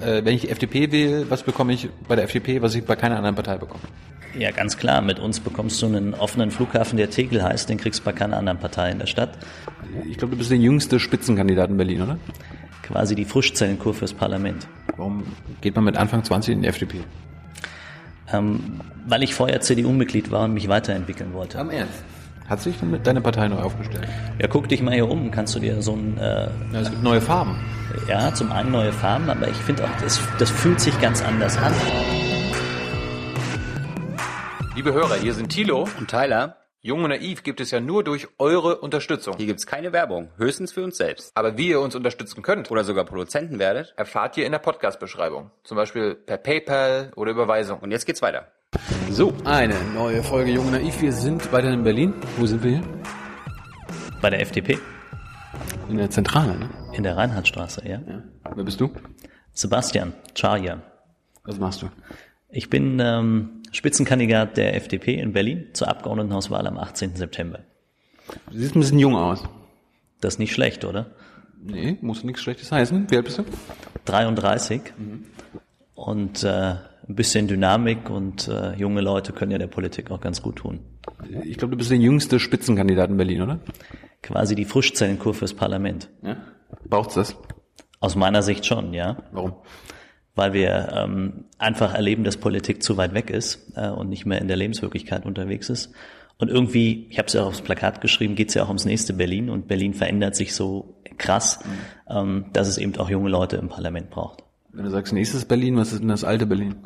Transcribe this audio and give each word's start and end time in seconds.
Äh, 0.00 0.24
wenn 0.24 0.34
ich 0.34 0.42
die 0.42 0.50
FDP 0.50 0.92
wähle, 0.92 1.30
was 1.30 1.42
bekomme 1.42 1.72
ich 1.72 1.88
bei 2.06 2.16
der 2.16 2.24
FDP, 2.24 2.62
was 2.62 2.74
ich 2.74 2.84
bei 2.84 2.96
keiner 2.96 3.16
anderen 3.16 3.34
Partei 3.34 3.56
bekomme? 3.56 3.82
Ja, 4.38 4.50
ganz 4.50 4.76
klar. 4.76 5.00
Mit 5.00 5.18
uns 5.18 5.40
bekommst 5.40 5.80
du 5.82 5.86
einen 5.86 6.14
offenen 6.14 6.50
Flughafen, 6.50 6.96
der 6.96 7.10
Tegel 7.10 7.42
heißt. 7.42 7.68
Den 7.68 7.78
kriegst 7.78 8.00
du 8.00 8.04
bei 8.04 8.12
keiner 8.12 8.36
anderen 8.36 8.58
Partei 8.58 8.90
in 8.90 8.98
der 8.98 9.06
Stadt. 9.06 9.30
Ich 10.08 10.18
glaube, 10.18 10.32
du 10.32 10.38
bist 10.38 10.50
der 10.50 10.58
jüngste 10.58 11.00
Spitzenkandidat 11.00 11.70
in 11.70 11.76
Berlin, 11.76 12.02
oder? 12.02 12.18
Quasi 12.82 13.14
die 13.14 13.24
Frischzellenkur 13.24 13.94
fürs 13.94 14.12
Parlament. 14.12 14.66
Warum 14.96 15.24
geht 15.60 15.74
man 15.74 15.84
mit 15.84 15.96
Anfang 15.96 16.24
20 16.24 16.54
in 16.54 16.62
die 16.62 16.68
FDP? 16.68 17.00
Ähm, 18.32 18.80
weil 19.06 19.22
ich 19.22 19.34
vorher 19.34 19.60
CDU-Mitglied 19.60 20.30
war 20.30 20.44
und 20.44 20.54
mich 20.54 20.68
weiterentwickeln 20.68 21.32
wollte. 21.32 21.58
Am 21.58 21.70
Ernst? 21.70 22.02
Hat 22.48 22.62
sich 22.62 22.78
damit 22.80 23.06
deine 23.06 23.20
Partei 23.20 23.46
neu 23.48 23.58
aufgestellt? 23.58 24.08
Ja, 24.40 24.46
guck 24.46 24.68
dich 24.68 24.80
mal 24.80 24.94
hier 24.94 25.08
um. 25.08 25.30
Kannst 25.30 25.54
du 25.54 25.60
dir 25.60 25.82
so 25.82 25.92
ein... 25.92 26.16
Äh, 26.16 26.48
ja, 26.72 26.80
es 26.80 26.90
gibt 26.90 27.02
neue 27.02 27.20
Farben. 27.20 27.56
Ja, 28.08 28.32
zum 28.32 28.50
einen 28.52 28.70
neue 28.70 28.90
Farben, 28.90 29.28
aber 29.28 29.48
ich 29.48 29.56
finde 29.56 29.84
auch, 29.84 30.00
das, 30.00 30.18
das 30.38 30.48
fühlt 30.50 30.80
sich 30.80 30.98
ganz 30.98 31.22
anders 31.22 31.58
an. 31.58 31.74
Liebe 34.74 34.94
Hörer, 34.94 35.16
hier 35.16 35.34
sind 35.34 35.50
Thilo 35.50 35.86
und 35.98 36.08
Tyler. 36.08 36.56
Jung 36.80 37.04
und 37.04 37.10
Naiv 37.10 37.42
gibt 37.42 37.60
es 37.60 37.70
ja 37.70 37.80
nur 37.80 38.04
durch 38.04 38.26
eure 38.38 38.78
Unterstützung. 38.78 39.36
Hier 39.36 39.44
gibt 39.44 39.58
es 39.58 39.66
keine 39.66 39.92
Werbung, 39.92 40.30
höchstens 40.38 40.72
für 40.72 40.82
uns 40.84 40.96
selbst. 40.96 41.32
Aber 41.34 41.58
wie 41.58 41.68
ihr 41.68 41.80
uns 41.80 41.94
unterstützen 41.94 42.40
könnt 42.40 42.70
oder 42.70 42.82
sogar 42.82 43.04
Produzenten 43.04 43.58
werdet, 43.58 43.92
erfahrt 43.98 44.38
ihr 44.38 44.46
in 44.46 44.52
der 44.52 44.58
Podcast-Beschreibung. 44.60 45.50
Zum 45.64 45.76
Beispiel 45.76 46.14
per 46.14 46.38
PayPal 46.38 47.12
oder 47.14 47.32
Überweisung. 47.32 47.80
Und 47.80 47.90
jetzt 47.90 48.06
geht's 48.06 48.22
weiter. 48.22 48.50
So, 49.10 49.34
eine 49.44 49.74
neue 49.94 50.22
Folge 50.22 50.52
Jung 50.52 50.64
und 50.64 50.72
Naiv. 50.72 51.02
Wir 51.02 51.12
sind 51.12 51.52
weiter 51.52 51.70
in 51.70 51.84
Berlin. 51.84 52.14
Wo 52.38 52.46
sind 52.46 52.62
wir 52.62 52.70
hier? 52.70 52.82
Bei 54.22 54.30
der 54.30 54.40
FDP. 54.40 54.78
In 55.88 55.96
der 55.96 56.10
Zentrale, 56.10 56.58
ne? 56.58 56.68
In 56.92 57.02
der 57.02 57.16
Reinhardtstraße, 57.16 57.82
ja. 57.86 58.00
ja. 58.06 58.22
Wer 58.54 58.64
bist 58.64 58.80
du? 58.80 58.90
Sebastian 59.52 60.12
Charjan. 60.34 60.82
Was 61.44 61.58
machst 61.58 61.82
du? 61.82 61.88
Ich 62.50 62.70
bin 62.70 62.98
ähm, 63.00 63.62
Spitzenkandidat 63.72 64.56
der 64.56 64.76
FDP 64.76 65.14
in 65.14 65.32
Berlin 65.32 65.66
zur 65.72 65.88
Abgeordnetenhauswahl 65.88 66.66
am 66.66 66.78
18. 66.78 67.16
September. 67.16 67.60
Du 68.50 68.58
siehst 68.58 68.76
ein 68.76 68.80
bisschen 68.80 68.98
jung 68.98 69.16
aus. 69.16 69.42
Das 70.20 70.34
ist 70.34 70.38
nicht 70.38 70.52
schlecht, 70.52 70.84
oder? 70.84 71.06
Nee, 71.60 71.98
muss 72.00 72.22
nichts 72.24 72.42
Schlechtes 72.42 72.70
heißen. 72.70 73.10
Wie 73.10 73.16
alt 73.16 73.24
bist 73.24 73.38
du? 73.38 73.44
33. 74.04 74.82
Mhm. 74.96 75.24
Und 75.94 76.44
äh, 76.44 76.48
ein 77.08 77.14
bisschen 77.14 77.48
Dynamik 77.48 78.10
und 78.10 78.48
äh, 78.48 78.74
junge 78.74 79.00
Leute 79.00 79.32
können 79.32 79.50
ja 79.50 79.58
der 79.58 79.66
Politik 79.66 80.10
auch 80.10 80.20
ganz 80.20 80.42
gut 80.42 80.56
tun. 80.56 80.80
Ich 81.44 81.56
glaube, 81.56 81.72
du 81.72 81.78
bist 81.78 81.90
der 81.90 81.98
jüngste 81.98 82.38
Spitzenkandidat 82.38 83.10
in 83.10 83.16
Berlin, 83.16 83.42
oder? 83.42 83.60
Quasi 84.22 84.54
die 84.54 84.64
Frischzellenkur 84.64 85.34
fürs 85.34 85.54
Parlament. 85.54 86.10
Ja? 86.22 86.36
Braucht's 86.88 87.14
das? 87.14 87.36
Aus 88.00 88.16
meiner 88.16 88.42
Sicht 88.42 88.66
schon, 88.66 88.94
ja. 88.94 89.16
Warum? 89.32 89.54
weil 90.38 90.52
wir 90.52 90.92
ähm, 90.94 91.46
einfach 91.58 91.94
erleben, 91.94 92.22
dass 92.22 92.36
Politik 92.36 92.80
zu 92.80 92.96
weit 92.96 93.12
weg 93.12 93.28
ist 93.28 93.72
äh, 93.74 93.88
und 93.88 94.08
nicht 94.08 94.24
mehr 94.24 94.40
in 94.40 94.46
der 94.46 94.56
Lebenswirklichkeit 94.56 95.26
unterwegs 95.26 95.68
ist. 95.68 95.92
Und 96.38 96.48
irgendwie, 96.48 97.08
ich 97.10 97.18
habe 97.18 97.26
es 97.26 97.32
ja 97.32 97.42
auch 97.42 97.48
aufs 97.48 97.60
Plakat 97.60 98.00
geschrieben, 98.00 98.36
geht 98.36 98.50
es 98.50 98.54
ja 98.54 98.62
auch 98.62 98.68
ums 98.68 98.84
nächste 98.84 99.12
Berlin 99.12 99.50
und 99.50 99.66
Berlin 99.66 99.94
verändert 99.94 100.36
sich 100.36 100.54
so 100.54 100.94
krass, 101.18 101.58
mhm. 101.64 102.16
ähm, 102.16 102.44
dass 102.52 102.68
es 102.68 102.78
eben 102.78 102.96
auch 102.98 103.10
junge 103.10 103.28
Leute 103.28 103.56
im 103.56 103.68
Parlament 103.68 104.10
braucht. 104.10 104.44
Wenn 104.72 104.84
du 104.84 104.90
sagst 104.92 105.12
nächstes 105.12 105.44
Berlin, 105.44 105.76
was 105.76 105.92
ist 105.92 106.02
denn 106.02 106.08
das 106.08 106.22
alte 106.22 106.46
Berlin? 106.46 106.76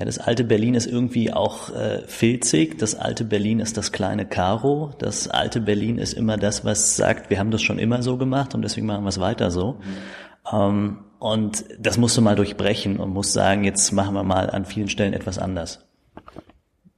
Ja, 0.00 0.06
das 0.06 0.18
alte 0.18 0.44
Berlin 0.44 0.72
ist 0.72 0.86
irgendwie 0.86 1.30
auch 1.30 1.68
äh, 1.76 2.00
filzig. 2.06 2.78
Das 2.78 2.94
alte 2.94 3.22
Berlin 3.22 3.60
ist 3.60 3.76
das 3.76 3.92
kleine 3.92 4.24
Karo. 4.24 4.94
Das 4.98 5.28
alte 5.28 5.60
Berlin 5.60 5.98
ist 5.98 6.14
immer 6.14 6.38
das, 6.38 6.64
was 6.64 6.96
sagt, 6.96 7.28
wir 7.28 7.38
haben 7.38 7.50
das 7.50 7.60
schon 7.60 7.78
immer 7.78 8.02
so 8.02 8.16
gemacht 8.16 8.54
und 8.54 8.62
deswegen 8.62 8.86
machen 8.86 9.04
wir 9.04 9.10
es 9.10 9.20
weiter 9.20 9.50
so. 9.50 9.74
Mhm. 9.74 10.50
Ähm, 10.50 10.98
und 11.18 11.66
das 11.78 11.98
musst 11.98 12.16
du 12.16 12.22
mal 12.22 12.34
durchbrechen 12.34 12.96
und 12.96 13.10
musst 13.10 13.34
sagen, 13.34 13.62
jetzt 13.62 13.92
machen 13.92 14.14
wir 14.14 14.22
mal 14.22 14.48
an 14.48 14.64
vielen 14.64 14.88
Stellen 14.88 15.12
etwas 15.12 15.38
anders. 15.38 15.86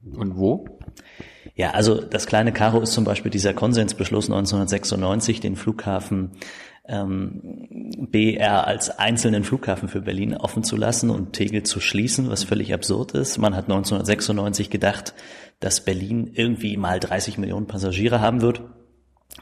Und 0.05 0.36
wo? 0.36 0.67
Ja, 1.56 1.73
also 1.73 2.00
das 2.00 2.27
kleine 2.27 2.53
Karo 2.53 2.78
ist 2.78 2.92
zum 2.92 3.03
Beispiel 3.03 3.33
dieser 3.33 3.52
Konsensbeschluss 3.52 4.27
1996, 4.27 5.40
den 5.40 5.57
Flughafen 5.57 6.30
ähm, 6.89 7.69
BR 8.11 8.67
als 8.67 8.91
einzelnen 8.98 9.45
Flughafen 9.45 9.89
für 9.89 10.01
Berlin 10.01 10.37
offen 10.37 10.65
zu 10.65 10.77
lassen 10.77 11.11
und 11.11 11.33
Tegel 11.33 11.63
zu 11.63 11.81
schließen, 11.81 12.29
was 12.29 12.45
völlig 12.45 12.75
absurd 12.75 13.13
ist. 13.13 13.39
Man 13.39 13.55
hat 13.55 13.65
1996 13.65 14.70
gedacht, 14.70 15.15
dass 15.61 15.85
Berlin 15.85 16.31
irgendwie 16.35 16.77
mal 16.77 16.98
30 16.98 17.39
Millionen 17.39 17.67
Passagiere 17.67 18.20
haben 18.20 18.43
wird. 18.43 18.63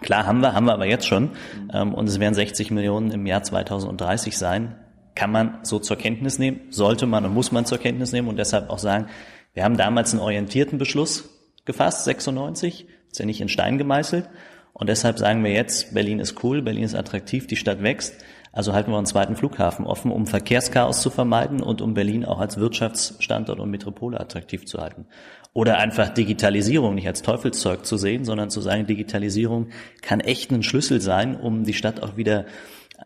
Klar 0.03 0.27
haben 0.27 0.41
wir, 0.41 0.55
haben 0.55 0.67
wir 0.67 0.75
aber 0.75 0.87
jetzt 0.87 1.07
schon. 1.07 1.31
Ähm, 1.73 1.95
und 1.95 2.09
es 2.09 2.21
werden 2.21 2.35
60 2.35 2.71
Millionen 2.71 3.11
im 3.11 3.27
Jahr 3.27 3.43
2030 3.43 4.37
sein. 4.37 4.77
Kann 5.15 5.33
man 5.33 5.59
so 5.63 5.79
zur 5.79 5.97
Kenntnis 5.97 6.39
nehmen, 6.39 6.61
sollte 6.71 7.07
man 7.07 7.25
und 7.25 7.35
muss 7.35 7.53
man 7.53 7.67
zur 7.67 7.79
Kenntnis 7.79 8.13
nehmen 8.13 8.29
und 8.29 8.39
deshalb 8.39 8.71
auch 8.71 8.79
sagen, 8.79 9.09
wir 9.55 9.65
haben 9.65 9.77
damals 9.77 10.13
einen 10.13 10.23
orientierten 10.23 10.79
Beschluss 10.79 11.29
gefasst, 11.65 12.05
96, 12.05 12.87
ist 13.11 13.19
ja 13.19 13.27
nicht 13.27 13.41
in 13.41 13.49
Stein 13.49 13.77
gemeißelt. 13.79 14.29
Und 14.73 14.89
deshalb 14.89 15.19
sagen 15.19 15.45
wir 15.45 15.53
jetzt, 15.53 15.95
Berlin 15.95 16.21
ist 16.21 16.43
cool, 16.43 16.63
Berlin 16.63 16.85
ist 16.85 16.95
attraktiv, 16.95 17.47
die 17.47 17.57
Stadt 17.57 17.83
wächst. 17.83 18.15
Also 18.53 18.73
halten 18.73 18.91
wir 18.91 18.97
einen 18.97 19.07
zweiten 19.07 19.37
Flughafen 19.37 19.87
offen, 19.87 20.11
um 20.11 20.27
Verkehrschaos 20.27 21.03
zu 21.03 21.11
vermeiden 21.11 21.63
und 21.63 21.81
um 21.81 21.95
Berlin 21.95 22.25
auch 22.25 22.41
als 22.41 22.57
Wirtschaftsstandort 22.57 23.61
und 23.61 23.71
Metropole 23.71 24.19
attraktiv 24.19 24.67
zu 24.67 24.81
halten. 24.81 25.07
Oder 25.53 25.79
einfach 25.79 26.09
Digitalisierung 26.09 26.95
nicht 26.95 27.07
als 27.07 27.23
Teufelszeug 27.23 27.85
zu 27.85 27.97
sehen, 27.97 28.25
sondern 28.25 28.51
zu 28.51 28.61
sagen, 28.61 28.87
Digitalisierung 28.87 29.69
kann 30.03 30.21
echt 30.21 30.51
ein 30.51 30.63
Schlüssel 30.63 31.01
sein, 31.01 31.37
um 31.37 31.65
die 31.65 31.75
Stadt 31.75 32.03
auch 32.03 32.17
wieder 32.17 32.47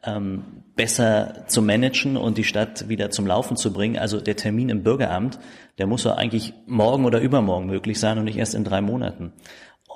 ähm, 0.03 0.44
besser 0.76 1.44
zu 1.47 1.62
managen 1.62 2.16
und 2.16 2.36
die 2.38 2.44
Stadt 2.44 2.88
wieder 2.88 3.10
zum 3.10 3.26
Laufen 3.26 3.56
zu 3.56 3.72
bringen. 3.72 3.98
Also 3.98 4.20
der 4.20 4.36
Termin 4.36 4.69
im 4.69 4.82
Bürgeramt, 4.82 5.38
der 5.78 5.86
muss 5.86 6.04
ja 6.04 6.14
eigentlich 6.14 6.54
morgen 6.66 7.04
oder 7.04 7.20
übermorgen 7.20 7.66
möglich 7.66 8.00
sein 8.00 8.19
und 8.19 8.24
nicht 8.24 8.38
erst 8.38 8.54
in 8.54 8.64
drei 8.64 8.80
Monaten. 8.80 9.32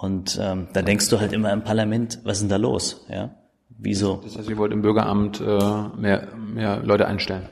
Und 0.01 0.39
ähm, 0.41 0.69
da 0.73 0.83
denkst 0.83 1.09
du 1.09 1.19
halt 1.19 1.33
immer 1.33 1.53
im 1.53 1.65
Parlament, 1.65 2.21
was 2.23 2.37
ist 2.37 2.43
denn 2.43 2.49
da 2.51 2.57
los? 2.57 3.05
Ja, 3.09 3.31
wieso? 3.69 4.21
Das 4.23 4.39
heißt, 4.39 4.49
ihr 4.49 4.57
wollt 4.57 4.73
im 4.73 4.81
Bürgeramt 4.81 5.41
äh, 5.41 5.99
mehr, 5.99 6.29
mehr 6.37 6.81
Leute 6.85 7.09
einstellen? 7.09 7.49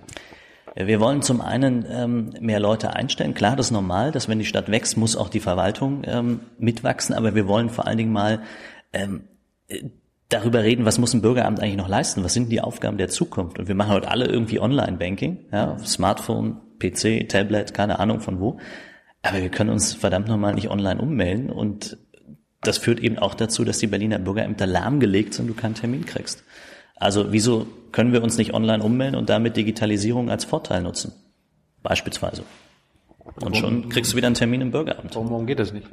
Wir 0.76 1.00
wollen 1.00 1.22
zum 1.22 1.40
einen 1.40 1.84
ähm, 1.90 2.34
mehr 2.38 2.60
Leute 2.60 2.94
einstellen. 2.94 3.34
Klar, 3.34 3.56
das 3.56 3.66
ist 3.66 3.72
normal, 3.72 4.12
dass 4.12 4.28
wenn 4.28 4.38
die 4.38 4.44
Stadt 4.44 4.70
wächst, 4.70 4.96
muss 4.96 5.16
auch 5.16 5.28
die 5.28 5.40
Verwaltung 5.40 6.02
ähm, 6.04 6.40
mitwachsen. 6.58 7.16
Aber 7.16 7.34
wir 7.34 7.48
wollen 7.48 7.68
vor 7.68 7.86
allen 7.86 7.98
Dingen 7.98 8.12
mal 8.12 8.42
ähm, 8.92 9.24
darüber 10.28 10.62
reden, 10.62 10.84
was 10.84 10.98
muss 10.98 11.14
ein 11.14 11.22
Bürgeramt 11.22 11.60
eigentlich 11.60 11.78
noch 11.78 11.88
leisten? 11.88 12.22
Was 12.22 12.34
sind 12.34 12.52
die 12.52 12.60
Aufgaben 12.60 12.96
der 12.96 13.08
Zukunft? 13.08 13.58
Und 13.58 13.66
wir 13.66 13.74
machen 13.74 13.92
heute 13.92 14.08
alle 14.08 14.26
irgendwie 14.26 14.60
Online-Banking, 14.60 15.46
ja, 15.50 15.78
Smartphone, 15.78 16.60
PC, 16.78 17.28
Tablet, 17.28 17.74
keine 17.74 17.98
Ahnung 17.98 18.20
von 18.20 18.38
wo. 18.38 18.58
Aber 19.22 19.40
wir 19.40 19.48
können 19.48 19.70
uns 19.70 19.94
verdammt 19.94 20.28
nochmal 20.28 20.54
nicht 20.54 20.70
online 20.70 21.00
ummelden 21.00 21.50
und 21.50 21.98
das 22.66 22.78
führt 22.78 23.00
eben 23.00 23.18
auch 23.18 23.34
dazu, 23.34 23.64
dass 23.64 23.78
die 23.78 23.86
Berliner 23.86 24.18
Bürgerämter 24.18 24.66
lahmgelegt 24.66 25.34
sind 25.34 25.48
und 25.48 25.56
du 25.56 25.60
keinen 25.60 25.74
Termin 25.74 26.04
kriegst. 26.06 26.44
Also 26.96 27.32
wieso 27.32 27.66
können 27.92 28.12
wir 28.12 28.22
uns 28.22 28.38
nicht 28.38 28.54
online 28.54 28.82
ummelden 28.82 29.16
und 29.16 29.28
damit 29.28 29.56
Digitalisierung 29.56 30.30
als 30.30 30.44
Vorteil 30.44 30.82
nutzen? 30.82 31.12
Beispielsweise. 31.82 32.42
Und 33.40 33.56
schon 33.56 33.88
kriegst 33.88 34.12
du 34.12 34.16
wieder 34.16 34.26
einen 34.26 34.34
Termin 34.34 34.60
im 34.60 34.70
Bürgeramt. 34.70 35.14
Warum, 35.14 35.30
warum 35.30 35.46
geht 35.46 35.58
das 35.58 35.72
nicht? 35.72 35.88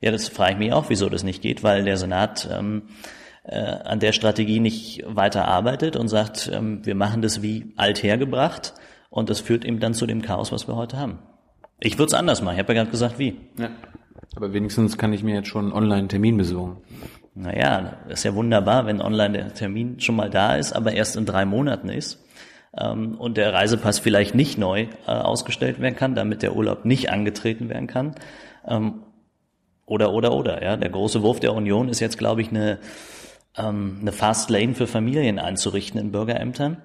Ja, 0.00 0.10
das 0.10 0.28
frage 0.28 0.52
ich 0.52 0.58
mich 0.58 0.72
auch, 0.72 0.88
wieso 0.88 1.08
das 1.08 1.22
nicht 1.24 1.42
geht, 1.42 1.62
weil 1.62 1.84
der 1.84 1.96
Senat 1.96 2.48
ähm, 2.52 2.82
äh, 3.44 3.58
an 3.58 4.00
der 4.00 4.12
Strategie 4.12 4.60
nicht 4.60 5.02
weiter 5.06 5.46
arbeitet 5.46 5.96
und 5.96 6.08
sagt, 6.08 6.50
ähm, 6.52 6.84
wir 6.84 6.94
machen 6.94 7.22
das 7.22 7.42
wie 7.42 7.72
althergebracht 7.76 8.74
und 9.10 9.30
das 9.30 9.40
führt 9.40 9.64
eben 9.64 9.80
dann 9.80 9.94
zu 9.94 10.06
dem 10.06 10.22
Chaos, 10.22 10.52
was 10.52 10.68
wir 10.68 10.76
heute 10.76 10.98
haben. 10.98 11.18
Ich 11.80 11.98
würde 11.98 12.08
es 12.08 12.14
anders 12.14 12.42
machen. 12.42 12.54
Ich 12.54 12.60
habe 12.60 12.74
ja 12.74 12.82
gerade 12.82 12.90
gesagt, 12.90 13.18
wie. 13.18 13.40
Ja. 13.58 13.70
Aber 14.36 14.52
wenigstens 14.52 14.98
kann 14.98 15.12
ich 15.12 15.22
mir 15.22 15.34
jetzt 15.34 15.48
schon 15.48 15.66
einen 15.66 15.72
Online-Termin 15.72 16.36
besuchen. 16.36 16.78
Naja, 17.34 17.98
ist 18.08 18.24
ja 18.24 18.34
wunderbar, 18.34 18.86
wenn 18.86 19.00
online 19.00 19.38
der 19.38 19.54
Termin 19.54 20.00
schon 20.00 20.16
mal 20.16 20.28
da 20.28 20.56
ist, 20.56 20.72
aber 20.72 20.92
erst 20.92 21.16
in 21.16 21.24
drei 21.24 21.44
Monaten 21.44 21.88
ist 21.88 22.18
ähm, 22.76 23.14
und 23.16 23.36
der 23.36 23.54
Reisepass 23.54 23.98
vielleicht 23.98 24.34
nicht 24.34 24.58
neu 24.58 24.88
äh, 25.06 25.10
ausgestellt 25.10 25.80
werden 25.80 25.96
kann, 25.96 26.14
damit 26.14 26.42
der 26.42 26.56
Urlaub 26.56 26.84
nicht 26.84 27.10
angetreten 27.10 27.68
werden 27.68 27.86
kann. 27.86 28.14
Ähm, 28.66 29.02
oder, 29.86 30.12
oder, 30.12 30.32
oder. 30.34 30.62
Ja, 30.62 30.76
Der 30.76 30.90
große 30.90 31.22
Wurf 31.22 31.40
der 31.40 31.54
Union 31.54 31.88
ist 31.88 32.00
jetzt, 32.00 32.18
glaube 32.18 32.42
ich, 32.42 32.50
eine, 32.50 32.78
ähm, 33.56 33.98
eine 34.00 34.12
Fast 34.12 34.50
Lane 34.50 34.74
für 34.74 34.86
Familien 34.86 35.38
einzurichten 35.38 35.98
in 35.98 36.12
Bürgerämtern. 36.12 36.82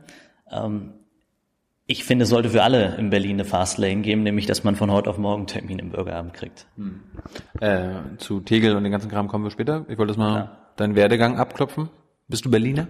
Ich 1.86 2.06
finde, 2.06 2.24
es 2.24 2.30
sollte 2.30 2.50
für 2.50 2.64
alle 2.64 2.96
in 2.96 3.10
Berlin 3.10 3.36
eine 3.36 3.46
Fastlane 3.46 4.02
geben, 4.02 4.24
nämlich, 4.24 4.46
dass 4.46 4.64
man 4.64 4.76
von 4.76 4.90
heute 4.90 5.10
auf 5.10 5.18
morgen 5.18 5.48
Termin 5.48 5.80
im 5.80 5.90
Bürgeramt 5.90 6.34
kriegt. 6.34 6.66
Hm. 6.78 7.02
Äh, 7.60 8.18
zu 8.18 8.40
Tegel 8.40 8.76
und 8.78 8.84
den 8.84 8.92
ganzen 8.92 9.12
Kram 9.12 9.28
kommen 9.28 9.44
wir 9.44 9.52
später. 9.52 9.86
Ich 9.90 9.98
wollte 9.98 10.12
das 10.12 10.18
mal 10.18 10.36
ja. 10.36 10.58
deinen 10.78 10.96
Werdegang 10.96 11.38
abklopfen. 11.38 11.90
Bist 12.30 12.46
du 12.46 12.52
Berliner? 12.52 12.88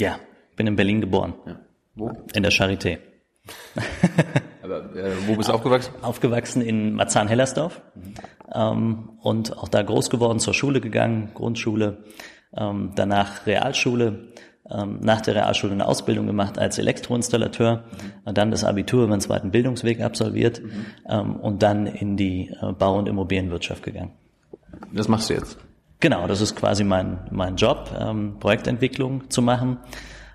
Ja, 0.00 0.18
bin 0.56 0.66
in 0.66 0.76
Berlin 0.76 1.02
geboren. 1.02 1.34
Ja. 1.46 1.60
Wo? 1.94 2.10
In 2.32 2.42
der 2.42 2.52
Charité. 2.52 2.98
Aber 4.62 4.94
äh, 4.96 5.12
wo 5.26 5.36
bist 5.36 5.50
du 5.50 5.52
aufgewachsen? 5.52 5.92
Aufgewachsen 6.00 6.62
in 6.62 6.94
Marzahn-Hellersdorf 6.94 7.82
mhm. 7.94 8.14
ähm, 8.54 9.18
und 9.20 9.58
auch 9.58 9.68
da 9.68 9.82
groß 9.82 10.08
geworden, 10.08 10.38
zur 10.38 10.54
Schule 10.54 10.80
gegangen, 10.80 11.32
Grundschule, 11.34 12.04
ähm, 12.56 12.92
danach 12.94 13.46
Realschule, 13.46 14.32
ähm, 14.72 14.98
nach 15.00 15.20
der 15.20 15.34
Realschule 15.34 15.72
eine 15.72 15.86
Ausbildung 15.86 16.26
gemacht 16.26 16.58
als 16.58 16.78
Elektroinstallateur, 16.78 17.84
mhm. 18.26 18.34
dann 18.34 18.50
das 18.50 18.64
Abitur 18.64 19.04
über 19.04 19.12
einen 19.12 19.20
zweiten 19.20 19.50
Bildungsweg 19.50 20.00
absolviert 20.00 20.62
mhm. 20.62 20.86
ähm, 21.08 21.36
und 21.36 21.62
dann 21.62 21.86
in 21.86 22.16
die 22.16 22.50
äh, 22.60 22.72
Bau- 22.72 22.98
und 22.98 23.08
Immobilienwirtschaft 23.08 23.82
gegangen. 23.82 24.12
Das 24.92 25.08
machst 25.08 25.30
du 25.30 25.34
jetzt? 25.34 25.58
Genau, 26.00 26.26
das 26.26 26.40
ist 26.40 26.56
quasi 26.56 26.84
mein, 26.84 27.20
mein 27.30 27.56
Job, 27.56 27.90
ähm, 27.98 28.38
Projektentwicklung 28.40 29.30
zu 29.30 29.40
machen. 29.42 29.78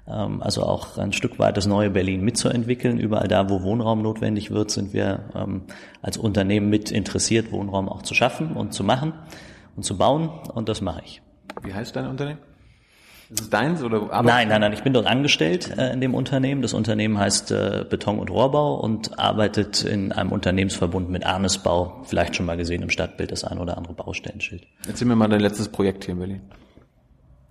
Ähm, 0.07 0.41
also 0.41 0.63
auch 0.63 0.97
ein 0.97 1.11
Stück 1.11 1.39
weit 1.39 1.57
das 1.57 1.67
neue 1.67 1.89
Berlin 1.89 2.21
mitzuentwickeln. 2.21 2.97
Überall 2.97 3.27
da, 3.27 3.49
wo 3.49 3.63
Wohnraum 3.63 4.01
notwendig 4.01 4.51
wird, 4.51 4.71
sind 4.71 4.93
wir 4.93 5.25
ähm, 5.35 5.63
als 6.01 6.17
Unternehmen 6.17 6.69
mit 6.69 6.91
interessiert, 6.91 7.51
Wohnraum 7.51 7.89
auch 7.89 8.01
zu 8.01 8.13
schaffen 8.13 8.53
und 8.53 8.73
zu 8.73 8.83
machen 8.83 9.13
und 9.75 9.83
zu 9.83 9.97
bauen. 9.97 10.29
Und 10.53 10.69
das 10.69 10.81
mache 10.81 11.01
ich. 11.03 11.21
Wie 11.63 11.73
heißt 11.73 11.95
dein 11.95 12.07
Unternehmen? 12.07 12.39
Ist 13.29 13.41
es 13.41 13.49
deins 13.49 13.83
oder 13.83 14.23
Nein, 14.23 14.47
nein, 14.47 14.61
nein, 14.61 14.71
ich 14.71 14.83
bin 14.83 14.93
dort 14.93 15.05
angestellt 15.05 15.77
äh, 15.77 15.91
in 15.91 15.99
dem 15.99 16.13
Unternehmen. 16.13 16.61
Das 16.61 16.73
Unternehmen 16.73 17.17
heißt 17.19 17.51
äh, 17.51 17.85
Beton 17.89 18.19
und 18.19 18.29
Rohrbau 18.29 18.75
und 18.75 19.19
arbeitet 19.19 19.83
in 19.83 20.13
einem 20.13 20.31
Unternehmensverbund 20.31 21.09
mit 21.09 21.25
Arnesbau. 21.25 22.03
Vielleicht 22.05 22.37
schon 22.37 22.45
mal 22.45 22.55
gesehen 22.55 22.83
im 22.83 22.89
Stadtbild 22.89 23.31
das 23.31 23.43
ein 23.43 23.57
oder 23.59 23.77
andere 23.77 23.93
Baustellenschild. 23.93 24.65
Erzähl 24.87 25.07
mir 25.07 25.17
mal 25.17 25.27
dein 25.27 25.41
letztes 25.41 25.67
Projekt 25.67 26.05
hier 26.05 26.13
in 26.13 26.19
Berlin. 26.19 26.41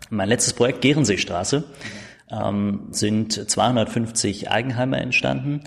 Mein 0.08 0.28
letztes 0.28 0.54
Projekt, 0.54 0.80
Gerenseestraße, 0.80 1.64
ähm, 2.30 2.86
sind 2.90 3.32
250 3.50 4.50
Eigenheime 4.50 4.98
entstanden, 4.98 5.64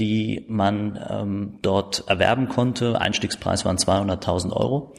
die 0.00 0.44
man 0.48 0.98
ähm, 1.08 1.58
dort 1.62 2.08
erwerben 2.08 2.48
konnte. 2.48 3.00
Einstiegspreis 3.00 3.64
waren 3.64 3.76
200.000 3.76 4.52
Euro. 4.52 4.94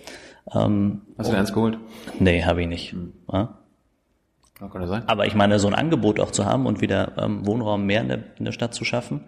Ähm, 0.53 1.01
Hast 1.17 1.27
du 1.27 1.31
denn 1.31 1.41
eins 1.41 1.51
geholt? 1.51 1.77
Nee, 2.19 2.43
habe 2.43 2.61
ich 2.61 2.67
nicht. 2.67 2.91
Hm. 2.93 3.13
Ja? 3.31 3.64
Kann 4.59 4.87
sein. 4.87 5.03
Aber 5.07 5.25
ich 5.25 5.35
meine, 5.35 5.59
so 5.59 5.67
ein 5.67 5.75
Angebot 5.75 6.19
auch 6.19 6.31
zu 6.31 6.45
haben 6.45 6.65
und 6.65 6.79
wieder 6.79 7.17
ähm, 7.17 7.45
Wohnraum 7.45 7.85
mehr 7.85 8.01
in 8.01 8.07
der, 8.07 8.23
in 8.37 8.45
der 8.45 8.53
Stadt 8.53 8.73
zu 8.73 8.85
schaffen 8.85 9.25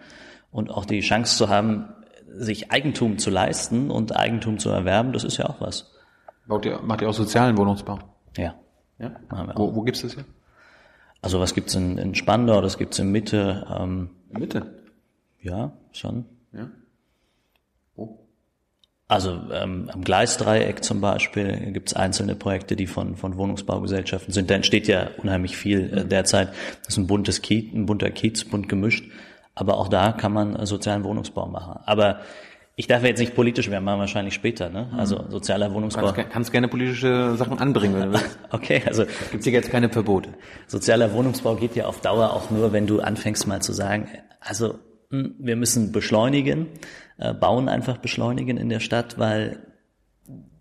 und 0.51 0.71
auch 0.71 0.85
die 0.85 1.01
Chance 1.01 1.37
zu 1.37 1.49
haben, 1.49 1.89
sich 2.27 2.71
Eigentum 2.71 3.17
zu 3.17 3.29
leisten 3.29 3.91
und 3.91 4.15
Eigentum 4.15 4.57
zu 4.57 4.69
erwerben, 4.69 5.11
das 5.11 5.23
ist 5.23 5.37
ja 5.37 5.45
auch 5.45 5.59
was. 5.59 5.91
Baut 6.47 6.65
ihr, 6.65 6.79
macht 6.81 7.01
ihr 7.01 7.09
auch 7.09 7.13
sozialen 7.13 7.57
Wohnungsbau? 7.57 7.99
Ja. 8.37 8.55
ja? 8.99 9.11
Machen 9.29 9.47
wir 9.47 9.57
auch. 9.57 9.59
Wo, 9.59 9.75
wo 9.75 9.81
gibt's 9.81 10.01
das 10.01 10.13
hier? 10.13 10.25
Also 11.21 11.39
was 11.39 11.53
gibt's 11.53 11.75
in, 11.75 11.97
in 11.97 12.15
Spandau, 12.15 12.61
das 12.61 12.77
gibt's 12.77 12.99
in 12.99 13.11
Mitte. 13.11 13.65
Ähm, 13.77 14.11
Mitte? 14.29 14.83
Ja, 15.41 15.73
schon. 15.91 16.25
Ja. 16.53 16.69
Also 19.09 19.39
ähm, 19.53 19.89
am 19.93 20.03
Gleisdreieck 20.03 20.83
zum 20.83 20.99
Beispiel 20.99 21.71
gibt 21.71 21.89
es 21.89 21.95
einzelne 21.95 22.35
Projekte, 22.35 22.75
die 22.75 22.87
von, 22.87 23.15
von 23.15 23.37
Wohnungsbaugesellschaften 23.37 24.33
sind. 24.33 24.49
Da 24.49 24.55
entsteht 24.55 24.87
ja 24.87 25.09
unheimlich 25.17 25.55
viel 25.55 25.97
äh, 25.97 26.05
derzeit. 26.05 26.49
Das 26.83 26.89
ist 26.89 26.97
ein 26.97 27.07
buntes 27.07 27.41
Kiez, 27.41 27.73
ein 27.73 27.85
bunter 27.85 28.11
Kiez, 28.11 28.43
bunt 28.43 28.67
gemischt. 28.67 29.09
Aber 29.55 29.77
auch 29.77 29.87
da 29.87 30.11
kann 30.11 30.33
man 30.33 30.57
äh, 30.57 30.65
sozialen 30.65 31.05
Wohnungsbau 31.05 31.47
machen. 31.47 31.79
Aber 31.85 32.19
ich 32.75 32.85
darf 32.85 33.03
jetzt 33.03 33.19
nicht 33.19 33.33
politisch 33.33 33.71
werden, 33.71 33.85
machen 33.85 33.97
wir 33.97 34.01
wahrscheinlich 34.01 34.33
später. 34.33 34.69
Ne? 34.69 34.91
Also 34.97 35.19
mhm. 35.19 35.31
sozialer 35.31 35.73
Wohnungsbau. 35.73 36.11
Du 36.11 36.23
kannst, 36.25 36.51
gerne 36.51 36.67
politische 36.67 37.35
Sachen 37.37 37.59
anbringen, 37.59 37.95
wenn 37.95 38.11
du 38.11 38.13
willst. 38.13 38.39
Okay, 38.51 38.83
also 38.85 39.05
gibt's 39.31 39.45
hier 39.45 39.53
jetzt 39.53 39.71
keine 39.71 39.89
Verbote. 39.89 40.29
Sozialer 40.67 41.13
Wohnungsbau 41.13 41.55
geht 41.55 41.77
ja 41.77 41.85
auf 41.85 42.01
Dauer 42.01 42.33
auch 42.33 42.51
nur, 42.51 42.73
wenn 42.73 42.87
du 42.87 42.99
anfängst 42.99 43.47
mal 43.47 43.61
zu 43.61 43.71
sagen, 43.71 44.09
also 44.41 44.79
hm, 45.09 45.35
wir 45.39 45.55
müssen 45.55 45.93
beschleunigen 45.93 46.67
äh, 47.17 47.33
Bauen 47.33 47.69
einfach 47.69 47.97
beschleunigen 47.97 48.57
in 48.57 48.69
der 48.69 48.79
Stadt, 48.79 49.17
weil 49.17 49.59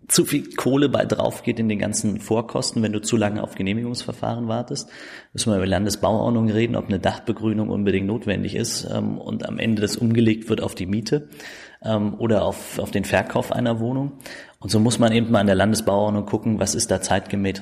zu 0.07 0.23
viel 0.23 0.53
Kohle 0.55 0.87
bei 0.87 1.05
drauf 1.05 1.43
geht 1.43 1.59
in 1.59 1.67
den 1.67 1.79
ganzen 1.79 2.19
Vorkosten, 2.19 2.81
wenn 2.81 2.93
du 2.93 3.01
zu 3.01 3.17
lange 3.17 3.43
auf 3.43 3.55
Genehmigungsverfahren 3.55 4.47
wartest. 4.47 4.89
Müssen 5.33 5.51
wir 5.51 5.57
über 5.57 5.65
Landesbauordnung 5.65 6.49
reden, 6.49 6.77
ob 6.77 6.87
eine 6.87 6.99
Dachbegrünung 6.99 7.69
unbedingt 7.69 8.07
notwendig 8.07 8.55
ist 8.55 8.87
ähm, 8.89 9.17
und 9.17 9.47
am 9.47 9.59
Ende 9.59 9.81
das 9.81 9.97
umgelegt 9.97 10.49
wird 10.49 10.61
auf 10.61 10.75
die 10.75 10.85
Miete 10.85 11.27
ähm, 11.83 12.15
oder 12.19 12.45
auf, 12.45 12.79
auf 12.79 12.91
den 12.91 13.03
Verkauf 13.03 13.51
einer 13.51 13.81
Wohnung. 13.81 14.13
Und 14.59 14.71
so 14.71 14.79
muss 14.79 14.97
man 14.97 15.11
eben 15.11 15.29
mal 15.29 15.41
an 15.41 15.47
der 15.47 15.55
Landesbauordnung 15.55 16.25
gucken, 16.25 16.59
was 16.59 16.73
ist 16.73 16.89
da 16.89 17.01
zeitgemäß, 17.01 17.61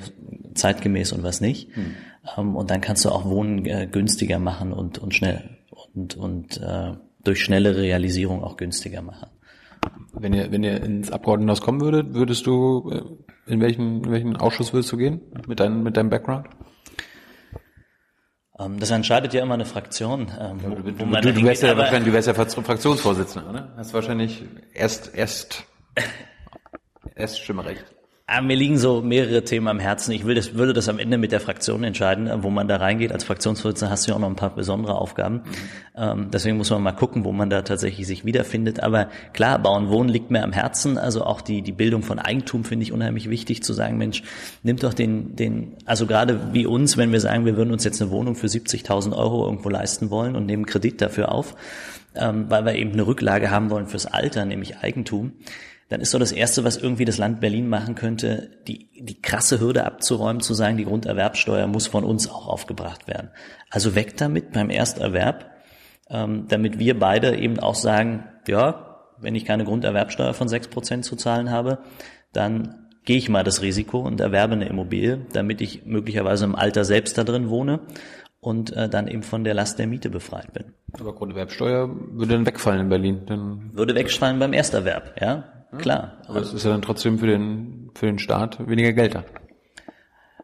zeitgemäß 0.54 1.12
und 1.12 1.24
was 1.24 1.40
nicht. 1.40 1.74
Hm. 1.74 1.94
Ähm, 2.38 2.56
und 2.56 2.70
dann 2.70 2.80
kannst 2.80 3.04
du 3.04 3.10
auch 3.10 3.24
Wohnen 3.24 3.66
äh, 3.66 3.88
günstiger 3.90 4.38
machen 4.38 4.72
und, 4.72 4.98
und 4.98 5.14
schnell 5.14 5.56
und, 5.94 6.16
und 6.16 6.58
äh, 6.58 6.92
durch 7.26 7.42
schnelle 7.42 7.76
Realisierung 7.76 8.42
auch 8.42 8.56
günstiger 8.56 9.02
machen. 9.02 9.30
Wenn 10.12 10.32
ihr, 10.32 10.50
wenn 10.50 10.62
ihr 10.62 10.82
ins 10.82 11.10
Abgeordnetenhaus 11.10 11.60
kommen 11.60 11.80
würdet, 11.80 12.14
würdest 12.14 12.46
du, 12.46 12.90
äh, 12.90 13.52
in 13.52 13.60
welchen, 13.60 14.04
in 14.04 14.10
welchen 14.10 14.36
Ausschuss 14.36 14.72
würdest 14.72 14.90
du 14.92 14.96
gehen? 14.96 15.20
Mit 15.46 15.60
deinem, 15.60 15.82
mit 15.82 15.96
deinem 15.96 16.10
Background? 16.10 16.48
Ähm, 18.58 18.78
das 18.78 18.90
entscheidet 18.90 19.34
ja 19.34 19.42
immer 19.42 19.54
eine 19.54 19.66
Fraktion. 19.66 20.32
Ähm, 20.40 20.58
ja, 20.62 20.70
du, 20.70 20.82
du, 20.82 20.92
du, 20.92 21.32
du, 21.32 21.42
wärst 21.42 21.62
ja 21.62 21.74
du 21.74 22.12
wärst 22.12 22.28
ja 22.28 22.34
Fraktionsvorsitzender, 22.34 23.50
oder? 23.50 23.74
Hast 23.76 23.92
wahrscheinlich 23.92 24.44
erst, 24.72 25.14
erst, 25.14 25.64
erst 27.14 27.40
Stimmrecht. 27.40 27.95
Ah, 28.28 28.40
mir 28.40 28.56
liegen 28.56 28.76
so 28.76 29.02
mehrere 29.02 29.44
Themen 29.44 29.68
am 29.68 29.78
Herzen. 29.78 30.10
Ich 30.10 30.26
will 30.26 30.34
das, 30.34 30.54
würde 30.54 30.72
das 30.72 30.88
am 30.88 30.98
Ende 30.98 31.16
mit 31.16 31.30
der 31.30 31.38
Fraktion 31.38 31.84
entscheiden, 31.84 32.28
wo 32.42 32.50
man 32.50 32.66
da 32.66 32.74
reingeht. 32.78 33.12
Als 33.12 33.22
Fraktionsvorsitzender 33.22 33.88
hast 33.88 34.04
du 34.04 34.10
ja 34.10 34.16
auch 34.16 34.20
noch 34.20 34.28
ein 34.28 34.34
paar 34.34 34.52
besondere 34.52 34.96
Aufgaben. 34.96 35.42
Ähm, 35.96 36.30
deswegen 36.32 36.56
muss 36.56 36.70
man 36.70 36.82
mal 36.82 36.90
gucken, 36.90 37.24
wo 37.24 37.30
man 37.30 37.50
da 37.50 37.62
tatsächlich 37.62 38.04
sich 38.04 38.24
wiederfindet. 38.24 38.82
Aber 38.82 39.10
klar, 39.32 39.60
Bauen, 39.60 39.90
Wohnen 39.90 40.08
liegt 40.08 40.32
mir 40.32 40.42
am 40.42 40.52
Herzen. 40.52 40.98
Also 40.98 41.22
auch 41.22 41.40
die, 41.40 41.62
die 41.62 41.70
Bildung 41.70 42.02
von 42.02 42.18
Eigentum 42.18 42.64
finde 42.64 42.82
ich 42.82 42.92
unheimlich 42.92 43.30
wichtig 43.30 43.62
zu 43.62 43.72
sagen, 43.72 43.96
Mensch, 43.96 44.24
nimm 44.64 44.76
doch 44.76 44.92
den, 44.92 45.36
den, 45.36 45.76
also 45.84 46.06
gerade 46.06 46.52
wie 46.52 46.66
uns, 46.66 46.96
wenn 46.96 47.12
wir 47.12 47.20
sagen, 47.20 47.44
wir 47.44 47.56
würden 47.56 47.70
uns 47.70 47.84
jetzt 47.84 48.02
eine 48.02 48.10
Wohnung 48.10 48.34
für 48.34 48.48
70.000 48.48 49.16
Euro 49.16 49.44
irgendwo 49.44 49.68
leisten 49.68 50.10
wollen 50.10 50.34
und 50.34 50.46
nehmen 50.46 50.66
Kredit 50.66 51.00
dafür 51.00 51.30
auf, 51.30 51.54
ähm, 52.16 52.46
weil 52.48 52.64
wir 52.64 52.74
eben 52.74 52.90
eine 52.90 53.06
Rücklage 53.06 53.52
haben 53.52 53.70
wollen 53.70 53.86
fürs 53.86 54.06
Alter, 54.06 54.44
nämlich 54.46 54.78
Eigentum 54.78 55.34
dann 55.88 56.00
ist 56.00 56.10
so 56.10 56.18
das 56.18 56.32
Erste, 56.32 56.64
was 56.64 56.76
irgendwie 56.76 57.04
das 57.04 57.18
Land 57.18 57.40
Berlin 57.40 57.68
machen 57.68 57.94
könnte, 57.94 58.50
die, 58.66 58.88
die 58.98 59.20
krasse 59.20 59.60
Hürde 59.60 59.84
abzuräumen, 59.84 60.40
zu 60.40 60.52
sagen, 60.52 60.76
die 60.76 60.84
Grunderwerbsteuer 60.84 61.66
muss 61.68 61.86
von 61.86 62.04
uns 62.04 62.28
auch 62.28 62.48
aufgebracht 62.48 63.06
werden. 63.06 63.30
Also 63.70 63.94
weg 63.94 64.16
damit 64.16 64.52
beim 64.52 64.70
Ersterwerb, 64.70 65.50
ähm, 66.10 66.46
damit 66.48 66.78
wir 66.78 66.98
beide 66.98 67.36
eben 67.36 67.60
auch 67.60 67.76
sagen, 67.76 68.24
ja, 68.48 68.96
wenn 69.18 69.34
ich 69.34 69.44
keine 69.44 69.64
Grunderwerbsteuer 69.64 70.34
von 70.34 70.48
sechs 70.48 70.68
Prozent 70.68 71.04
zu 71.04 71.16
zahlen 71.16 71.50
habe, 71.50 71.78
dann 72.32 72.88
gehe 73.04 73.16
ich 73.16 73.28
mal 73.28 73.44
das 73.44 73.62
Risiko 73.62 74.00
und 74.00 74.20
erwerbe 74.20 74.54
eine 74.54 74.68
Immobilie, 74.68 75.24
damit 75.32 75.60
ich 75.60 75.86
möglicherweise 75.86 76.44
im 76.44 76.56
Alter 76.56 76.84
selbst 76.84 77.16
da 77.16 77.24
drin 77.24 77.48
wohne 77.48 77.80
und 78.40 78.72
äh, 78.72 78.88
dann 78.88 79.06
eben 79.08 79.22
von 79.22 79.44
der 79.44 79.54
Last 79.54 79.78
der 79.78 79.86
Miete 79.86 80.10
befreit 80.10 80.52
bin. 80.52 80.74
Aber 81.00 81.14
Grunderwerbsteuer 81.14 81.88
würde 81.88 82.34
dann 82.34 82.46
wegfallen 82.46 82.80
in 82.80 82.88
Berlin. 82.88 83.22
Dann 83.26 83.70
würde 83.74 83.94
wegfallen 83.94 84.38
beim 84.38 84.52
Ersterwerb, 84.52 85.20
ja. 85.20 85.55
Klar. 85.78 86.22
Aber 86.26 86.40
es 86.40 86.52
ist 86.52 86.64
ja 86.64 86.70
dann 86.70 86.82
trotzdem 86.82 87.18
für 87.18 87.26
den, 87.26 87.90
für 87.94 88.06
den 88.06 88.18
Staat 88.18 88.66
weniger 88.68 88.92
Geld 88.92 89.14
da. 89.14 89.24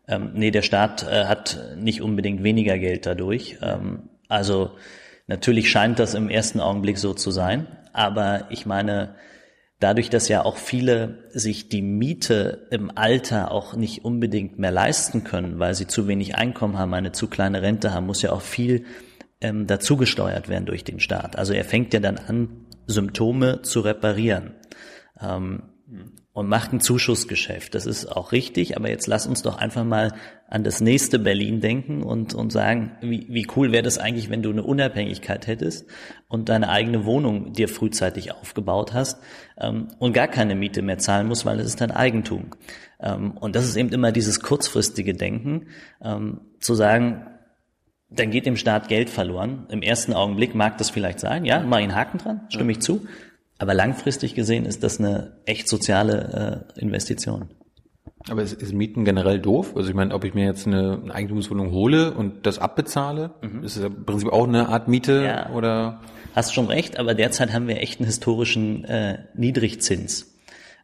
Ähm, 0.09 0.33
nee, 0.35 0.51
der 0.51 0.63
Staat 0.63 1.05
äh, 1.05 1.27
hat 1.27 1.59
nicht 1.77 2.03
unbedingt 2.03 2.43
weniger 2.43 2.79
Geld 2.79 3.07
dadurch. 3.07 3.59
Ähm, 3.63 4.11
also 4.29 4.73
natürlich 5.27 5.71
scheint 5.71 5.99
das 5.99 6.15
im 6.15 6.29
ersten 6.29 6.61
Augenblick 6.61 6.99
so 6.99 7.15
zu 7.15 7.31
sein, 7.31 7.67
aber 7.93 8.47
ich 8.51 8.67
meine, 8.67 9.15
dadurch, 9.79 10.11
dass 10.11 10.29
ja 10.29 10.45
auch 10.45 10.57
viele 10.57 11.29
sich 11.33 11.69
die 11.69 11.83
Miete 11.83 12.67
im 12.71 12.91
Alter 12.97 13.51
auch 13.51 13.75
nicht 13.75 14.05
unbedingt 14.05 14.59
mehr 14.59 14.71
leisten 14.71 15.25
können, 15.25 15.59
weil 15.59 15.75
sie 15.75 15.87
zu 15.87 16.09
wenig 16.09 16.37
Einkommen 16.37 16.79
haben, 16.79 16.95
eine 16.95 17.13
zu 17.13 17.29
kleine 17.29 17.63
Rente 17.63 17.93
haben, 17.93 18.07
muss 18.07 18.23
ja 18.23 18.33
auch 18.33 18.43
viel 18.43 18.85
ähm, 19.41 19.67
dazugesteuert 19.67 20.49
werden 20.49 20.67
durch 20.67 20.85
den 20.85 21.01
Staat. 21.01 21.37
Also 21.37 21.53
er 21.53 21.65
fängt 21.65 21.93
ja 21.95 22.01
dann 22.01 22.19
an, 22.19 22.67
Symptome 22.87 23.63
zu 23.63 23.81
reparieren 23.81 24.55
ähm, 25.23 25.63
und 26.33 26.49
macht 26.49 26.73
ein 26.73 26.81
Zuschussgeschäft. 26.81 27.75
Das 27.75 27.85
ist 27.85 28.07
auch 28.07 28.33
richtig, 28.33 28.77
aber 28.77 28.89
jetzt 28.89 29.07
lass 29.07 29.27
uns 29.27 29.43
doch 29.43 29.59
einfach 29.59 29.85
mal 29.85 30.15
an 30.49 30.65
das 30.65 30.81
nächste 30.81 31.19
Berlin 31.19 31.61
denken 31.61 32.03
und, 32.03 32.35
und 32.35 32.51
sagen, 32.51 32.93
wie, 33.03 33.27
wie 33.29 33.47
cool 33.55 33.73
wäre 33.73 33.83
das 33.83 33.99
eigentlich, 33.99 34.31
wenn 34.31 34.43
du 34.43 34.51
eine 34.51 34.63
Unabhängigkeit 34.63 35.47
hättest 35.47 35.87
und 36.29 36.49
deine 36.49 36.71
eigene 36.71 37.05
Wohnung 37.05 37.53
dir 37.53 37.69
frühzeitig 37.69 38.33
aufgebaut 38.33 38.95
hast 38.95 39.21
ähm, 39.59 39.89
und 39.99 40.15
gar 40.15 40.29
keine 40.29 40.55
Miete 40.55 40.81
mehr 40.81 40.99
zahlen 40.99 41.27
musst, 41.27 41.45
weil 41.45 41.61
es 41.61 41.67
ist 41.67 41.81
dein 41.83 41.91
Eigentum. 41.91 42.51
Ähm, 42.99 43.33
und 43.33 43.55
das 43.55 43.67
ist 43.67 43.77
eben 43.77 43.91
immer 43.91 44.13
dieses 44.13 44.41
kurzfristige 44.41 45.13
Denken, 45.13 45.67
ähm, 46.03 46.41
zu 46.61 46.75
sagen, 46.75 47.27
dann 48.09 48.31
geht 48.31 48.47
dem 48.47 48.57
Staat 48.57 48.89
Geld 48.89 49.11
verloren. 49.11 49.67
Im 49.71 49.83
ersten 49.83 50.13
Augenblick 50.13 50.55
mag 50.55 50.79
das 50.79 50.91
vielleicht 50.91 51.21
sein, 51.21 51.45
ja, 51.45 51.61
mach 51.61 51.79
einen 51.79 51.95
Haken 51.95 52.19
dran, 52.19 52.41
stimme 52.49 52.73
ich 52.73 52.81
zu. 52.81 53.07
Aber 53.63 53.75
langfristig 53.75 54.35
gesehen 54.35 54.65
ist 54.65 54.83
das 54.83 54.99
eine 54.99 55.37
echt 55.47 55.69
soziale 55.69 56.65
äh, 56.75 56.81
Investition. 56.81 57.51
Aber 58.29 58.43
ist, 58.43 58.61
ist 58.61 58.73
Mieten 58.73 59.05
generell 59.05 59.39
doof? 59.39 59.77
Also 59.77 59.89
ich 59.89 59.95
meine, 59.95 60.13
ob 60.17 60.25
ich 60.25 60.35
mir 60.35 60.45
jetzt 60.45 60.67
eine, 60.67 60.99
eine 61.01 61.15
Eigentumswohnung 61.15 61.71
hole 61.71 62.13
und 62.13 62.45
das 62.45 62.59
abbezahle, 62.59 63.31
mhm. 63.41 63.63
ist 63.63 63.77
das 63.77 63.85
im 63.85 64.05
Prinzip 64.05 64.31
auch 64.31 64.49
eine 64.49 64.69
Art 64.69 64.89
Miete 64.89 65.23
ja. 65.23 65.51
oder? 65.51 66.01
Hast 66.35 66.53
schon 66.53 66.67
recht, 66.67 66.99
aber 66.99 67.15
derzeit 67.15 67.53
haben 67.53 67.69
wir 67.69 67.81
echt 67.81 68.01
einen 68.01 68.07
historischen 68.07 68.85
äh, 68.85 69.19
Niedrigzins. 69.37 70.35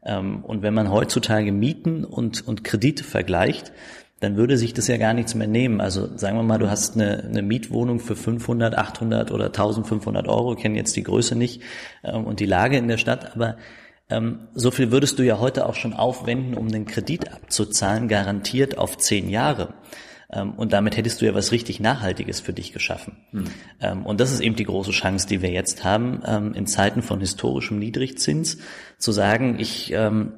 Ähm, 0.05 0.45
und 0.45 0.63
wenn 0.63 0.73
man 0.73 0.89
heutzutage 0.89 1.51
Mieten 1.51 2.05
und, 2.05 2.47
und 2.47 2.63
Kredite 2.63 3.03
vergleicht, 3.03 3.73
dann 4.21 4.37
würde 4.37 4.57
sich 4.57 4.75
das 4.75 4.89
ja 4.89 4.97
gar 4.97 5.15
nichts 5.15 5.35
mehr 5.35 5.47
nehmen. 5.47 5.81
Also 5.81 6.17
sagen 6.17 6.37
wir 6.37 6.43
mal, 6.43 6.59
du 6.59 6.71
hast 6.71 6.95
eine, 6.95 7.25
eine 7.25 7.43
Mietwohnung 7.43 8.01
für 8.01 8.17
500, 8.17 8.77
800 8.77 9.31
oder 9.31 9.47
1500 9.47 10.29
Euro, 10.29 10.55
kennen 10.57 10.75
jetzt 10.75 10.97
die 10.97 11.05
Größe 11.05 11.37
nicht 11.37 11.63
ähm, 12.03 12.25
und 12.25 12.41
die 12.41 12.47
Lage 12.47 12.77
in 12.77 12.89
der 12.89 12.99
Stadt, 12.99 13.35
aber 13.35 13.57
ähm, 14.11 14.49
so 14.55 14.71
viel 14.71 14.91
würdest 14.91 15.19
du 15.19 15.23
ja 15.23 15.39
heute 15.39 15.67
auch 15.67 15.75
schon 15.75 15.93
aufwenden, 15.93 16.55
um 16.55 16.69
den 16.69 16.87
Kredit 16.87 17.33
abzuzahlen, 17.33 18.09
garantiert 18.09 18.79
auf 18.79 18.97
zehn 18.97 19.29
Jahre. 19.29 19.75
Ähm, 20.31 20.53
und 20.55 20.73
damit 20.73 20.97
hättest 20.97 21.21
du 21.21 21.27
ja 21.27 21.35
was 21.35 21.53
richtig 21.53 21.81
Nachhaltiges 21.81 22.41
für 22.41 22.53
dich 22.53 22.73
geschaffen. 22.73 23.17
Hm. 23.31 23.45
Ähm, 23.81 24.07
und 24.07 24.21
das 24.21 24.33
ist 24.33 24.41
eben 24.41 24.57
die 24.57 24.65
große 24.65 24.91
Chance, 24.91 25.27
die 25.27 25.43
wir 25.43 25.51
jetzt 25.51 25.85
haben, 25.85 26.23
ähm, 26.27 26.55
in 26.55 26.67
Zeiten 26.67 27.03
von 27.03 27.21
historischem 27.21 27.79
Niedrigzins 27.79 28.59
zu 28.99 29.13
sagen, 29.13 29.59
ich 29.59 29.93
ähm, 29.93 30.33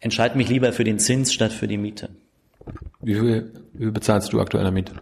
entscheide 0.00 0.36
mich 0.36 0.48
lieber 0.48 0.72
für 0.72 0.84
den 0.84 0.98
Zins 0.98 1.32
statt 1.32 1.52
für 1.52 1.68
die 1.68 1.78
Miete. 1.78 2.10
Wie 3.00 3.14
viel, 3.14 3.52
wie 3.72 3.84
viel 3.84 3.92
bezahlst 3.92 4.32
du 4.32 4.40
aktuell 4.40 4.66
an 4.66 4.74
Miete? 4.74 4.94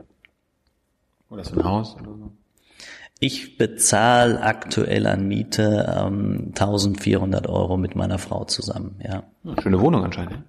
Oder 1.30 1.42
ist 1.42 1.52
ein 1.52 1.64
Haus? 1.64 1.96
Ich 3.18 3.56
bezahle 3.56 4.42
aktuell 4.42 5.06
an 5.06 5.26
Miete 5.26 5.92
ähm, 5.96 6.48
1400 6.48 7.46
Euro 7.46 7.76
mit 7.76 7.96
meiner 7.96 8.18
Frau 8.18 8.44
zusammen, 8.44 9.00
ja. 9.02 9.22
Schöne 9.62 9.80
Wohnung 9.80 10.04
anscheinend. 10.04 10.42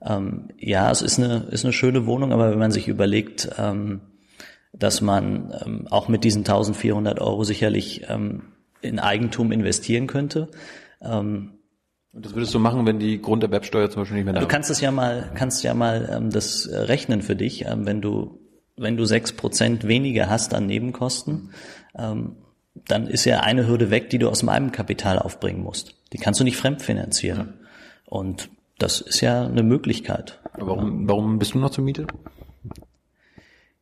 Ähm, 0.00 0.48
ja, 0.58 0.90
es 0.90 1.02
ist 1.02 1.18
eine, 1.18 1.46
ist 1.50 1.64
eine 1.64 1.72
schöne 1.72 2.06
Wohnung, 2.06 2.32
aber 2.32 2.50
wenn 2.50 2.58
man 2.58 2.72
sich 2.72 2.88
überlegt, 2.88 3.50
ähm, 3.58 4.00
dass 4.72 5.00
man 5.02 5.54
ähm, 5.64 5.86
auch 5.90 6.08
mit 6.08 6.24
diesen 6.24 6.40
1400 6.40 7.20
Euro 7.20 7.44
sicherlich 7.44 8.06
ähm, 8.08 8.42
in 8.80 8.98
Eigentum 8.98 9.52
investieren 9.52 10.06
könnte, 10.06 10.48
ähm, 11.02 11.50
und 12.12 12.26
das 12.26 12.34
würdest 12.34 12.52
du 12.54 12.58
machen, 12.58 12.86
wenn 12.86 12.98
die 12.98 13.20
Grunderwerbsteuer 13.20 13.88
zum 13.90 14.02
Beispiel 14.02 14.16
nicht 14.16 14.24
mehr 14.24 14.34
da 14.34 14.40
ist? 14.40 14.44
Du 14.44 14.48
kannst 14.48 14.70
es 14.70 14.80
ja 14.80 14.90
mal, 14.90 15.30
kannst 15.34 15.64
ja 15.64 15.72
mal 15.74 16.10
ähm, 16.14 16.30
das 16.30 16.66
äh, 16.66 16.78
rechnen 16.78 17.22
für 17.22 17.36
dich, 17.36 17.64
ähm, 17.64 17.86
wenn 17.86 18.00
du 18.00 18.38
wenn 18.76 18.96
du 18.96 19.04
sechs 19.04 19.32
Prozent 19.32 19.86
weniger 19.86 20.28
hast 20.28 20.54
an 20.54 20.66
Nebenkosten, 20.66 21.50
ähm, 21.96 22.36
dann 22.74 23.06
ist 23.06 23.24
ja 23.24 23.40
eine 23.40 23.66
Hürde 23.66 23.90
weg, 23.90 24.10
die 24.10 24.18
du 24.18 24.28
aus 24.28 24.42
meinem 24.42 24.72
Kapital 24.72 25.18
aufbringen 25.18 25.62
musst. 25.62 25.94
Die 26.12 26.18
kannst 26.18 26.40
du 26.40 26.44
nicht 26.44 26.56
fremdfinanzieren. 26.56 27.38
Ja. 27.38 27.66
Und 28.06 28.50
das 28.78 29.00
ist 29.00 29.20
ja 29.20 29.44
eine 29.44 29.62
Möglichkeit. 29.62 30.40
Warum, 30.56 31.08
warum 31.08 31.38
bist 31.38 31.54
du 31.54 31.58
noch 31.58 31.70
zur 31.70 31.84
Miete? 31.84 32.06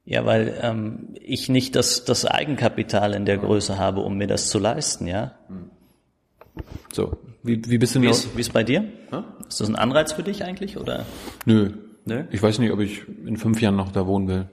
Ja, 0.04 0.26
weil 0.26 0.58
ähm, 0.60 1.14
ich 1.20 1.48
nicht 1.48 1.76
das, 1.76 2.04
das 2.04 2.26
Eigenkapital 2.26 3.14
in 3.14 3.26
der 3.26 3.38
Größe 3.38 3.78
habe, 3.78 4.00
um 4.00 4.16
mir 4.16 4.26
das 4.26 4.48
zu 4.48 4.58
leisten, 4.58 5.06
ja. 5.06 5.36
So, 6.92 7.16
wie, 7.42 7.62
wie 7.68 7.78
bist 7.78 7.94
du 7.94 8.02
wie 8.02 8.08
ist, 8.08 8.36
wie 8.36 8.40
ist 8.40 8.52
bei 8.52 8.64
dir? 8.64 8.80
Hm? 9.10 9.24
Ist 9.48 9.60
das 9.60 9.68
ein 9.68 9.76
Anreiz 9.76 10.12
für 10.12 10.22
dich 10.22 10.44
eigentlich 10.44 10.76
oder? 10.76 11.06
Nö. 11.46 11.72
Nö. 12.04 12.24
Ich 12.30 12.42
weiß 12.42 12.58
nicht, 12.58 12.72
ob 12.72 12.80
ich 12.80 13.06
in 13.26 13.36
fünf 13.36 13.60
Jahren 13.60 13.76
noch 13.76 13.92
da 13.92 14.06
wohnen 14.06 14.28
will. 14.28 14.48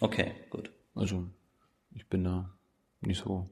Okay, 0.00 0.32
gut. 0.50 0.70
Also 0.94 1.24
ich 1.94 2.06
bin 2.06 2.24
da 2.24 2.50
nicht 3.00 3.22
so. 3.22 3.48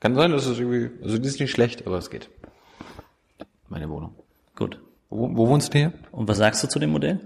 Kann 0.00 0.14
sein, 0.14 0.30
dass 0.30 0.46
es 0.46 0.58
irgendwie, 0.58 0.90
also 1.02 1.18
die 1.18 1.26
ist 1.26 1.40
nicht 1.40 1.50
schlecht, 1.50 1.86
aber 1.86 1.98
es 1.98 2.10
geht. 2.10 2.30
Meine 3.68 3.88
Wohnung. 3.90 4.14
Gut. 4.54 4.80
Wo, 5.10 5.34
wo 5.36 5.48
wohnst 5.48 5.74
du 5.74 5.78
hier? 5.78 5.92
Und 6.12 6.28
was 6.28 6.38
sagst 6.38 6.62
du 6.62 6.68
zu 6.68 6.78
dem 6.78 6.90
Modell? 6.90 7.20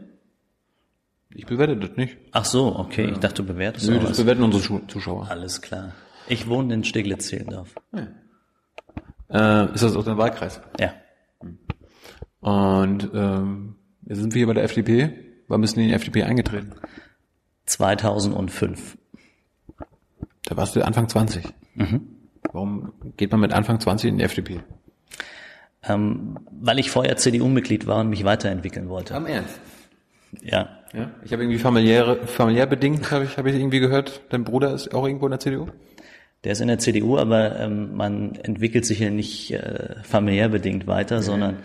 Ich 1.35 1.47
bewerte 1.47 1.77
das 1.77 1.97
nicht. 1.97 2.19
Ach 2.33 2.45
so, 2.45 2.77
okay. 2.77 3.07
Ja. 3.07 3.13
Ich 3.13 3.19
dachte, 3.19 3.43
du 3.43 3.49
bewertest 3.49 3.89
Nö, 3.89 3.99
das 3.99 4.11
was. 4.11 4.19
bewerten 4.19 4.43
unsere 4.43 4.87
Zuschauer. 4.87 5.29
Alles 5.31 5.61
klar. 5.63 5.93
Ich 6.29 6.47
wohne 6.49 6.75
in 6.75 6.85
Steglitz-Zehlendorf. 6.85 7.75
Ja. 7.95 8.09
Äh, 9.33 9.73
ist 9.75 9.83
das 9.83 9.97
auch 9.97 10.05
dein 10.05 10.19
Wahlkreis? 10.19 10.61
Ja. 10.79 10.93
Und 12.41 13.11
ähm, 13.15 13.77
jetzt 14.07 14.19
sind 14.19 14.35
wir 14.35 14.41
hier 14.41 14.47
bei 14.47 14.55
der 14.55 14.65
FDP. 14.65 15.11
Wann 15.49 15.61
bist 15.61 15.77
du 15.77 15.81
in 15.81 15.89
die 15.89 15.95
FDP 15.95 16.25
eingetreten? 16.25 16.75
2005. 17.67 18.99
Da 20.45 20.57
warst 20.57 20.77
du 20.77 20.85
Anfang 20.85 21.09
20. 21.09 21.45
Mhm. 21.75 22.09
Warum 22.53 22.93
geht 23.17 23.31
man 23.31 23.41
mit 23.41 23.53
Anfang 23.53 23.81
20 23.81 24.11
in 24.11 24.19
die 24.19 24.25
FDP? 24.25 24.61
Ähm, 25.85 26.39
weil 26.51 26.79
ich 26.79 26.91
vorher 26.91 27.17
CDU-Mitglied 27.17 27.87
war 27.87 28.01
und 28.01 28.11
mich 28.11 28.25
weiterentwickeln 28.25 28.89
wollte. 28.89 29.15
Am 29.15 29.27
Ernst? 29.27 29.61
Ja. 30.41 30.69
ja. 30.93 31.11
Ich 31.25 31.33
habe 31.33 31.43
irgendwie 31.43 31.59
familiäre, 31.59 32.27
familiär 32.27 32.67
bedingt, 32.67 33.11
habe 33.11 33.25
ich, 33.25 33.37
hab 33.37 33.47
ich 33.47 33.55
irgendwie 33.55 33.81
gehört. 33.81 34.23
Dein 34.31 34.45
Bruder 34.45 34.75
ist 34.75 34.95
auch 34.95 35.07
irgendwo 35.07 35.27
in 35.27 35.31
der 35.31 35.41
CDU? 35.41 35.69
Der 36.45 36.53
ist 36.53 36.61
in 36.61 36.69
der 36.69 36.79
CDU, 36.79 37.19
aber 37.19 37.59
ähm, 37.61 37.95
man 37.95 38.35
entwickelt 38.35 38.85
sich 38.85 38.99
ja 38.99 39.11
nicht 39.11 39.53
äh, 39.53 39.95
familiär 40.03 40.49
bedingt 40.49 40.87
weiter, 40.87 41.19
mhm. 41.19 41.23
sondern 41.23 41.57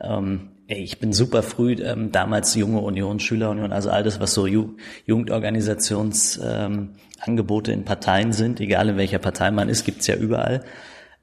ähm, 0.00 0.48
ey, 0.68 0.82
ich 0.82 0.98
bin 0.98 1.12
super 1.12 1.42
früh, 1.42 1.74
ähm, 1.74 2.12
damals 2.12 2.54
junge 2.54 2.80
Union, 2.80 3.20
Schülerunion, 3.20 3.72
also 3.72 3.90
alles, 3.90 4.20
was 4.20 4.32
so 4.32 4.46
Ju 4.46 4.76
Jugendorganisationsangebote 5.04 7.72
ähm, 7.72 7.78
in 7.78 7.84
Parteien 7.84 8.32
sind, 8.32 8.60
egal 8.60 8.88
in 8.88 8.96
welcher 8.96 9.18
Partei 9.18 9.50
man 9.50 9.68
ist, 9.68 9.84
gibt's 9.84 10.06
ja 10.06 10.16
überall, 10.16 10.64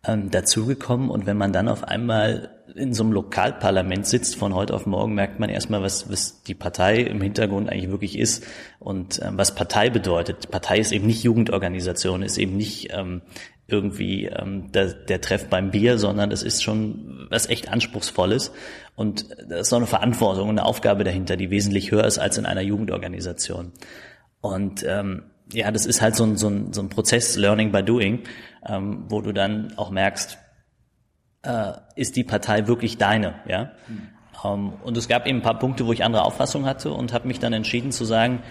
ähm, 0.06 0.30
dazugekommen. 0.30 1.10
Und 1.10 1.26
wenn 1.26 1.38
man 1.38 1.52
dann 1.52 1.68
auf 1.68 1.84
einmal 1.84 2.59
in 2.76 2.94
so 2.94 3.04
einem 3.04 3.14
Lokalparlament 3.14 4.06
sitzt, 4.06 4.36
von 4.36 4.54
heute 4.54 4.74
auf 4.74 4.86
morgen 4.86 5.14
merkt 5.14 5.40
man 5.40 5.50
erstmal, 5.50 5.82
was, 5.82 6.10
was 6.10 6.44
die 6.44 6.56
Partei 6.56 7.02
im 7.02 7.22
Hintergrund 7.22 7.70
eigentlich 7.70 7.90
wirklich 7.90 8.18
ist 8.18 8.46
und 8.80 9.20
ähm, 9.24 9.38
was 9.38 9.56
Partei 9.56 9.90
bedeutet. 9.90 10.52
Partei 10.52 10.80
ist 10.80 10.92
eben 10.92 11.08
nicht 11.08 11.24
Jugendorganisation, 11.24 12.22
ist 12.22 12.38
eben 12.38 12.58
nicht 12.58 12.90
ähm, 12.92 13.22
irgendwie 13.68 14.26
ähm, 14.26 14.72
der, 14.72 14.94
der 14.94 15.22
Treff 15.22 15.48
beim 15.48 15.72
Bier, 15.72 15.98
sondern 15.98 16.32
es 16.32 16.44
ist 16.44 16.64
schon 16.64 17.28
was 17.30 17.50
echt 17.50 17.70
Anspruchsvolles. 17.70 18.52
Und 18.96 19.28
da 19.48 19.58
ist 19.58 19.72
auch 19.72 19.78
eine 19.78 19.88
Verantwortung 19.88 20.50
und 20.50 20.60
eine 20.60 20.66
Aufgabe 20.66 21.04
dahinter, 21.04 21.38
die 21.38 21.52
wesentlich 21.52 21.92
höher 21.92 22.06
ist 22.06 22.18
als 22.18 22.38
in 22.38 22.46
einer 22.46 22.62
Jugendorganisation. 22.62 23.72
Und 24.42 24.84
ähm, 24.88 25.24
ja, 25.52 25.72
das 25.72 25.86
ist 25.86 26.02
halt 26.02 26.16
so 26.16 26.24
ein, 26.24 26.38
so 26.38 26.48
ein, 26.48 26.74
so 26.74 26.82
ein 26.82 26.90
Prozess, 26.90 27.36
Learning 27.36 27.72
by 27.72 27.84
Doing, 27.84 28.24
ähm, 28.68 29.06
wo 29.10 29.22
du 29.22 29.32
dann 29.32 29.74
auch 29.78 29.90
merkst, 29.90 30.38
äh, 31.44 31.74
ist 31.96 32.16
die 32.16 32.24
Partei 32.24 32.68
wirklich 32.68 32.98
deine, 32.98 33.36
ja? 33.48 33.72
Mhm. 33.88 34.08
Ähm, 34.44 34.74
und 34.84 34.98
es 34.98 35.08
gab 35.08 35.28
eben 35.28 35.40
ein 35.40 35.42
paar 35.44 35.60
Punkte, 35.60 35.86
wo 35.86 35.94
ich 35.94 36.04
andere 36.04 36.24
Auffassung 36.24 36.66
hatte 36.66 36.92
und 36.92 37.14
habe 37.14 37.28
mich 37.28 37.40
dann 37.40 37.54
entschieden 37.54 37.92
zu 37.92 38.06
sagen, 38.06 38.42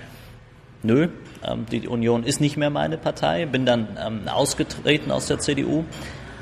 nö, 0.83 1.09
ähm, 1.45 1.66
die 1.71 1.88
Union 1.88 2.25
ist 2.25 2.40
nicht 2.40 2.57
mehr 2.57 2.71
meine 2.71 2.99
Partei, 2.99 3.47
bin 3.47 3.66
dann 3.66 3.99
ähm, 4.04 4.28
ausgetreten 4.28 5.11
aus 5.11 5.26
der 5.26 5.38
CDU, 5.38 5.85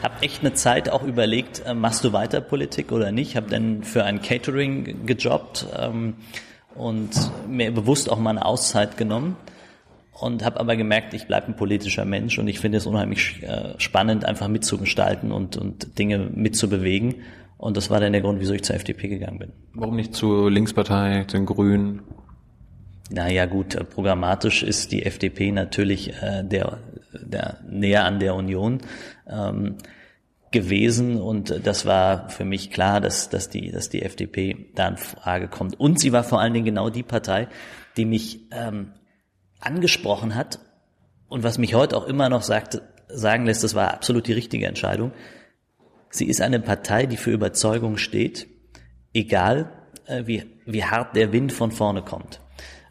habe 0.03 0.23
echt 0.23 0.41
eine 0.41 0.55
Zeit 0.55 0.88
auch 0.91 1.03
überlegt, 1.03 1.62
äh, 1.67 1.75
machst 1.75 2.05
du 2.05 2.12
weiter 2.12 2.41
Politik 2.41 2.93
oder 2.93 3.12
nicht, 3.12 3.37
habe 3.37 3.49
dann 3.50 3.83
für 3.83 4.05
ein 4.05 4.21
Catering 4.21 5.07
gejobbt 5.07 5.67
ähm, 5.76 6.15
und 6.75 7.11
mir 7.49 7.73
bewusst 7.73 8.11
auch 8.11 8.19
mal 8.19 8.31
eine 8.31 8.45
Auszeit 8.45 8.97
genommen 8.97 9.37
und 10.20 10.44
habe 10.44 10.61
aber 10.61 10.76
gemerkt, 10.76 11.14
ich 11.14 11.26
bleibe 11.26 11.49
ein 11.49 11.56
politischer 11.56 12.04
Mensch 12.04 12.38
und 12.38 12.49
ich 12.49 12.58
finde 12.58 12.78
es 12.78 12.87
unheimlich 12.87 13.42
äh, 13.42 13.75
spannend, 13.78 14.25
einfach 14.25 14.49
mitzugestalten 14.49 15.30
und, 15.30 15.56
und 15.56 15.99
Dinge 15.99 16.18
mitzubewegen. 16.18 17.16
Und 17.58 17.76
das 17.76 17.90
war 17.90 18.00
dann 18.00 18.12
der 18.12 18.23
Grund, 18.23 18.40
wieso 18.40 18.54
ich 18.54 18.62
zur 18.64 18.76
FDP 18.76 19.08
gegangen 19.08 19.38
bin. 19.38 19.52
Warum 19.75 19.96
nicht 19.96 20.14
zur 20.14 20.50
Linkspartei, 20.50 21.25
zu 21.26 21.37
den 21.37 21.46
Grünen? 21.46 22.02
Naja 23.11 23.46
gut, 23.46 23.75
äh, 23.75 23.85
programmatisch 23.85 24.62
ist 24.62 24.92
die 24.92 25.04
FDP 25.04 25.52
natürlich 25.52 26.14
äh, 26.23 26.42
der, 26.42 26.78
der 27.12 27.58
näher 27.68 28.04
an 28.04 28.18
der 28.18 28.35
Union 28.35 28.80
ähm, 29.28 29.76
gewesen 30.50 31.20
und 31.20 31.66
das 31.66 31.85
war 31.85 32.30
für 32.30 32.44
mich 32.44 32.70
klar, 32.70 33.00
dass, 33.00 33.28
dass, 33.28 33.50
die, 33.50 33.70
dass 33.70 33.90
die 33.90 34.02
FDP 34.02 34.70
da 34.75 34.88
in 34.88 34.96
Frage 34.96 35.49
kommt. 35.49 35.78
Und 35.78 36.00
sie 36.00 36.12
war 36.12 36.25
vor 36.25 36.40
allen 36.40 36.54
Dingen 36.54 36.64
genau 36.64 36.88
die 36.88 37.02
Partei, 37.02 37.49
die 37.96 38.06
mich 38.06 38.40
ähm, 38.52 38.92
angesprochen 39.60 40.34
hat 40.34 40.58
und 41.28 41.42
was 41.42 41.58
mich 41.58 41.75
heute 41.75 41.96
auch 41.96 42.06
immer 42.06 42.28
noch 42.28 42.42
sagt, 42.42 42.80
sagen 43.08 43.46
lässt, 43.46 43.64
das 43.64 43.75
war 43.75 43.92
absolut 43.94 44.26
die 44.26 44.32
richtige 44.32 44.66
Entscheidung. 44.66 45.12
Sie 46.10 46.26
ist 46.26 46.40
eine 46.40 46.60
Partei, 46.60 47.06
die 47.06 47.16
für 47.16 47.30
Überzeugung 47.30 47.96
steht, 47.96 48.46
egal 49.12 49.72
äh, 50.06 50.26
wie, 50.26 50.44
wie 50.64 50.84
hart 50.84 51.16
der 51.16 51.32
Wind 51.32 51.52
von 51.52 51.72
vorne 51.72 52.02
kommt. 52.02 52.40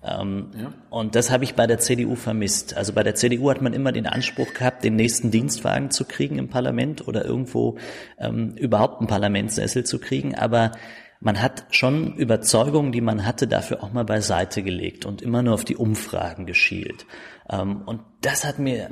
Ähm, 0.03 0.51
ja. 0.55 0.73
Und 0.89 1.15
das 1.15 1.31
habe 1.31 1.43
ich 1.43 1.55
bei 1.55 1.65
der 1.65 1.79
CDU 1.79 2.15
vermisst. 2.15 2.77
Also 2.77 2.93
bei 2.93 3.03
der 3.03 3.15
CDU 3.15 3.49
hat 3.49 3.61
man 3.61 3.73
immer 3.73 3.91
den 3.91 4.05
Anspruch 4.05 4.53
gehabt, 4.53 4.83
den 4.83 4.95
nächsten 4.95 5.31
Dienstwagen 5.31 5.89
zu 5.89 6.05
kriegen 6.05 6.37
im 6.37 6.49
Parlament 6.49 7.07
oder 7.07 7.25
irgendwo 7.25 7.77
ähm, 8.19 8.55
überhaupt 8.55 8.99
einen 8.99 9.07
Parlamentssessel 9.07 9.83
zu 9.83 9.99
kriegen. 9.99 10.35
Aber 10.35 10.71
man 11.25 11.41
hat 11.41 11.65
schon 11.71 12.13
Überzeugungen, 12.17 12.91
die 12.91 13.01
man 13.01 13.25
hatte, 13.25 13.47
dafür 13.47 13.83
auch 13.83 13.91
mal 13.91 14.05
beiseite 14.05 14.61
gelegt 14.61 15.07
und 15.07 15.23
immer 15.23 15.41
nur 15.41 15.55
auf 15.55 15.65
die 15.65 15.75
Umfragen 15.75 16.45
geschielt. 16.45 17.07
Ähm, 17.49 17.81
und 17.87 18.01
das 18.21 18.45
hat 18.45 18.59
mir, 18.59 18.91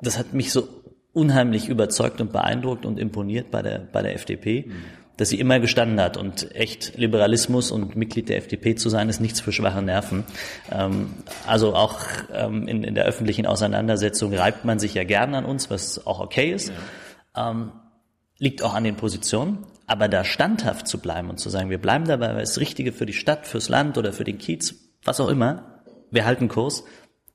das 0.00 0.18
hat 0.18 0.32
mich 0.32 0.50
so 0.50 0.66
unheimlich 1.12 1.68
überzeugt 1.68 2.22
und 2.22 2.32
beeindruckt 2.32 2.86
und 2.86 2.98
imponiert 2.98 3.50
bei 3.50 3.60
der, 3.60 3.80
bei 3.80 4.00
der 4.02 4.14
FDP. 4.14 4.64
Mhm 4.66 4.72
dass 5.18 5.28
sie 5.28 5.38
immer 5.38 5.60
gestanden 5.60 6.00
hat. 6.00 6.16
Und 6.16 6.56
echt 6.56 6.96
Liberalismus 6.96 7.70
und 7.70 7.94
Mitglied 7.96 8.30
der 8.30 8.38
FDP 8.38 8.74
zu 8.76 8.88
sein, 8.88 9.10
ist 9.10 9.20
nichts 9.20 9.40
für 9.40 9.52
schwache 9.52 9.82
Nerven. 9.82 10.24
Ähm, 10.72 11.10
also 11.46 11.74
auch 11.76 12.00
ähm, 12.32 12.66
in, 12.66 12.82
in 12.82 12.94
der 12.94 13.04
öffentlichen 13.04 13.44
Auseinandersetzung 13.44 14.32
reibt 14.32 14.64
man 14.64 14.78
sich 14.78 14.94
ja 14.94 15.04
gern 15.04 15.34
an 15.34 15.44
uns, 15.44 15.70
was 15.70 16.06
auch 16.06 16.18
okay 16.18 16.50
ist. 16.50 16.72
Ja. 17.36 17.72
Liegt 18.38 18.62
auch 18.62 18.74
an 18.74 18.82
den 18.82 18.96
Positionen, 18.96 19.58
aber 19.86 20.08
da 20.08 20.24
standhaft 20.24 20.88
zu 20.88 20.98
bleiben 20.98 21.30
und 21.30 21.38
zu 21.38 21.50
sagen, 21.50 21.70
wir 21.70 21.78
bleiben 21.78 22.06
dabei, 22.06 22.34
weil 22.34 22.42
es 22.42 22.50
das 22.50 22.60
Richtige 22.60 22.92
für 22.92 23.06
die 23.06 23.12
Stadt, 23.12 23.46
fürs 23.46 23.68
Land 23.68 23.98
oder 23.98 24.12
für 24.12 24.24
den 24.24 24.38
Kiez, 24.38 24.74
was 25.04 25.20
auch 25.20 25.28
immer, 25.28 25.82
wir 26.10 26.24
halten 26.24 26.48
Kurs, 26.48 26.84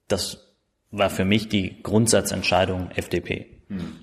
das 0.08 0.48
war 0.92 1.10
für 1.10 1.26
mich 1.26 1.50
die 1.50 1.82
Grundsatzentscheidung 1.84 2.92
FDP. 2.92 3.62
Hm. 3.68 3.98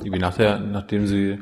Wie 0.00 0.18
nach 0.18 0.36
der, 0.36 0.58
nachdem 0.58 1.06
Sie, 1.06 1.38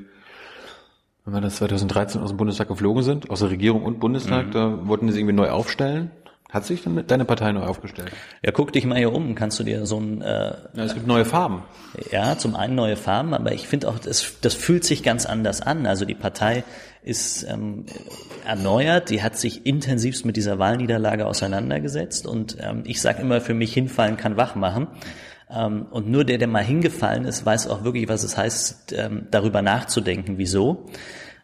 wenn 1.25 1.35
wir 1.35 1.40
das 1.40 1.57
2013 1.57 2.21
aus 2.21 2.30
dem 2.30 2.37
Bundestag 2.37 2.69
geflogen 2.69 3.02
sind, 3.02 3.30
aus 3.30 3.40
der 3.40 3.50
Regierung 3.50 3.85
und 3.85 4.00
Bundestag, 4.00 4.49
mhm. 4.49 4.52
da 4.52 4.87
wollten 4.87 5.11
Sie 5.11 5.19
irgendwie 5.19 5.35
neu 5.35 5.50
aufstellen. 5.50 6.11
Hat 6.50 6.66
sich 6.66 6.83
dann 6.83 7.04
deine 7.07 7.25
Partei 7.25 7.52
neu 7.52 7.62
aufgestellt? 7.62 8.11
Ja, 8.42 8.50
guck 8.50 8.73
dich 8.73 8.85
mal 8.85 8.99
hier 8.99 9.12
um. 9.12 9.35
Kannst 9.37 9.61
du 9.61 9.62
dir 9.62 9.87
so 9.87 9.99
ein... 9.99 10.21
Äh, 10.21 10.54
ja, 10.75 10.85
es 10.85 10.95
gibt 10.95 11.07
neue 11.07 11.25
Farben. 11.25 11.62
Ja, 12.11 12.37
zum 12.37 12.57
einen 12.57 12.75
neue 12.75 12.97
Farben, 12.97 13.35
aber 13.35 13.52
ich 13.52 13.69
finde 13.69 13.88
auch, 13.88 13.99
das, 13.99 14.40
das 14.40 14.54
fühlt 14.54 14.85
sich 14.85 15.02
ganz 15.04 15.26
anders 15.26 15.61
an. 15.61 15.87
Also 15.87 16.04
die 16.04 16.16
Partei 16.16 16.64
ist 17.02 17.45
ähm, 17.45 17.87
erneuert, 18.45 19.11
die 19.11 19.23
hat 19.23 19.37
sich 19.37 19.64
intensivst 19.64 20.25
mit 20.25 20.37
dieser 20.37 20.59
Wahlniederlage 20.59 21.26
auseinandergesetzt 21.26 22.26
und 22.26 22.59
ähm, 22.61 22.83
ich 22.85 23.00
sage 23.00 23.23
immer, 23.23 23.40
für 23.40 23.54
mich 23.54 23.73
hinfallen 23.73 24.16
kann 24.16 24.37
wach 24.37 24.54
machen. 24.54 24.88
Ähm, 25.49 25.87
und 25.90 26.09
nur 26.09 26.25
der, 26.25 26.38
der 26.38 26.49
mal 26.49 26.64
hingefallen 26.64 27.25
ist, 27.25 27.47
weiß 27.47 27.69
auch 27.69 27.85
wirklich, 27.85 28.09
was 28.09 28.23
es 28.23 28.37
heißt, 28.37 28.92
ähm, 28.92 29.28
darüber 29.30 29.62
nachzudenken, 29.62 30.37
wieso, 30.37 30.87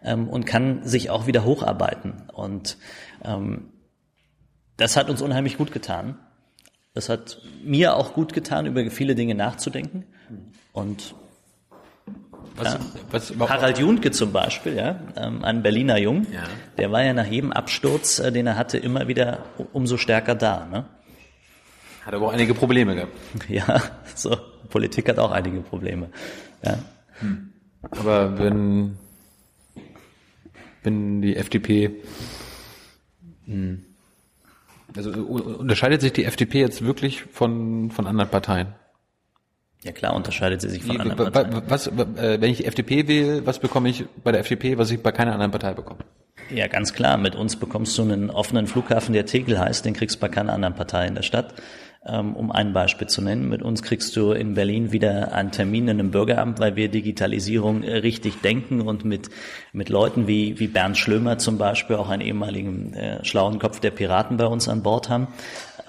ähm, 0.05 0.29
und 0.29 0.47
kann 0.47 0.83
sich 0.85 1.11
auch 1.11 1.27
wieder 1.27 1.45
hocharbeiten. 1.45 2.25
Und 2.33 2.77
ähm, 3.25 3.69
das 4.77 4.97
hat 4.97 5.11
uns 5.11 5.23
unheimlich 5.23 5.57
gut 5.57 5.73
getan. 5.73 6.19
Das 6.95 7.09
hat 7.09 7.43
mir 7.63 7.95
auch 7.97 8.15
gut 8.15 8.33
getan, 8.33 8.67
über 8.67 8.91
viele 8.91 9.15
Dinge 9.15 9.35
nachzudenken. 9.35 10.07
Und 10.73 11.15
was, 12.57 12.73
ja, 12.73 12.81
was, 13.11 13.35
Harald 13.39 13.79
Juntke 13.79 14.11
zum 14.13 14.33
Beispiel, 14.33 14.77
ja, 14.77 14.99
ähm, 15.17 15.45
ein 15.45 15.63
Berliner 15.63 15.99
Jung, 15.99 16.27
ja. 16.33 16.45
der 16.79 16.91
war 16.91 17.03
ja 17.03 17.13
nach 17.13 17.27
jedem 17.27 17.53
Absturz, 17.53 18.19
äh, 18.19 18.33
den 18.33 18.47
er 18.47 18.57
hatte, 18.57 18.79
immer 18.79 19.09
wieder 19.09 19.45
umso 19.75 19.99
stärker 19.99 20.35
da. 20.35 20.67
Ne? 20.67 20.87
Hat 22.05 22.15
aber 22.15 22.29
auch 22.29 22.33
einige 22.33 22.55
Probleme 22.55 22.95
gehabt. 22.95 23.13
Ja, 23.49 23.83
so 24.15 24.37
Politik 24.71 25.09
hat 25.09 25.19
auch 25.19 25.33
einige 25.33 25.61
Probleme. 25.61 26.09
Ja. 26.65 26.79
Hm. 27.21 27.53
Aber 27.91 28.39
wenn 28.39 28.97
wenn 30.83 31.21
die 31.21 31.37
FDP 31.37 32.03
hm, 33.45 33.85
also 34.97 35.11
unterscheidet 35.11 36.01
sich 36.01 36.13
die 36.13 36.25
FDP 36.25 36.61
jetzt 36.61 36.83
wirklich 36.83 37.23
von, 37.23 37.91
von 37.91 38.07
anderen 38.07 38.31
Parteien? 38.31 38.75
Ja 39.87 39.93
klar, 39.93 40.17
unterscheidet 40.17 40.61
sie 40.61 40.69
sich 40.69 40.83
von 40.83 41.01
anderen 41.01 41.33
Parteien. 41.33 41.63
Was, 41.69 41.87
äh, 41.87 42.41
wenn 42.41 42.51
ich 42.51 42.59
die 42.59 42.65
FDP 42.65 43.07
wähle, 43.07 43.47
was 43.47 43.61
bekomme 43.61 43.89
ich 43.89 44.05
bei 44.25 44.33
der 44.33 44.41
FDP, 44.41 44.79
was 44.79 44.91
ich 44.91 45.01
bei 45.01 45.13
keiner 45.13 45.33
anderen 45.33 45.53
Partei 45.53 45.75
bekomme? 45.75 46.01
Ja, 46.51 46.67
ganz 46.67 46.93
klar. 46.93 47.17
Mit 47.17 47.37
uns 47.37 47.55
bekommst 47.55 47.97
du 47.97 48.03
einen 48.03 48.31
offenen 48.31 48.67
Flughafen, 48.67 49.13
der 49.13 49.27
Tegel 49.27 49.61
heißt, 49.61 49.85
den 49.85 49.95
kriegst 49.95 50.17
du 50.17 50.21
bei 50.21 50.29
keiner 50.29 50.53
anderen 50.53 50.75
Partei 50.75 51.07
in 51.07 51.15
der 51.15 51.23
Stadt. 51.23 51.55
Ähm, 52.09 52.37
um 52.37 52.53
ein 52.53 52.73
Beispiel 52.73 53.09
zu 53.09 53.21
nennen. 53.21 53.49
Mit 53.49 53.63
uns 53.63 53.83
kriegst 53.83 54.15
du 54.15 54.31
in 54.31 54.55
Berlin 54.55 54.93
wieder 54.93 55.33
einen 55.33 55.51
Termin 55.51 55.89
in 55.89 55.99
einem 55.99 56.13
Bürgeramt, 56.13 56.61
weil 56.61 56.77
wir 56.77 56.89
Digitalisierung 56.89 57.83
äh, 57.83 57.97
richtig 57.97 58.43
denken 58.43 58.81
und 58.81 59.05
mit, 59.05 59.29
mit 59.73 59.89
Leuten 59.89 60.29
wie, 60.29 60.61
wie 60.61 60.69
Bernd 60.69 60.97
Schlömer 60.97 61.39
zum 61.39 61.59
Beispiel, 61.59 61.97
auch 61.97 62.09
einen 62.09 62.23
ehemaligen 62.23 62.95
äh, 62.95 63.25
schlauen 63.25 63.59
Kopf 63.59 63.81
der 63.81 63.91
Piraten 63.91 64.37
bei 64.37 64.47
uns 64.47 64.69
an 64.69 64.85
Bord 64.85 65.09
haben, 65.09 65.27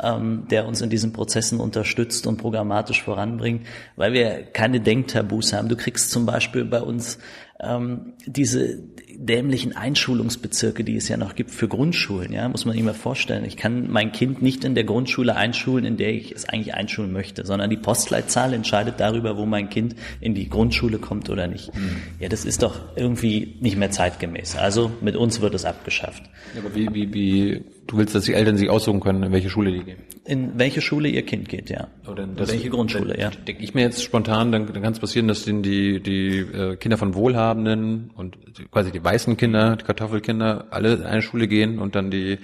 ähm, 0.02 0.48
der 0.50 0.68
uns 0.68 0.82
in 0.82 0.90
diesen 0.90 1.14
Prozessen 1.14 1.60
unterstützt 1.60 2.28
und 2.28 2.38
programmatisch 2.38 3.04
voranbringt, 3.04 3.66
weil 3.96 4.14
wir 4.14 4.44
keine 4.44 4.80
Denktabus 4.80 5.54
haben. 5.54 5.70
Du 5.70 5.76
kriegst 5.76 6.12
zum 6.12 6.26
Beispiel 6.26 6.66
bei 6.66 6.82
uns 6.82 7.18
ähm, 7.60 8.14
diese 8.26 8.80
dämlichen 9.18 9.76
Einschulungsbezirke, 9.76 10.84
die 10.84 10.96
es 10.96 11.10
ja 11.10 11.18
noch 11.18 11.34
gibt 11.34 11.50
für 11.50 11.68
Grundschulen, 11.68 12.32
ja, 12.32 12.48
muss 12.48 12.66
man 12.66 12.76
sich 12.76 12.84
mal 12.84 12.94
vorstellen. 12.94 13.46
Ich 13.46 13.58
kann 13.58 13.90
mein 13.90 14.12
Kind 14.12 14.44
nicht 14.44 14.64
in 14.64 14.76
der 14.76 14.84
Grundschule 14.84 15.36
einschulen, 15.36 15.86
in 15.86 15.98
der 15.98 16.14
ich 16.14 16.32
es 16.32 16.48
eigentlich 16.48 16.76
einschulen 16.76 17.12
möchte, 17.12 17.46
sondern 17.46 17.70
die 17.72 17.78
Postleitzahl 17.78 18.54
entscheidet 18.54 19.00
darüber, 19.00 19.38
wo 19.38 19.46
mein 19.46 19.70
Kind 19.70 19.96
in 20.22 20.36
die 20.36 20.50
Grundschule 20.50 21.00
kommt 21.00 21.32
oder 21.32 21.48
nicht. 21.48 21.74
Mhm. 21.76 21.98
Ja, 22.20 22.30
das 22.30 22.46
ist 22.46 22.62
doch 22.62 22.80
irgendwie 22.96 23.56
nicht 23.60 23.76
mehr 23.76 23.90
zeitgemäß. 23.90 24.56
Also 24.56 24.92
mit 25.02 25.16
uns 25.16 25.42
wird 25.42 25.56
es 25.56 25.66
abgeschafft. 25.66 26.24
Ja, 26.54 26.62
aber 26.62 26.76
wie, 26.76 26.94
wie, 26.94 27.14
wie, 27.14 27.64
du 27.88 27.98
willst, 27.98 28.14
dass 28.14 28.26
die 28.26 28.34
Eltern 28.34 28.58
sich 28.58 28.70
aussuchen 28.70 29.00
können, 29.00 29.24
in 29.24 29.32
welche 29.32 29.50
Schule 29.50 29.72
die 29.72 29.84
gehen? 29.84 29.98
In 30.26 30.60
welche 30.60 30.82
Schule 30.82 31.08
ihr 31.08 31.24
Kind 31.24 31.50
geht, 31.50 31.70
ja. 31.70 31.88
Oder 32.06 32.28
das, 32.28 32.52
welche 32.52 32.70
Grundschule, 32.70 33.18
ja. 33.18 33.30
Denke 33.30 33.64
ich 33.64 33.74
mir 33.74 33.82
jetzt 33.82 34.04
spontan, 34.04 34.52
dann, 34.52 34.68
dann 34.68 34.82
kann 34.82 34.94
es 34.94 35.00
passieren, 35.00 35.28
dass 35.28 35.44
die, 35.44 35.62
die, 35.62 36.02
die 36.02 36.38
äh, 36.40 36.76
Kinder 36.76 36.98
von 36.98 37.16
Wohlhabenden 37.48 38.12
und 38.16 38.38
quasi 38.72 38.92
die 38.92 39.04
weißen 39.04 39.38
Kinder, 39.38 39.76
die 39.76 39.86
Kartoffelkinder, 39.86 40.66
alle 40.70 40.96
in 40.96 41.04
eine 41.04 41.22
Schule 41.22 41.48
gehen 41.48 41.80
und 41.80 41.96
dann 41.96 42.12
die 42.12 42.40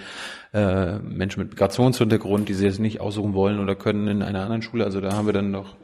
äh, 0.54 0.98
Menschen 1.00 1.42
mit 1.42 1.50
Migrationshintergrund, 1.52 2.48
die 2.48 2.54
sie 2.54 2.66
jetzt 2.66 2.80
nicht 2.80 3.02
aussuchen 3.02 3.34
wollen 3.34 3.60
oder 3.60 3.76
können 3.76 4.08
in 4.08 4.22
einer 4.22 4.42
anderen 4.42 4.62
Schule. 4.62 4.86
Also 4.86 5.02
da 5.02 5.14
haben 5.14 5.26
wir 5.26 5.34
dann 5.34 5.52
noch 5.52 5.76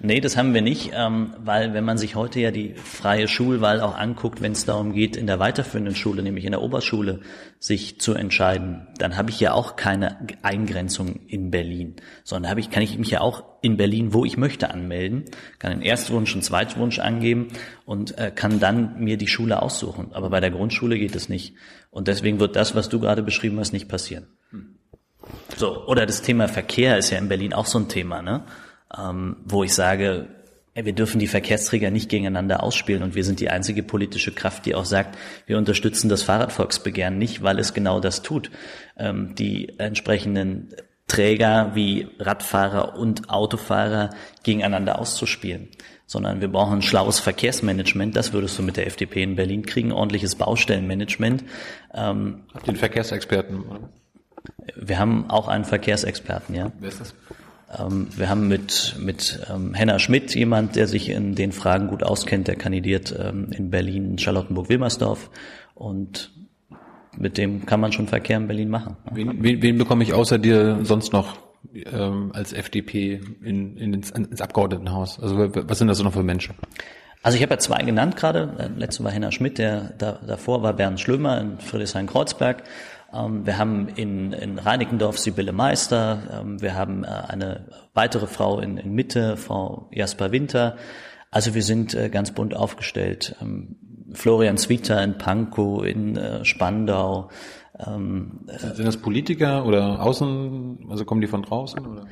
Nee, 0.00 0.20
das 0.20 0.36
haben 0.36 0.54
wir 0.54 0.60
nicht, 0.60 0.90
ähm, 0.94 1.34
weil 1.38 1.72
wenn 1.72 1.84
man 1.84 1.98
sich 1.98 2.14
heute 2.14 2.40
ja 2.40 2.50
die 2.50 2.74
freie 2.74 3.28
Schulwahl 3.28 3.80
auch 3.80 3.96
anguckt, 3.96 4.42
wenn 4.42 4.52
es 4.52 4.64
darum 4.64 4.92
geht, 4.92 5.16
in 5.16 5.26
der 5.26 5.38
weiterführenden 5.38 5.94
Schule, 5.94 6.22
nämlich 6.22 6.44
in 6.44 6.50
der 6.50 6.62
Oberschule, 6.62 7.20
sich 7.58 8.00
zu 8.00 8.12
entscheiden, 8.12 8.88
dann 8.98 9.16
habe 9.16 9.30
ich 9.30 9.40
ja 9.40 9.52
auch 9.52 9.76
keine 9.76 10.18
Eingrenzung 10.42 11.20
in 11.28 11.50
Berlin, 11.50 11.96
sondern 12.24 12.50
habe 12.50 12.60
ich, 12.60 12.70
kann 12.70 12.82
ich 12.82 12.98
mich 12.98 13.10
ja 13.10 13.20
auch 13.20 13.44
in 13.62 13.76
Berlin, 13.76 14.12
wo 14.12 14.24
ich 14.24 14.36
möchte, 14.36 14.70
anmelden, 14.70 15.24
kann 15.58 15.72
einen 15.72 15.82
Erstwunsch, 15.82 16.32
einen 16.32 16.42
Zweitwunsch 16.42 16.98
angeben 16.98 17.48
und 17.86 18.18
äh, 18.18 18.32
kann 18.34 18.60
dann 18.60 18.98
mir 18.98 19.16
die 19.16 19.28
Schule 19.28 19.62
aussuchen. 19.62 20.08
Aber 20.12 20.28
bei 20.28 20.40
der 20.40 20.50
Grundschule 20.50 20.98
geht 20.98 21.14
es 21.14 21.28
nicht. 21.28 21.54
Und 21.90 22.08
deswegen 22.08 22.40
wird 22.40 22.56
das, 22.56 22.74
was 22.74 22.88
du 22.88 22.98
gerade 22.98 23.22
beschrieben 23.22 23.58
hast, 23.60 23.72
nicht 23.72 23.88
passieren. 23.88 24.26
So, 25.56 25.86
oder 25.86 26.04
das 26.04 26.22
Thema 26.22 26.48
Verkehr 26.48 26.98
ist 26.98 27.10
ja 27.10 27.18
in 27.18 27.28
Berlin 27.28 27.54
auch 27.54 27.66
so 27.66 27.78
ein 27.78 27.88
Thema, 27.88 28.20
ne? 28.20 28.44
Ähm, 28.96 29.36
wo 29.44 29.64
ich 29.64 29.74
sage, 29.74 30.28
wir 30.74 30.92
dürfen 30.92 31.20
die 31.20 31.28
Verkehrsträger 31.28 31.90
nicht 31.90 32.08
gegeneinander 32.08 32.62
ausspielen 32.62 33.02
und 33.02 33.14
wir 33.14 33.24
sind 33.24 33.38
die 33.38 33.48
einzige 33.48 33.82
politische 33.82 34.32
Kraft, 34.32 34.66
die 34.66 34.74
auch 34.74 34.84
sagt, 34.84 35.16
wir 35.46 35.56
unterstützen 35.56 36.08
das 36.08 36.22
Fahrradvolksbegehren 36.24 37.16
nicht, 37.16 37.42
weil 37.42 37.60
es 37.60 37.74
genau 37.74 38.00
das 38.00 38.22
tut. 38.22 38.50
Ähm, 38.96 39.34
die 39.36 39.78
entsprechenden 39.78 40.74
Träger 41.06 41.72
wie 41.74 42.08
Radfahrer 42.18 42.96
und 42.96 43.30
Autofahrer 43.30 44.10
gegeneinander 44.42 44.98
auszuspielen, 44.98 45.68
sondern 46.06 46.40
wir 46.40 46.48
brauchen 46.48 46.78
ein 46.78 46.82
schlaues 46.82 47.20
Verkehrsmanagement. 47.20 48.16
Das 48.16 48.32
würdest 48.32 48.58
du 48.58 48.62
mit 48.62 48.76
der 48.76 48.86
FDP 48.86 49.22
in 49.22 49.36
Berlin 49.36 49.66
kriegen, 49.66 49.92
ordentliches 49.92 50.34
Baustellenmanagement. 50.34 51.44
Ähm, 51.92 52.44
Habt 52.52 52.64
ihr 52.64 52.70
einen 52.70 52.78
Verkehrsexperten? 52.78 53.64
Wir 54.76 54.98
haben 54.98 55.30
auch 55.30 55.46
einen 55.46 55.64
Verkehrsexperten, 55.64 56.54
ja. 56.54 56.72
Wer 56.80 56.88
ist 56.88 57.00
das? 57.00 57.14
Ähm, 57.78 58.08
wir 58.16 58.28
haben 58.28 58.48
mit, 58.48 58.96
mit 58.98 59.40
ähm, 59.52 59.74
Henna 59.74 59.98
Schmidt 59.98 60.34
jemand, 60.34 60.76
der 60.76 60.86
sich 60.86 61.08
in 61.08 61.34
den 61.34 61.52
Fragen 61.52 61.88
gut 61.88 62.02
auskennt, 62.02 62.48
der 62.48 62.56
kandidiert 62.56 63.14
ähm, 63.18 63.48
in 63.50 63.70
Berlin, 63.70 64.18
Charlottenburg-Wilmersdorf 64.18 65.30
und 65.74 66.30
mit 67.16 67.38
dem 67.38 67.64
kann 67.66 67.80
man 67.80 67.92
schon 67.92 68.08
Verkehr 68.08 68.36
in 68.36 68.46
Berlin 68.46 68.68
machen. 68.68 68.96
Wen, 69.12 69.42
wen, 69.42 69.62
wen 69.62 69.78
bekomme 69.78 70.02
ich 70.02 70.14
außer 70.14 70.38
dir 70.38 70.80
sonst 70.82 71.12
noch 71.12 71.36
ähm, 71.74 72.32
als 72.34 72.52
FDP 72.52 73.20
in, 73.42 73.76
in 73.76 73.94
ins, 73.94 74.10
ins 74.10 74.40
Abgeordnetenhaus? 74.40 75.20
Also 75.20 75.38
was 75.38 75.78
sind 75.78 75.88
das 75.88 75.98
so 75.98 76.04
noch 76.04 76.12
für 76.12 76.22
Menschen? 76.22 76.54
Also 77.22 77.36
ich 77.36 77.42
habe 77.42 77.54
ja 77.54 77.58
zwei 77.58 77.82
genannt 77.82 78.16
gerade. 78.16 78.70
Letzte 78.76 79.02
war 79.02 79.10
Henna 79.10 79.32
Schmidt, 79.32 79.56
der 79.56 79.94
da, 79.96 80.18
davor 80.26 80.62
war 80.62 80.74
Bernd 80.74 81.00
Schlömer 81.00 81.40
in 81.40 81.58
Friedrichshain-Kreuzberg. 81.58 82.64
Ähm, 83.14 83.46
wir 83.46 83.58
haben 83.58 83.88
in, 83.88 84.32
in 84.32 84.58
Reinickendorf 84.58 85.18
Sibylle 85.18 85.52
Meister. 85.52 86.42
Ähm, 86.42 86.60
wir 86.60 86.74
haben 86.74 87.04
äh, 87.04 87.08
eine 87.08 87.66
weitere 87.92 88.26
Frau 88.26 88.60
in, 88.60 88.76
in 88.76 88.92
Mitte, 88.92 89.36
Frau 89.36 89.88
Jasper 89.92 90.32
Winter. 90.32 90.76
Also 91.30 91.54
wir 91.54 91.62
sind 91.62 91.94
äh, 91.94 92.08
ganz 92.10 92.32
bunt 92.32 92.54
aufgestellt. 92.54 93.36
Ähm, 93.40 93.76
Florian 94.12 94.56
Zwieter 94.56 95.02
in 95.02 95.18
Pankow, 95.18 95.84
in 95.84 96.16
äh, 96.16 96.44
Spandau. 96.44 97.30
Sind 97.76 98.86
das 98.86 98.98
Politiker 98.98 99.66
oder 99.66 100.00
außen, 100.00 100.86
also 100.90 101.04
kommen 101.04 101.20
die 101.20 101.26
von 101.26 101.42
draußen? 101.42 101.84
Oder? 101.84 102.06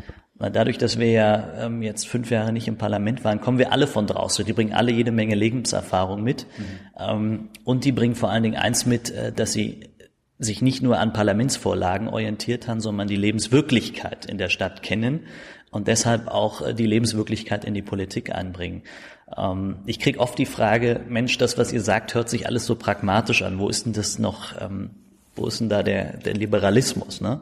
Dadurch, 0.50 0.76
dass 0.76 0.98
wir 0.98 1.08
ja 1.08 1.68
jetzt 1.80 2.08
fünf 2.08 2.32
Jahre 2.32 2.52
nicht 2.52 2.66
im 2.66 2.78
Parlament 2.78 3.22
waren, 3.22 3.40
kommen 3.40 3.58
wir 3.58 3.70
alle 3.70 3.86
von 3.86 4.08
draußen. 4.08 4.44
Die 4.44 4.52
bringen 4.52 4.72
alle 4.72 4.90
jede 4.90 5.12
Menge 5.12 5.36
Lebenserfahrung 5.36 6.20
mit. 6.20 6.46
Mhm. 6.98 7.50
und 7.62 7.84
die 7.84 7.92
bringen 7.92 8.16
vor 8.16 8.30
allen 8.30 8.42
Dingen 8.42 8.56
eins 8.56 8.86
mit, 8.86 9.14
dass 9.36 9.52
sie 9.52 9.91
sich 10.44 10.62
nicht 10.62 10.82
nur 10.82 10.98
an 10.98 11.12
Parlamentsvorlagen 11.12 12.08
orientiert 12.08 12.68
haben, 12.68 12.80
sondern 12.80 13.08
die 13.08 13.16
Lebenswirklichkeit 13.16 14.26
in 14.26 14.38
der 14.38 14.48
Stadt 14.48 14.82
kennen 14.82 15.20
und 15.70 15.88
deshalb 15.88 16.28
auch 16.28 16.62
äh, 16.62 16.74
die 16.74 16.86
Lebenswirklichkeit 16.86 17.64
in 17.64 17.74
die 17.74 17.82
Politik 17.82 18.34
einbringen. 18.34 18.82
Ähm, 19.36 19.76
ich 19.86 19.98
kriege 19.98 20.20
oft 20.20 20.38
die 20.38 20.46
Frage, 20.46 21.00
Mensch, 21.08 21.38
das, 21.38 21.58
was 21.58 21.72
ihr 21.72 21.80
sagt, 21.80 22.14
hört 22.14 22.28
sich 22.28 22.46
alles 22.46 22.66
so 22.66 22.76
pragmatisch 22.76 23.42
an. 23.42 23.58
Wo 23.58 23.68
ist 23.68 23.86
denn 23.86 23.92
das 23.92 24.18
noch, 24.18 24.60
ähm, 24.60 24.90
wo 25.34 25.46
ist 25.46 25.60
denn 25.60 25.68
da 25.68 25.82
der, 25.82 26.18
der 26.18 26.34
Liberalismus? 26.34 27.20
Ne? 27.20 27.40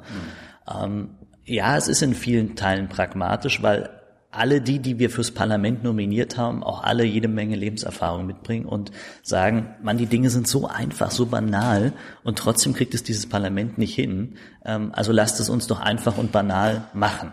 Mhm. 0.68 1.08
ja, 1.44 1.76
es 1.76 1.88
ist 1.88 2.02
in 2.02 2.14
vielen 2.14 2.54
Teilen 2.54 2.88
pragmatisch, 2.88 3.62
weil 3.62 3.90
alle 4.30 4.60
die, 4.60 4.78
die 4.78 4.98
wir 4.98 5.10
fürs 5.10 5.32
Parlament 5.32 5.82
nominiert 5.82 6.36
haben, 6.36 6.62
auch 6.62 6.82
alle 6.82 7.04
jede 7.04 7.28
Menge 7.28 7.56
Lebenserfahrung 7.56 8.26
mitbringen 8.26 8.66
und 8.66 8.92
sagen, 9.22 9.74
man, 9.82 9.98
die 9.98 10.06
Dinge 10.06 10.30
sind 10.30 10.46
so 10.46 10.68
einfach, 10.68 11.10
so 11.10 11.26
banal 11.26 11.92
und 12.22 12.38
trotzdem 12.38 12.72
kriegt 12.72 12.94
es 12.94 13.02
dieses 13.02 13.28
Parlament 13.28 13.78
nicht 13.78 13.94
hin. 13.94 14.36
Ähm, 14.64 14.92
also 14.94 15.12
lasst 15.12 15.40
es 15.40 15.50
uns 15.50 15.66
doch 15.66 15.80
einfach 15.80 16.16
und 16.16 16.32
banal 16.32 16.84
machen. 16.94 17.32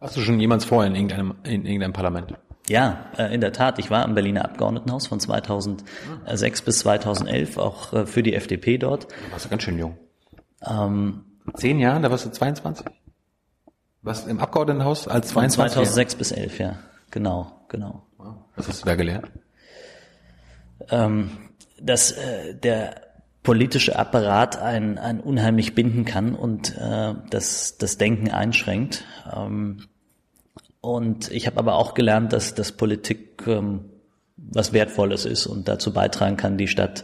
Hast 0.00 0.16
du 0.16 0.20
schon 0.20 0.38
jemals 0.38 0.64
vorher 0.64 0.90
in 0.90 0.96
irgendeinem, 0.96 1.34
in 1.44 1.64
irgendeinem 1.64 1.92
Parlament? 1.92 2.34
Ja, 2.68 3.06
äh, 3.16 3.32
in 3.34 3.40
der 3.40 3.52
Tat. 3.52 3.78
Ich 3.78 3.90
war 3.90 4.04
im 4.04 4.14
Berliner 4.14 4.44
Abgeordnetenhaus 4.44 5.06
von 5.06 5.20
2006 5.20 6.62
bis 6.62 6.80
2011, 6.80 7.56
auch 7.58 7.92
äh, 7.92 8.06
für 8.06 8.22
die 8.22 8.34
FDP 8.34 8.76
dort. 8.78 9.04
Du 9.04 9.32
warst 9.32 9.46
du 9.46 9.48
ganz 9.48 9.62
schön 9.62 9.78
jung. 9.78 9.96
Ähm, 10.68 11.22
Zehn 11.54 11.78
Jahren, 11.78 12.02
da 12.02 12.10
warst 12.10 12.26
du 12.26 12.30
22? 12.30 12.86
Was 14.06 14.24
im 14.24 14.38
Abgeordnetenhaus 14.38 15.08
als 15.08 15.28
22? 15.30 15.74
2006 15.74 16.14
bis 16.14 16.30
11, 16.30 16.58
ja. 16.60 16.78
Genau, 17.10 17.50
genau. 17.68 18.06
Was 18.54 18.68
hast 18.68 18.82
du 18.82 18.86
da 18.86 18.94
gelernt? 18.94 19.26
Ähm, 20.90 21.32
dass 21.80 22.12
äh, 22.12 22.54
der 22.54 23.00
politische 23.42 23.98
Apparat 23.98 24.58
einen, 24.58 24.98
einen 24.98 25.18
unheimlich 25.18 25.74
binden 25.74 26.04
kann 26.04 26.36
und 26.36 26.76
äh, 26.76 27.14
das, 27.30 27.78
das 27.78 27.98
Denken 27.98 28.30
einschränkt. 28.30 29.04
Ähm, 29.34 29.78
und 30.80 31.28
ich 31.32 31.48
habe 31.48 31.58
aber 31.58 31.74
auch 31.74 31.94
gelernt, 31.94 32.32
dass, 32.32 32.54
dass 32.54 32.70
Politik 32.70 33.42
ähm, 33.48 33.86
was 34.36 34.72
Wertvolles 34.72 35.24
ist 35.24 35.46
und 35.46 35.66
dazu 35.66 35.92
beitragen 35.92 36.36
kann, 36.36 36.58
die 36.58 36.68
Stadt 36.68 37.02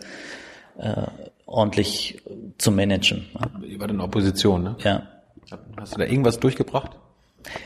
äh, 0.78 1.06
ordentlich 1.46 2.22
zu 2.58 2.70
managen. 2.70 3.26
Ihr 3.66 3.80
war 3.80 3.90
in 3.90 4.00
Opposition, 4.00 4.62
ne? 4.62 4.76
Ja. 4.84 5.02
Hast 5.78 5.94
du 5.94 5.98
da 5.98 6.04
irgendwas 6.04 6.40
durchgebracht? 6.40 6.98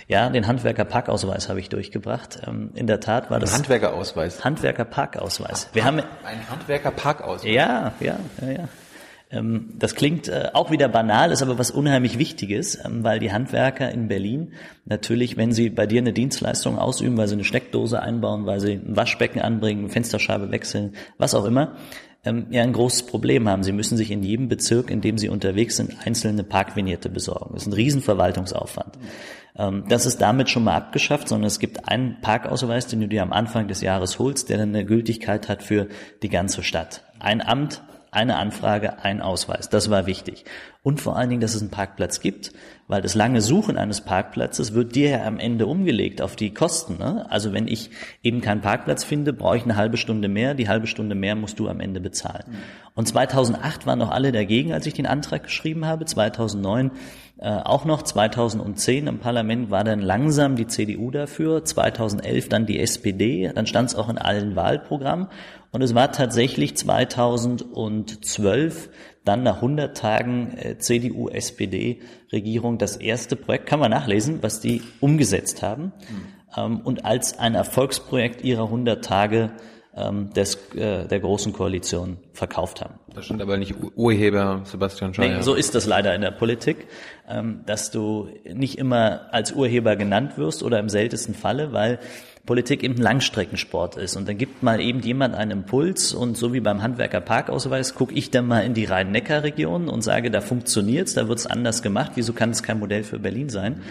Ja, 0.09 0.31
den 0.31 0.47
Handwerker-Parkausweis 0.47 1.49
habe 1.49 1.61
ich 1.61 1.69
durchgebracht. 1.69 2.41
Ähm, 2.47 2.71
in 2.75 2.87
der 2.87 3.01
Tat 3.01 3.31
war 3.31 3.39
das 3.41 3.55
Handwerkerausweis. 3.55 4.45
Handwerker-Parkausweis. 4.45 5.69
Wir 5.73 5.85
haben 5.85 6.01
ein 6.25 6.51
Handwerker-Parkausweis. 6.51 7.53
Ja, 7.53 7.93
ja, 8.01 8.19
ja, 8.41 8.51
ja. 8.51 8.69
Ähm, 9.29 9.75
das 9.77 9.97
klingt 9.97 10.29
äh, 10.29 10.51
auch 10.53 10.71
wieder 10.71 10.89
banal, 10.89 11.33
ist 11.33 11.43
aber 11.43 11.59
was 11.59 11.73
unheimlich 11.73 12.17
Wichtiges, 12.19 12.79
ähm, 12.85 13.03
weil 13.03 13.19
die 13.19 13.33
Handwerker 13.33 13.91
in 13.91 14.07
Berlin 14.07 14.53
natürlich, 14.85 15.37
wenn 15.37 15.51
sie 15.53 15.69
bei 15.69 15.87
dir 15.87 16.01
eine 16.01 16.13
Dienstleistung 16.13 16.79
ausüben, 16.79 17.17
weil 17.17 17.27
sie 17.27 17.35
eine 17.35 17.45
Steckdose 17.45 18.01
einbauen, 18.01 18.47
weil 18.47 18.61
sie 18.61 18.75
ein 18.75 18.97
Waschbecken 18.97 19.41
anbringen, 19.41 19.81
eine 19.81 19.89
Fensterscheibe 19.89 20.53
wechseln, 20.53 20.95
was 21.19 21.35
auch 21.35 21.45
immer, 21.45 21.77
ähm, 22.27 22.47
ja 22.51 22.63
ein 22.63 22.73
großes 22.73 23.07
Problem 23.07 23.49
haben. 23.49 23.63
Sie 23.63 23.73
müssen 23.73 23.97
sich 23.97 24.11
in 24.11 24.23
jedem 24.23 24.49
Bezirk, 24.49 24.91
in 24.91 25.01
dem 25.01 25.19
sie 25.19 25.29
unterwegs 25.29 25.77
sind, 25.77 26.07
einzelne 26.07 26.45
Parkvignette 26.45 27.09
besorgen. 27.09 27.55
Das 27.55 27.63
ist 27.63 27.69
ein 27.69 27.73
Riesenverwaltungsaufwand. 27.73 28.99
Ähm, 29.57 29.85
das 29.89 30.07
ist 30.07 30.21
damit 30.21 30.51
schon 30.51 30.65
mal 30.65 30.77
abgeschafft, 30.77 31.29
sondern 31.29 31.47
es 31.47 31.59
gibt 31.59 31.89
einen 31.89 32.21
Parkausweis, 32.21 32.87
den 32.87 33.01
du 33.01 33.09
dir 33.09 33.23
am 33.23 33.33
Anfang 33.33 33.69
des 33.69 33.81
Jahres 33.81 34.19
holst, 34.19 34.51
der 34.51 34.59
dann 34.59 34.71
eine 34.71 34.85
Gültigkeit 34.85 35.49
hat 35.49 35.63
für 35.63 35.89
die 36.23 36.29
ganze 36.29 36.63
Stadt. 36.63 37.05
Ein 37.19 37.41
Amt 37.41 37.83
eine 38.17 38.37
Anfrage, 38.37 39.05
ein 39.05 39.21
Ausweis. 39.21 39.69
Das 39.69 39.91
war 39.91 40.07
wichtig. 40.07 40.45
Und 40.83 41.01
vor 41.01 41.17
allen 41.17 41.29
Dingen, 41.29 41.41
dass 41.43 41.55
es 41.55 41.61
einen 41.61 41.71
Parkplatz 41.71 42.21
gibt, 42.21 42.53
weil 42.89 43.03
das 43.03 43.15
lange 43.15 43.41
Suchen 43.41 43.77
eines 43.77 44.01
Parkplatzes 44.01 44.73
wird 44.73 44.95
dir 44.95 45.11
ja 45.11 45.25
am 45.27 45.39
Ende 45.39 45.67
umgelegt 45.67 46.23
auf 46.23 46.35
die 46.35 46.55
Kosten. 46.55 46.97
Ne? 46.99 47.27
Also 47.29 47.53
wenn 47.53 47.69
ich 47.69 47.91
eben 48.23 48.41
keinen 48.41 48.63
Parkplatz 48.63 49.05
finde, 49.05 49.33
brauche 49.33 49.59
ich 49.59 49.65
eine 49.65 49.77
halbe 49.77 49.97
Stunde 49.97 50.29
mehr. 50.29 50.55
Die 50.55 50.69
halbe 50.69 50.87
Stunde 50.87 51.15
mehr 51.15 51.35
musst 51.35 51.59
du 51.59 51.69
am 51.69 51.81
Ende 51.81 52.01
bezahlen. 52.01 52.45
Und 52.95 53.07
2008 53.07 53.87
waren 53.87 53.99
noch 53.99 54.11
alle 54.11 54.33
dagegen, 54.33 54.73
als 54.73 54.87
ich 54.87 54.95
den 54.95 55.07
Antrag 55.07 55.43
geschrieben 55.43 55.85
habe. 55.85 56.07
2009 56.07 56.93
äh, 57.39 57.49
auch 57.49 57.85
noch. 57.85 58.03
2010 58.03 59.09
im 59.09 59.19
Parlament 59.19 59.71
war 59.71 59.85
dann 59.85 60.01
langsam 60.01 60.57
die 60.57 60.67
CDU 60.67 61.11
dafür. 61.11 61.65
2011 61.65 62.49
dann 62.49 62.65
die 62.65 62.81
SPD. 62.81 63.51
Dann 63.55 63.67
stand 63.67 63.91
es 63.91 63.95
auch 63.95 64.09
in 64.09 64.17
allen 64.17 64.57
Wahlprogrammen. 64.57 65.27
Und 65.77 65.83
es 65.83 65.95
war 65.95 66.11
tatsächlich 66.11 66.75
2012 66.75 68.89
dann 69.27 69.43
nach 69.43 69.57
100 69.57 69.95
Tagen 69.95 70.57
äh, 70.57 70.79
CDU-SPD-Regierung 70.79 72.79
das 72.79 72.97
erste 72.97 73.37
Projekt, 73.37 73.67
kann 73.67 73.81
man 73.81 73.91
nachlesen, 73.91 74.43
was 74.43 74.61
die 74.61 74.81
umgesetzt 75.01 75.61
haben 75.61 75.93
mhm. 76.57 76.81
und 76.81 77.05
als 77.05 77.39
ein 77.39 77.55
Erfolgsprojekt 77.55 78.43
ihrer 78.43 78.65
100 78.65 79.05
Tage 79.05 79.51
ähm, 79.97 80.33
des, 80.35 80.57
äh, 80.75 81.07
der 81.07 81.21
Großen 81.21 81.53
Koalition 81.53 82.19
verkauft 82.33 82.83
haben. 82.83 82.95
Da 83.15 83.23
stand 83.23 83.41
aber 83.41 83.57
nicht 83.57 83.75
Urheber 83.95 84.61
Sebastian 84.65 85.15
Scheuer. 85.15 85.37
Nee, 85.37 85.43
so 85.43 85.55
ist 85.55 85.75
das 85.75 85.87
leider 85.87 86.15
in 86.15 86.21
der 86.21 86.33
Politik, 86.33 86.87
ähm, 87.29 87.61
dass 87.65 87.91
du 87.91 88.29
nicht 88.45 88.79
immer 88.79 89.33
als 89.33 89.53
Urheber 89.53 89.97
genannt 89.97 90.37
wirst 90.37 90.63
oder 90.63 90.79
im 90.79 90.89
seltensten 90.89 91.35
Falle, 91.35 91.73
weil 91.73 91.99
Politik 92.45 92.85
eben 92.85 92.97
Langstreckensport 92.97 93.97
ist. 93.97 94.17
Und 94.17 94.29
dann 94.29 94.39
gibt 94.39 94.63
mal 94.63 94.81
eben 94.81 95.01
jemand 95.01 95.35
einen 95.35 95.51
Impuls 95.51 96.15
und 96.15 96.37
so 96.37 96.53
wie 96.53 96.61
beim 96.61 96.83
Handwerker 96.83 97.21
Parkausweis 97.21 97.95
gucke 97.95 98.15
ich 98.15 98.31
dann 98.31 98.47
mal 98.47 98.61
in 98.61 98.75
die 98.75 98.85
Rhein-Neckar-Region 98.85 99.89
und 99.89 100.03
sage, 100.03 100.31
da 100.31 100.41
funktioniert's, 100.41 101.15
da 101.15 101.27
wird's 101.29 101.47
anders 101.47 101.83
gemacht, 101.83 102.13
wieso 102.15 102.35
kann 102.35 102.51
es 102.51 102.63
kein 102.63 102.79
Modell 102.79 103.03
für 103.03 103.19
Berlin 103.19 103.49
sein? 103.49 103.83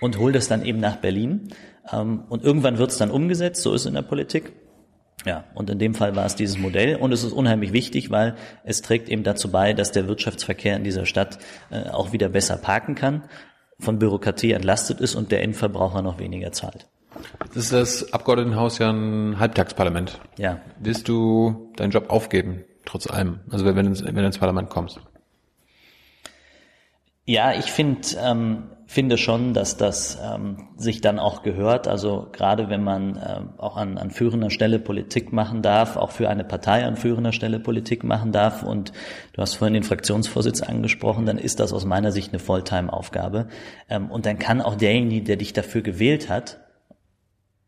Und 0.00 0.18
hol 0.18 0.32
das 0.32 0.48
dann 0.48 0.64
eben 0.64 0.80
nach 0.80 0.96
Berlin. 0.96 1.48
Ähm, 1.92 2.24
und 2.28 2.42
irgendwann 2.42 2.78
wird's 2.78 2.98
dann 2.98 3.10
umgesetzt, 3.10 3.62
so 3.62 3.72
ist 3.72 3.82
es 3.82 3.86
in 3.86 3.94
der 3.94 4.02
Politik. 4.02 4.52
Ja, 5.24 5.44
und 5.54 5.70
in 5.70 5.78
dem 5.78 5.94
Fall 5.94 6.14
war 6.14 6.26
es 6.26 6.36
dieses 6.36 6.58
Modell 6.58 6.96
und 6.96 7.10
es 7.12 7.24
ist 7.24 7.32
unheimlich 7.32 7.72
wichtig, 7.72 8.10
weil 8.10 8.36
es 8.64 8.82
trägt 8.82 9.08
eben 9.08 9.22
dazu 9.22 9.50
bei, 9.50 9.72
dass 9.72 9.90
der 9.90 10.06
Wirtschaftsverkehr 10.06 10.76
in 10.76 10.84
dieser 10.84 11.06
Stadt 11.06 11.38
äh, 11.70 11.88
auch 11.88 12.12
wieder 12.12 12.28
besser 12.28 12.56
parken 12.56 12.94
kann, 12.94 13.24
von 13.78 13.98
Bürokratie 13.98 14.52
entlastet 14.52 15.00
ist 15.00 15.14
und 15.14 15.32
der 15.32 15.42
Endverbraucher 15.42 16.02
noch 16.02 16.18
weniger 16.18 16.52
zahlt. 16.52 16.86
Das 17.48 17.56
ist 17.56 17.72
das 17.72 18.12
Abgeordnetenhaus 18.12 18.78
ja 18.78 18.90
ein 18.90 19.38
Halbtagsparlament. 19.38 20.20
Ja. 20.36 20.60
Willst 20.80 21.08
du 21.08 21.72
deinen 21.76 21.90
Job 21.90 22.10
aufgeben, 22.10 22.64
trotz 22.84 23.08
allem? 23.08 23.40
Also 23.50 23.64
wenn, 23.64 23.92
du, 23.92 24.04
wenn 24.04 24.14
du 24.14 24.26
ins 24.26 24.38
Parlament 24.38 24.70
kommst? 24.70 25.00
Ja, 27.24 27.54
ich 27.54 27.72
finde 27.72 28.00
ähm, 28.22 28.64
finde 28.86 29.18
schon, 29.18 29.52
dass 29.52 29.76
das 29.76 30.18
ähm, 30.22 30.68
sich 30.76 31.00
dann 31.00 31.18
auch 31.18 31.42
gehört. 31.42 31.88
Also 31.88 32.28
gerade 32.32 32.68
wenn 32.68 32.84
man 32.84 33.16
äh, 33.16 33.40
auch 33.58 33.76
an, 33.76 33.98
an 33.98 34.10
führender 34.10 34.50
Stelle 34.50 34.78
Politik 34.78 35.32
machen 35.32 35.60
darf, 35.60 35.96
auch 35.96 36.12
für 36.12 36.28
eine 36.28 36.44
Partei 36.44 36.84
an 36.84 36.96
führender 36.96 37.32
Stelle 37.32 37.58
Politik 37.58 38.04
machen 38.04 38.30
darf 38.30 38.62
und 38.62 38.92
du 39.32 39.42
hast 39.42 39.54
vorhin 39.54 39.74
den 39.74 39.82
Fraktionsvorsitz 39.82 40.62
angesprochen, 40.62 41.26
dann 41.26 41.38
ist 41.38 41.58
das 41.58 41.72
aus 41.72 41.84
meiner 41.84 42.12
Sicht 42.12 42.32
eine 42.32 42.38
Volltime-Aufgabe. 42.38 43.48
Ähm, 43.90 44.10
und 44.10 44.24
dann 44.24 44.38
kann 44.38 44.62
auch 44.62 44.76
derjenige, 44.76 45.24
der 45.24 45.36
dich 45.36 45.52
dafür 45.52 45.82
gewählt 45.82 46.28
hat, 46.28 46.58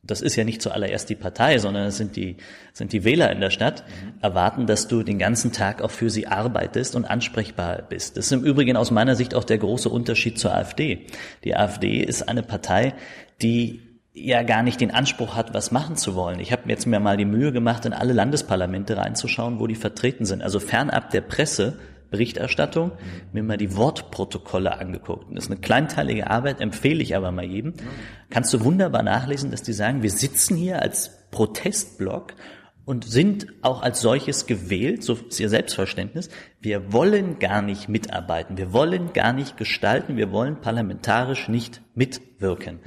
das 0.02 0.20
ist 0.20 0.36
ja 0.36 0.44
nicht 0.44 0.62
zuallererst 0.62 1.10
die 1.10 1.16
Partei, 1.16 1.58
sondern 1.58 1.86
es 1.86 1.96
sind 1.96 2.16
die, 2.16 2.36
sind 2.72 2.92
die 2.92 3.04
Wähler 3.04 3.30
in 3.30 3.40
der 3.40 3.50
Stadt, 3.50 3.84
erwarten, 4.20 4.66
dass 4.66 4.88
du 4.88 5.02
den 5.02 5.18
ganzen 5.18 5.52
Tag 5.52 5.82
auch 5.82 5.90
für 5.90 6.08
sie 6.08 6.26
arbeitest 6.26 6.96
und 6.96 7.04
ansprechbar 7.04 7.82
bist. 7.82 8.16
Das 8.16 8.26
ist 8.26 8.32
im 8.32 8.44
Übrigen 8.44 8.76
aus 8.76 8.90
meiner 8.90 9.16
Sicht 9.16 9.34
auch 9.34 9.44
der 9.44 9.58
große 9.58 9.88
Unterschied 9.88 10.38
zur 10.38 10.54
AfD. 10.54 11.06
Die 11.44 11.56
AfD 11.56 12.02
ist 12.02 12.28
eine 12.28 12.42
Partei, 12.42 12.94
die 13.42 13.82
ja 14.14 14.42
gar 14.42 14.62
nicht 14.62 14.80
den 14.80 14.90
Anspruch 14.90 15.36
hat, 15.36 15.54
was 15.54 15.70
machen 15.70 15.96
zu 15.96 16.14
wollen. 16.14 16.40
Ich 16.40 16.52
habe 16.52 16.62
mir 16.66 16.72
jetzt 16.72 16.86
mir 16.86 17.00
mal 17.00 17.16
die 17.16 17.24
Mühe 17.24 17.52
gemacht, 17.52 17.84
in 17.84 17.92
alle 17.92 18.12
Landesparlamente 18.12 18.96
reinzuschauen, 18.96 19.60
wo 19.60 19.66
die 19.66 19.74
vertreten 19.74 20.24
sind. 20.24 20.42
Also 20.42 20.60
fernab 20.60 21.10
der 21.10 21.20
Presse 21.20 21.78
Berichterstattung, 22.10 22.92
mir 23.32 23.42
mal 23.42 23.56
die 23.56 23.76
Wortprotokolle 23.76 24.78
angeguckt. 24.78 25.26
Das 25.34 25.44
ist 25.44 25.50
eine 25.50 25.60
kleinteilige 25.60 26.30
Arbeit, 26.30 26.60
empfehle 26.60 27.02
ich 27.02 27.16
aber 27.16 27.30
mal 27.32 27.44
jedem. 27.44 27.74
Kannst 28.30 28.52
du 28.54 28.64
wunderbar 28.64 29.02
nachlesen, 29.02 29.50
dass 29.50 29.62
die 29.62 29.72
sagen, 29.72 30.02
wir 30.02 30.10
sitzen 30.10 30.56
hier 30.56 30.82
als 30.82 31.28
Protestblock 31.30 32.34
und 32.84 33.04
sind 33.04 33.48
auch 33.60 33.82
als 33.82 34.00
solches 34.00 34.46
gewählt, 34.46 35.04
so 35.04 35.14
ist 35.14 35.38
ihr 35.38 35.50
Selbstverständnis. 35.50 36.30
Wir 36.60 36.92
wollen 36.92 37.38
gar 37.38 37.60
nicht 37.60 37.88
mitarbeiten, 37.88 38.56
wir 38.56 38.72
wollen 38.72 39.12
gar 39.12 39.34
nicht 39.34 39.58
gestalten, 39.58 40.16
wir 40.16 40.32
wollen 40.32 40.60
parlamentarisch 40.60 41.48
nicht 41.48 41.82
mitwirken 41.94 42.80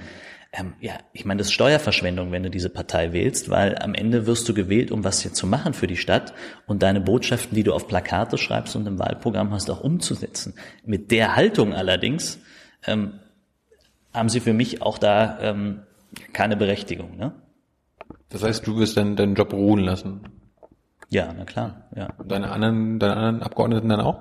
ähm, 0.54 0.74
ja, 0.82 0.94
ich 1.14 1.24
meine, 1.24 1.38
das 1.38 1.48
ist 1.48 1.54
Steuerverschwendung, 1.54 2.32
wenn 2.32 2.44
du 2.44 2.50
diese 2.50 2.70
Partei 2.70 3.14
wählst, 3.14 3.50
weil 3.50 3.78
am 3.78 3.94
Ende 3.94 4.26
wirst 4.28 4.50
du 4.50 4.54
gewählt, 4.54 4.92
um 4.92 5.04
was 5.06 5.22
hier 5.22 5.32
zu 5.32 5.48
machen 5.48 5.74
für 5.74 5.88
die 5.88 5.96
Stadt 5.96 6.34
und 6.68 6.84
deine 6.84 7.00
Botschaften, 7.00 7.56
die 7.56 7.64
du 7.64 7.74
auf 7.74 7.88
Plakate 7.88 8.38
schreibst 8.38 8.76
und 8.76 8.86
im 8.86 9.00
Wahlprogramm 9.00 9.52
hast, 9.52 9.70
auch 9.70 9.82
umzusetzen. 9.82 10.56
Mit 10.84 11.12
der 11.12 11.38
Haltung 11.38 11.74
allerdings 11.74 12.40
ähm, 12.86 13.20
haben 14.14 14.28
sie 14.28 14.42
für 14.42 14.54
mich 14.54 14.82
auch 14.82 14.98
da 14.98 15.40
ähm, 15.40 15.84
keine 16.34 16.58
Berechtigung. 16.58 17.16
Ne? 17.16 17.34
Das 18.28 18.44
heißt, 18.44 18.68
du 18.68 18.78
wirst 18.78 18.98
dann 18.98 19.16
deinen 19.16 19.36
Job 19.36 19.54
ruhen 19.54 19.80
lassen? 19.80 20.22
Ja, 21.10 21.34
na 21.34 21.46
klar. 21.46 21.90
Ja. 21.96 22.10
deine 22.26 22.52
anderen, 22.52 23.00
deine 23.00 23.16
anderen 23.16 23.44
Abgeordneten 23.44 23.88
dann 23.88 24.02
auch? 24.02 24.20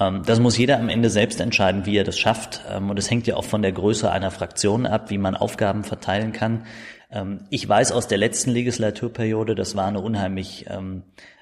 Ähm, 0.00 0.22
das 0.24 0.40
muss 0.40 0.56
jeder 0.58 0.78
am 0.78 0.88
Ende 0.88 1.10
selbst 1.10 1.40
entscheiden, 1.40 1.86
wie 1.86 1.96
er 1.96 2.04
das 2.04 2.18
schafft. 2.18 2.62
Ähm, 2.68 2.90
und 2.90 2.98
es 2.98 3.10
hängt 3.10 3.26
ja 3.26 3.36
auch 3.36 3.44
von 3.44 3.62
der 3.62 3.72
Größe 3.72 4.10
einer 4.10 4.30
Fraktion 4.30 4.86
ab, 4.86 5.10
wie 5.10 5.18
man 5.18 5.36
Aufgaben 5.36 5.84
verteilen 5.84 6.32
kann. 6.32 6.64
Ähm, 7.12 7.44
ich 7.50 7.68
weiß 7.68 7.92
aus 7.92 8.08
der 8.08 8.18
letzten 8.18 8.50
Legislaturperiode, 8.50 9.54
das 9.54 9.76
war 9.76 9.86
eine 9.86 10.00
unheimlich 10.00 10.66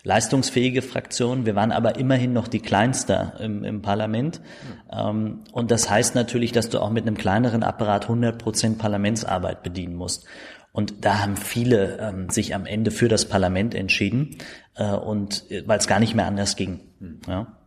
leistungsfähige 0.03 0.81
Fraktion. 0.81 1.45
Wir 1.45 1.55
waren 1.55 1.73
aber 1.73 1.99
immerhin 1.99 2.33
noch 2.33 2.49
die 2.49 2.61
kleinste 2.61 3.35
im, 3.41 3.63
im 3.65 3.83
Parlament. 3.83 4.41
und 4.89 5.71
das 5.71 5.91
heißt 5.91 6.15
natürlich, 6.15 6.53
dass 6.53 6.71
du 6.71 6.81
auch 6.81 6.91
mit 6.91 7.07
einem 7.07 7.17
kleineren 7.17 7.63
Apparat 7.63 8.05
100 8.05 8.39
Prozent 8.39 8.79
Parlamentsarbeit 8.79 9.63
bedienen 9.63 9.97
musst. 9.97 10.27
Und 10.73 11.05
da 11.05 11.19
haben 11.19 11.37
viele 11.37 12.27
sich 12.31 12.55
am 12.55 12.65
Ende 12.65 12.91
für 12.91 13.09
das 13.09 13.27
Parlament 13.27 13.75
entschieden 13.75 14.39
äh, 14.79 14.93
und 14.93 15.51
äh, 15.51 15.67
weil 15.67 15.79
es 15.79 15.87
gar 15.87 16.01
nicht 16.01 16.15
mehr 16.15 16.27
anders 16.27 16.57
ging. 16.57 16.81
Ja. 17.27 17.58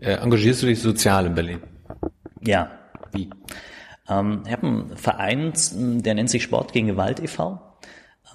Äh, 0.00 0.14
engagierst 0.14 0.62
du 0.62 0.66
dich 0.66 0.80
sozial 0.80 1.26
in 1.26 1.34
Berlin? 1.34 1.60
Ja. 2.42 2.70
Wie? 3.12 3.30
Ähm, 4.08 4.42
ich 4.46 4.52
habe 4.52 4.66
einen 4.66 4.96
Verein, 4.96 5.52
der 5.74 6.14
nennt 6.14 6.30
sich 6.30 6.42
Sport 6.42 6.72
gegen 6.72 6.88
Gewalt 6.88 7.20
e.V. 7.20 7.60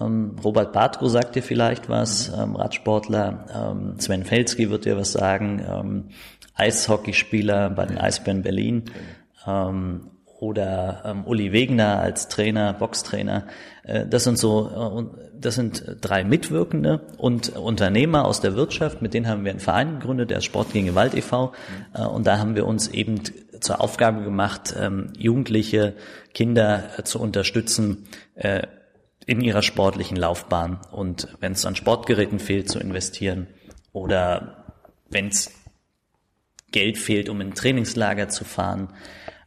Ähm, 0.00 0.36
Robert 0.42 0.72
Bartko 0.72 1.08
sagt 1.08 1.36
dir 1.36 1.42
vielleicht 1.42 1.88
was, 1.88 2.30
mhm. 2.30 2.42
ähm, 2.42 2.56
Radsportler. 2.56 3.46
Ähm, 3.54 3.98
Sven 3.98 4.24
Felski 4.24 4.70
wird 4.70 4.84
dir 4.84 4.96
was 4.96 5.12
sagen. 5.12 5.62
Ähm, 5.68 6.04
Eishockeyspieler 6.54 7.70
bei 7.70 7.86
den 7.86 7.98
Eisbären 7.98 8.42
Berlin. 8.42 8.84
Ähm, 9.46 10.10
oder 10.38 11.02
ähm, 11.04 11.24
Uli 11.24 11.52
Wegner 11.52 11.98
als 11.98 12.28
Trainer, 12.28 12.74
Boxtrainer. 12.74 13.46
Äh, 13.84 14.06
das 14.06 14.24
sind 14.24 14.38
so, 14.38 14.68
äh, 14.68 15.20
das 15.38 15.54
sind 15.54 15.96
drei 16.00 16.24
Mitwirkende 16.24 17.00
und 17.16 17.56
Unternehmer 17.56 18.26
aus 18.26 18.40
der 18.40 18.54
Wirtschaft. 18.54 19.00
Mit 19.00 19.14
denen 19.14 19.28
haben 19.28 19.44
wir 19.44 19.50
einen 19.50 19.60
Verein 19.60 19.98
gegründet, 19.98 20.30
der 20.30 20.40
Sport 20.42 20.72
gegen 20.72 20.86
Gewalt 20.86 21.14
e.V. 21.14 21.52
Äh, 21.94 22.04
und 22.04 22.26
da 22.26 22.38
haben 22.38 22.54
wir 22.54 22.66
uns 22.66 22.88
eben 22.88 23.22
zur 23.60 23.80
Aufgabe 23.80 24.22
gemacht, 24.22 24.74
ähm, 24.78 25.12
Jugendliche, 25.16 25.94
Kinder 26.34 26.90
äh, 26.98 27.02
zu 27.04 27.20
unterstützen 27.20 28.06
äh, 28.34 28.62
in 29.24 29.40
ihrer 29.40 29.62
sportlichen 29.62 30.16
Laufbahn. 30.16 30.80
Und 30.92 31.28
wenn 31.40 31.52
es 31.52 31.64
an 31.64 31.76
Sportgeräten 31.76 32.38
fehlt, 32.38 32.68
zu 32.68 32.78
investieren 32.78 33.46
oder 33.92 34.64
wenn 35.08 35.28
es 35.28 35.50
Geld 36.72 36.98
fehlt, 36.98 37.30
um 37.30 37.40
in 37.40 37.48
ein 37.48 37.54
Trainingslager 37.54 38.28
zu 38.28 38.44
fahren 38.44 38.88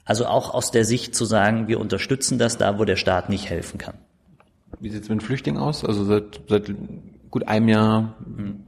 also 0.09 0.25
auch 0.25 0.55
aus 0.55 0.71
der 0.71 0.85
Sicht 0.85 1.13
zu 1.13 1.23
sagen, 1.23 1.67
wir 1.67 1.79
unterstützen 1.79 2.39
das 2.39 2.57
da, 2.57 2.79
wo 2.79 2.83
der 2.83 2.95
Staat 2.95 3.29
nicht 3.29 3.47
helfen 3.47 3.77
kann. 3.77 3.93
Wie 4.79 4.89
sieht 4.89 5.03
es 5.03 5.09
mit 5.09 5.21
den 5.21 5.25
Flüchtlingen 5.25 5.61
aus? 5.61 5.85
Also 5.85 6.03
seit, 6.03 6.41
seit 6.47 6.73
gut 7.29 7.47
einem 7.47 7.69
Jahr 7.69 8.15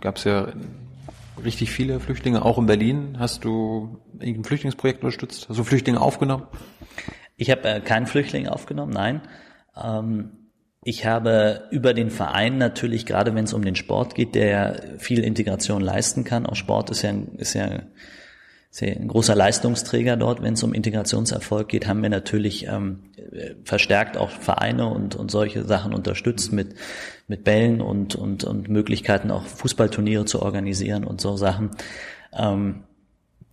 gab 0.02 0.18
es 0.18 0.24
ja 0.26 0.50
richtig 1.44 1.72
viele 1.72 2.00
Flüchtlinge, 2.00 2.46
auch 2.46 2.60
in 2.60 2.68
Berlin. 2.68 3.16
Hast 3.18 3.44
du 3.44 4.00
irgendein 4.20 4.44
Flüchtlingsprojekt 4.44 5.04
unterstützt? 5.04 5.50
Hast 5.50 5.58
du 5.58 5.64
Flüchtlinge 5.64 6.00
aufgenommen? 6.00 6.46
Ich 7.38 7.50
habe 7.50 7.68
äh, 7.68 7.82
keinen 7.82 8.06
Flüchtling 8.06 8.48
aufgenommen, 8.48 8.94
nein. 8.94 9.22
Ähm, 9.76 10.34
ich 10.84 11.08
habe 11.08 11.64
über 11.72 11.96
den 11.96 12.12
Verein 12.12 12.60
natürlich, 12.60 13.08
gerade 13.08 13.34
wenn 13.34 13.46
es 13.46 13.54
um 13.54 13.66
den 13.66 13.76
Sport 13.76 14.14
geht, 14.14 14.36
der 14.36 15.00
viel 15.00 15.24
Integration 15.24 15.82
leisten 15.82 16.24
kann. 16.24 16.46
Auch 16.46 16.56
Sport 16.56 16.92
ist 16.92 17.02
ja, 17.02 17.16
ist 17.38 17.56
ja 17.56 17.82
ein 18.80 19.10
großer 19.10 19.36
Leistungsträger 19.36 20.16
dort, 20.16 20.42
wenn 20.42 20.54
es 20.54 20.64
um 20.64 20.74
Integrationserfolg 20.74 21.68
geht, 21.68 21.88
haben 21.88 22.02
wir 22.02 22.10
natürlich 22.10 22.68
ähm, 22.68 23.00
verstärkt 23.66 24.16
auch 24.18 24.30
Vereine 24.30 24.88
und, 24.88 25.16
und 25.16 25.30
solche 25.30 25.66
Sachen 25.66 25.94
unterstützt 25.94 26.54
mit, 26.54 26.76
mit 27.28 27.44
Bällen 27.44 27.82
und, 27.82 28.16
und, 28.16 28.46
und 28.46 28.70
Möglichkeiten 28.70 29.30
auch 29.30 29.46
Fußballturniere 29.46 30.26
zu 30.26 30.42
organisieren 30.42 31.04
und 31.04 31.20
so 31.20 31.36
Sachen. 31.36 31.72
Ähm, 32.34 32.84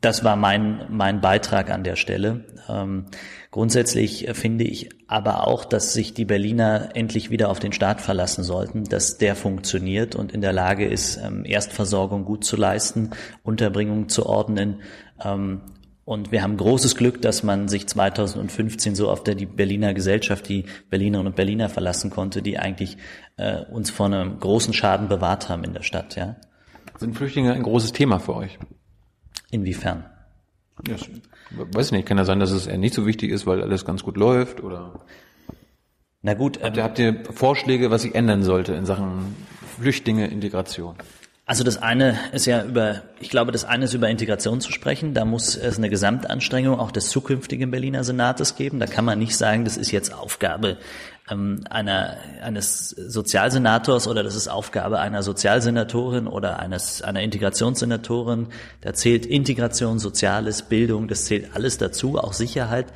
das 0.01 0.23
war 0.23 0.37
mein, 0.37 0.87
mein 0.91 1.21
Beitrag 1.21 1.71
an 1.71 1.83
der 1.83 1.97
Stelle. 1.97 2.45
Ähm, 2.69 3.07
grundsätzlich 3.51 4.29
finde 4.35 4.63
ich 4.63 4.91
aber 5.09 5.49
auch, 5.49 5.65
dass 5.65 5.93
sich 5.93 6.15
die 6.15 6.25
Berliner 6.25 6.91
endlich 6.95 7.31
wieder 7.31 7.49
auf 7.49 7.59
den 7.59 7.73
Staat 7.73 8.01
verlassen 8.01 8.45
sollten, 8.45 8.85
dass 8.85 9.19
der 9.19 9.35
funktioniert 9.35 10.15
und 10.15 10.31
in 10.31 10.41
der 10.41 10.53
Lage 10.53 10.87
ist, 10.87 11.17
ähm, 11.17 11.45
Erstversorgung 11.45 12.25
gut 12.25 12.45
zu 12.45 12.57
leisten, 12.57 13.11
Unterbringung 13.43 14.09
zu 14.09 14.27
ordnen. 14.27 14.83
Ähm, 15.23 15.61
und 16.05 16.33
wir 16.33 16.43
haben 16.43 16.57
großes 16.57 16.97
Glück, 16.97 17.21
dass 17.21 17.43
man 17.43 17.69
sich 17.69 17.87
2015 17.87 18.95
so 18.95 19.11
auf 19.11 19.25
der 19.25 19.35
die 19.35 19.45
Berliner 19.45 19.93
Gesellschaft, 19.93 20.49
die 20.49 20.65
Berlinerinnen 20.89 21.27
und 21.27 21.37
Berliner 21.37 21.69
verlassen 21.69 22.09
konnte, 22.09 22.41
die 22.41 22.59
eigentlich 22.59 22.97
äh, 23.37 23.65
uns 23.67 23.91
vor 23.91 24.07
einem 24.07 24.41
großen 24.41 24.73
Schaden 24.73 25.09
bewahrt 25.09 25.51
haben 25.51 25.65
in 25.65 25.75
der 25.75 25.83
Stadt. 25.83 26.17
Ja. 26.17 26.37
Sind 26.97 27.15
Flüchtlinge 27.15 27.53
ein 27.53 27.63
großes 27.63 27.93
Thema 27.93 28.21
für 28.21 28.35
euch? 28.37 28.59
Inwiefern? 29.51 30.07
Ja, 30.87 30.97
weiß 31.51 31.87
ich 31.87 31.93
nicht, 31.93 32.07
kann 32.07 32.17
ja 32.17 32.25
sein, 32.25 32.41
dass 32.41 32.53
es 32.53 32.67
eher 32.67 32.79
nicht 32.79 32.95
so 32.95 33.05
wichtig 33.05 33.31
ist, 33.31 33.47
weil 33.47 33.63
alles 33.63 33.85
ganz 33.85 34.03
gut 34.03 34.17
läuft 34.17 34.63
oder. 34.63 35.01
Na 36.23 36.33
gut. 36.33 36.63
Habt 36.63 36.77
ihr, 36.79 36.85
habt 36.85 36.99
ihr 36.99 37.23
Vorschläge, 37.33 37.91
was 37.91 38.03
sich 38.03 38.15
ändern 38.15 38.43
sollte 38.43 38.73
in 38.73 38.87
Sachen 38.87 39.37
Flüchtlinge, 39.79 40.29
Integration? 40.29 40.97
Also 41.49 41.65
das 41.65 41.81
eine 41.81 42.19
ist 42.33 42.45
ja 42.45 42.63
über, 42.63 43.01
ich 43.21 43.31
glaube, 43.31 43.53
das 43.53 43.65
eine 43.65 43.87
ist 43.87 43.95
über 43.95 44.11
Integration 44.11 44.61
zu 44.61 44.71
sprechen. 44.71 45.15
Da 45.15 45.25
muss 45.25 45.57
es 45.57 45.79
eine 45.79 45.89
Gesamtanstrengung 45.89 46.79
auch 46.79 46.91
des 46.91 47.09
zukünftigen 47.09 47.71
Berliner 47.71 48.05
Senates 48.05 48.55
geben. 48.55 48.81
Da 48.81 48.87
kann 48.87 49.07
man 49.07 49.19
nicht 49.19 49.35
sagen, 49.35 49.65
das 49.65 49.79
ist 49.79 49.91
jetzt 49.91 50.13
Aufgabe 50.13 50.77
ähm, 51.31 51.65
einer, 51.71 52.19
eines 52.43 52.91
Sozialsenators 52.91 54.09
oder 54.09 54.23
das 54.23 54.35
ist 54.35 54.49
Aufgabe 54.49 54.99
einer 54.99 55.23
Sozialsenatorin 55.23 56.27
oder 56.27 56.59
eines, 56.59 57.01
einer 57.01 57.23
Integrationssenatorin. 57.23 58.49
Da 58.83 58.93
zählt 58.93 59.25
Integration, 59.25 59.99
Soziales, 59.99 60.61
Bildung, 60.61 61.09
das 61.09 61.25
zählt 61.25 61.55
alles 61.55 61.79
dazu, 61.79 62.19
auch 62.19 62.35
Sicherheit. 62.35 62.93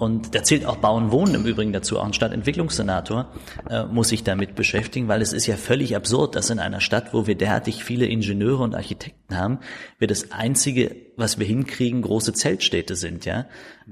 Und 0.00 0.34
da 0.34 0.42
zählt 0.42 0.64
auch 0.64 0.78
Bauen 0.78 1.10
Wohnen 1.10 1.34
im 1.34 1.44
Übrigen 1.44 1.74
dazu. 1.74 1.98
Auch 1.98 2.06
ein 2.06 2.14
Stadtentwicklungssenator 2.14 3.28
äh, 3.68 3.84
muss 3.84 4.08
sich 4.08 4.24
damit 4.24 4.54
beschäftigen, 4.54 5.08
weil 5.08 5.20
es 5.20 5.34
ist 5.34 5.46
ja 5.46 5.56
völlig 5.56 5.94
absurd, 5.94 6.36
dass 6.36 6.48
in 6.48 6.58
einer 6.58 6.80
Stadt, 6.80 7.12
wo 7.12 7.26
wir 7.26 7.34
derartig 7.34 7.84
viele 7.84 8.06
Ingenieure 8.06 8.62
und 8.62 8.74
Architekten 8.74 9.36
haben, 9.36 9.58
wir 9.98 10.08
das 10.08 10.32
einzige, 10.32 10.96
was 11.16 11.38
wir 11.38 11.44
hinkriegen, 11.44 12.00
große 12.00 12.32
Zeltstädte 12.32 12.96
sind, 12.96 13.26
ja. 13.26 13.44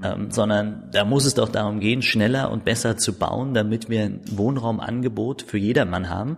Ähm, 0.03 0.31
sondern 0.31 0.89
da 0.91 1.05
muss 1.05 1.25
es 1.25 1.35
doch 1.35 1.49
darum 1.49 1.79
gehen, 1.79 2.01
schneller 2.01 2.49
und 2.49 2.65
besser 2.65 2.97
zu 2.97 3.13
bauen, 3.13 3.53
damit 3.53 3.87
wir 3.87 4.05
ein 4.05 4.21
Wohnraumangebot 4.31 5.43
für 5.43 5.59
jedermann 5.59 6.09
haben. 6.09 6.37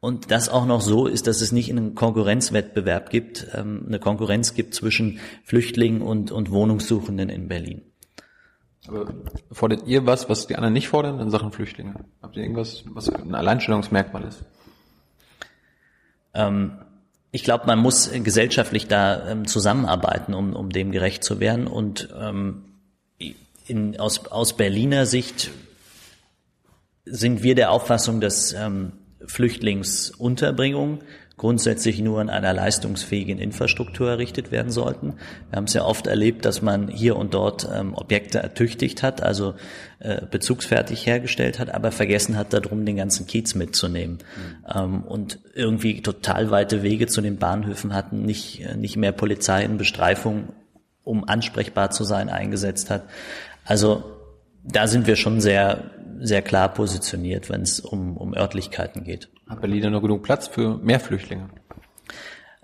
Und 0.00 0.32
das 0.32 0.48
auch 0.48 0.66
noch 0.66 0.80
so 0.80 1.06
ist, 1.06 1.28
dass 1.28 1.42
es 1.42 1.52
nicht 1.52 1.70
einen 1.70 1.94
Konkurrenzwettbewerb 1.94 3.08
gibt, 3.10 3.46
ähm, 3.54 3.84
eine 3.86 4.00
Konkurrenz 4.00 4.54
gibt 4.54 4.74
zwischen 4.74 5.20
Flüchtlingen 5.44 6.02
und, 6.02 6.32
und 6.32 6.50
Wohnungssuchenden 6.50 7.28
in 7.28 7.46
Berlin. 7.46 7.82
Aber 8.88 9.12
fordert 9.50 9.86
ihr 9.86 10.06
was, 10.06 10.28
was 10.28 10.46
die 10.46 10.56
anderen 10.56 10.72
nicht 10.72 10.88
fordern 10.88 11.20
in 11.20 11.30
Sachen 11.30 11.52
Flüchtlinge? 11.52 11.94
Habt 12.20 12.36
ihr 12.36 12.42
irgendwas, 12.42 12.84
was 12.86 13.08
ein 13.08 13.34
Alleinstellungsmerkmal 13.34 14.24
ist? 14.24 14.44
Ähm, 16.34 16.78
ich 17.30 17.44
glaube, 17.44 17.66
man 17.66 17.78
muss 17.78 18.10
gesellschaftlich 18.12 18.88
da 18.88 19.28
ähm, 19.28 19.46
zusammenarbeiten, 19.46 20.34
um, 20.34 20.54
um 20.54 20.70
dem 20.70 20.90
gerecht 20.90 21.24
zu 21.24 21.40
werden. 21.40 21.66
Und 21.66 22.08
ähm, 22.18 22.64
in, 23.66 23.98
aus, 23.98 24.26
aus 24.26 24.56
Berliner 24.56 25.06
Sicht 25.06 25.50
sind 27.04 27.42
wir 27.42 27.54
der 27.54 27.70
Auffassung, 27.70 28.20
dass 28.20 28.52
ähm, 28.52 28.92
Flüchtlingsunterbringung 29.26 31.00
grundsätzlich 31.36 32.00
nur 32.00 32.20
in 32.20 32.30
einer 32.30 32.52
leistungsfähigen 32.52 33.38
Infrastruktur 33.38 34.10
errichtet 34.10 34.52
werden 34.52 34.70
sollten. 34.70 35.14
Wir 35.50 35.56
haben 35.56 35.64
es 35.64 35.72
ja 35.72 35.84
oft 35.84 36.06
erlebt, 36.06 36.44
dass 36.44 36.62
man 36.62 36.88
hier 36.88 37.16
und 37.16 37.34
dort 37.34 37.68
ähm, 37.74 37.94
Objekte 37.94 38.38
ertüchtigt 38.38 39.02
hat, 39.02 39.22
also 39.22 39.54
äh, 39.98 40.22
bezugsfertig 40.30 41.06
hergestellt 41.06 41.58
hat, 41.58 41.72
aber 41.72 41.90
vergessen 41.90 42.36
hat, 42.36 42.52
darum 42.52 42.84
den 42.84 42.96
ganzen 42.96 43.26
Kiez 43.26 43.54
mitzunehmen 43.54 44.18
mhm. 44.18 44.66
ähm, 44.74 45.02
und 45.04 45.38
irgendwie 45.54 46.02
total 46.02 46.50
weite 46.50 46.82
Wege 46.82 47.06
zu 47.06 47.20
den 47.20 47.38
Bahnhöfen 47.38 47.94
hatten, 47.94 48.22
nicht, 48.22 48.60
äh, 48.60 48.76
nicht 48.76 48.96
mehr 48.96 49.12
Polizei 49.12 49.64
in 49.64 49.78
Bestreifung, 49.78 50.52
um 51.02 51.28
ansprechbar 51.28 51.90
zu 51.90 52.04
sein, 52.04 52.28
eingesetzt 52.28 52.90
hat. 52.90 53.04
Also 53.64 54.04
da 54.64 54.86
sind 54.86 55.06
wir 55.06 55.16
schon 55.16 55.40
sehr, 55.40 55.90
sehr 56.22 56.42
klar 56.42 56.72
positioniert, 56.72 57.50
wenn 57.50 57.62
es 57.62 57.80
um, 57.80 58.16
um 58.16 58.34
Örtlichkeiten 58.34 59.04
geht. 59.04 59.28
Hat 59.48 59.60
Berlin 59.60 59.90
noch 59.92 60.02
genug 60.02 60.22
Platz 60.22 60.46
für 60.46 60.78
mehr 60.78 61.00
Flüchtlinge? 61.00 61.50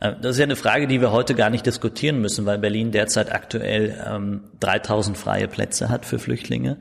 Äh, 0.00 0.14
das 0.20 0.32
ist 0.32 0.38
ja 0.38 0.44
eine 0.44 0.56
Frage, 0.56 0.86
die 0.86 1.00
wir 1.00 1.12
heute 1.12 1.34
gar 1.34 1.50
nicht 1.50 1.66
diskutieren 1.66 2.20
müssen, 2.20 2.46
weil 2.46 2.58
Berlin 2.58 2.92
derzeit 2.92 3.32
aktuell 3.32 4.02
ähm, 4.06 4.44
3000 4.60 5.16
freie 5.16 5.48
Plätze 5.48 5.88
hat 5.88 6.06
für 6.06 6.18
Flüchtlinge 6.18 6.78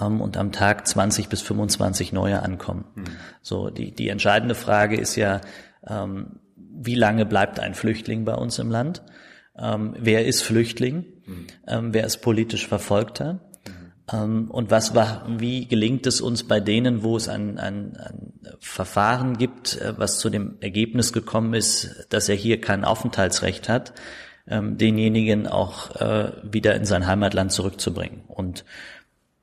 ähm, 0.00 0.20
und 0.20 0.36
am 0.36 0.52
Tag 0.52 0.86
20 0.86 1.28
bis 1.28 1.42
25 1.42 2.12
neue 2.12 2.42
ankommen. 2.42 2.84
Hm. 2.94 3.04
So, 3.42 3.70
die, 3.70 3.92
die 3.94 4.08
entscheidende 4.08 4.54
Frage 4.54 4.96
ist 4.96 5.16
ja, 5.16 5.40
ähm, 5.86 6.40
wie 6.56 6.94
lange 6.94 7.26
bleibt 7.26 7.58
ein 7.58 7.74
Flüchtling 7.74 8.24
bei 8.24 8.34
uns 8.34 8.58
im 8.58 8.70
Land? 8.70 9.02
Ähm, 9.58 9.96
wer 9.98 10.26
ist 10.26 10.42
Flüchtling? 10.42 11.04
Hm. 11.24 11.92
Wer 11.92 12.06
ist 12.06 12.18
politisch 12.18 12.66
Verfolgter? 12.66 13.40
Ähm, 14.12 14.50
und 14.50 14.70
was 14.70 14.94
war, 14.94 15.24
wie 15.28 15.66
gelingt 15.66 16.06
es 16.06 16.20
uns 16.20 16.44
bei 16.44 16.60
denen, 16.60 17.02
wo 17.02 17.16
es 17.16 17.28
ein, 17.28 17.58
ein, 17.58 17.96
ein 17.96 18.32
Verfahren 18.60 19.36
gibt, 19.36 19.80
äh, 19.80 19.94
was 19.96 20.18
zu 20.18 20.30
dem 20.30 20.56
Ergebnis 20.60 21.12
gekommen 21.12 21.54
ist, 21.54 22.06
dass 22.10 22.28
er 22.28 22.34
hier 22.34 22.60
kein 22.60 22.84
Aufenthaltsrecht 22.84 23.68
hat, 23.68 23.92
ähm, 24.46 24.78
denjenigen 24.78 25.46
auch 25.46 25.96
äh, 25.96 26.32
wieder 26.42 26.74
in 26.74 26.84
sein 26.84 27.06
Heimatland 27.06 27.52
zurückzubringen. 27.52 28.22
Und 28.28 28.64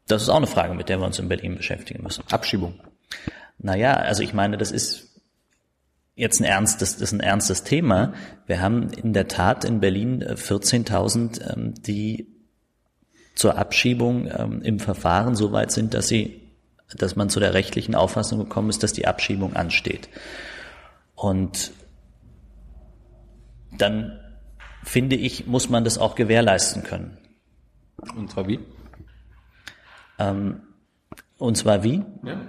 das 0.08 0.21
ist 0.21 0.30
auch 0.30 0.38
eine 0.38 0.47
Frage, 0.47 0.73
mit 0.73 0.89
der 0.89 0.99
wir 0.99 1.06
uns 1.06 1.19
in 1.19 1.30
Berlin 1.30 1.56
beschäftigen 1.56 2.04
müssen. 2.04 2.23
Abschiebung. 2.32 2.80
Naja, 3.58 3.93
also 3.93 4.23
ich 4.23 4.34
meine, 4.34 4.58
das 4.58 4.71
ist 4.71 5.21
jetzt 6.15 6.39
ein 6.39 6.45
ernstes, 6.45 6.93
das 6.93 7.01
ist 7.01 7.13
ein 7.13 7.19
ernstes 7.19 7.63
Thema. 7.63 8.13
Wir 8.47 8.62
haben 8.62 8.89
in 8.89 9.13
der 9.13 9.28
Tat 9.28 9.65
in 9.65 9.80
Berlin 9.80 10.23
14.000, 10.23 11.41
äh, 11.41 11.54
ähm, 11.54 11.73
die 11.75 12.34
zur 13.35 13.57
Abschiebung 13.57 14.27
ähm, 14.27 14.61
im 14.61 14.79
Verfahren 14.79 15.35
so 15.35 15.51
weit 15.51 15.71
sind, 15.71 15.93
dass 15.93 16.07
sie, 16.07 16.41
dass 16.97 17.15
man 17.15 17.29
zu 17.29 17.39
der 17.39 17.53
rechtlichen 17.53 17.95
Auffassung 17.95 18.39
gekommen 18.39 18.69
ist, 18.69 18.81
dass 18.81 18.93
die 18.93 19.07
Abschiebung 19.07 19.55
ansteht. 19.55 20.09
Und 21.15 21.71
dann 23.77 24.19
finde 24.83 25.15
ich, 25.15 25.47
muss 25.47 25.69
man 25.69 25.83
das 25.83 25.97
auch 25.97 26.15
gewährleisten 26.15 26.83
können. 26.83 27.17
Und 28.15 28.31
zwar 28.31 28.47
wie? 28.47 28.59
Ähm, 30.19 30.61
und 31.37 31.57
zwar 31.57 31.83
wie? 31.83 32.03
Ja. 32.23 32.41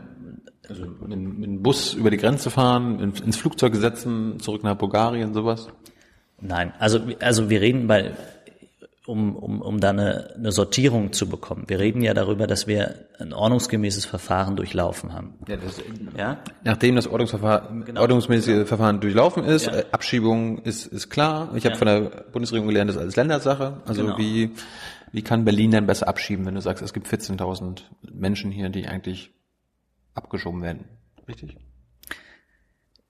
Also 0.69 0.85
mit, 0.85 1.19
mit 1.19 1.45
dem 1.45 1.63
Bus 1.63 1.95
über 1.95 2.11
die 2.11 2.17
Grenze 2.17 2.51
fahren, 2.51 2.99
ins 3.01 3.37
Flugzeug 3.37 3.75
setzen, 3.77 4.41
zurück 4.41 4.65
nach 4.65 4.77
Bulgarien, 4.77 5.33
sowas? 5.33 5.69
Nein, 6.41 6.73
also, 6.79 7.01
also 7.21 7.49
wir 7.49 7.61
reden 7.61 7.87
bei, 7.87 8.13
um, 9.07 9.37
um, 9.37 9.63
um 9.63 9.81
da 9.81 9.91
eine, 9.91 10.35
eine 10.35 10.53
Sortierung 10.53 11.13
zu 11.13 11.29
bekommen. 11.29 11.65
Wir 11.69 11.79
reden 11.79 12.03
ja 12.03 12.13
darüber, 12.13 12.47
dass 12.47 12.67
wir 12.67 13.07
ein 13.19 13.33
ordnungsgemäßes 13.33 14.05
Verfahren 14.05 14.57
durchlaufen 14.57 15.13
haben. 15.13 15.35
Ja, 15.49 15.57
das, 15.57 15.81
ja? 16.17 16.39
Nachdem 16.65 16.97
das 16.97 17.07
Ordnungsverfahren, 17.07 17.85
genau. 17.85 18.01
ordnungsmäßige 18.01 18.67
Verfahren 18.67 19.01
durchlaufen 19.01 19.45
ist, 19.45 19.67
ja. 19.67 19.77
Äh, 19.77 19.85
Abschiebung 19.93 20.59
ist, 20.59 20.87
ist 20.87 21.09
klar. 21.09 21.53
Ich 21.55 21.65
ja. 21.65 21.71
habe 21.71 21.79
von 21.79 21.87
der 21.87 22.01
Bundesregierung 22.33 22.69
gelernt, 22.69 22.89
das 22.89 22.97
ist 22.97 23.03
alles 23.03 23.17
Ländersache. 23.17 23.83
Also 23.87 24.03
genau. 24.05 24.19
wie, 24.19 24.51
wie 25.13 25.23
kann 25.23 25.45
Berlin 25.45 25.71
denn 25.71 25.87
besser 25.87 26.09
abschieben, 26.09 26.45
wenn 26.45 26.55
du 26.55 26.61
sagst, 26.61 26.83
es 26.83 26.93
gibt 26.93 27.07
14.000 27.07 27.83
Menschen 28.13 28.51
hier, 28.51 28.69
die 28.69 28.87
eigentlich 28.87 29.31
abgeschoben 30.15 30.63
werden? 30.63 30.85
Richtig? 31.29 31.57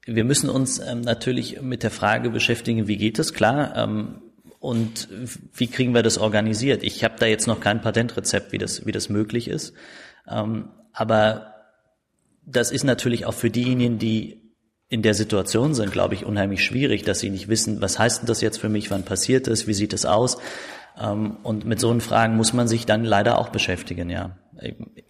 Wir 0.05 0.25
müssen 0.25 0.49
uns 0.51 0.79
ähm, 0.79 1.01
natürlich 1.01 1.63
mit 1.63 1.83
der 1.83 1.91
Frage 1.91 2.31
beschäftigen, 2.31 2.87
wie 2.87 2.97
geht 2.97 3.19
es? 3.19 3.33
Klar, 3.33 3.77
ähm, 3.77 4.21
und 4.67 5.09
wie 5.55 5.69
kriegen 5.69 5.95
wir 5.95 6.03
das 6.03 6.19
organisiert? 6.19 6.83
Ich 6.83 7.05
habe 7.05 7.15
da 7.21 7.27
jetzt 7.27 7.47
noch 7.47 7.61
kein 7.61 7.81
Patentrezept, 7.81 8.51
wie 8.51 8.59
das, 8.59 8.85
wie 8.85 8.91
das 8.91 9.09
möglich 9.09 9.47
ist. 9.47 9.75
Ähm, 10.29 10.71
aber 10.93 11.55
das 12.45 12.73
ist 12.73 12.83
natürlich 12.83 13.27
auch 13.27 13.35
für 13.35 13.49
diejenigen, 13.49 14.01
die 14.01 14.43
in 14.89 15.03
der 15.03 15.15
Situation 15.15 15.73
sind, 15.73 15.93
glaube 15.93 16.15
ich, 16.15 16.27
unheimlich 16.27 16.65
schwierig, 16.65 17.05
dass 17.05 17.21
sie 17.21 17.31
nicht 17.31 17.47
wissen, 17.47 17.81
was 17.81 18.01
heißt 18.01 18.23
denn 18.23 18.27
das 18.27 18.41
jetzt 18.41 18.59
für 18.59 18.69
mich, 18.69 18.91
wann 18.91 19.05
passiert 19.05 19.47
es, 19.47 19.69
wie 19.69 19.73
sieht 19.73 19.93
es 19.93 20.05
aus? 20.05 20.37
Ähm, 21.01 21.37
und 21.45 21.65
mit 21.65 21.79
so 21.79 21.89
einen 21.89 22.01
Fragen 22.01 22.37
muss 22.37 22.53
man 22.53 22.67
sich 22.67 22.87
dann 22.87 23.05
leider 23.05 23.39
auch 23.39 23.51
beschäftigen, 23.51 24.11
ja. 24.11 24.37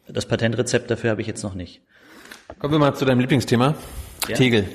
Das 0.06 0.26
Patentrezept 0.26 0.90
dafür 0.90 1.12
habe 1.12 1.22
ich 1.22 1.26
jetzt 1.26 1.42
noch 1.42 1.54
nicht. 1.54 1.80
Kommen 2.58 2.74
wir 2.74 2.78
mal 2.78 2.94
zu 2.94 3.06
deinem 3.06 3.20
Lieblingsthema. 3.20 3.74
Ja. 4.28 4.36
Tegel. 4.36 4.68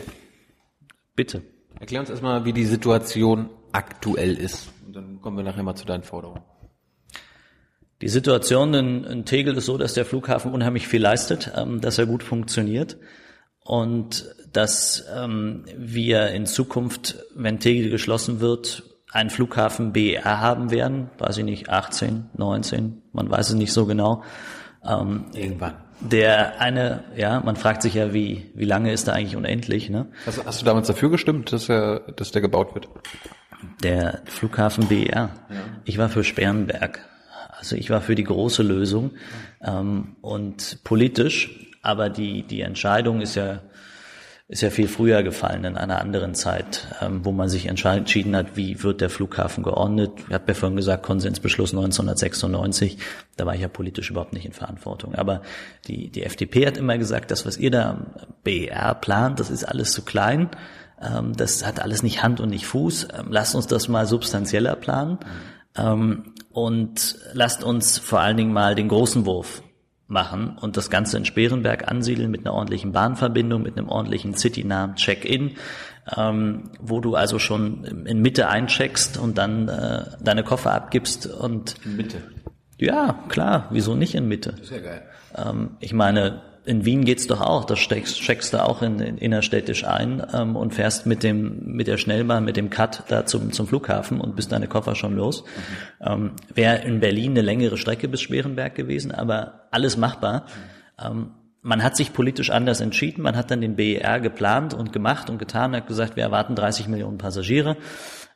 Bitte. 1.16 1.44
Erklär 1.80 2.00
uns 2.00 2.10
erstmal, 2.10 2.46
wie 2.46 2.54
die 2.54 2.66
Situation 2.66 3.52
aktuell 3.74 4.36
ist. 4.36 4.70
Und 4.86 4.96
dann 4.96 5.22
kommen 5.22 5.38
wir 5.38 5.44
nachher 5.44 5.64
mal 5.64 5.76
zu 5.76 5.86
deinen 5.86 6.04
Forderungen. 6.04 6.42
Die 8.02 8.10
Situation 8.10 8.74
in, 8.74 9.04
in 9.04 9.26
Tegel 9.26 9.56
ist 9.58 9.68
so, 9.68 9.78
dass 9.78 9.94
der 9.94 10.06
Flughafen 10.06 10.52
unheimlich 10.52 10.88
viel 10.88 11.02
leistet, 11.02 11.52
ähm, 11.56 11.82
dass 11.82 12.00
er 12.00 12.08
gut 12.08 12.24
funktioniert 12.24 12.98
und 13.64 14.26
dass 14.52 15.06
ähm, 15.16 15.66
wir 15.78 16.30
in 16.30 16.46
Zukunft, 16.46 17.18
wenn 17.36 17.60
Tegel 17.60 17.92
geschlossen 17.92 18.40
wird, 18.40 18.84
einen 19.12 19.30
Flughafen 19.30 19.94
BER 19.94 20.40
haben 20.40 20.72
werden, 20.72 21.10
weiß 21.20 21.38
ich 21.38 21.44
nicht, 21.44 21.70
18, 21.70 22.32
19, 22.36 23.02
man 23.12 23.30
weiß 23.30 23.50
es 23.50 23.56
nicht 23.56 23.74
so 23.74 23.86
genau. 23.86 24.24
Ähm, 24.84 25.26
Irgendwann. 25.34 25.76
Der 26.00 26.60
eine, 26.60 27.04
ja, 27.16 27.40
man 27.42 27.56
fragt 27.56 27.84
sich 27.84 27.94
ja, 27.94 28.14
wie, 28.14 28.52
wie 28.56 28.66
lange 28.66 28.92
ist 28.92 29.08
er 29.08 29.14
eigentlich 29.14 29.36
unendlich, 29.36 29.90
ne? 29.90 30.08
Also 30.26 30.44
hast 30.44 30.60
du 30.60 30.66
damals 30.66 30.88
dafür 30.88 31.12
gestimmt, 31.12 31.52
dass 31.54 31.70
er, 31.70 32.00
dass 32.00 32.32
der 32.32 32.42
gebaut 32.42 32.74
wird? 32.74 32.90
Der 33.84 34.22
Flughafen 34.26 34.88
BER. 34.88 35.06
Ja. 35.14 35.32
Ich 35.86 35.98
war 35.98 36.10
für 36.10 36.24
Sperrenberg. 36.24 37.00
Also 37.50 37.76
ich 37.76 37.90
war 37.90 38.02
für 38.02 38.16
die 38.16 38.24
große 38.24 38.64
Lösung 38.64 39.12
ähm, 39.64 40.16
und 40.22 40.84
politisch, 40.84 41.70
aber 41.82 42.10
die 42.10 42.44
die 42.44 42.62
Entscheidung 42.62 43.22
ist 43.22 43.36
ja 43.36 43.62
ist 44.52 44.62
ja 44.62 44.70
viel 44.70 44.90
früher 44.90 45.24
gefallen 45.24 45.64
in 45.64 45.78
einer 45.78 46.02
anderen 46.02 46.36
Zeit, 46.36 46.86
ähm, 47.02 47.24
wo 47.24 47.32
man 47.32 47.48
sich 47.48 47.68
entschieden 47.68 48.36
hat, 48.36 48.58
wie 48.58 48.84
wird 48.84 49.00
der 49.00 49.10
Flughafen 49.10 49.64
geordnet. 49.64 50.12
Ich 50.28 50.34
habe 50.34 50.44
ja 50.46 50.54
vorhin 50.54 50.76
gesagt, 50.76 51.04
Konsensbeschluss 51.04 51.72
1996, 51.72 52.98
da 53.38 53.46
war 53.46 53.56
ich 53.56 53.62
ja 53.62 53.70
politisch 53.70 54.10
überhaupt 54.10 54.34
nicht 54.34 54.46
in 54.46 54.52
Verantwortung. 54.52 55.16
Aber 55.16 55.42
die, 55.88 56.10
die 56.10 56.24
FDP 56.24 56.68
hat 56.68 56.76
immer 56.76 56.98
gesagt, 56.98 57.32
das, 57.32 57.46
was 57.46 57.56
ihr 57.56 57.72
da 57.72 58.08
BER 58.44 58.94
plant, 58.96 59.40
das 59.40 59.50
ist 59.50 59.64
alles 59.64 59.94
zu 59.94 60.02
klein. 60.02 60.50
Ähm, 61.02 61.34
das 61.36 61.66
hat 61.66 61.80
alles 61.80 62.04
nicht 62.04 62.24
Hand 62.24 62.40
und 62.40 62.50
nicht 62.50 62.66
Fuß. 62.66 63.08
Ähm, 63.18 63.28
lasst 63.30 63.56
uns 63.56 63.68
das 63.68 63.88
mal 63.88 64.06
substanzieller 64.06 64.76
planen. 64.76 65.20
Ähm, 65.76 66.34
und 66.52 67.18
lasst 67.34 67.64
uns 67.64 67.98
vor 67.98 68.20
allen 68.20 68.38
Dingen 68.38 68.54
mal 68.54 68.76
den 68.76 68.90
großen 68.90 69.26
Wurf 69.26 69.64
machen 70.08 70.58
und 70.60 70.76
das 70.76 70.90
Ganze 70.90 71.18
in 71.18 71.26
Sperenberg 71.26 71.90
ansiedeln 71.90 72.30
mit 72.30 72.42
einer 72.42 72.54
ordentlichen 72.54 72.92
Bahnverbindung, 72.92 73.62
mit 73.62 73.78
einem 73.78 73.88
ordentlichen 73.88 74.36
citynahen 74.36 74.96
Check-in, 74.96 75.56
ähm, 76.18 76.72
wo 76.80 77.00
du 77.00 77.16
also 77.16 77.40
schon 77.40 78.06
in 78.06 78.22
Mitte 78.22 78.50
eincheckst 78.50 79.18
und 79.18 79.38
dann 79.38 79.70
äh, 79.70 80.04
deine 80.22 80.44
Koffer 80.44 80.74
abgibst 80.74 81.28
und 81.28 81.76
in 81.86 81.96
Mitte. 81.96 82.18
Ja, 82.78 83.24
klar, 83.30 83.68
wieso 83.72 83.96
nicht 83.96 84.16
in 84.16 84.28
Mitte? 84.28 84.56
Ist 84.62 84.72
ja 84.72 84.80
geil. 84.80 85.04
Ähm, 85.38 85.78
ich 85.80 85.94
meine, 85.94 86.42
in 86.66 86.86
Wien 86.86 87.06
geht's 87.06 87.28
doch 87.28 87.42
auch. 87.42 87.66
Da 87.66 87.76
steckst, 87.76 88.20
checkst 88.22 88.54
du 88.54 88.64
auch 88.64 88.82
in, 88.82 89.00
in 89.00 89.18
innerstädtisch 89.18 89.84
ein 89.84 90.26
ähm, 90.34 90.56
und 90.56 90.74
fährst 90.76 91.06
mit 91.06 91.24
dem 91.24 91.76
mit 91.76 91.88
der 91.88 91.98
Schnellbahn, 91.98 92.46
mit 92.46 92.58
dem 92.58 92.70
Cut 92.70 93.04
da 93.08 93.26
zum 93.26 93.52
zum 93.52 93.68
Flughafen 93.68 94.22
und 94.22 94.36
bist 94.36 94.52
deine 94.52 94.68
Koffer 94.68 94.96
schon 94.96 95.16
los. 95.16 95.44
Mhm. 95.44 96.08
Ähm, 96.08 96.32
Wäre 96.54 96.84
in 96.84 97.00
Berlin 97.00 97.32
eine 97.32 97.42
längere 97.42 97.78
Strecke 97.78 98.08
bis 98.08 98.22
Schwerenberg 98.22 98.76
gewesen, 98.76 99.12
aber 99.12 99.68
alles 99.72 99.98
machbar. 99.98 100.46
Mhm. 101.00 101.06
Ähm, 101.06 101.32
man 101.64 101.84
hat 101.84 101.96
sich 101.96 102.14
politisch 102.14 102.50
anders 102.50 102.82
entschieden. 102.82 103.22
Man 103.22 103.36
hat 103.36 103.52
dann 103.52 103.62
den 103.62 103.76
BER 103.76 104.20
geplant 104.20 104.74
und 104.74 104.92
gemacht 104.92 105.30
und 105.30 105.38
getan. 105.38 105.76
Hat 105.76 105.88
gesagt, 105.88 106.16
wir 106.16 106.24
erwarten 106.24 106.56
30 106.56 106.88
Millionen 106.88 107.18
Passagiere, 107.18 107.78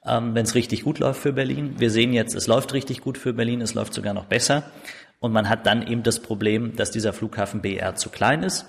ähm, 0.05 0.35
wenn 0.35 0.45
es 0.45 0.55
richtig 0.55 0.83
gut 0.83 0.99
läuft 0.99 1.21
für 1.21 1.33
Berlin. 1.33 1.75
Wir 1.77 1.89
sehen 1.89 2.13
jetzt, 2.13 2.35
es 2.35 2.47
läuft 2.47 2.73
richtig 2.73 3.01
gut 3.01 3.17
für 3.17 3.33
Berlin. 3.33 3.61
Es 3.61 3.73
läuft 3.73 3.93
sogar 3.93 4.13
noch 4.13 4.25
besser. 4.25 4.63
Und 5.25 5.31
man 5.31 5.49
hat 5.49 5.65
dann 5.65 5.87
eben 5.87 6.03
das 6.03 6.19
Problem, 6.19 6.75
dass 6.75 6.91
dieser 6.91 7.11
Flughafen 7.11 7.61
BR 7.61 7.95
zu 7.95 8.11
klein 8.11 8.43
ist 8.43 8.67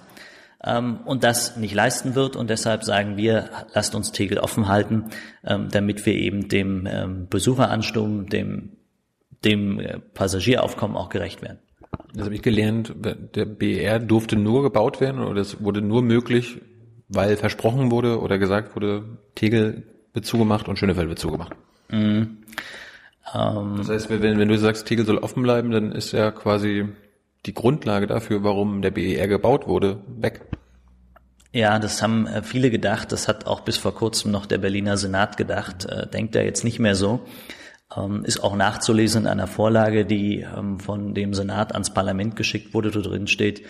ähm, 0.64 1.00
und 1.04 1.22
das 1.22 1.58
nicht 1.58 1.74
leisten 1.74 2.14
wird. 2.14 2.34
Und 2.34 2.48
deshalb 2.48 2.82
sagen 2.82 3.18
wir, 3.18 3.50
lasst 3.74 3.94
uns 3.94 4.10
Tegel 4.10 4.38
offen 4.38 4.66
halten, 4.66 5.10
ähm, 5.44 5.68
damit 5.70 6.06
wir 6.06 6.14
eben 6.14 6.48
dem 6.48 6.88
ähm, 6.90 7.26
Besucheransturm, 7.28 8.30
dem, 8.30 8.70
dem 9.44 9.80
äh, 9.80 9.98
Passagieraufkommen 9.98 10.96
auch 10.96 11.10
gerecht 11.10 11.42
werden. 11.42 11.58
Das 12.14 12.24
habe 12.24 12.34
ich 12.34 12.40
gelernt, 12.40 12.94
der 13.34 13.44
BR 13.44 13.98
durfte 13.98 14.36
nur 14.36 14.62
gebaut 14.62 15.02
werden 15.02 15.20
oder 15.20 15.42
es 15.42 15.62
wurde 15.62 15.82
nur 15.82 16.00
möglich, 16.00 16.62
weil 17.08 17.36
versprochen 17.36 17.90
wurde 17.90 18.18
oder 18.18 18.38
gesagt 18.38 18.74
wurde, 18.74 19.18
Tegel 19.34 19.82
wird 20.14 20.24
zugemacht 20.24 20.68
und 20.68 20.78
Schönefeld 20.78 21.10
wird 21.10 21.18
zugemacht. 21.18 21.52
Mhm. 21.90 22.38
Ähm, 23.34 23.76
das 23.78 23.88
heißt, 23.88 24.10
wenn, 24.10 24.38
wenn 24.38 24.48
du 24.48 24.58
sagst, 24.58 24.86
Tegel 24.86 25.06
soll 25.06 25.18
offen 25.18 25.42
bleiben, 25.42 25.70
dann 25.70 25.92
ist 25.92 26.12
ja 26.12 26.30
quasi 26.30 26.88
die 27.46 27.54
Grundlage 27.54 28.06
dafür, 28.06 28.42
warum 28.42 28.82
der 28.82 28.90
BER 28.90 29.28
gebaut 29.28 29.66
wurde, 29.66 30.00
weg. 30.06 30.42
Ja, 31.52 31.78
das 31.78 32.02
haben 32.02 32.26
äh, 32.26 32.42
viele 32.42 32.70
gedacht. 32.70 33.12
Das 33.12 33.28
hat 33.28 33.46
auch 33.46 33.60
bis 33.60 33.78
vor 33.78 33.94
kurzem 33.94 34.30
noch 34.30 34.46
der 34.46 34.58
Berliner 34.58 34.96
Senat 34.96 35.36
gedacht. 35.36 35.86
Äh, 35.86 36.06
denkt 36.06 36.36
er 36.36 36.44
jetzt 36.44 36.64
nicht 36.64 36.78
mehr 36.78 36.94
so. 36.94 37.20
Ähm, 37.96 38.24
ist 38.24 38.42
auch 38.42 38.56
nachzulesen 38.56 39.22
in 39.22 39.28
einer 39.28 39.46
Vorlage, 39.46 40.04
die 40.04 40.40
ähm, 40.40 40.80
von 40.80 41.14
dem 41.14 41.34
Senat 41.34 41.72
ans 41.72 41.94
Parlament 41.94 42.36
geschickt 42.36 42.74
wurde, 42.74 42.94
wo 42.94 43.00
drin 43.00 43.26
steht, 43.26 43.62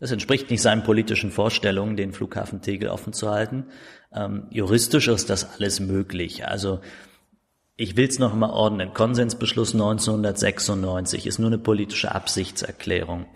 das 0.00 0.10
entspricht 0.10 0.50
nicht 0.50 0.62
seinen 0.62 0.82
politischen 0.82 1.30
Vorstellungen, 1.30 1.96
den 1.96 2.12
Flughafen 2.12 2.62
Tegel 2.62 2.88
offen 2.88 3.12
zu 3.12 3.30
halten. 3.30 3.66
Ähm, 4.12 4.46
juristisch 4.50 5.08
ist 5.08 5.30
das 5.30 5.54
alles 5.54 5.80
möglich. 5.80 6.46
Also 6.46 6.80
ich 7.76 7.96
will 7.96 8.08
es 8.08 8.18
noch 8.18 8.34
mal 8.34 8.50
ordnen. 8.50 8.94
Konsensbeschluss 8.94 9.74
1996 9.74 11.26
ist 11.26 11.38
nur 11.38 11.48
eine 11.48 11.58
politische 11.58 12.14
Absichtserklärung. 12.14 13.26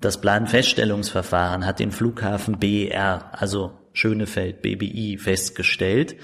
Das 0.00 0.20
Planfeststellungsverfahren 0.20 1.66
hat 1.66 1.80
den 1.80 1.90
Flughafen 1.90 2.58
BER, 2.58 3.30
also 3.32 3.72
Schönefeld, 3.92 4.62
BBI, 4.62 5.18
festgestellt 5.18 6.16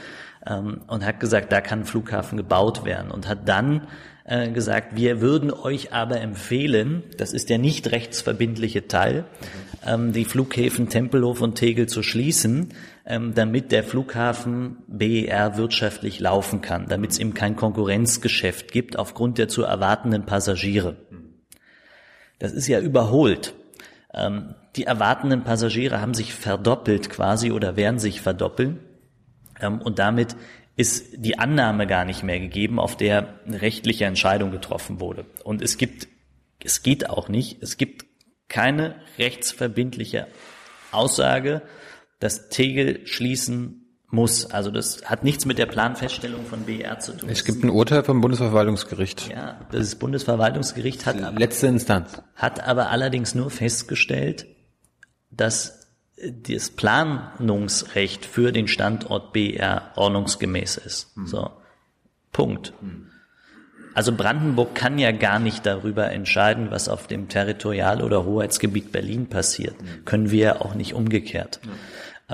ähm, 0.47 0.83
und 0.87 1.05
hat 1.05 1.19
gesagt, 1.19 1.51
da 1.51 1.61
kann 1.61 1.81
ein 1.81 1.85
Flughafen 1.87 2.37
gebaut 2.37 2.85
werden 2.85 3.11
und 3.11 3.27
hat 3.27 3.49
dann 3.49 3.89
äh, 4.25 4.51
gesagt, 4.51 4.97
wir 4.97 5.21
würden 5.21 5.51
euch 5.51 5.93
aber 5.93 6.21
empfehlen, 6.21 7.03
das 7.17 7.33
ist 7.33 7.51
der 7.51 7.59
nicht 7.59 7.91
rechtsverbindliche 7.91 8.87
Teil, 8.87 9.25
ähm, 9.85 10.13
die 10.13 10.25
Flughäfen 10.25 10.89
Tempelhof 10.89 11.41
und 11.41 11.55
Tegel 11.57 11.89
zu 11.89 12.03
schließen, 12.03 12.75
ähm, 13.11 13.35
damit 13.35 13.73
der 13.73 13.83
Flughafen 13.83 14.85
BER 14.87 15.57
wirtschaftlich 15.57 16.21
laufen 16.21 16.61
kann, 16.61 16.87
damit 16.87 17.11
es 17.11 17.19
eben 17.19 17.35
kein 17.35 17.57
Konkurrenzgeschäft 17.57 18.71
gibt 18.71 18.97
aufgrund 18.97 19.37
der 19.37 19.49
zu 19.49 19.65
erwartenden 19.65 20.27
Passagiere. 20.27 20.95
Das 22.39 22.53
ist 22.53 22.69
ja 22.69 22.79
überholt. 22.79 23.53
Ähm, 24.15 24.55
die 24.77 24.85
erwartenden 24.85 25.43
Passagiere 25.43 26.01
haben 26.01 26.15
sich 26.15 26.33
verdoppelt 26.33 27.11
quasi 27.11 27.51
oder 27.51 27.75
werden 27.75 27.99
sich 27.99 28.21
verdoppeln. 28.21 28.79
Ähm, 29.61 29.83
und 29.83 29.99
damit 29.99 30.37
ist 30.77 31.17
die 31.17 31.37
Annahme 31.37 31.89
gar 31.89 32.05
nicht 32.05 32.23
mehr 32.23 32.39
gegeben, 32.39 32.79
auf 32.79 32.97
der 32.97 33.41
eine 33.45 33.61
rechtliche 33.61 34.05
Entscheidung 34.05 34.53
getroffen 34.53 35.01
wurde. 35.01 35.27
Und 35.43 35.63
es 35.63 35.79
gibt, 35.79 36.07
es 36.63 36.85
geht 36.85 37.11
auch 37.11 37.29
nicht, 37.29 37.61
es 37.61 37.77
gibt 37.77 38.07
keine 38.49 38.95
rechtsverbindliche 39.19 40.29
Aussage, 40.93 41.63
dass 42.21 42.49
Tegel 42.49 43.07
schließen 43.07 43.81
muss. 44.11 44.47
Also 44.47 44.71
das 44.71 45.05
hat 45.05 45.25
nichts 45.25 45.47
mit 45.47 45.59
der 45.59 45.67
Planfeststellung 45.67 46.45
von 46.45 46.63
BR 46.63 46.99
zu 46.99 47.17
tun. 47.17 47.29
Es 47.29 47.45
gibt 47.45 47.65
ein 47.65 47.71
Urteil 47.71 48.05
vom 48.05 48.21
Bundesverwaltungsgericht. 48.21 49.29
Ja, 49.31 49.61
das 49.73 49.97
Bundesverwaltungsgericht 49.97 51.07
hat 51.07 51.39
letzte 51.39 51.67
Instanz 51.67 52.23
hat 52.35 52.67
aber 52.67 52.91
allerdings 52.91 53.35
nur 53.35 53.51
festgestellt, 53.51 54.47
dass 55.31 55.89
das 56.23 56.71
Planungsrecht 56.71 58.27
für 58.27 58.53
den 58.53 58.69
Standort 58.69 59.33
BR 59.33 59.93
ordnungsgemäß 59.97 60.77
ist. 60.77 61.15
Hm. 61.17 61.27
So. 61.27 61.51
Punkt. 62.33 62.75
Hm. 62.81 63.07
Also 63.95 64.15
Brandenburg 64.15 64.75
kann 64.75 64.99
ja 64.99 65.11
gar 65.13 65.39
nicht 65.39 65.67
darüber 65.67 66.11
entscheiden, 66.13 66.71
was 66.71 66.89
auf 66.89 67.07
dem 67.07 67.29
Territorial- 67.29 68.03
oder 68.03 68.25
Hoheitsgebiet 68.25 68.93
Berlin 68.93 69.29
passiert. 69.29 69.75
Hm. 69.81 70.05
Können 70.05 70.31
wir 70.31 70.63
auch 70.63 70.75
nicht 70.75 70.95
umgekehrt. 70.95 71.61
Ähm, 71.65 71.71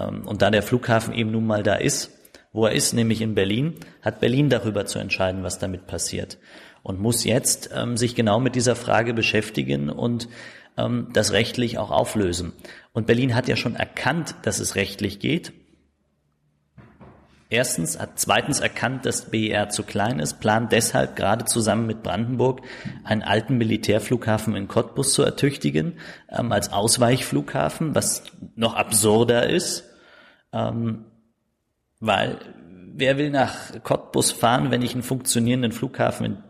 und 0.04 0.42
da 0.42 0.50
der 0.50 0.62
Flughafen 0.62 1.14
eben 1.14 1.30
nun 1.30 1.46
mal 1.46 1.62
da 1.62 1.74
ist, 1.74 2.10
wo 2.52 2.66
er 2.66 2.72
ist, 2.72 2.94
nämlich 2.94 3.20
in 3.20 3.34
Berlin, 3.34 3.74
hat 4.02 4.20
Berlin 4.20 4.48
darüber 4.48 4.86
zu 4.86 4.98
entscheiden, 4.98 5.42
was 5.42 5.58
damit 5.58 5.86
passiert. 5.86 6.38
Und 6.82 7.00
muss 7.00 7.24
jetzt 7.24 7.70
ähm, 7.74 7.96
sich 7.96 8.14
genau 8.14 8.40
mit 8.40 8.54
dieser 8.54 8.76
Frage 8.76 9.12
beschäftigen 9.12 9.90
und 9.90 10.28
ähm, 10.78 11.08
das 11.12 11.32
rechtlich 11.32 11.78
auch 11.78 11.90
auflösen. 11.90 12.52
Und 12.92 13.06
Berlin 13.06 13.34
hat 13.34 13.48
ja 13.48 13.56
schon 13.56 13.74
erkannt, 13.76 14.34
dass 14.42 14.58
es 14.58 14.74
rechtlich 14.74 15.18
geht. 15.18 15.52
Erstens 17.48 17.98
hat 17.98 18.10
zweitens 18.16 18.60
erkannt, 18.60 19.06
dass 19.06 19.30
BER 19.30 19.68
zu 19.68 19.84
klein 19.84 20.18
ist, 20.18 20.40
plant 20.40 20.72
deshalb 20.72 21.14
gerade 21.14 21.44
zusammen 21.44 21.86
mit 21.86 22.02
Brandenburg 22.02 22.62
einen 23.04 23.22
alten 23.22 23.56
Militärflughafen 23.56 24.56
in 24.56 24.66
Cottbus 24.66 25.12
zu 25.12 25.22
ertüchtigen, 25.22 25.98
ähm, 26.28 26.50
als 26.50 26.72
Ausweichflughafen, 26.72 27.94
was 27.94 28.24
noch 28.56 28.74
absurder 28.74 29.48
ist, 29.48 29.84
ähm, 30.52 31.04
weil 32.00 32.38
wer 32.94 33.16
will 33.16 33.30
nach 33.30 33.82
Cottbus 33.84 34.32
fahren, 34.32 34.70
wenn 34.70 34.82
ich 34.82 34.94
einen 34.94 35.02
funktionierenden 35.04 35.72
Flughafen 35.72 36.42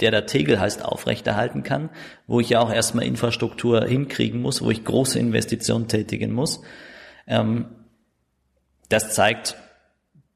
der 0.00 0.10
da 0.10 0.22
Tegel 0.22 0.58
heißt, 0.58 0.84
aufrechterhalten 0.84 1.62
kann, 1.62 1.90
wo 2.26 2.40
ich 2.40 2.48
ja 2.48 2.60
auch 2.60 2.72
erstmal 2.72 3.04
Infrastruktur 3.04 3.84
hinkriegen 3.84 4.40
muss, 4.40 4.62
wo 4.62 4.70
ich 4.70 4.84
große 4.84 5.18
Investitionen 5.18 5.88
tätigen 5.88 6.32
muss. 6.32 6.62
Ähm, 7.26 7.66
das 8.88 9.14
zeigt, 9.14 9.56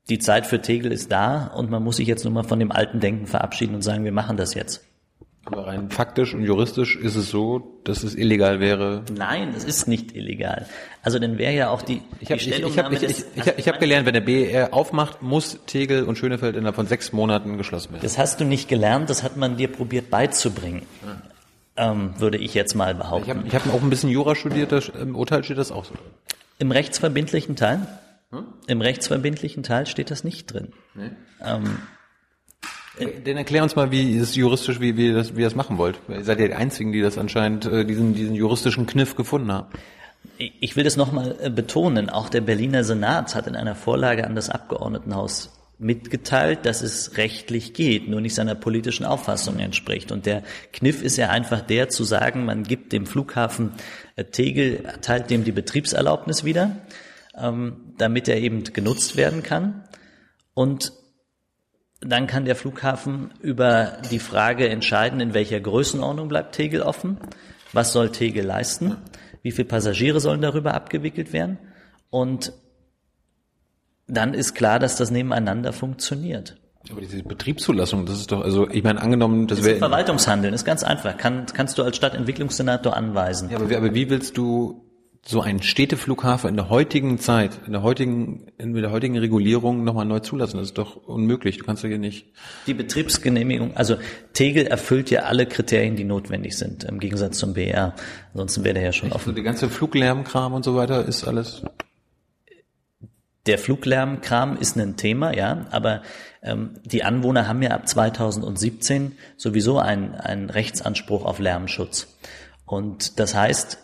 die 0.08 0.18
Zeit 0.18 0.46
für 0.46 0.60
Tegel 0.60 0.92
ist 0.92 1.10
da 1.10 1.46
und 1.46 1.70
man 1.70 1.82
muss 1.82 1.96
sich 1.96 2.06
jetzt 2.06 2.24
nur 2.24 2.32
mal 2.32 2.44
von 2.44 2.58
dem 2.58 2.70
alten 2.70 3.00
Denken 3.00 3.26
verabschieden 3.26 3.74
und 3.74 3.82
sagen, 3.82 4.04
wir 4.04 4.12
machen 4.12 4.36
das 4.36 4.54
jetzt. 4.54 4.82
Aber 5.46 5.68
rein 5.68 5.90
faktisch 5.90 6.34
und 6.34 6.42
juristisch 6.42 6.96
ist 6.96 7.14
es 7.14 7.30
so, 7.30 7.78
dass 7.84 8.02
es 8.02 8.16
illegal 8.16 8.58
wäre. 8.58 9.04
Nein, 9.16 9.54
es 9.56 9.62
ist 9.62 9.86
nicht 9.86 10.16
illegal. 10.16 10.66
Also 11.02 11.20
dann 11.20 11.38
wäre 11.38 11.54
ja 11.54 11.70
auch 11.70 11.82
die, 11.82 12.02
ich 12.18 12.32
hab, 12.32 12.38
die 12.38 12.50
Stellungnahme 12.50 12.96
ich, 12.96 13.02
ich, 13.04 13.10
ich, 13.10 13.24
ich, 13.36 13.46
ich, 13.46 13.58
ich 13.58 13.68
habe 13.68 13.78
gelernt, 13.78 14.06
wenn 14.06 14.14
der 14.14 14.22
BER 14.22 14.74
aufmacht, 14.74 15.22
muss 15.22 15.60
Tegel 15.66 16.02
und 16.02 16.18
Schönefeld 16.18 16.56
innerhalb 16.56 16.74
von 16.74 16.88
sechs 16.88 17.12
Monaten 17.12 17.58
geschlossen 17.58 17.92
werden. 17.92 18.02
Das 18.02 18.18
hast 18.18 18.40
du 18.40 18.44
nicht 18.44 18.68
gelernt, 18.68 19.08
das 19.08 19.22
hat 19.22 19.36
man 19.36 19.56
dir 19.56 19.68
probiert 19.68 20.10
beizubringen. 20.10 20.82
Ähm, 21.76 22.14
würde 22.18 22.38
ich 22.38 22.54
jetzt 22.54 22.74
mal 22.74 22.94
behaupten. 22.94 23.44
Ich 23.46 23.54
habe 23.54 23.66
hab 23.66 23.74
auch 23.74 23.82
ein 23.82 23.90
bisschen 23.90 24.10
Jura 24.10 24.34
studiert, 24.34 24.72
das, 24.72 24.88
im 24.88 25.14
Urteil 25.14 25.44
steht 25.44 25.58
das 25.58 25.70
auch 25.70 25.84
so. 25.84 25.94
Im 26.58 26.72
rechtsverbindlichen 26.72 27.54
Teil? 27.54 27.86
Hm? 28.30 28.46
Im 28.66 28.80
rechtsverbindlichen 28.80 29.62
Teil 29.62 29.86
steht 29.86 30.10
das 30.10 30.24
nicht 30.24 30.52
drin. 30.52 30.72
Nee. 30.94 31.10
Ähm, 31.44 31.78
dann 32.98 33.36
erklär 33.36 33.62
uns 33.62 33.76
mal, 33.76 33.90
wie 33.90 34.16
ist 34.16 34.36
juristisch, 34.36 34.80
wie, 34.80 34.96
wie, 34.96 35.12
das, 35.12 35.36
wie 35.36 35.40
ihr 35.40 35.46
das 35.46 35.54
machen 35.54 35.76
wollt. 35.76 36.00
Ihr 36.08 36.24
seid 36.24 36.40
ja 36.40 36.48
die 36.48 36.54
Einzigen, 36.54 36.92
die 36.92 37.02
das 37.02 37.18
anscheinend, 37.18 37.66
äh, 37.66 37.84
diesen, 37.84 38.14
diesen 38.14 38.34
juristischen 38.34 38.86
Kniff 38.86 39.16
gefunden 39.16 39.52
haben. 39.52 39.68
Ich 40.38 40.76
will 40.76 40.84
das 40.84 40.96
nochmal 40.96 41.36
äh, 41.40 41.50
betonen. 41.50 42.08
Auch 42.08 42.28
der 42.28 42.40
Berliner 42.40 42.84
Senat 42.84 43.34
hat 43.34 43.46
in 43.46 43.54
einer 43.54 43.74
Vorlage 43.74 44.26
an 44.26 44.34
das 44.34 44.48
Abgeordnetenhaus 44.48 45.52
mitgeteilt, 45.78 46.64
dass 46.64 46.80
es 46.80 47.18
rechtlich 47.18 47.74
geht, 47.74 48.08
nur 48.08 48.22
nicht 48.22 48.34
seiner 48.34 48.54
politischen 48.54 49.04
Auffassung 49.04 49.58
entspricht. 49.58 50.10
Und 50.10 50.24
der 50.24 50.42
Kniff 50.72 51.02
ist 51.02 51.18
ja 51.18 51.28
einfach 51.28 51.60
der 51.60 51.90
zu 51.90 52.02
sagen, 52.04 52.46
man 52.46 52.62
gibt 52.62 52.94
dem 52.94 53.04
Flughafen 53.04 53.72
äh, 54.16 54.24
Tegel, 54.24 54.84
erteilt 54.84 55.28
dem 55.28 55.44
die 55.44 55.52
Betriebserlaubnis 55.52 56.44
wieder, 56.44 56.76
ähm, 57.38 57.94
damit 57.98 58.28
er 58.28 58.38
eben 58.38 58.64
genutzt 58.64 59.16
werden 59.16 59.42
kann. 59.42 59.84
Und 60.54 60.92
dann 62.00 62.26
kann 62.26 62.44
der 62.44 62.56
Flughafen 62.56 63.32
über 63.40 63.98
die 64.10 64.18
Frage 64.18 64.68
entscheiden, 64.68 65.20
in 65.20 65.34
welcher 65.34 65.60
Größenordnung 65.60 66.28
bleibt 66.28 66.54
Tegel 66.54 66.82
offen, 66.82 67.18
was 67.72 67.92
soll 67.92 68.10
Tegel 68.10 68.44
leisten, 68.44 68.96
wie 69.42 69.50
viele 69.50 69.68
Passagiere 69.68 70.20
sollen 70.20 70.42
darüber 70.42 70.74
abgewickelt 70.74 71.32
werden 71.32 71.58
und 72.10 72.52
dann 74.06 74.34
ist 74.34 74.54
klar, 74.54 74.78
dass 74.78 74.96
das 74.96 75.10
nebeneinander 75.10 75.72
funktioniert. 75.72 76.56
Aber 76.90 77.00
diese 77.00 77.22
Betriebszulassung, 77.22 78.06
das 78.06 78.20
ist 78.20 78.30
doch, 78.30 78.42
also 78.42 78.70
ich 78.70 78.84
meine, 78.84 79.02
angenommen, 79.02 79.48
das, 79.48 79.58
das 79.58 79.66
wäre... 79.66 79.78
Verwaltungshandeln, 79.78 80.54
ist 80.54 80.64
ganz 80.64 80.84
einfach, 80.84 81.16
Kann, 81.16 81.46
kannst 81.46 81.78
du 81.78 81.82
als 81.82 81.96
Stadtentwicklungssenator 81.96 82.96
anweisen. 82.96 83.50
Ja, 83.50 83.58
aber, 83.58 83.76
aber 83.76 83.94
wie 83.94 84.08
willst 84.08 84.36
du 84.36 84.85
so 85.28 85.40
ein 85.40 85.60
Städteflughafen 85.60 86.48
in 86.48 86.56
der 86.56 86.70
heutigen 86.70 87.18
Zeit, 87.18 87.58
in 87.66 87.72
der 87.72 87.82
heutigen, 87.82 88.46
in 88.58 88.74
der 88.74 88.92
heutigen 88.92 89.18
Regulierung 89.18 89.82
nochmal 89.82 90.06
neu 90.06 90.20
zulassen. 90.20 90.58
Das 90.58 90.68
ist 90.68 90.78
doch 90.78 90.94
unmöglich. 90.94 91.58
Du 91.58 91.64
kannst 91.64 91.82
ja 91.82 91.88
hier 91.88 91.98
nicht. 91.98 92.28
Die 92.68 92.74
Betriebsgenehmigung, 92.74 93.76
also 93.76 93.96
Tegel 94.34 94.68
erfüllt 94.68 95.10
ja 95.10 95.22
alle 95.22 95.46
Kriterien, 95.46 95.96
die 95.96 96.04
notwendig 96.04 96.56
sind, 96.56 96.84
im 96.84 97.00
Gegensatz 97.00 97.38
zum 97.38 97.54
BR. 97.54 97.94
Ansonsten 98.34 98.62
wäre 98.62 98.74
der 98.74 98.84
ja 98.84 98.92
schon 98.92 99.10
offen. 99.10 99.30
Also 99.30 99.32
die 99.32 99.42
ganze 99.42 99.68
Fluglärmkram 99.68 100.54
und 100.54 100.64
so 100.64 100.76
weiter 100.76 101.04
ist 101.04 101.24
alles. 101.24 101.64
Der 103.46 103.58
Fluglärmkram 103.58 104.56
ist 104.56 104.76
ein 104.76 104.96
Thema, 104.96 105.34
ja, 105.34 105.66
aber 105.72 106.02
ähm, 106.42 106.78
die 106.84 107.02
Anwohner 107.02 107.48
haben 107.48 107.62
ja 107.62 107.70
ab 107.70 107.88
2017 107.88 109.12
sowieso 109.36 109.80
einen, 109.80 110.14
einen 110.14 110.50
Rechtsanspruch 110.50 111.24
auf 111.24 111.40
Lärmschutz. 111.40 112.16
Und 112.64 113.18
das 113.18 113.34
heißt, 113.34 113.78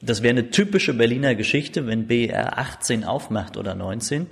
das 0.00 0.22
wäre 0.22 0.30
eine 0.30 0.50
typische 0.50 0.94
Berliner 0.94 1.34
Geschichte, 1.34 1.86
wenn 1.86 2.06
BR 2.06 2.58
18 2.58 3.04
aufmacht 3.04 3.56
oder 3.56 3.74
19 3.74 4.26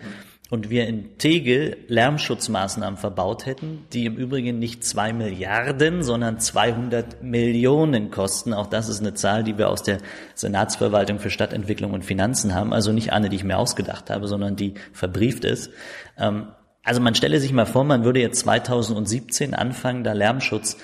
und 0.48 0.70
wir 0.70 0.86
in 0.86 1.18
Tegel 1.18 1.76
Lärmschutzmaßnahmen 1.88 2.96
verbaut 2.98 3.46
hätten, 3.46 3.84
die 3.92 4.06
im 4.06 4.16
Übrigen 4.16 4.58
nicht 4.60 4.84
zwei 4.84 5.12
Milliarden, 5.12 6.04
sondern 6.04 6.38
200 6.38 7.22
Millionen 7.22 8.10
kosten. 8.12 8.54
Auch 8.54 8.68
das 8.68 8.88
ist 8.88 9.00
eine 9.00 9.14
Zahl, 9.14 9.42
die 9.42 9.58
wir 9.58 9.68
aus 9.68 9.82
der 9.82 9.98
Senatsverwaltung 10.34 11.18
für 11.18 11.30
Stadtentwicklung 11.30 11.92
und 11.92 12.04
Finanzen 12.04 12.54
haben. 12.54 12.72
Also 12.72 12.92
nicht 12.92 13.12
eine, 13.12 13.28
die 13.28 13.36
ich 13.36 13.44
mir 13.44 13.58
ausgedacht 13.58 14.08
habe, 14.08 14.28
sondern 14.28 14.54
die 14.54 14.74
verbrieft 14.92 15.44
ist. 15.44 15.70
Ähm, 16.16 16.48
also 16.84 17.00
man 17.00 17.16
stelle 17.16 17.40
sich 17.40 17.52
mal 17.52 17.66
vor, 17.66 17.82
man 17.82 18.04
würde 18.04 18.20
jetzt 18.20 18.38
2017 18.40 19.54
anfangen, 19.54 20.04
da 20.04 20.12
Lärmschutz 20.12 20.76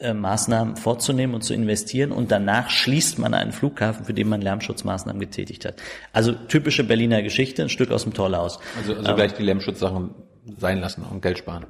äh, 0.00 0.14
Maßnahmen 0.14 0.76
vorzunehmen 0.76 1.34
und 1.34 1.42
zu 1.42 1.54
investieren 1.54 2.12
und 2.12 2.30
danach 2.30 2.70
schließt 2.70 3.18
man 3.18 3.34
einen 3.34 3.52
Flughafen, 3.52 4.04
für 4.04 4.14
den 4.14 4.28
man 4.28 4.40
Lärmschutzmaßnahmen 4.40 5.20
getätigt 5.20 5.64
hat. 5.64 5.74
Also 6.12 6.32
typische 6.32 6.84
Berliner 6.84 7.22
Geschichte, 7.22 7.62
ein 7.62 7.68
Stück 7.68 7.90
aus 7.90 8.04
dem 8.04 8.14
Torlaus. 8.14 8.58
Also, 8.78 8.94
also 8.94 9.14
gleich 9.14 9.34
die 9.34 9.42
Lärmschutzsachen 9.42 10.14
sein 10.58 10.80
lassen 10.80 11.02
und 11.02 11.20
Geld 11.20 11.38
sparen. 11.38 11.66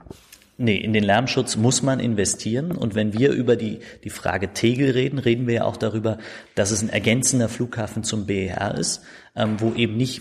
Nee, 0.63 0.77
in 0.77 0.93
den 0.93 1.05
Lärmschutz 1.05 1.57
muss 1.57 1.83
man 1.83 2.01
investieren. 2.01 2.73
Und 2.73 2.95
wenn 2.95 3.15
wir 3.15 3.33
über 3.33 3.57
die, 3.57 3.79
die 4.05 4.11
Frage 4.11 4.53
Tegel 4.53 4.91
reden, 4.91 5.19
reden 5.19 5.47
wir 5.47 5.55
ja 5.55 5.65
auch 5.65 5.79
darüber, 5.79 6.19
dass 6.55 6.71
es 6.71 6.83
ein 6.83 6.91
ergänzender 6.91 7.49
Flughafen 7.49 8.05
zum 8.05 8.27
BER 8.27 8.75
ist, 8.75 9.03
ähm, 9.35 9.57
wo 9.59 9.73
eben 9.73 9.97
nicht 9.97 10.21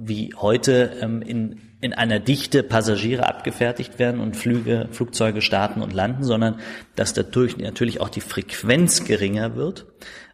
wie 0.00 0.32
heute 0.36 0.98
ähm, 1.02 1.22
in 1.22 1.60
in 1.80 1.94
einer 1.94 2.18
Dichte 2.18 2.62
Passagiere 2.62 3.26
abgefertigt 3.26 3.98
werden 3.98 4.20
und 4.20 4.36
Flüge, 4.36 4.88
Flugzeuge 4.90 5.40
starten 5.40 5.80
und 5.80 5.92
landen, 5.92 6.24
sondern 6.24 6.60
dass 6.94 7.14
dadurch 7.14 7.56
natürlich 7.56 8.00
auch 8.00 8.10
die 8.10 8.20
Frequenz 8.20 9.04
geringer 9.04 9.56
wird. 9.56 9.86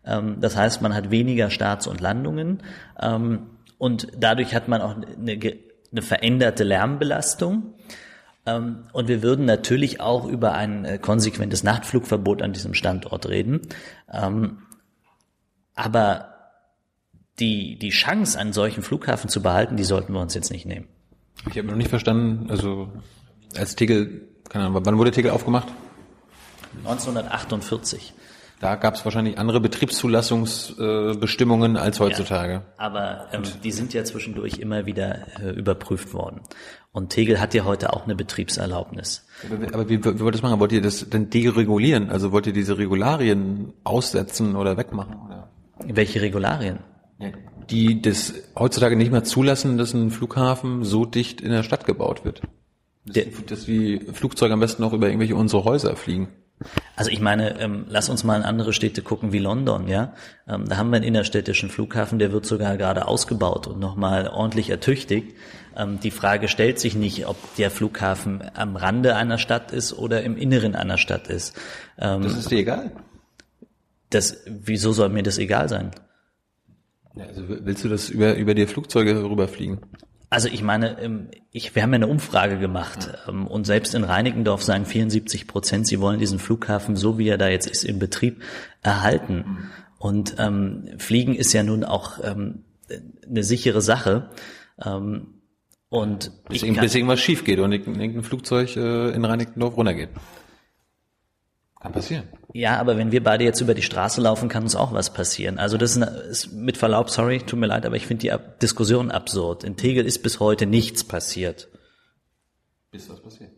Ähm, 0.04 0.40
das 0.40 0.56
heißt, 0.56 0.82
man 0.82 0.94
hat 0.94 1.10
weniger 1.10 1.50
Starts 1.50 1.86
und 1.86 2.00
Landungen 2.00 2.62
ähm, 3.00 3.50
und 3.78 4.08
dadurch 4.18 4.54
hat 4.54 4.66
man 4.66 4.80
auch 4.80 4.96
eine, 4.96 5.38
eine 5.92 6.02
veränderte 6.02 6.64
Lärmbelastung. 6.64 7.74
Ähm, 8.44 8.84
und 8.92 9.06
wir 9.06 9.22
würden 9.22 9.44
natürlich 9.44 10.00
auch 10.00 10.26
über 10.26 10.52
ein 10.52 10.84
äh, 10.84 10.98
konsequentes 10.98 11.62
Nachtflugverbot 11.62 12.42
an 12.42 12.52
diesem 12.52 12.74
Standort 12.74 13.28
reden. 13.28 13.62
Aber 15.74 16.34
die, 17.38 17.78
die 17.78 17.90
Chance, 17.90 18.38
einen 18.38 18.52
solchen 18.52 18.82
Flughafen 18.82 19.28
zu 19.28 19.42
behalten, 19.42 19.76
die 19.76 19.84
sollten 19.84 20.12
wir 20.12 20.20
uns 20.20 20.34
jetzt 20.34 20.50
nicht 20.50 20.64
nehmen. 20.64 20.88
Ich 21.50 21.58
habe 21.58 21.68
noch 21.68 21.76
nicht 21.76 21.90
verstanden, 21.90 22.50
also 22.50 22.88
als 23.56 23.76
Tegel, 23.76 24.28
keine 24.48 24.66
Ahnung, 24.66 24.84
wann 24.84 24.98
wurde 24.98 25.10
Tegel 25.10 25.30
aufgemacht? 25.30 25.68
1948. 26.78 28.12
Da 28.58 28.74
gab 28.76 28.94
es 28.94 29.04
wahrscheinlich 29.04 29.38
andere 29.38 29.60
Betriebszulassungsbestimmungen 29.60 31.76
äh, 31.76 31.78
als 31.78 32.00
heutzutage. 32.00 32.54
Ja, 32.54 32.62
aber 32.78 33.26
ähm, 33.32 33.42
die 33.62 33.70
sind 33.70 33.92
ja 33.92 34.02
zwischendurch 34.04 34.56
immer 34.58 34.86
wieder 34.86 35.26
äh, 35.42 35.50
überprüft 35.50 36.14
worden. 36.14 36.40
Und 36.90 37.10
Tegel 37.10 37.38
hat 37.38 37.52
ja 37.52 37.66
heute 37.66 37.92
auch 37.92 38.04
eine 38.04 38.14
Betriebserlaubnis. 38.14 39.26
Aber, 39.44 39.56
aber 39.74 39.90
wie, 39.90 40.02
wie 40.02 40.20
wollt 40.20 40.20
ihr 40.20 40.30
das 40.32 40.40
machen? 40.40 40.58
Wollt 40.58 40.72
ihr 40.72 40.80
das 40.80 41.10
denn 41.10 41.28
deregulieren? 41.28 42.08
Also 42.08 42.32
wollt 42.32 42.46
ihr 42.46 42.54
diese 42.54 42.78
Regularien 42.78 43.74
aussetzen 43.84 44.56
oder 44.56 44.78
wegmachen? 44.78 45.16
Oder? 45.26 45.50
Welche 45.84 46.22
Regularien? 46.22 46.78
Die 47.70 48.02
das 48.02 48.34
heutzutage 48.56 48.96
nicht 48.96 49.10
mehr 49.10 49.24
zulassen, 49.24 49.78
dass 49.78 49.94
ein 49.94 50.10
Flughafen 50.10 50.84
so 50.84 51.04
dicht 51.04 51.40
in 51.40 51.50
der 51.50 51.62
Stadt 51.62 51.86
gebaut 51.86 52.24
wird. 52.24 52.42
Dass, 53.06 53.24
dass 53.46 53.68
wie 53.68 54.00
Flugzeuge 54.12 54.54
am 54.54 54.60
besten 54.60 54.82
noch 54.82 54.92
über 54.92 55.06
irgendwelche 55.06 55.36
unsere 55.36 55.64
Häuser 55.64 55.96
fliegen. 55.96 56.28
Also 56.94 57.10
ich 57.10 57.20
meine, 57.20 57.60
ähm, 57.60 57.84
lass 57.88 58.08
uns 58.08 58.24
mal 58.24 58.36
in 58.36 58.42
andere 58.42 58.72
Städte 58.72 59.02
gucken 59.02 59.32
wie 59.32 59.38
London, 59.38 59.88
ja. 59.88 60.14
Ähm, 60.48 60.66
da 60.66 60.78
haben 60.78 60.88
wir 60.90 60.96
einen 60.96 61.04
innerstädtischen 61.04 61.68
Flughafen, 61.68 62.18
der 62.18 62.32
wird 62.32 62.46
sogar 62.46 62.76
gerade 62.78 63.06
ausgebaut 63.06 63.66
und 63.66 63.78
nochmal 63.78 64.28
ordentlich 64.28 64.70
ertüchtigt. 64.70 65.36
Ähm, 65.76 66.00
die 66.00 66.10
Frage 66.10 66.48
stellt 66.48 66.80
sich 66.80 66.94
nicht, 66.94 67.26
ob 67.26 67.36
der 67.56 67.70
Flughafen 67.70 68.42
am 68.54 68.76
Rande 68.76 69.16
einer 69.16 69.36
Stadt 69.36 69.72
ist 69.72 69.92
oder 69.92 70.22
im 70.22 70.38
Inneren 70.38 70.74
einer 70.74 70.96
Stadt 70.96 71.28
ist. 71.28 71.54
Ähm, 71.98 72.22
das 72.22 72.36
ist 72.36 72.50
dir 72.50 72.58
egal? 72.58 72.92
Das, 74.08 74.38
wieso 74.46 74.92
soll 74.92 75.10
mir 75.10 75.22
das 75.22 75.36
egal 75.36 75.68
sein? 75.68 75.90
Also 77.18 77.44
willst 77.48 77.84
du, 77.84 77.88
dass 77.88 78.10
über, 78.10 78.36
über 78.36 78.54
dir 78.54 78.68
Flugzeuge 78.68 79.22
rüberfliegen? 79.24 79.78
Also 80.28 80.48
ich 80.48 80.62
meine, 80.62 81.00
ähm, 81.00 81.28
ich, 81.52 81.74
wir 81.74 81.82
haben 81.82 81.92
ja 81.92 81.96
eine 81.96 82.08
Umfrage 82.08 82.58
gemacht 82.58 83.10
ähm, 83.28 83.46
und 83.46 83.64
selbst 83.64 83.94
in 83.94 84.04
Reinickendorf 84.04 84.62
sagen 84.62 84.84
74 84.84 85.46
Prozent, 85.46 85.86
sie 85.86 86.00
wollen 86.00 86.18
diesen 86.18 86.38
Flughafen, 86.38 86.96
so 86.96 87.16
wie 87.16 87.28
er 87.28 87.38
da 87.38 87.48
jetzt 87.48 87.68
ist, 87.68 87.84
in 87.84 87.98
Betrieb 87.98 88.42
erhalten. 88.82 89.70
Und 89.98 90.36
ähm, 90.38 90.90
Fliegen 90.98 91.34
ist 91.34 91.52
ja 91.52 91.62
nun 91.62 91.84
auch 91.84 92.18
ähm, 92.22 92.64
eine 93.28 93.44
sichere 93.44 93.80
Sache. 93.80 94.30
Ähm, 94.84 95.34
und 95.88 96.32
bis, 96.48 96.62
bis 96.62 96.94
irgendwas 96.94 97.20
schief 97.20 97.44
geht 97.44 97.60
und 97.60 97.72
irgendein 97.72 98.22
Flugzeug 98.24 98.76
äh, 98.76 99.10
in 99.10 99.24
Reinickendorf 99.24 99.76
runtergeht. 99.76 100.10
Kann 101.86 101.92
passieren. 101.92 102.24
Ja, 102.52 102.80
aber 102.80 102.96
wenn 102.96 103.12
wir 103.12 103.22
beide 103.22 103.44
jetzt 103.44 103.60
über 103.60 103.72
die 103.72 103.82
Straße 103.82 104.20
laufen, 104.20 104.48
kann 104.48 104.64
uns 104.64 104.74
auch 104.74 104.92
was 104.92 105.12
passieren. 105.12 105.56
Also 105.58 105.78
das 105.78 105.96
ist, 105.96 106.52
mit 106.52 106.76
Verlaub, 106.76 107.10
sorry, 107.10 107.38
tut 107.38 107.60
mir 107.60 107.68
leid, 107.68 107.86
aber 107.86 107.94
ich 107.94 108.08
finde 108.08 108.22
die 108.22 108.32
Ab 108.32 108.58
Diskussion 108.58 109.12
absurd. 109.12 109.62
In 109.62 109.76
Tegel 109.76 110.04
ist 110.04 110.20
bis 110.24 110.40
heute 110.40 110.66
nichts 110.66 111.04
passiert. 111.04 111.68
Ist 112.90 113.08
was 113.08 113.22
passiert? 113.22 113.52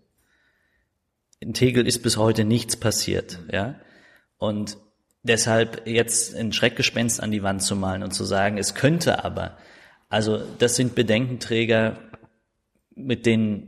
In 1.41 1.55
Tegel 1.55 1.87
ist 1.87 2.03
bis 2.03 2.19
heute 2.19 2.45
nichts 2.45 2.77
passiert, 2.77 3.39
ja. 3.51 3.77
Und 4.37 4.77
deshalb 5.23 5.87
jetzt 5.87 6.37
ein 6.37 6.53
Schreckgespenst 6.53 7.23
an 7.23 7.31
die 7.31 7.43
Wand 7.43 7.63
zu 7.63 7.77
malen 7.77 8.03
und 8.03 8.13
zu 8.13 8.25
sagen, 8.25 8.59
es 8.59 8.75
könnte 8.75 9.25
aber. 9.25 9.57
Also 10.11 10.39
das 10.59 10.77
sind 10.77 10.95
Bedenkenträger, 10.95 11.97
mit 12.95 13.25
denen 13.25 13.68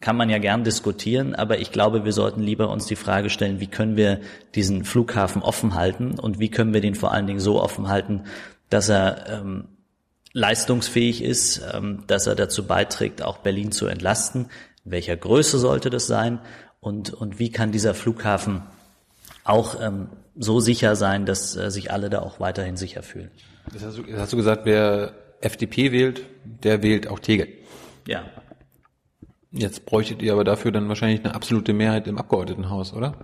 kann 0.00 0.16
man 0.16 0.30
ja 0.30 0.38
gern 0.38 0.62
diskutieren, 0.62 1.34
aber 1.34 1.58
ich 1.58 1.72
glaube, 1.72 2.04
wir 2.04 2.12
sollten 2.12 2.40
lieber 2.40 2.70
uns 2.70 2.86
die 2.86 2.96
Frage 2.96 3.30
stellen, 3.30 3.60
wie 3.60 3.66
können 3.66 3.96
wir 3.96 4.20
diesen 4.54 4.84
Flughafen 4.84 5.42
offen 5.42 5.74
halten 5.74 6.18
und 6.18 6.38
wie 6.38 6.50
können 6.50 6.72
wir 6.72 6.80
den 6.80 6.94
vor 6.94 7.12
allen 7.12 7.26
Dingen 7.26 7.40
so 7.40 7.60
offen 7.60 7.88
halten, 7.88 8.24
dass 8.70 8.88
er 8.88 9.26
ähm, 9.28 9.68
leistungsfähig 10.32 11.22
ist, 11.22 11.62
ähm, 11.74 12.04
dass 12.06 12.28
er 12.28 12.36
dazu 12.36 12.66
beiträgt, 12.66 13.22
auch 13.22 13.38
Berlin 13.38 13.72
zu 13.72 13.86
entlasten. 13.86 14.46
In 14.84 14.92
welcher 14.92 15.16
Größe 15.16 15.58
sollte 15.58 15.90
das 15.90 16.06
sein 16.06 16.38
und, 16.80 17.12
und 17.12 17.40
wie 17.40 17.50
kann 17.50 17.72
dieser 17.72 17.94
Flughafen 17.94 18.62
auch 19.42 19.80
ähm, 19.80 20.10
so 20.36 20.60
sicher 20.60 20.94
sein, 20.94 21.26
dass 21.26 21.56
äh, 21.56 21.70
sich 21.70 21.90
alle 21.90 22.08
da 22.08 22.20
auch 22.20 22.38
weiterhin 22.38 22.76
sicher 22.76 23.02
fühlen. 23.02 23.30
Das 23.72 23.82
hast, 23.82 23.98
du, 23.98 24.02
das 24.02 24.20
hast 24.20 24.32
du 24.32 24.36
gesagt, 24.36 24.64
wer 24.64 25.12
FDP 25.40 25.90
wählt, 25.90 26.22
der 26.62 26.82
wählt 26.82 27.08
auch 27.08 27.18
Tegel. 27.18 27.48
Ja, 28.06 28.24
Jetzt 29.50 29.86
bräuchtet 29.86 30.22
ihr 30.22 30.32
aber 30.32 30.44
dafür 30.44 30.72
dann 30.72 30.88
wahrscheinlich 30.88 31.24
eine 31.24 31.34
absolute 31.34 31.72
Mehrheit 31.72 32.06
im 32.06 32.18
Abgeordnetenhaus, 32.18 32.92
oder? 32.92 33.14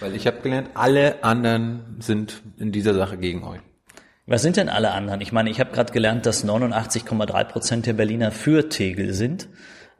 Weil 0.00 0.14
ich 0.14 0.26
habe 0.26 0.40
gelernt, 0.40 0.70
alle 0.74 1.22
anderen 1.22 1.96
sind 2.00 2.42
in 2.58 2.72
dieser 2.72 2.94
Sache 2.94 3.18
gegen 3.18 3.44
euch. 3.44 3.60
Was 4.26 4.42
sind 4.42 4.56
denn 4.56 4.68
alle 4.68 4.92
anderen? 4.92 5.20
Ich 5.20 5.32
meine, 5.32 5.50
ich 5.50 5.60
habe 5.60 5.72
gerade 5.72 5.92
gelernt, 5.92 6.26
dass 6.26 6.46
89,3 6.46 7.44
Prozent 7.44 7.86
der 7.86 7.92
Berliner 7.92 8.30
für 8.30 8.68
Tegel 8.68 9.12
sind. 9.14 9.48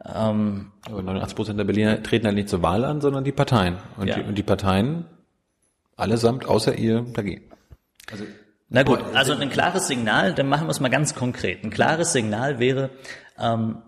Ähm, 0.05 0.73
aber 0.87 1.03
89 1.03 1.37
Prozent 1.37 1.59
der 1.59 1.65
Berliner 1.65 2.03
treten 2.03 2.27
halt 2.27 2.37
nicht 2.37 2.49
zur 2.49 2.63
Wahl 2.63 2.85
an, 2.85 3.01
sondern 3.01 3.25
die 3.25 3.33
Parteien. 3.33 3.77
Und, 3.97 4.09
ja. 4.09 4.17
die, 4.17 4.23
und 4.23 4.37
die 4.37 4.43
Parteien 4.43 5.05
allesamt 5.97 6.47
außer 6.47 6.77
ihr 6.77 7.05
dagegen. 7.13 7.43
Also 8.11 8.25
na 8.75 8.85
gut, 8.85 9.01
also 9.13 9.35
ein 9.35 9.51
klares 9.51 9.87
Signal, 9.87 10.33
dann 10.33 10.49
machen 10.49 10.67
wir 10.67 10.71
es 10.71 10.81
mal 10.81 10.89
ganz 10.89 11.15
konkret. 11.15 11.63
Ein 11.63 11.71
klares 11.71 12.15
Signal 12.15 12.59
wäre, 12.59 12.89
ähm, 13.39 13.83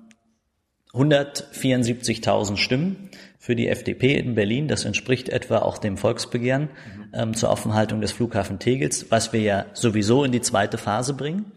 174.000 0.95 2.57
Stimmen 2.57 3.11
für 3.39 3.57
die 3.57 3.69
FDP 3.69 4.15
in 4.15 4.35
Berlin. 4.35 4.69
Das 4.69 4.85
entspricht 4.85 5.29
etwa 5.29 5.59
auch 5.59 5.79
dem 5.79 5.97
Volksbegehren 5.97 6.71
ähm, 7.13 7.35
zur 7.35 7.51
Offenhaltung 7.51 8.01
des 8.01 8.13
Flughafen 8.13 8.59
Tegels, 8.59 9.11
was 9.11 9.33
wir 9.33 9.41
ja 9.41 9.67
sowieso 9.75 10.25
in 10.25 10.33
die 10.33 10.41
zweite 10.41 10.79
Phase 10.79 11.15
bringen. 11.15 11.53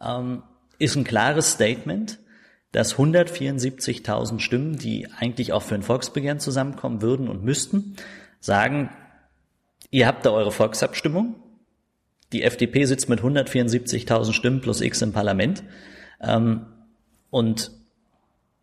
Ähm, 0.00 0.42
ist 0.78 0.96
ein 0.96 1.04
klares 1.04 1.52
Statement, 1.52 2.18
dass 2.72 2.96
174.000 2.96 4.40
Stimmen, 4.40 4.76
die 4.76 5.06
eigentlich 5.18 5.52
auch 5.52 5.62
für 5.62 5.76
ein 5.76 5.84
Volksbegehren 5.84 6.40
zusammenkommen 6.40 7.00
würden 7.00 7.28
und 7.28 7.44
müssten, 7.44 7.96
sagen, 8.40 8.90
ihr 9.90 10.08
habt 10.08 10.26
da 10.26 10.30
eure 10.30 10.50
Volksabstimmung. 10.50 11.36
Die 12.32 12.42
FDP 12.42 12.84
sitzt 12.84 13.08
mit 13.08 13.20
174.000 13.20 14.32
Stimmen 14.32 14.60
plus 14.60 14.80
X 14.80 15.00
im 15.02 15.12
Parlament. 15.12 15.62
Ähm, 16.20 16.66
und 17.30 17.70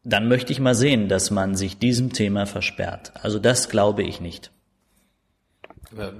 dann 0.03 0.27
möchte 0.27 0.51
ich 0.51 0.59
mal 0.59 0.75
sehen, 0.75 1.07
dass 1.07 1.31
man 1.31 1.55
sich 1.55 1.77
diesem 1.77 2.11
Thema 2.11 2.45
versperrt. 2.45 3.11
Also 3.21 3.39
das 3.39 3.69
glaube 3.69 4.03
ich 4.03 4.19
nicht. 4.19 4.51
Aber 5.91 6.13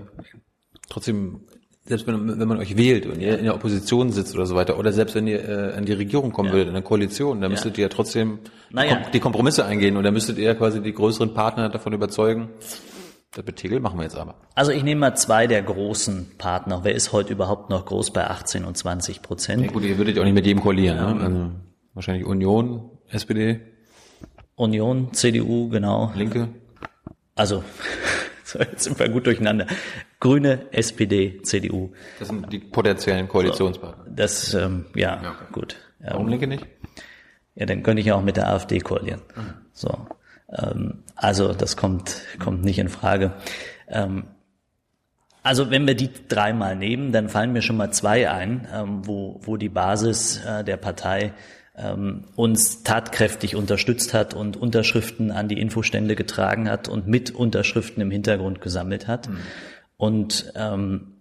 trotzdem, 0.89 1.41
selbst 1.85 2.05
wenn, 2.05 2.39
wenn 2.39 2.47
man 2.47 2.59
euch 2.59 2.77
wählt 2.77 3.05
und 3.05 3.19
ihr 3.19 3.39
in 3.39 3.45
der 3.45 3.55
Opposition 3.55 4.11
sitzt 4.11 4.35
oder 4.35 4.45
so 4.45 4.55
weiter, 4.55 4.77
oder 4.77 4.91
selbst 4.91 5.15
wenn 5.15 5.25
ihr 5.25 5.47
äh, 5.47 5.77
in 5.77 5.85
die 5.85 5.93
Regierung 5.93 6.31
kommen 6.31 6.49
ja. 6.49 6.53
würdet, 6.53 6.67
in 6.69 6.73
der 6.73 6.83
Koalition, 6.83 7.41
dann 7.41 7.51
müsstet 7.51 7.77
ihr 7.77 7.83
ja 7.83 7.89
trotzdem 7.89 8.39
naja. 8.69 9.01
die 9.11 9.19
Kompromisse 9.19 9.65
eingehen 9.65 9.97
und 9.97 10.03
dann 10.03 10.13
müsstet 10.13 10.37
ihr 10.37 10.53
quasi 10.55 10.81
die 10.81 10.93
größeren 10.93 11.33
Partner 11.33 11.69
davon 11.69 11.93
überzeugen. 11.93 12.49
Das 13.33 13.45
mit 13.45 13.55
Tegel 13.55 13.79
machen 13.79 13.97
wir 13.97 14.03
jetzt 14.03 14.17
aber. 14.17 14.35
Also 14.55 14.73
ich 14.73 14.83
nehme 14.83 14.99
mal 14.99 15.15
zwei 15.15 15.47
der 15.47 15.61
großen 15.61 16.37
Partner. 16.37 16.81
Wer 16.83 16.93
ist 16.93 17.13
heute 17.13 17.31
überhaupt 17.31 17.69
noch 17.69 17.85
groß 17.85 18.11
bei 18.11 18.27
18 18.27 18.65
und 18.65 18.77
20 18.77 19.21
Prozent? 19.21 19.63
Ja, 19.63 19.71
gut, 19.71 19.83
ihr 19.83 19.97
würdet 19.97 20.19
auch 20.19 20.25
nicht 20.25 20.33
mit 20.33 20.45
jedem 20.45 20.61
koalieren. 20.61 20.97
Ja. 20.97 21.13
Ne? 21.13 21.23
Also 21.23 21.51
wahrscheinlich 21.93 22.25
Union, 22.25 22.91
SPD. 23.11 23.59
Union, 24.55 25.13
CDU, 25.13 25.69
genau. 25.69 26.11
Linke. 26.15 26.49
Also, 27.35 27.63
so, 28.43 28.59
jetzt 28.59 28.83
sind 28.83 28.99
wir 28.99 29.09
gut 29.09 29.25
durcheinander. 29.25 29.67
Grüne, 30.19 30.67
SPD, 30.71 31.41
CDU. 31.41 31.91
Das 32.19 32.27
sind 32.27 32.51
die 32.51 32.59
potenziellen 32.59 33.27
Koalitionspartner. 33.27 34.05
Das, 34.07 34.53
ähm, 34.53 34.85
ja, 34.95 35.21
ja 35.21 35.31
okay. 35.31 35.45
gut. 35.51 35.77
Warum 35.99 36.27
Linke 36.27 36.47
nicht? 36.47 36.65
Ja, 37.55 37.65
dann 37.65 37.83
könnte 37.83 38.01
ich 38.01 38.07
ja 38.07 38.15
auch 38.15 38.23
mit 38.23 38.37
der 38.37 38.49
AfD 38.49 38.79
koalieren. 38.79 39.21
Mhm. 39.35 39.53
So. 39.73 40.07
Ähm, 40.57 41.03
also, 41.15 41.53
das 41.53 41.77
kommt, 41.77 42.21
kommt 42.39 42.63
nicht 42.63 42.79
in 42.79 42.89
Frage. 42.89 43.33
Ähm, 43.87 44.25
also 45.43 45.71
wenn 45.71 45.87
wir 45.87 45.95
die 45.95 46.11
dreimal 46.27 46.75
nehmen, 46.75 47.11
dann 47.11 47.27
fallen 47.27 47.51
mir 47.51 47.63
schon 47.63 47.77
mal 47.77 47.91
zwei 47.91 48.29
ein, 48.29 48.67
ähm, 48.73 49.07
wo, 49.07 49.39
wo 49.43 49.57
die 49.57 49.69
Basis 49.69 50.37
äh, 50.45 50.63
der 50.63 50.77
Partei 50.77 51.33
ähm, 51.81 52.25
uns 52.35 52.83
tatkräftig 52.83 53.55
unterstützt 53.55 54.13
hat 54.13 54.33
und 54.33 54.57
Unterschriften 54.57 55.31
an 55.31 55.47
die 55.47 55.59
Infostände 55.59 56.15
getragen 56.15 56.69
hat 56.69 56.87
und 56.87 57.07
mit 57.07 57.31
Unterschriften 57.31 58.01
im 58.01 58.11
Hintergrund 58.11 58.61
gesammelt 58.61 59.07
hat. 59.07 59.29
Mhm. 59.29 59.37
Und 59.97 60.53
ähm, 60.55 61.13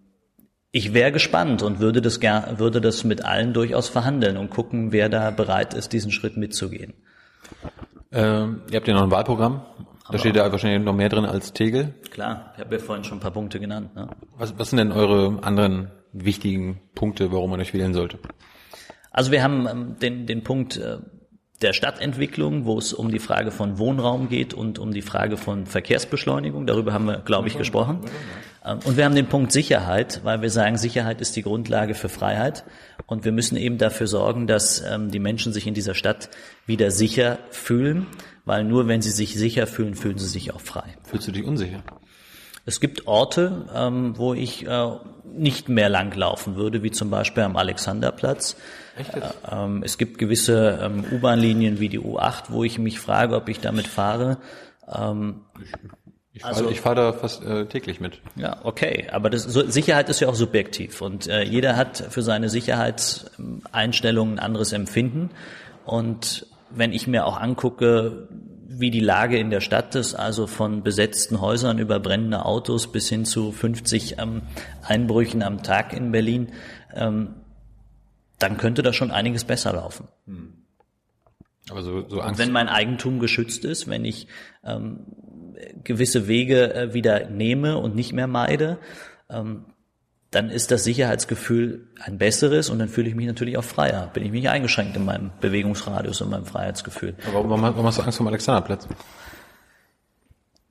ich 0.73 0.95
wäre 0.95 1.13
gespannt 1.13 1.63
und 1.63 1.81
würde 1.81 2.01
das, 2.01 2.21
würde 2.21 2.81
das 2.81 3.05
mit 3.05 3.25
allen 3.25 3.53
durchaus 3.53 3.89
verhandeln 3.89 4.37
und 4.37 4.51
gucken, 4.51 4.93
wer 4.93 5.09
da 5.09 5.31
bereit 5.31 5.75
ist, 5.75 5.93
diesen 5.93 6.13
Schritt 6.13 6.37
mitzugehen. 6.37 6.95
Ähm, 8.13 8.63
ihr 8.71 8.77
habt 8.77 8.89
ja 8.89 8.95
noch 8.95 9.03
ein 9.03 9.11
Wahlprogramm. 9.11 9.63
Da 10.11 10.15
Aber 10.15 10.19
steht 10.19 10.37
ja 10.37 10.51
wahrscheinlich 10.51 10.85
noch 10.85 10.95
mehr 10.95 11.09
drin 11.09 11.25
als 11.25 11.53
Tegel. 11.53 11.95
Klar, 12.11 12.53
ich 12.55 12.61
habe 12.61 12.77
ja 12.77 12.81
vorhin 12.81 13.05
schon 13.05 13.19
ein 13.19 13.21
paar 13.21 13.31
Punkte 13.31 13.61
genannt. 13.61 13.95
Ne? 13.95 14.09
Was, 14.37 14.59
was 14.59 14.71
sind 14.71 14.79
denn 14.79 14.93
eure 14.93 15.43
anderen 15.43 15.91
wichtigen 16.13 16.81
Punkte, 16.95 17.31
warum 17.31 17.51
man 17.51 17.61
euch 17.61 17.73
wählen 17.75 17.95
sollte? 17.95 18.19
Also 19.11 19.33
wir 19.33 19.43
haben 19.43 19.67
ähm, 19.67 19.97
den, 20.01 20.27
den 20.27 20.43
Punkt, 20.43 20.77
äh, 20.77 20.99
der 21.63 21.73
Stadtentwicklung, 21.73 22.65
wo 22.65 22.79
es 22.79 22.93
um 22.93 23.11
die 23.11 23.19
Frage 23.19 23.51
von 23.51 23.79
Wohnraum 23.79 24.29
geht 24.29 24.55
und 24.55 24.79
um 24.79 24.93
die 24.93 25.03
Frage 25.03 25.37
von 25.37 25.67
Verkehrsbeschleunigung. 25.67 26.67
Darüber 26.67 26.93
haben 26.93 27.05
wir, 27.05 27.19
glaube 27.19 27.49
ich, 27.49 27.59
gesprochen. 27.59 28.01
Ähm, 28.65 28.79
und 28.85 28.97
wir 28.97 29.05
haben 29.05 29.15
den 29.15 29.27
Punkt 29.27 29.53
Sicherheit, 29.53 30.21
weil 30.25 30.41
wir 30.43 30.51
sagen, 30.51 30.79
Sicherheit 30.79 31.21
ist 31.21 31.37
die 31.37 31.43
Grundlage 31.43 31.95
für 31.95 32.09
Freiheit. 32.09 32.65
Und 33.07 33.25
wir 33.25 33.33
müssen 33.33 33.57
eben 33.57 33.79
dafür 33.79 34.07
sorgen, 34.07 34.47
dass 34.47 34.81
ähm, 34.81 35.11
die 35.11 35.19
Menschen 35.19 35.53
sich 35.53 35.67
in 35.67 35.75
dieser 35.75 35.95
Stadt 35.95 36.31
wieder 36.67 36.91
sicher 36.91 37.39
fühlen, 37.51 38.07
weil 38.45 38.65
nur 38.65 38.89
wenn 38.89 39.03
sie 39.03 39.11
sich 39.11 39.35
sicher 39.35 39.67
fühlen, 39.67 39.95
fühlen 39.95 40.19
sie 40.19 40.29
sich 40.29 40.55
auch 40.55 40.61
frei. 40.61 40.97
Fühlst 41.05 41.29
du 41.29 41.33
dich 41.33 41.45
unsicher? 41.45 41.83
Es 42.71 42.79
gibt 42.79 43.09
Orte, 43.09 43.67
ähm, 43.75 44.17
wo 44.17 44.33
ich 44.33 44.65
äh, 44.65 44.91
nicht 45.25 45.69
mehr 45.69 45.89
langlaufen 45.89 46.55
würde, 46.55 46.85
wie 46.85 46.93
zum 46.93 47.11
Beispiel 47.11 47.43
am 47.43 47.57
Alexanderplatz. 47.57 48.57
Echt? 48.97 49.13
Äh, 49.13 49.23
ähm, 49.51 49.83
es 49.85 49.99
gibt 49.99 50.19
gewisse 50.19 50.79
ähm, 50.81 51.05
U-Bahn-Linien 51.11 51.81
wie 51.81 51.89
die 51.89 51.99
U8, 51.99 52.45
wo 52.51 52.63
ich 52.63 52.79
mich 52.79 53.01
frage, 53.01 53.35
ob 53.35 53.49
ich 53.49 53.59
damit 53.59 53.89
fahre. 53.89 54.39
Ähm, 54.87 55.41
ich 56.33 56.43
fahre, 56.43 56.55
also, 56.55 56.71
ich 56.71 56.81
fahre 56.81 56.95
da 56.95 57.13
fast 57.13 57.43
äh, 57.45 57.67
täglich 57.67 57.99
mit. 57.99 58.21
Ja, 58.37 58.59
okay. 58.63 59.09
Aber 59.11 59.31
das, 59.31 59.43
so, 59.43 59.69
Sicherheit 59.69 60.09
ist 60.09 60.21
ja 60.21 60.29
auch 60.29 60.37
subjektiv 60.37 61.03
und 61.03 61.27
äh, 61.27 61.43
jeder 61.43 61.75
hat 61.75 62.07
für 62.11 62.23
seine 62.23 62.49
Sicherheitseinstellungen 62.49 64.35
ein 64.35 64.39
anderes 64.39 64.73
Empfinden. 64.73 65.31
Und 65.85 66.47
wenn 66.71 66.93
ich 66.93 67.09
mir 67.09 67.27
auch 67.27 67.37
angucke, 67.37 68.29
wie 68.73 68.93
die 68.93 69.01
Lage 69.01 69.37
in 69.37 69.51
der 69.51 69.61
Stadt 69.61 69.97
ist, 69.97 70.15
also 70.15 70.47
von 70.47 70.85
besetzten 70.85 71.41
Häusern 71.41 71.79
über 71.79 71.99
brennende 71.99 72.45
Autos 72.45 72.93
bis 72.93 73.09
hin 73.09 73.25
zu 73.25 73.51
50 73.51 74.19
ähm, 74.19 74.43
Einbrüchen 74.87 75.43
am 75.43 75.65
Tag 75.65 75.93
in 75.93 76.13
Berlin, 76.13 76.53
ähm, 76.95 77.35
dann 78.39 78.59
könnte 78.59 78.83
da 78.83 78.93
schon 78.93 79.11
einiges 79.11 79.45
besser 79.45 79.73
laufen. 79.73 80.07
Hm. 80.27 80.53
Aber 81.69 81.83
so, 81.83 82.09
so 82.09 82.21
Angst. 82.21 82.39
Wenn 82.39 82.53
mein 82.53 82.69
Eigentum 82.69 83.19
geschützt 83.19 83.65
ist, 83.65 83.89
wenn 83.89 84.05
ich 84.05 84.29
ähm, 84.65 85.01
gewisse 85.83 86.29
Wege 86.29 86.73
äh, 86.73 86.95
wieder 86.95 87.29
nehme 87.29 87.77
und 87.77 87.97
nicht 87.97 88.13
mehr 88.13 88.29
meide, 88.29 88.79
ähm, 89.29 89.65
dann 90.31 90.49
ist 90.49 90.71
das 90.71 90.85
Sicherheitsgefühl 90.85 91.89
ein 92.01 92.19
besseres 92.19 92.71
und 92.71 92.79
dann 92.79 92.89
fühle 92.89 93.09
ich 93.09 93.17
mich 93.17 93.27
natürlich 93.27 93.59
auch 93.59 93.65
freier. 93.65 94.11
Bin 94.13 94.25
ich 94.25 94.31
mich 94.31 94.49
eingeschränkt 94.49 94.97
in 94.97 95.05
meinem 95.05 95.33
Bewegungsradius 95.41 96.21
und 96.21 96.31
meinem 96.31 96.47
Freiheitsgefühl. 96.47 97.17
Aber 97.27 97.49
warum, 97.49 97.63
warum 97.63 97.87
hast 97.87 97.99
du 97.99 98.03
Angst 98.03 98.19
vor 98.19 98.25
dem 98.25 98.29
Alexanderplatz? 98.29 98.87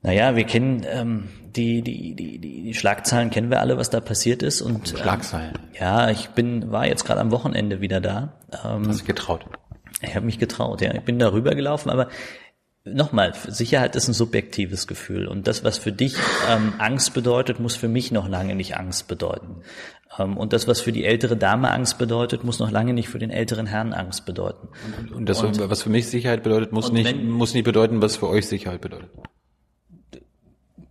Naja, 0.02 0.34
wir 0.34 0.44
kennen 0.44 0.86
ähm, 0.88 1.28
die, 1.54 1.82
die, 1.82 2.14
die, 2.14 2.38
die, 2.38 2.62
die 2.62 2.74
Schlagzahlen 2.74 3.28
kennen 3.28 3.50
wir 3.50 3.60
alle, 3.60 3.76
was 3.76 3.90
da 3.90 4.00
passiert 4.00 4.42
ist. 4.42 4.62
Und, 4.62 4.92
ähm, 4.92 4.98
Schlagzeilen. 4.98 5.54
Ähm, 5.54 5.68
ja, 5.78 6.10
ich 6.10 6.30
bin, 6.30 6.72
war 6.72 6.86
jetzt 6.86 7.04
gerade 7.04 7.20
am 7.20 7.30
Wochenende 7.30 7.82
wieder 7.82 8.00
da. 8.00 8.32
Ähm, 8.64 8.88
Hast 8.88 9.02
du 9.02 9.04
getraut? 9.04 9.44
Ich 10.00 10.16
habe 10.16 10.24
mich 10.24 10.38
getraut, 10.38 10.80
ja. 10.80 10.94
Ich 10.94 11.02
bin 11.02 11.18
da 11.18 11.30
rübergelaufen, 11.30 11.90
aber 11.90 12.08
nochmal, 12.84 13.34
Sicherheit 13.46 13.96
ist 13.96 14.08
ein 14.08 14.14
subjektives 14.14 14.86
Gefühl 14.86 15.26
und 15.26 15.46
das, 15.46 15.64
was 15.64 15.78
für 15.78 15.92
dich 15.92 16.16
ähm, 16.48 16.74
Angst 16.78 17.14
bedeutet, 17.14 17.60
muss 17.60 17.76
für 17.76 17.88
mich 17.88 18.10
noch 18.10 18.28
lange 18.28 18.54
nicht 18.54 18.76
Angst 18.76 19.08
bedeuten. 19.08 19.62
Ähm, 20.18 20.36
und 20.36 20.52
das, 20.52 20.66
was 20.66 20.80
für 20.80 20.92
die 20.92 21.04
ältere 21.04 21.36
Dame 21.36 21.70
Angst 21.70 21.98
bedeutet, 21.98 22.44
muss 22.44 22.58
noch 22.58 22.70
lange 22.70 22.94
nicht 22.94 23.08
für 23.08 23.18
den 23.18 23.30
älteren 23.30 23.66
Herrn 23.66 23.92
Angst 23.92 24.26
bedeuten. 24.26 24.68
Und, 24.98 25.12
und 25.12 25.28
das, 25.28 25.42
und, 25.42 25.58
was 25.70 25.82
für 25.82 25.90
mich 25.90 26.08
Sicherheit 26.08 26.42
bedeutet, 26.42 26.72
muss 26.72 26.92
nicht, 26.92 27.06
wenn, 27.06 27.28
muss 27.28 27.54
nicht 27.54 27.64
bedeuten, 27.64 28.02
was 28.02 28.16
für 28.16 28.28
euch 28.28 28.46
Sicherheit 28.48 28.80
bedeutet. 28.80 29.10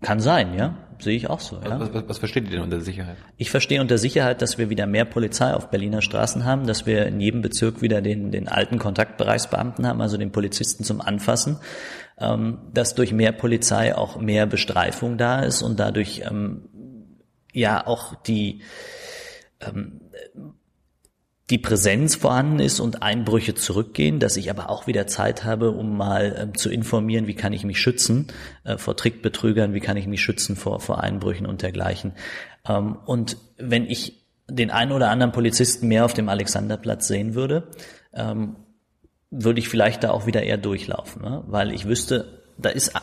Kann 0.01 0.19
sein, 0.19 0.53
ja. 0.53 0.77
Sehe 0.99 1.15
ich 1.15 1.29
auch 1.29 1.39
so. 1.39 1.55
Ja. 1.63 1.79
Was, 1.79 1.93
was, 1.93 2.09
was 2.09 2.17
versteht 2.17 2.45
ihr 2.45 2.51
denn 2.51 2.61
unter 2.61 2.81
Sicherheit? 2.81 3.17
Ich 3.37 3.51
verstehe 3.51 3.79
unter 3.79 3.97
Sicherheit, 3.97 4.41
dass 4.41 4.57
wir 4.57 4.69
wieder 4.69 4.85
mehr 4.85 5.05
Polizei 5.05 5.53
auf 5.53 5.69
Berliner 5.69 6.01
Straßen 6.01 6.43
haben, 6.43 6.67
dass 6.67 6.85
wir 6.85 7.05
in 7.05 7.21
jedem 7.21 7.41
Bezirk 7.41 7.81
wieder 7.81 8.01
den, 8.01 8.31
den 8.31 8.49
alten 8.49 8.79
Kontaktbereichsbeamten 8.79 9.87
haben, 9.87 10.01
also 10.01 10.17
den 10.17 10.31
Polizisten 10.31 10.83
zum 10.83 10.99
Anfassen, 10.99 11.57
ähm, 12.17 12.59
dass 12.73 12.95
durch 12.95 13.13
mehr 13.13 13.31
Polizei 13.31 13.95
auch 13.95 14.19
mehr 14.19 14.45
Bestreifung 14.45 15.17
da 15.17 15.39
ist 15.39 15.61
und 15.61 15.79
dadurch 15.79 16.23
ähm, 16.29 16.67
ja 17.53 17.87
auch 17.87 18.15
die 18.15 18.61
ähm, 19.61 20.01
die 21.49 21.57
Präsenz 21.57 22.15
vorhanden 22.15 22.59
ist 22.59 22.79
und 22.79 23.01
Einbrüche 23.01 23.55
zurückgehen, 23.55 24.19
dass 24.19 24.37
ich 24.37 24.51
aber 24.51 24.69
auch 24.69 24.85
wieder 24.85 25.07
Zeit 25.07 25.43
habe, 25.43 25.71
um 25.71 25.97
mal 25.97 26.35
ähm, 26.37 26.55
zu 26.55 26.69
informieren, 26.69 27.27
wie 27.27 27.33
kann 27.33 27.53
ich 27.53 27.63
mich 27.63 27.79
schützen 27.79 28.27
äh, 28.63 28.77
vor 28.77 28.95
Trickbetrügern, 28.95 29.73
wie 29.73 29.79
kann 29.79 29.97
ich 29.97 30.07
mich 30.07 30.21
schützen 30.21 30.55
vor, 30.55 30.79
vor 30.79 31.03
Einbrüchen 31.03 31.47
und 31.47 31.61
dergleichen. 31.61 32.13
Ähm, 32.67 32.97
und 33.05 33.37
wenn 33.57 33.85
ich 33.85 34.23
den 34.47 34.71
einen 34.71 34.91
oder 34.91 35.09
anderen 35.09 35.31
Polizisten 35.31 35.87
mehr 35.87 36.05
auf 36.05 36.13
dem 36.13 36.29
Alexanderplatz 36.29 37.07
sehen 37.07 37.33
würde, 37.33 37.67
ähm, 38.13 38.55
würde 39.31 39.59
ich 39.59 39.69
vielleicht 39.69 40.03
da 40.03 40.11
auch 40.11 40.25
wieder 40.25 40.43
eher 40.43 40.57
durchlaufen, 40.57 41.21
ne? 41.21 41.43
weil 41.47 41.71
ich 41.71 41.85
wüsste, 41.85 42.43
da 42.57 42.69
ist 42.69 42.93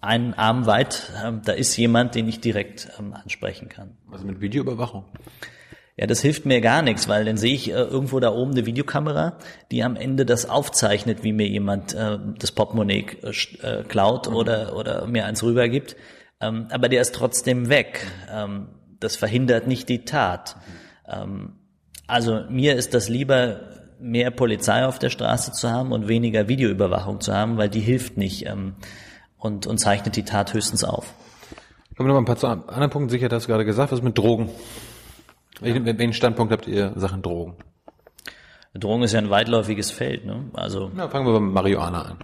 ein 0.00 0.34
Arm 0.34 0.66
weit, 0.66 1.10
ähm, 1.24 1.42
da 1.44 1.52
ist 1.52 1.76
jemand, 1.76 2.14
den 2.14 2.28
ich 2.28 2.40
direkt 2.40 2.88
ähm, 2.98 3.12
ansprechen 3.12 3.68
kann. 3.68 3.96
Also 4.10 4.26
mit 4.26 4.40
Videoüberwachung? 4.40 5.04
Ja, 5.98 6.06
das 6.06 6.20
hilft 6.20 6.46
mir 6.46 6.60
gar 6.60 6.82
nichts, 6.82 7.08
weil 7.08 7.24
dann 7.24 7.36
sehe 7.36 7.54
ich 7.54 7.70
äh, 7.70 7.74
irgendwo 7.74 8.20
da 8.20 8.32
oben 8.32 8.52
eine 8.52 8.66
Videokamera, 8.66 9.36
die 9.72 9.82
am 9.82 9.96
Ende 9.96 10.24
das 10.24 10.48
aufzeichnet, 10.48 11.24
wie 11.24 11.32
mir 11.32 11.48
jemand 11.48 11.92
äh, 11.92 12.18
das 12.38 12.52
Portemonnaie 12.52 13.04
äh, 13.62 13.82
klaut 13.82 14.28
oder, 14.28 14.76
oder 14.76 15.08
mir 15.08 15.26
eins 15.26 15.42
rübergibt. 15.42 15.96
Ähm, 16.40 16.68
aber 16.70 16.88
der 16.88 17.00
ist 17.00 17.16
trotzdem 17.16 17.68
weg. 17.68 18.06
Ähm, 18.32 18.68
das 19.00 19.16
verhindert 19.16 19.66
nicht 19.66 19.88
die 19.88 20.04
Tat. 20.04 20.54
Ähm, 21.08 21.54
also 22.06 22.44
mir 22.48 22.76
ist 22.76 22.94
das 22.94 23.08
lieber, 23.08 23.60
mehr 23.98 24.30
Polizei 24.30 24.86
auf 24.86 25.00
der 25.00 25.10
Straße 25.10 25.50
zu 25.50 25.68
haben 25.68 25.90
und 25.90 26.06
weniger 26.06 26.46
Videoüberwachung 26.46 27.20
zu 27.20 27.34
haben, 27.34 27.56
weil 27.58 27.68
die 27.68 27.80
hilft 27.80 28.16
nicht 28.16 28.46
ähm, 28.46 28.76
und, 29.36 29.66
und 29.66 29.78
zeichnet 29.78 30.14
die 30.14 30.24
Tat 30.24 30.54
höchstens 30.54 30.84
auf. 30.84 31.12
Kommen 31.96 32.08
wir 32.08 32.14
noch 32.14 32.20
mal 32.20 32.32
ein 32.32 32.38
paar 32.38 32.68
anderen 32.72 32.90
Punkten 32.90 33.10
sicher, 33.10 33.28
hast 33.32 33.46
du 33.46 33.48
gerade 33.48 33.64
gesagt, 33.64 33.90
was 33.90 34.00
mit 34.00 34.16
Drogen? 34.16 34.48
Welchen, 35.60 35.84
welchen 35.86 36.12
Standpunkt 36.12 36.52
habt 36.52 36.66
ihr 36.66 36.92
Sachen 36.96 37.22
Drogen? 37.22 37.56
Drogen 38.74 39.02
ist 39.02 39.12
ja 39.12 39.18
ein 39.18 39.30
weitläufiges 39.30 39.90
Feld, 39.90 40.24
ne? 40.24 40.44
Also. 40.52 40.90
Na, 40.94 41.08
fangen 41.08 41.26
wir 41.26 41.32
beim 41.32 41.52
Marihuana 41.52 42.02
an. 42.02 42.18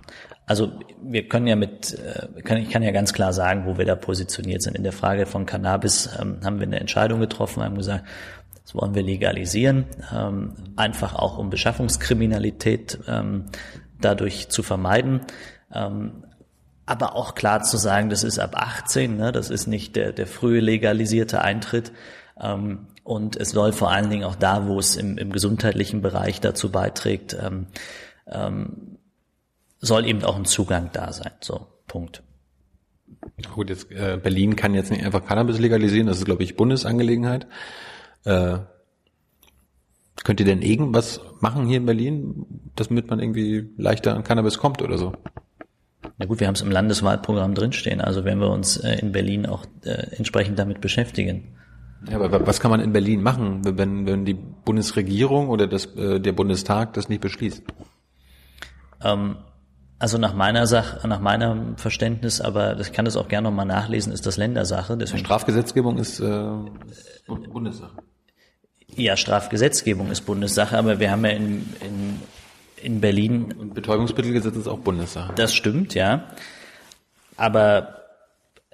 Also 0.46 0.72
wir 1.02 1.26
können 1.26 1.46
ja 1.46 1.56
mit, 1.56 1.94
äh, 1.94 2.28
ich 2.36 2.70
kann 2.70 2.82
ja 2.82 2.90
ganz 2.90 3.12
klar 3.12 3.32
sagen, 3.32 3.64
wo 3.66 3.78
wir 3.78 3.86
da 3.86 3.96
positioniert 3.96 4.62
sind. 4.62 4.76
In 4.76 4.82
der 4.82 4.92
Frage 4.92 5.26
von 5.26 5.46
Cannabis 5.46 6.10
ähm, 6.20 6.38
haben 6.44 6.60
wir 6.60 6.66
eine 6.66 6.80
Entscheidung 6.80 7.20
getroffen, 7.20 7.62
haben 7.62 7.76
gesagt, 7.76 8.04
das 8.62 8.74
wollen 8.74 8.94
wir 8.94 9.02
legalisieren, 9.02 9.86
ähm, 10.14 10.52
einfach 10.76 11.14
auch 11.14 11.38
um 11.38 11.50
Beschaffungskriminalität 11.50 12.98
ähm, 13.08 13.46
dadurch 14.00 14.48
zu 14.48 14.62
vermeiden. 14.62 15.22
aber 15.70 17.16
auch 17.16 17.34
klar 17.34 17.62
zu 17.62 17.78
sagen, 17.78 18.10
das 18.10 18.22
ist 18.22 18.38
ab 18.38 18.54
18, 18.54 19.16
ne? 19.16 19.32
das 19.32 19.48
ist 19.48 19.66
nicht 19.66 19.96
der, 19.96 20.12
der 20.12 20.26
frühe 20.26 20.60
legalisierte 20.60 21.40
Eintritt. 21.40 21.90
Und 23.04 23.36
es 23.36 23.50
soll 23.50 23.72
vor 23.72 23.90
allen 23.90 24.08
Dingen 24.08 24.24
auch 24.24 24.34
da, 24.34 24.66
wo 24.66 24.78
es 24.78 24.96
im, 24.96 25.18
im 25.18 25.30
gesundheitlichen 25.30 26.00
Bereich 26.00 26.40
dazu 26.40 26.72
beiträgt, 26.72 27.36
ähm, 27.40 27.66
ähm, 28.26 28.98
soll 29.78 30.06
eben 30.06 30.24
auch 30.24 30.36
ein 30.36 30.46
Zugang 30.46 30.88
da 30.92 31.12
sein. 31.12 31.32
So, 31.40 31.66
Punkt. 31.86 32.22
Gut, 33.52 33.68
jetzt 33.68 33.90
äh, 33.90 34.18
Berlin 34.20 34.56
kann 34.56 34.74
jetzt 34.74 34.90
nicht 34.90 35.04
einfach 35.04 35.26
Cannabis 35.26 35.58
legalisieren, 35.58 36.06
das 36.06 36.18
ist, 36.18 36.24
glaube 36.24 36.42
ich, 36.42 36.56
Bundesangelegenheit. 36.56 37.46
Äh, 38.24 38.58
könnt 40.24 40.40
ihr 40.40 40.46
denn 40.46 40.62
irgendwas 40.62 41.20
machen 41.40 41.66
hier 41.66 41.76
in 41.76 41.86
Berlin, 41.86 42.46
damit 42.74 43.10
man 43.10 43.20
irgendwie 43.20 43.70
leichter 43.76 44.14
an 44.14 44.24
Cannabis 44.24 44.56
kommt 44.56 44.80
oder 44.80 44.96
so? 44.96 45.12
Na 46.16 46.24
gut, 46.24 46.40
wir 46.40 46.46
haben 46.46 46.54
es 46.54 46.62
im 46.62 46.70
Landeswahlprogramm 46.70 47.54
drinstehen, 47.54 48.00
also 48.00 48.24
werden 48.24 48.40
wir 48.40 48.50
uns 48.50 48.78
äh, 48.78 48.98
in 48.98 49.12
Berlin 49.12 49.44
auch 49.44 49.66
äh, 49.84 50.16
entsprechend 50.16 50.58
damit 50.58 50.80
beschäftigen. 50.80 51.56
Ja, 52.10 52.20
aber 52.20 52.46
was 52.46 52.60
kann 52.60 52.70
man 52.70 52.80
in 52.80 52.92
Berlin 52.92 53.22
machen, 53.22 53.62
wenn, 53.78 54.06
wenn 54.06 54.24
die 54.24 54.34
Bundesregierung 54.34 55.48
oder 55.48 55.66
das, 55.66 55.86
äh, 55.96 56.20
der 56.20 56.32
Bundestag 56.32 56.92
das 56.94 57.08
nicht 57.08 57.20
beschließt? 57.20 57.62
Ähm, 59.02 59.36
also 59.98 60.18
nach 60.18 60.34
meiner 60.34 60.66
Sache, 60.66 61.06
nach 61.08 61.20
meinem 61.20 61.76
Verständnis, 61.76 62.40
aber 62.40 62.78
ich 62.78 62.92
kann 62.92 63.04
das 63.04 63.16
auch 63.16 63.28
gerne 63.28 63.48
nochmal 63.48 63.66
nachlesen, 63.66 64.12
ist 64.12 64.26
das 64.26 64.36
Ländersache. 64.36 64.96
Deswegen 64.96 65.24
Strafgesetzgebung 65.24 65.98
ist 65.98 66.20
äh, 66.20 66.48
Bundessache. 67.26 67.96
Ja, 68.96 69.16
Strafgesetzgebung 69.16 70.10
ist 70.10 70.22
Bundessache, 70.22 70.76
aber 70.76 71.00
wir 71.00 71.10
haben 71.10 71.24
ja 71.24 71.30
in, 71.32 71.74
in, 71.80 72.20
in 72.82 73.00
Berlin. 73.00 73.52
Und 73.58 73.74
Betäubungsmittelgesetz 73.74 74.56
ist 74.56 74.68
auch 74.68 74.78
Bundessache. 74.78 75.32
Das 75.34 75.54
stimmt, 75.54 75.94
ja. 75.94 76.24
Aber 77.36 78.03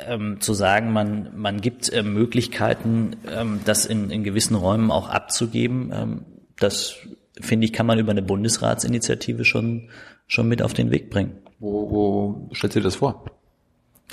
ähm, 0.06 0.40
zu 0.40 0.54
sagen, 0.54 0.92
man, 0.92 1.30
man 1.36 1.60
gibt 1.60 1.92
äh, 1.92 2.02
Möglichkeiten, 2.02 3.16
ähm, 3.28 3.60
das 3.64 3.86
in, 3.86 4.10
in 4.10 4.24
gewissen 4.24 4.54
Räumen 4.54 4.90
auch 4.90 5.08
abzugeben, 5.08 5.92
ähm, 5.94 6.24
das 6.58 6.96
finde 7.40 7.64
ich, 7.64 7.72
kann 7.72 7.86
man 7.86 7.98
über 7.98 8.10
eine 8.10 8.22
Bundesratsinitiative 8.22 9.44
schon, 9.44 9.88
schon 10.26 10.48
mit 10.48 10.62
auf 10.62 10.74
den 10.74 10.90
Weg 10.90 11.10
bringen. 11.10 11.38
Wo, 11.58 11.90
wo 11.90 12.54
stellst 12.54 12.76
du 12.76 12.80
dir 12.80 12.84
das 12.84 12.96
vor? 12.96 13.24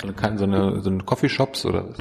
So 0.00 0.08
eine, 0.08 0.38
so 0.38 0.44
eine, 0.44 0.80
so 0.82 0.90
eine 0.90 1.02
Coffeeshops 1.02 1.64
oder 1.64 1.88
was? 1.88 1.98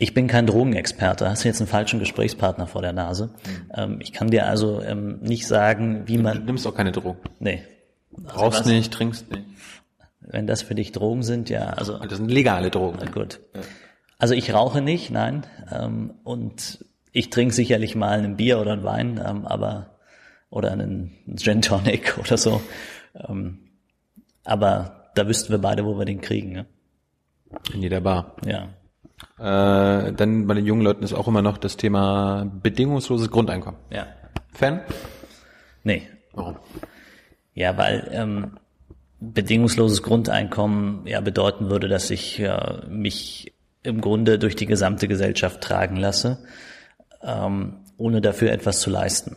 Ich 0.00 0.14
bin 0.14 0.28
kein 0.28 0.46
Drogenexperte, 0.46 1.28
hast 1.28 1.42
du 1.42 1.48
jetzt 1.48 1.60
einen 1.60 1.68
falschen 1.68 1.98
Gesprächspartner 1.98 2.68
vor 2.68 2.82
der 2.82 2.92
Nase. 2.92 3.30
Mhm. 3.76 4.00
Ich 4.00 4.12
kann 4.12 4.30
dir 4.30 4.46
also 4.46 4.80
ähm, 4.80 5.18
nicht 5.22 5.46
sagen, 5.46 6.04
wie 6.06 6.18
man. 6.18 6.38
Du 6.38 6.44
nimmst 6.44 6.66
auch 6.68 6.74
keine 6.74 6.92
Drogen. 6.92 7.18
Nee. 7.40 7.64
Brauchst 8.12 8.60
Also 8.60 8.70
nicht, 8.70 8.92
trinkst 8.92 9.28
nicht. 9.30 9.44
Wenn 10.30 10.46
das 10.46 10.60
für 10.62 10.74
dich 10.74 10.92
Drogen 10.92 11.22
sind, 11.22 11.48
ja, 11.48 11.70
also 11.70 11.98
Das 11.98 12.18
sind 12.18 12.30
legale 12.30 12.70
Drogen. 12.70 12.98
gut. 13.12 13.40
Also 14.18 14.34
ich 14.34 14.52
rauche 14.52 14.82
nicht, 14.82 15.10
nein. 15.10 15.46
Ähm, 15.72 16.14
und 16.22 16.84
ich 17.12 17.30
trinke 17.30 17.54
sicherlich 17.54 17.94
mal 17.94 18.18
ein 18.20 18.36
Bier 18.36 18.60
oder 18.60 18.72
ein 18.74 18.84
Wein, 18.84 19.20
ähm, 19.24 19.46
aber 19.46 19.96
oder 20.50 20.70
einen 20.72 21.14
Gin 21.36 21.62
Tonic 21.62 22.18
oder 22.20 22.36
so. 22.36 22.60
Ähm, 23.14 23.58
aber 24.44 25.10
da 25.14 25.26
wüssten 25.26 25.50
wir 25.50 25.58
beide, 25.58 25.84
wo 25.84 25.98
wir 25.98 26.04
den 26.04 26.20
kriegen. 26.20 26.52
Ne? 26.52 26.66
In 27.72 27.82
jeder 27.82 28.00
Bar. 28.02 28.36
Ja. 28.44 28.68
Äh, 29.38 30.12
dann 30.12 30.46
bei 30.46 30.54
den 30.54 30.66
jungen 30.66 30.82
Leuten 30.82 31.02
ist 31.02 31.14
auch 31.14 31.26
immer 31.26 31.42
noch 31.42 31.56
das 31.58 31.76
Thema 31.76 32.44
bedingungsloses 32.62 33.30
Grundeinkommen. 33.30 33.80
Ja. 33.90 34.06
Fan? 34.52 34.80
Nee. 35.84 36.02
Warum? 36.34 36.56
Ja, 37.54 37.76
weil 37.76 38.08
ähm, 38.12 38.58
bedingungsloses 39.20 40.02
Grundeinkommen 40.02 41.06
ja 41.06 41.20
bedeuten 41.20 41.70
würde, 41.70 41.88
dass 41.88 42.10
ich 42.10 42.38
äh, 42.40 42.86
mich 42.88 43.54
im 43.82 44.00
Grunde 44.00 44.38
durch 44.38 44.56
die 44.56 44.66
gesamte 44.66 45.08
Gesellschaft 45.08 45.60
tragen 45.60 45.96
lasse, 45.96 46.44
ähm, 47.22 47.80
ohne 47.96 48.20
dafür 48.20 48.52
etwas 48.52 48.80
zu 48.80 48.90
leisten. 48.90 49.36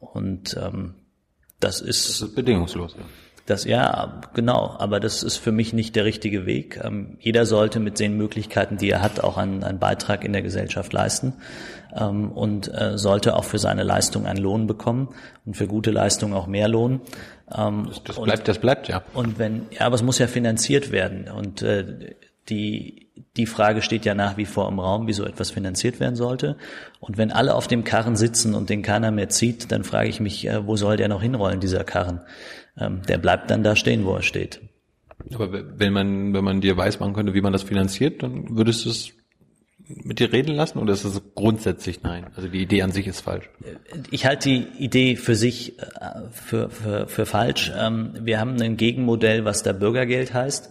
Und 0.00 0.56
ähm, 0.60 0.94
das 1.60 1.80
ist 1.80 2.20
Das 2.20 2.28
ist 2.28 2.34
bedingungslos. 2.34 2.96
Ja. 2.98 3.04
Das 3.46 3.64
ja, 3.64 4.20
genau, 4.34 4.76
aber 4.78 5.00
das 5.00 5.22
ist 5.22 5.36
für 5.36 5.52
mich 5.52 5.72
nicht 5.72 5.96
der 5.96 6.04
richtige 6.04 6.46
Weg. 6.46 6.80
Ähm, 6.82 7.16
jeder 7.20 7.44
sollte 7.44 7.80
mit 7.80 7.98
den 7.98 8.16
Möglichkeiten, 8.16 8.76
die 8.76 8.90
er 8.90 9.02
hat, 9.02 9.20
auch 9.20 9.36
einen, 9.36 9.64
einen 9.64 9.78
Beitrag 9.78 10.24
in 10.24 10.32
der 10.32 10.42
Gesellschaft 10.42 10.92
leisten 10.92 11.34
ähm, 11.94 12.30
und 12.30 12.72
äh, 12.72 12.96
sollte 12.98 13.36
auch 13.36 13.44
für 13.44 13.58
seine 13.58 13.82
Leistung 13.82 14.26
einen 14.26 14.40
Lohn 14.40 14.66
bekommen 14.66 15.08
und 15.44 15.56
für 15.56 15.66
gute 15.66 15.90
Leistung 15.90 16.34
auch 16.34 16.46
mehr 16.46 16.68
Lohn. 16.68 17.00
Ähm, 17.52 17.90
Das 18.04 18.18
und, 18.18 18.24
bleibt, 18.24 18.46
das 18.46 18.58
bleibt, 18.58 18.88
ja. 18.88 19.02
und 19.12 19.38
wenn, 19.38 19.66
ja, 19.70 19.86
aber 19.86 19.96
es 19.96 20.02
muss 20.02 20.18
ja 20.18 20.28
finanziert 20.28 20.92
werden 20.92 21.28
und 21.28 21.62
äh, 21.62 22.14
die 22.48 23.02
die 23.36 23.46
Frage 23.46 23.82
steht 23.82 24.04
ja 24.04 24.14
nach 24.14 24.36
wie 24.36 24.44
vor 24.44 24.68
im 24.68 24.78
Raum, 24.78 25.06
wie 25.06 25.12
so 25.12 25.24
etwas 25.24 25.50
finanziert 25.50 26.00
werden 26.00 26.16
sollte. 26.16 26.56
Und 27.00 27.16
wenn 27.16 27.32
alle 27.32 27.54
auf 27.54 27.66
dem 27.66 27.84
Karren 27.84 28.16
sitzen 28.16 28.54
und 28.54 28.68
den 28.68 28.82
keiner 28.82 29.10
mehr 29.10 29.28
zieht, 29.30 29.72
dann 29.72 29.84
frage 29.84 30.08
ich 30.08 30.20
mich, 30.20 30.46
äh, 30.46 30.66
wo 30.66 30.76
soll 30.76 30.96
der 30.96 31.08
noch 31.08 31.22
hinrollen, 31.22 31.60
dieser 31.60 31.84
Karren? 31.84 32.20
Ähm, 32.78 33.02
der 33.08 33.18
bleibt 33.18 33.50
dann 33.50 33.62
da 33.62 33.76
stehen, 33.76 34.04
wo 34.04 34.14
er 34.14 34.22
steht. 34.22 34.60
Aber 35.34 35.78
wenn 35.78 35.92
man, 35.92 36.34
wenn 36.34 36.44
man 36.44 36.60
dir 36.60 36.76
weiß 36.76 37.00
machen 37.00 37.12
könnte, 37.14 37.34
wie 37.34 37.40
man 37.40 37.52
das 37.52 37.62
finanziert, 37.62 38.22
dann 38.22 38.56
würdest 38.56 38.84
du 38.84 38.90
es 38.90 39.12
mit 39.86 40.20
dir 40.20 40.32
reden 40.32 40.54
lassen 40.54 40.78
oder 40.78 40.92
ist 40.92 41.04
es 41.04 41.20
grundsätzlich 41.34 42.02
nein? 42.02 42.26
Also 42.34 42.48
die 42.48 42.62
Idee 42.62 42.82
an 42.82 42.92
sich 42.92 43.06
ist 43.06 43.20
falsch. 43.20 43.48
Ich 44.10 44.26
halte 44.26 44.48
die 44.48 44.66
Idee 44.78 45.16
für 45.16 45.34
sich 45.34 45.78
äh, 45.78 45.84
für, 46.30 46.70
für, 46.70 47.08
für 47.08 47.26
falsch. 47.26 47.72
Ähm, 47.76 48.14
Wir 48.22 48.40
haben 48.40 48.60
ein 48.60 48.76
Gegenmodell, 48.76 49.44
was 49.44 49.62
da 49.62 49.72
Bürgergeld 49.72 50.32
heißt, 50.32 50.70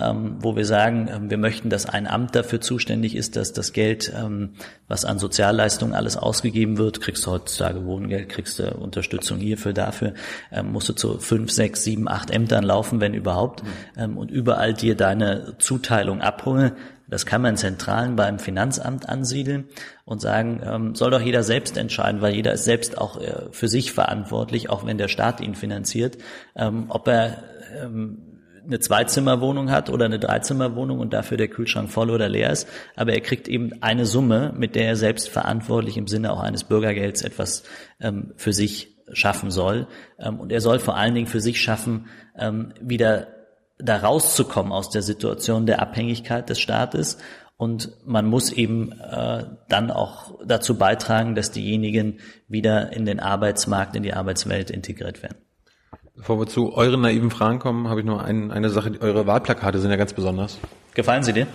ähm, 0.00 0.36
wo 0.40 0.56
wir 0.56 0.64
sagen, 0.64 1.08
ähm, 1.12 1.30
wir 1.30 1.38
möchten, 1.38 1.70
dass 1.70 1.86
ein 1.86 2.06
Amt 2.06 2.34
dafür 2.34 2.60
zuständig 2.60 3.16
ist, 3.16 3.36
dass 3.36 3.52
das 3.52 3.72
Geld, 3.72 4.12
ähm, 4.16 4.50
was 4.88 5.04
an 5.04 5.18
Sozialleistungen 5.18 5.94
alles 5.94 6.16
ausgegeben 6.16 6.78
wird, 6.78 7.00
kriegst 7.00 7.26
du 7.26 7.30
heutzutage 7.30 7.84
Wohngeld, 7.84 8.28
kriegst 8.28 8.58
du 8.58 8.74
Unterstützung 8.74 9.38
hierfür, 9.38 9.72
dafür, 9.72 10.14
ähm, 10.52 10.72
musst 10.72 10.88
du 10.88 10.92
zu 10.92 11.18
fünf, 11.18 11.50
sechs, 11.50 11.84
sieben, 11.84 12.08
acht 12.08 12.30
Ämtern 12.30 12.64
laufen, 12.64 13.00
wenn 13.00 13.14
überhaupt, 13.14 13.62
ähm, 13.96 14.16
und 14.18 14.30
überall 14.30 14.74
dir 14.74 14.96
deine 14.96 15.56
Zuteilung 15.58 16.20
abholen. 16.20 16.72
Das 17.08 17.26
kann 17.26 17.42
man 17.42 17.56
zentralen 17.56 18.14
beim 18.14 18.38
Finanzamt 18.38 19.08
ansiedeln 19.08 19.64
und 20.04 20.20
sagen, 20.20 20.60
ähm, 20.64 20.94
soll 20.94 21.10
doch 21.10 21.20
jeder 21.20 21.42
selbst 21.42 21.76
entscheiden, 21.76 22.20
weil 22.20 22.34
jeder 22.34 22.52
ist 22.52 22.64
selbst 22.64 22.98
auch 22.98 23.20
äh, 23.20 23.48
für 23.50 23.66
sich 23.66 23.92
verantwortlich, 23.92 24.70
auch 24.70 24.86
wenn 24.86 24.96
der 24.96 25.08
Staat 25.08 25.40
ihn 25.40 25.56
finanziert, 25.56 26.18
ähm, 26.54 26.84
ob 26.88 27.08
er 27.08 27.42
ähm, 27.82 28.29
eine 28.70 28.78
Zweizimmerwohnung 28.78 29.70
hat 29.70 29.90
oder 29.90 30.04
eine 30.04 30.20
Dreizimmerwohnung 30.20 31.00
und 31.00 31.12
dafür 31.12 31.36
der 31.36 31.48
Kühlschrank 31.48 31.90
voll 31.90 32.10
oder 32.10 32.28
leer 32.28 32.50
ist, 32.50 32.68
aber 32.94 33.12
er 33.12 33.20
kriegt 33.20 33.48
eben 33.48 33.82
eine 33.82 34.06
Summe, 34.06 34.54
mit 34.56 34.76
der 34.76 34.86
er 34.86 34.96
selbst 34.96 35.28
verantwortlich 35.28 35.96
im 35.96 36.06
Sinne 36.06 36.32
auch 36.32 36.40
eines 36.40 36.64
Bürgergelds 36.64 37.22
etwas 37.22 37.64
ähm, 38.00 38.32
für 38.36 38.52
sich 38.52 38.96
schaffen 39.12 39.50
soll. 39.50 39.88
Ähm, 40.18 40.38
und 40.38 40.52
er 40.52 40.60
soll 40.60 40.78
vor 40.78 40.96
allen 40.96 41.14
Dingen 41.14 41.26
für 41.26 41.40
sich 41.40 41.60
schaffen, 41.60 42.06
ähm, 42.38 42.72
wieder 42.80 43.26
da 43.78 43.96
rauszukommen 43.96 44.72
aus 44.72 44.90
der 44.90 45.02
Situation 45.02 45.66
der 45.66 45.82
Abhängigkeit 45.82 46.48
des 46.48 46.60
Staates. 46.60 47.18
Und 47.56 47.90
man 48.06 48.26
muss 48.26 48.52
eben 48.52 48.92
äh, 48.92 49.44
dann 49.68 49.90
auch 49.90 50.38
dazu 50.46 50.78
beitragen, 50.78 51.34
dass 51.34 51.50
diejenigen 51.50 52.20
wieder 52.46 52.92
in 52.92 53.04
den 53.04 53.20
Arbeitsmarkt, 53.20 53.96
in 53.96 54.02
die 54.02 54.14
Arbeitswelt 54.14 54.70
integriert 54.70 55.22
werden. 55.22 55.38
Bevor 56.16 56.38
wir 56.38 56.46
zu 56.46 56.74
euren 56.74 57.00
naiven 57.00 57.30
Fragen 57.30 57.58
kommen, 57.58 57.88
habe 57.88 58.00
ich 58.00 58.06
noch 58.06 58.22
ein, 58.22 58.50
eine 58.50 58.68
Sache. 58.70 58.92
Eure 59.00 59.26
Wahlplakate 59.26 59.78
sind 59.78 59.90
ja 59.90 59.96
ganz 59.96 60.12
besonders. 60.12 60.58
Gefallen 60.94 61.22
sie 61.22 61.32
dir? 61.32 61.46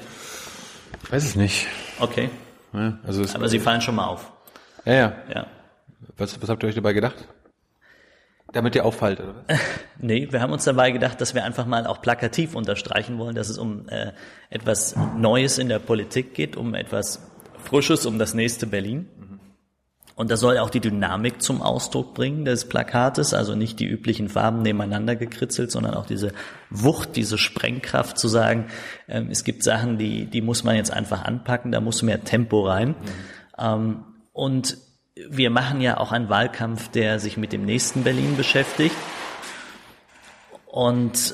Ich 1.04 1.12
weiß 1.12 1.24
es 1.24 1.36
nicht. 1.36 1.68
Okay. 2.00 2.30
Ja, 2.74 2.98
also 3.06 3.24
Aber 3.36 3.48
sie 3.48 3.60
fallen 3.60 3.82
schon 3.82 3.96
mal 3.96 4.08
auf. 4.08 4.32
ja, 4.86 4.94
ja. 4.94 5.14
Ja. 5.34 5.48
Was, 6.18 6.42
was 6.42 6.50
habt 6.50 6.64
ihr 6.64 6.70
euch 6.70 6.76
dabei 6.76 6.94
gedacht? 6.94 7.28
Damit 8.54 8.76
ihr 8.76 8.86
auffallt, 8.86 9.20
oder? 9.20 9.36
was? 9.48 9.60
Nee, 10.00 10.28
wir 10.32 10.42
haben 10.42 10.52
uns 10.52 10.64
dabei 10.66 10.92
gedacht, 10.92 11.20
dass 11.22 11.34
wir 11.34 11.44
einfach 11.46 11.66
mal 11.66 11.88
auch 11.88 12.02
plakativ 12.02 12.54
unterstreichen 12.56 13.18
wollen, 13.18 13.34
dass 13.36 13.50
es 13.50 13.58
um 13.58 13.88
äh, 13.90 14.12
etwas 14.50 14.96
Neues 15.18 15.58
in 15.58 15.70
der 15.70 15.80
Politik 15.80 16.34
geht, 16.34 16.56
um 16.58 16.74
etwas 16.76 17.22
Frisches, 17.64 18.06
um 18.06 18.20
das 18.20 18.34
nächste 18.34 18.68
Berlin. 18.68 19.08
Und 20.16 20.32
das 20.32 20.40
soll 20.40 20.58
auch 20.60 20.70
die 20.70 20.80
Dynamik 20.80 21.42
zum 21.42 21.62
Ausdruck 21.62 22.14
bringen 22.14 22.46
des 22.46 22.70
Plakates, 22.70 23.34
also 23.34 23.54
nicht 23.54 23.82
die 23.82 23.86
üblichen 23.86 24.30
Farben 24.30 24.62
nebeneinander 24.62 25.18
gekritzelt, 25.18 25.72
sondern 25.72 25.94
auch 25.94 26.06
diese 26.06 26.32
Wucht, 26.70 27.18
diese 27.18 27.38
Sprengkraft 27.38 28.18
zu 28.18 28.30
sagen, 28.30 28.68
ähm, 29.10 29.28
es 29.30 29.44
gibt 29.44 29.64
Sachen, 29.64 29.98
die, 29.98 30.26
die 30.26 30.42
muss 30.42 30.64
man 30.64 30.78
jetzt 30.78 30.92
einfach 30.92 31.24
anpacken, 31.26 31.74
da 31.74 31.82
muss 31.82 32.02
mehr 32.02 32.24
Tempo 32.24 32.66
rein. 32.66 32.96
Ähm, 33.60 34.06
und 34.32 34.78
wir 35.30 35.50
machen 35.50 35.82
ja 35.82 35.98
auch 35.98 36.14
einen 36.14 36.30
Wahlkampf, 36.30 36.90
der 36.90 37.20
sich 37.20 37.36
mit 37.36 37.52
dem 37.52 37.66
nächsten 37.66 38.04
Berlin 38.04 38.38
beschäftigt. 38.38 38.96
Und 40.66 41.34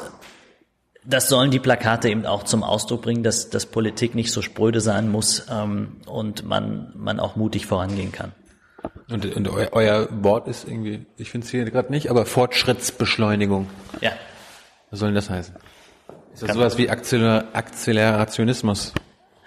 das 1.05 1.29
sollen 1.29 1.51
die 1.51 1.59
Plakate 1.59 2.09
eben 2.09 2.25
auch 2.25 2.43
zum 2.43 2.63
Ausdruck 2.63 3.03
bringen, 3.03 3.21
dass, 3.21 3.49
dass 3.51 3.67
Politik 3.67 4.15
nicht 4.15 4.31
so 4.31 4.41
spröde 4.41 4.81
sein 4.81 5.09
muss 5.09 5.45
ähm, 5.51 5.97
und 6.07 6.45
man, 6.45 6.93
man 6.95 7.19
auch 7.19 7.35
mutig 7.35 7.67
vorangehen 7.67 8.11
kann. 8.11 8.33
Und, 9.11 9.35
und 9.35 9.47
eu, 9.49 9.65
euer 9.71 10.07
Wort 10.23 10.47
ist 10.47 10.67
irgendwie, 10.67 11.05
ich 11.17 11.29
finde 11.29 11.45
es 11.45 11.51
hier 11.51 11.65
gerade 11.65 11.91
nicht, 11.91 12.09
aber 12.09 12.25
Fortschrittsbeschleunigung. 12.25 13.67
Ja, 13.99 14.11
Was 14.89 14.99
soll 14.99 15.09
denn 15.09 15.15
das 15.15 15.29
heißen? 15.29 15.55
Ist 16.33 16.41
das 16.43 16.47
Kann- 16.47 16.57
sowas 16.57 16.77
wie 16.77 16.89
Akzeler, 16.89 17.45
Akzelerationismus? 17.53 18.93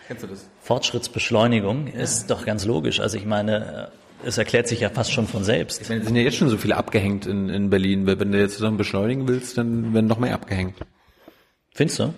Kennst 0.07 0.23
du 0.23 0.27
das? 0.27 0.49
Fortschrittsbeschleunigung 0.61 1.87
ist 1.87 2.31
doch 2.31 2.45
ganz 2.45 2.65
logisch. 2.67 3.01
Also 3.01 3.17
ich 3.17 3.25
meine, 3.27 3.91
äh, 4.23 4.27
es 4.29 4.39
erklärt 4.39 4.69
sich 4.69 4.81
ja 4.81 4.91
fast 4.91 5.13
schon 5.13 5.27
von 5.27 5.45
selbst. 5.45 5.81
Es 5.81 5.89
sind 5.89 6.15
ja 6.17 6.23
jetzt 6.23 6.37
schon 6.37 6.49
so 6.49 6.57
viele 6.59 6.77
abgehängt 6.77 7.27
in, 7.27 7.49
in 7.49 7.71
Berlin. 7.71 8.07
Wenn 8.07 8.33
du 8.33 8.39
jetzt 8.39 8.57
zusammen 8.57 8.77
beschleunigen 8.77 9.27
willst, 9.29 9.57
dann 9.59 9.93
werden 9.95 10.07
noch 10.07 10.19
mehr 10.19 10.35
abgehängt. 10.35 10.77
Findest 11.75 11.99
du? 12.01 12.15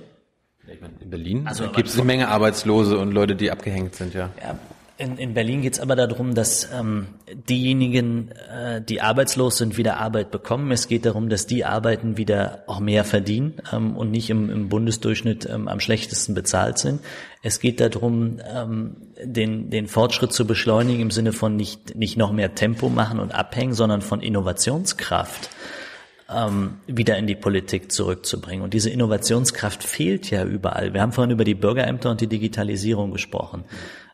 Ich 0.69 0.81
meine, 0.81 0.95
in 1.01 1.11
Berlin 1.11 1.47
Also, 1.47 1.69
gibt 1.71 1.89
es 1.89 1.95
eine 1.95 2.05
Menge 2.05 2.29
Arbeitslose 2.29 2.99
und 2.99 3.13
Leute, 3.13 3.37
die 3.37 3.53
abgehängt 3.53 3.95
sind, 3.95 4.15
ja. 4.15 4.31
Ja, 4.43 4.59
in, 4.99 5.19
in 5.19 5.35
Berlin 5.35 5.61
geht's 5.61 5.79
aber 5.79 5.95
darum, 5.95 6.35
dass 6.35 6.69
ähm, 6.73 7.09
diejenigen, 7.49 8.31
äh, 8.31 8.81
die 8.81 9.03
arbeitslos 9.03 9.59
sind, 9.59 9.77
wieder 9.77 9.99
Arbeit 9.99 10.31
bekommen. 10.31 10.73
Es 10.73 10.89
geht 10.89 11.05
darum, 11.05 11.29
dass 11.29 11.47
die 11.47 11.65
Arbeiten 11.65 12.17
wieder 12.17 12.65
auch 12.67 12.81
mehr 12.81 13.05
verdienen 13.05 13.55
ähm, 13.73 13.97
und 13.97 14.11
nicht 14.11 14.31
im, 14.31 14.49
im 14.49 14.69
Bundesdurchschnitt 14.69 15.47
ähm, 15.51 15.69
am 15.69 15.81
schlechtesten 15.81 16.35
bezahlt 16.35 16.79
sind. 16.79 17.01
Es 17.43 17.61
geht 17.61 17.81
darum, 17.81 18.39
ähm, 18.49 18.97
den, 19.23 19.69
den 19.69 19.87
Fortschritt 19.87 20.33
zu 20.33 20.47
beschleunigen 20.47 21.03
im 21.03 21.11
Sinne 21.11 21.33
von 21.33 21.57
nicht, 21.57 21.95
nicht 21.95 22.17
noch 22.17 22.33
mehr 22.33 22.55
Tempo 22.55 22.89
machen 22.89 23.21
und 23.21 23.35
abhängen, 23.35 23.75
sondern 23.75 24.01
von 24.01 24.21
Innovationskraft 24.21 25.51
ähm, 26.35 26.79
wieder 26.87 27.19
in 27.19 27.27
die 27.27 27.37
Politik 27.37 27.93
zurückzubringen. 27.93 28.65
Und 28.65 28.73
diese 28.73 28.91
Innovationskraft 28.91 29.83
fehlt 29.83 30.31
ja 30.31 30.45
überall. 30.45 30.95
Wir 30.95 31.03
haben 31.03 31.13
vorhin 31.13 31.33
über 31.33 31.45
die 31.45 31.55
Bürgerämter 31.55 32.11
und 32.11 32.21
die 32.21 32.29
Digitalisierung 32.29 33.13
gesprochen. 33.13 33.65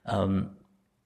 Ähm, 0.06 0.50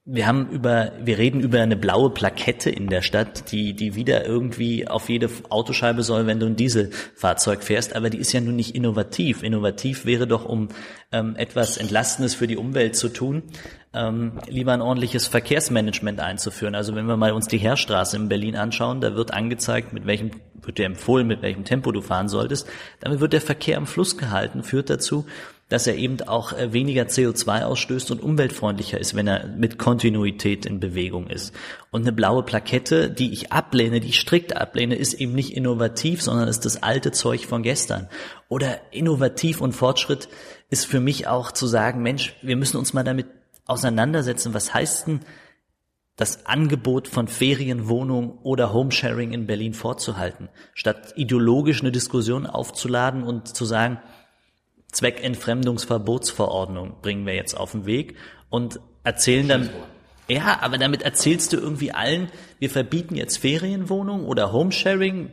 wir 0.09 0.25
haben 0.25 0.47
über, 0.51 0.93
wir 1.03 1.17
reden 1.17 1.41
über 1.41 1.59
eine 1.59 1.75
blaue 1.75 2.09
Plakette 2.09 2.69
in 2.69 2.87
der 2.87 3.01
Stadt, 3.01 3.51
die, 3.51 3.73
die 3.73 3.93
wieder 3.95 4.25
irgendwie 4.25 4.87
auf 4.87 5.09
jede 5.09 5.29
Autoscheibe 5.49 6.01
soll, 6.01 6.25
wenn 6.25 6.39
du 6.39 6.45
ein 6.45 6.55
Dieselfahrzeug 6.55 7.61
fährst, 7.61 7.93
aber 7.93 8.09
die 8.09 8.17
ist 8.17 8.31
ja 8.31 8.39
nun 8.39 8.55
nicht 8.55 8.73
innovativ. 8.73 9.43
Innovativ 9.43 10.05
wäre 10.05 10.25
doch, 10.25 10.45
um 10.45 10.69
ähm, 11.11 11.35
etwas 11.35 11.75
Entlastendes 11.75 12.35
für 12.35 12.47
die 12.47 12.55
Umwelt 12.55 12.95
zu 12.95 13.09
tun, 13.09 13.43
ähm, 13.93 14.39
lieber 14.47 14.71
ein 14.71 14.81
ordentliches 14.81 15.27
Verkehrsmanagement 15.27 16.21
einzuführen. 16.21 16.73
Also 16.73 16.95
wenn 16.95 17.05
wir 17.05 17.17
mal 17.17 17.33
uns 17.33 17.49
die 17.49 17.57
Heerstraße 17.57 18.15
in 18.15 18.29
Berlin 18.29 18.55
anschauen, 18.55 19.01
da 19.01 19.13
wird 19.13 19.33
angezeigt, 19.33 19.91
mit 19.91 20.05
welchem, 20.05 20.31
wird 20.61 20.77
dir 20.77 20.85
empfohlen, 20.85 21.27
mit 21.27 21.41
welchem 21.41 21.65
Tempo 21.65 21.91
du 21.91 21.99
fahren 21.99 22.29
solltest. 22.29 22.65
Damit 23.01 23.19
wird 23.19 23.33
der 23.33 23.41
Verkehr 23.41 23.75
im 23.75 23.85
Fluss 23.85 24.17
gehalten, 24.17 24.63
führt 24.63 24.89
dazu, 24.89 25.25
dass 25.69 25.85
er 25.85 25.95
eben 25.95 26.21
auch 26.21 26.53
äh, 26.53 26.71
weniger 26.71 27.03
CO2 27.03 27.63
ausstößt 27.63 28.11
und 28.11 28.23
umweltfreundlicher 28.23 28.99
ist, 28.99 29.15
wenn 29.15 29.27
er 29.27 29.47
mit 29.47 29.77
Kontinuität 29.77 30.65
in 30.65 30.79
Bewegung 30.79 31.27
ist. 31.27 31.53
Und 31.91 32.01
eine 32.01 32.13
blaue 32.13 32.43
Plakette, 32.43 33.09
die 33.09 33.33
ich 33.33 33.51
ablehne, 33.51 33.99
die 33.99 34.09
ich 34.09 34.19
strikt 34.19 34.55
ablehne, 34.55 34.95
ist 34.95 35.15
eben 35.15 35.33
nicht 35.33 35.55
innovativ, 35.55 36.21
sondern 36.21 36.47
ist 36.47 36.65
das 36.65 36.83
alte 36.83 37.11
Zeug 37.11 37.45
von 37.45 37.63
gestern. 37.63 38.07
Oder 38.47 38.79
innovativ 38.91 39.59
und 39.59 39.73
Fortschritt 39.73 40.29
ist 40.69 40.85
für 40.85 40.99
mich 40.99 41.27
auch 41.27 41.51
zu 41.51 41.67
sagen, 41.67 42.01
Mensch, 42.01 42.35
wir 42.41 42.55
müssen 42.55 42.77
uns 42.77 42.93
mal 42.93 43.03
damit 43.03 43.27
auseinandersetzen, 43.65 44.53
was 44.53 44.73
heißt 44.73 45.07
denn 45.07 45.19
das 46.15 46.47
Angebot 46.47 47.07
von 47.07 47.27
Ferienwohnungen 47.27 48.39
oder 48.41 48.73
Homesharing 48.73 49.33
in 49.33 49.45
Berlin 49.45 49.75
vorzuhalten, 49.75 50.49
statt 50.73 51.13
ideologisch 51.15 51.81
eine 51.81 51.91
Diskussion 51.91 52.47
aufzuladen 52.47 53.23
und 53.23 53.55
zu 53.55 53.65
sagen, 53.65 53.99
Zweckentfremdungsverbotsverordnung 54.97 56.95
bringen 57.01 57.25
wir 57.25 57.35
jetzt 57.35 57.55
auf 57.55 57.71
den 57.71 57.85
Weg 57.85 58.17
und 58.49 58.81
erzählen 59.03 59.47
dann, 59.47 59.69
ja, 60.27 60.59
aber 60.61 60.77
damit 60.77 61.03
erzählst 61.03 61.53
du 61.53 61.57
irgendwie 61.57 61.91
allen, 61.91 62.29
wir 62.59 62.69
verbieten 62.69 63.15
jetzt 63.15 63.37
Ferienwohnungen 63.37 64.25
oder 64.25 64.51
Homesharing. 64.51 65.31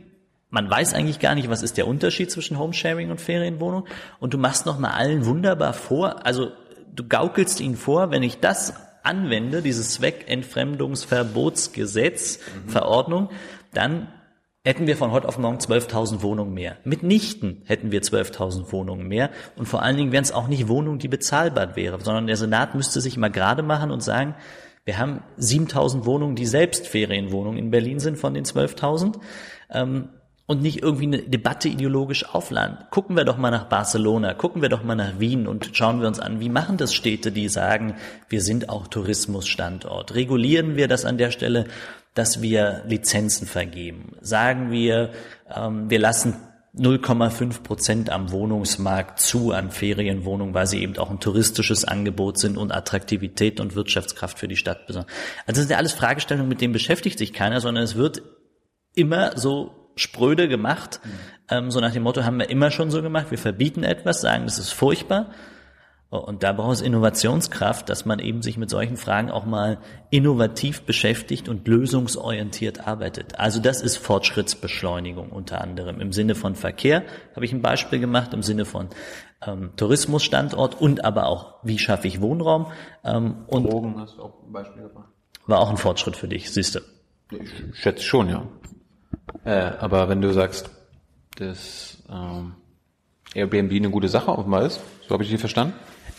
Man 0.49 0.69
weiß 0.69 0.93
eigentlich 0.93 1.19
gar 1.19 1.35
nicht, 1.35 1.49
was 1.49 1.63
ist 1.63 1.75
der 1.77 1.87
Unterschied 1.87 2.31
zwischen 2.31 2.57
Homesharing 2.59 3.11
und 3.11 3.19
Ferienwohnung. 3.19 3.87
Und 4.19 4.33
du 4.33 4.37
machst 4.37 4.65
noch 4.65 4.79
mal 4.79 4.91
allen 4.91 5.25
wunderbar 5.25 5.73
vor, 5.73 6.25
also 6.25 6.51
du 6.95 7.05
gaukelst 7.07 7.59
ihnen 7.59 7.75
vor, 7.75 8.11
wenn 8.11 8.23
ich 8.23 8.39
das 8.39 8.73
anwende, 9.03 9.61
dieses 9.61 9.95
Zweckentfremdungsverbotsgesetz, 9.95 12.39
mhm. 12.39 12.69
Verordnung, 12.69 13.29
dann 13.73 14.07
hätten 14.65 14.87
wir 14.87 14.97
von 14.97 15.11
heute 15.11 15.27
auf 15.27 15.37
morgen 15.37 15.59
12.000 15.59 16.23
Wohnungen 16.23 16.53
mehr. 16.53 16.77
Mitnichten 16.83 17.61
hätten 17.65 17.91
wir 17.91 18.01
12.000 18.01 18.71
Wohnungen 18.71 19.07
mehr. 19.07 19.29
Und 19.55 19.67
vor 19.67 19.83
allen 19.83 19.95
Dingen 19.95 20.11
wären 20.11 20.23
es 20.23 20.31
auch 20.31 20.47
nicht 20.47 20.67
Wohnungen, 20.67 20.99
die 20.99 21.07
bezahlbar 21.07 21.75
wären, 21.75 22.01
sondern 22.01 22.27
der 22.27 22.35
Senat 22.35 22.73
müsste 22.73 22.99
sich 22.99 23.15
mal 23.15 23.29
gerade 23.29 23.61
machen 23.61 23.91
und 23.91 24.01
sagen, 24.01 24.35
wir 24.83 24.97
haben 24.97 25.21
7.000 25.39 26.05
Wohnungen, 26.05 26.35
die 26.35 26.47
selbst 26.47 26.87
Ferienwohnungen 26.87 27.59
in 27.59 27.71
Berlin 27.71 27.99
sind 27.99 28.17
von 28.17 28.33
den 28.33 28.43
12.000. 28.43 29.19
Ähm, 29.71 30.09
und 30.47 30.61
nicht 30.61 30.83
irgendwie 30.83 31.05
eine 31.05 31.23
Debatte 31.23 31.69
ideologisch 31.69 32.23
aufladen. 32.29 32.77
Gucken 32.91 33.15
wir 33.15 33.25
doch 33.25 33.37
mal 33.37 33.49
nach 33.49 33.65
Barcelona, 33.65 34.35
gucken 34.35 34.61
wir 34.61 34.69
doch 34.69 34.83
mal 34.83 34.95
nach 34.95 35.19
Wien 35.19 35.47
und 35.47 35.71
schauen 35.73 36.01
wir 36.01 36.07
uns 36.07 36.19
an, 36.19 36.39
wie 36.39 36.49
machen 36.49 36.77
das 36.77 36.93
Städte, 36.93 37.31
die 37.31 37.49
sagen, 37.49 37.95
wir 38.29 38.41
sind 38.41 38.69
auch 38.69 38.87
Tourismusstandort. 38.87 40.13
Regulieren 40.13 40.75
wir 40.75 40.87
das 40.87 41.03
an 41.03 41.17
der 41.17 41.31
Stelle, 41.31 41.65
dass 42.15 42.41
wir 42.41 42.83
Lizenzen 42.87 43.45
vergeben. 43.45 44.13
Sagen 44.21 44.71
wir, 44.71 45.11
ähm, 45.55 45.89
wir 45.89 45.99
lassen 45.99 46.35
0,5 46.77 47.63
Prozent 47.63 48.09
am 48.09 48.31
Wohnungsmarkt 48.31 49.19
zu 49.19 49.51
an 49.51 49.71
Ferienwohnungen, 49.71 50.53
weil 50.53 50.67
sie 50.67 50.81
eben 50.81 50.97
auch 50.97 51.09
ein 51.09 51.19
touristisches 51.19 51.85
Angebot 51.85 52.37
sind 52.37 52.57
und 52.57 52.73
Attraktivität 52.73 53.59
und 53.59 53.75
Wirtschaftskraft 53.75 54.39
für 54.39 54.47
die 54.47 54.57
Stadt 54.57 54.85
besonders. 54.87 55.11
Also 55.45 55.47
das 55.47 55.57
sind 55.59 55.71
ja 55.71 55.77
alles 55.77 55.93
Fragestellungen, 55.93 56.49
mit 56.49 56.61
denen 56.61 56.73
beschäftigt 56.73 57.17
sich 57.17 57.31
keiner, 57.31 57.61
sondern 57.61 57.83
es 57.83 57.95
wird 57.95 58.23
immer 58.93 59.37
so 59.37 59.91
spröde 59.95 60.49
gemacht, 60.49 60.99
mhm. 61.03 61.09
ähm, 61.49 61.71
so 61.71 61.79
nach 61.79 61.93
dem 61.93 62.03
Motto 62.03 62.23
haben 62.23 62.39
wir 62.39 62.49
immer 62.49 62.71
schon 62.71 62.91
so 62.91 63.01
gemacht, 63.01 63.31
wir 63.31 63.37
verbieten 63.37 63.83
etwas, 63.83 64.19
sagen, 64.19 64.43
das 64.45 64.59
ist 64.59 64.71
furchtbar. 64.71 65.31
Und 66.09 66.43
da 66.43 66.53
braucht 66.53 66.75
es 66.75 66.81
Innovationskraft, 66.81 67.89
dass 67.89 68.05
man 68.05 68.19
eben 68.19 68.41
sich 68.41 68.57
mit 68.57 68.69
solchen 68.69 68.95
Fragen 68.95 69.31
auch 69.31 69.45
mal 69.45 69.79
innovativ 70.11 70.83
beschäftigt 70.83 71.49
und 71.49 71.67
lösungsorientiert 71.67 72.87
arbeitet. 72.87 73.39
Also 73.39 73.59
das 73.59 73.81
ist 73.81 73.97
Fortschrittsbeschleunigung 73.97 75.29
unter 75.29 75.61
anderem. 75.61 75.99
Im 75.99 76.13
Sinne 76.13 76.35
von 76.35 76.55
Verkehr 76.55 77.03
habe 77.35 77.45
ich 77.45 77.53
ein 77.53 77.61
Beispiel 77.61 77.99
gemacht, 77.99 78.33
im 78.33 78.43
Sinne 78.43 78.65
von 78.65 78.89
ähm, 79.45 79.71
Tourismusstandort 79.75 80.79
und 80.79 81.03
aber 81.03 81.25
auch, 81.25 81.55
wie 81.63 81.79
schaffe 81.79 82.07
ich 82.07 82.21
Wohnraum. 82.21 82.67
Ähm, 83.03 83.43
und 83.47 83.71
Drogen 83.71 83.99
hast 83.99 84.17
du 84.17 84.23
auch 84.23 84.43
ein 84.43 84.53
Beispiel 84.53 84.87
gemacht. 84.87 85.09
War 85.47 85.59
auch 85.59 85.69
ein 85.69 85.77
Fortschritt 85.77 86.15
für 86.15 86.27
dich, 86.27 86.51
siehst 86.51 86.75
du. 86.75 86.79
Ich 87.31 87.79
schätze 87.79 88.03
schon, 88.03 88.29
ja. 88.29 88.47
Äh, 89.43 89.73
aber 89.79 90.07
wenn 90.07 90.21
du 90.21 90.31
sagst, 90.31 90.69
dass 91.37 92.03
ähm, 92.09 92.53
Airbnb 93.33 93.71
eine 93.71 93.89
gute 93.89 94.07
Sache 94.07 94.31
offenbar 94.31 94.63
ist, 94.63 94.79
so 95.07 95.13
habe 95.13 95.23
ich 95.23 95.29
dich 95.29 95.39
verstanden? 95.39 95.73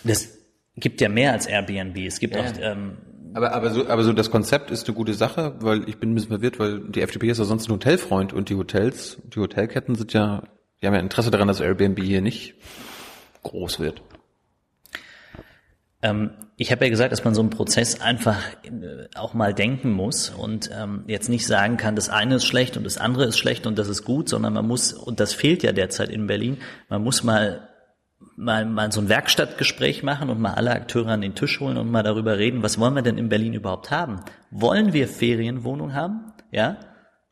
Das 0.07 0.29
gibt 0.77 1.01
ja 1.01 1.09
mehr 1.09 1.33
als 1.33 1.47
Airbnb. 1.47 1.97
Es 1.99 2.21
gibt 2.21 2.35
ja. 2.37 2.43
auch 2.43 2.53
ähm, 2.61 2.99
aber, 3.37 3.53
aber, 3.53 3.71
so, 3.71 3.87
aber 3.87 4.03
so 4.03 4.15
das 4.15 4.31
Konzept 4.31 4.71
ist 4.71 4.89
eine 4.89 4.97
gute 4.97 5.13
Sache, 5.13 5.57
weil 5.61 5.87
ich 5.91 5.99
bin 5.99 6.13
ein 6.13 6.15
bisschen 6.15 6.31
verwirrt, 6.31 6.59
weil 6.59 6.81
die 6.89 7.03
FDP 7.03 7.29
ist 7.29 7.37
ja 7.37 7.45
sonst 7.45 7.69
ein 7.69 7.73
Hotelfreund 7.75 8.33
und 8.33 8.49
die 8.49 8.55
Hotels, 8.55 9.19
die 9.25 9.41
Hotelketten 9.41 9.95
sind 9.95 10.15
ja, 10.15 10.45
die 10.81 10.87
haben 10.87 10.95
ja 10.95 11.01
Interesse 11.01 11.31
daran, 11.31 11.47
dass 11.47 11.61
Airbnb 11.61 12.01
hier 12.01 12.23
nicht 12.23 12.55
groß 13.43 13.79
wird. 13.79 14.01
Ähm, 16.01 16.31
ich 16.57 16.73
habe 16.73 16.87
ja 16.87 16.91
gesagt, 16.91 17.13
dass 17.13 17.25
man 17.25 17.35
so 17.35 17.43
einen 17.43 17.51
Prozess 17.51 18.01
einfach 18.01 18.39
äh, 18.65 19.09
auch 19.15 19.35
mal 19.35 19.53
denken 19.53 19.93
muss 19.93 20.31
und 20.31 20.71
ähm, 20.73 21.05
jetzt 21.07 21.29
nicht 21.29 21.47
sagen 21.47 21.77
kann, 21.77 21.95
das 21.95 22.09
eine 22.09 22.37
ist 22.37 22.47
schlecht 22.47 22.79
und 22.79 22.85
das 22.85 22.97
andere 22.97 23.27
ist 23.27 23.39
schlecht 23.39 23.67
und 23.67 23.79
das 23.79 23.89
ist 23.89 24.05
gut, 24.05 24.31
sondern 24.31 24.55
man 24.55 24.67
muss, 24.67 24.95
und 24.95 25.21
das 25.21 25.35
fehlt 25.35 25.63
ja 25.63 25.73
derzeit 25.73 26.09
in 26.09 26.27
Berlin, 26.27 26.57
man 26.89 27.03
muss 27.03 27.23
mal 27.23 27.69
mal, 28.37 28.65
mal 28.65 28.93
so 28.93 29.01
ein 29.01 29.09
Werkstattgespräch 29.09 30.03
machen 30.03 30.31
und 30.31 30.41
mal 30.41 30.55
alle 30.55 30.73
Akteure 30.73 31.09
an 31.09 31.21
den 31.21 31.35
Tisch 31.35 31.61
holen 31.61 31.77
und 31.77 31.91
mal 31.91 32.03
darüber 32.03 32.39
reden, 32.39 32.63
was 32.63 32.79
wollen 32.79 32.95
wir 32.95 33.03
denn 33.03 33.19
in 33.19 33.29
Berlin 33.29 33.55
überhaupt 33.55 33.91
haben? 33.91 34.21
Wollen 34.51 34.93
wir 34.93 35.09
Ferienwohnung 35.09 35.95
haben? 35.95 36.33
Ja? 36.51 36.77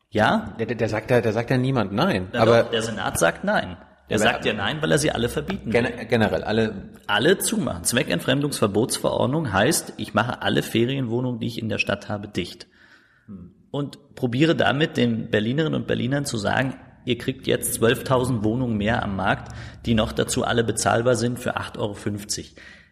Ja? 0.09 0.55
Der, 0.59 0.65
der, 0.65 0.75
der 0.75 0.89
sagt 0.89 1.11
ja, 1.11 1.21
der 1.21 1.33
sagt 1.33 1.49
ja 1.49 1.57
niemand 1.57 1.91
nein. 1.91 2.29
Na 2.33 2.41
aber 2.41 2.63
doch, 2.63 2.71
der 2.71 2.81
Senat 2.81 3.19
sagt 3.19 3.43
nein. 3.43 3.77
Der 4.09 4.19
sagt 4.19 4.45
ja 4.45 4.53
nein, 4.53 4.81
weil 4.81 4.91
er 4.91 4.99
sie 4.99 5.11
alle 5.11 5.29
verbieten 5.29 5.73
will. 5.73 6.05
Generell, 6.07 6.43
alle. 6.43 6.91
Alle 7.07 7.39
zumachen. 7.39 7.83
Zweckentfremdungsverbotsverordnung 7.83 9.51
heißt, 9.51 9.93
ich 9.97 10.13
mache 10.13 10.43
alle 10.43 10.61
Ferienwohnungen, 10.61 11.39
die 11.39 11.47
ich 11.47 11.59
in 11.59 11.69
der 11.69 11.79
Stadt 11.79 12.07
habe, 12.07 12.27
dicht. 12.27 12.67
Und 13.71 14.15
probiere 14.15 14.55
damit 14.55 14.95
den 14.95 15.31
Berlinerinnen 15.31 15.81
und 15.81 15.87
Berlinern 15.87 16.25
zu 16.25 16.37
sagen, 16.37 16.75
ihr 17.05 17.17
kriegt 17.17 17.47
jetzt 17.47 17.81
12.000 17.81 18.43
Wohnungen 18.43 18.77
mehr 18.77 19.03
am 19.03 19.15
Markt, 19.15 19.55
die 19.85 19.93
noch 19.93 20.11
dazu 20.11 20.43
alle 20.43 20.63
bezahlbar 20.63 21.15
sind 21.15 21.39
für 21.39 21.57
8,50 21.57 21.77
Euro. 21.79 21.95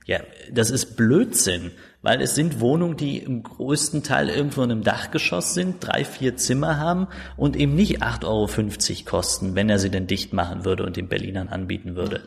Ja, 0.05 0.19
das 0.51 0.69
ist 0.69 0.95
Blödsinn 0.97 1.71
weil 2.03 2.21
es 2.21 2.35
sind 2.35 2.59
Wohnungen, 2.59 2.97
die 2.97 3.17
im 3.17 3.43
größten 3.43 4.03
Teil 4.03 4.29
irgendwo 4.29 4.61
in 4.61 4.71
einem 4.71 4.83
Dachgeschoss 4.83 5.53
sind, 5.53 5.77
drei, 5.79 6.03
vier 6.03 6.35
Zimmer 6.35 6.77
haben 6.77 7.07
und 7.37 7.55
eben 7.55 7.73
nicht 7.75 8.03
8,50 8.03 8.25
Euro 8.27 9.09
kosten, 9.09 9.55
wenn 9.55 9.69
er 9.69 9.79
sie 9.79 9.89
denn 9.89 10.05
dicht 10.05 10.33
machen 10.33 10.65
würde 10.65 10.85
und 10.85 10.97
den 10.97 11.07
Berlinern 11.07 11.47
anbieten 11.47 11.95
würde. 11.95 12.21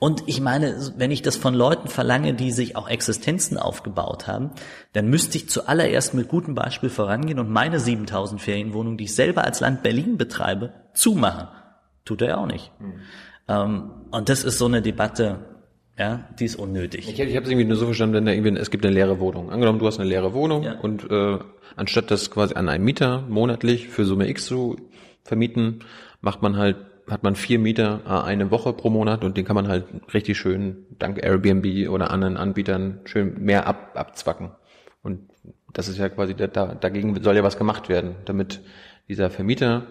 Und 0.00 0.24
ich 0.26 0.40
meine, 0.40 0.92
wenn 0.96 1.12
ich 1.12 1.22
das 1.22 1.36
von 1.36 1.54
Leuten 1.54 1.88
verlange, 1.88 2.34
die 2.34 2.50
sich 2.50 2.74
auch 2.74 2.88
Existenzen 2.88 3.56
aufgebaut 3.56 4.26
haben, 4.26 4.50
dann 4.94 5.08
müsste 5.08 5.38
ich 5.38 5.48
zuallererst 5.48 6.12
mit 6.12 6.28
gutem 6.28 6.56
Beispiel 6.56 6.90
vorangehen 6.90 7.38
und 7.38 7.48
meine 7.48 7.78
7000 7.78 8.40
Ferienwohnungen, 8.40 8.98
die 8.98 9.04
ich 9.04 9.14
selber 9.14 9.44
als 9.44 9.60
Land 9.60 9.84
Berlin 9.84 10.18
betreibe, 10.18 10.72
zumachen. 10.92 11.46
Tut 12.04 12.22
er 12.22 12.28
ja 12.28 12.36
auch 12.38 12.46
nicht. 12.46 12.72
Mhm. 12.80 13.90
und 14.10 14.28
das 14.28 14.42
ist 14.42 14.58
so 14.58 14.66
eine 14.66 14.82
Debatte, 14.82 15.59
ja, 15.98 16.28
die 16.38 16.46
ist 16.46 16.56
unnötig. 16.56 17.08
Ich, 17.08 17.20
ich 17.20 17.36
habe 17.36 17.44
es 17.44 17.50
irgendwie 17.50 17.66
nur 17.66 17.76
so 17.76 17.84
verstanden, 17.84 18.14
wenn 18.14 18.26
da 18.26 18.32
irgendwie, 18.32 18.56
es 18.56 18.70
gibt 18.70 18.84
eine 18.84 18.94
leere 18.94 19.20
Wohnung. 19.20 19.50
Angenommen, 19.50 19.78
du 19.78 19.86
hast 19.86 20.00
eine 20.00 20.08
leere 20.08 20.32
Wohnung 20.32 20.62
ja. 20.62 20.78
und 20.80 21.10
äh, 21.10 21.38
anstatt 21.76 22.10
das 22.10 22.30
quasi 22.30 22.54
an 22.54 22.68
einen 22.68 22.84
Mieter 22.84 23.22
monatlich 23.28 23.88
für 23.88 24.04
Summe 24.04 24.28
X 24.28 24.46
zu 24.46 24.76
vermieten, 25.24 25.80
macht 26.20 26.42
man 26.42 26.56
halt, 26.56 26.76
hat 27.08 27.22
man 27.22 27.36
vier 27.36 27.58
Mieter 27.58 28.00
äh, 28.06 28.26
eine 28.26 28.50
Woche 28.50 28.72
pro 28.72 28.88
Monat 28.88 29.24
und 29.24 29.36
den 29.36 29.44
kann 29.44 29.56
man 29.56 29.68
halt 29.68 29.84
richtig 30.14 30.38
schön 30.38 30.86
dank 30.98 31.22
Airbnb 31.22 31.90
oder 31.90 32.10
anderen 32.10 32.36
Anbietern 32.36 33.00
schön 33.04 33.42
mehr 33.42 33.66
ab, 33.66 33.92
abzwacken. 33.94 34.52
Und 35.02 35.28
das 35.72 35.88
ist 35.88 35.98
ja 35.98 36.08
quasi, 36.08 36.34
da, 36.34 36.46
dagegen 36.46 37.22
soll 37.22 37.36
ja 37.36 37.42
was 37.42 37.58
gemacht 37.58 37.88
werden, 37.88 38.16
damit 38.24 38.60
dieser 39.08 39.30
Vermieter 39.30 39.86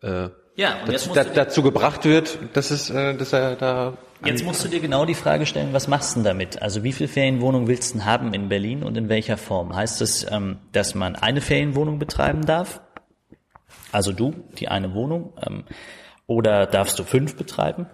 äh, 0.00 0.28
ja, 0.58 0.82
und 0.82 0.90
jetzt 0.90 1.08
da, 1.14 1.22
dazu 1.22 1.62
gebracht 1.62 2.04
wird, 2.04 2.36
dass 2.52 2.72
es, 2.72 2.90
äh, 2.90 3.14
dass 3.14 3.32
er 3.32 3.54
da. 3.54 3.96
Jetzt 4.24 4.44
musst 4.44 4.64
du 4.64 4.68
dir 4.68 4.80
genau 4.80 5.04
die 5.04 5.14
Frage 5.14 5.46
stellen, 5.46 5.72
was 5.72 5.86
machst 5.86 6.10
du 6.10 6.14
denn 6.16 6.24
damit? 6.24 6.60
Also 6.60 6.82
wie 6.82 6.92
viele 6.92 7.08
Ferienwohnungen 7.08 7.68
willst 7.68 7.94
du 7.94 7.98
denn 7.98 8.06
haben 8.06 8.34
in 8.34 8.48
Berlin 8.48 8.82
und 8.82 8.96
in 8.96 9.08
welcher 9.08 9.36
Form? 9.36 9.76
Heißt 9.76 10.02
es, 10.02 10.26
ähm, 10.28 10.58
dass 10.72 10.96
man 10.96 11.14
eine 11.14 11.40
Ferienwohnung 11.40 12.00
betreiben 12.00 12.44
darf? 12.44 12.80
Also 13.92 14.12
du, 14.12 14.34
die 14.58 14.66
eine 14.66 14.94
Wohnung, 14.94 15.32
ähm, 15.46 15.62
oder 16.26 16.66
darfst 16.66 16.98
du 16.98 17.04
fünf 17.04 17.36
betreiben? 17.36 17.86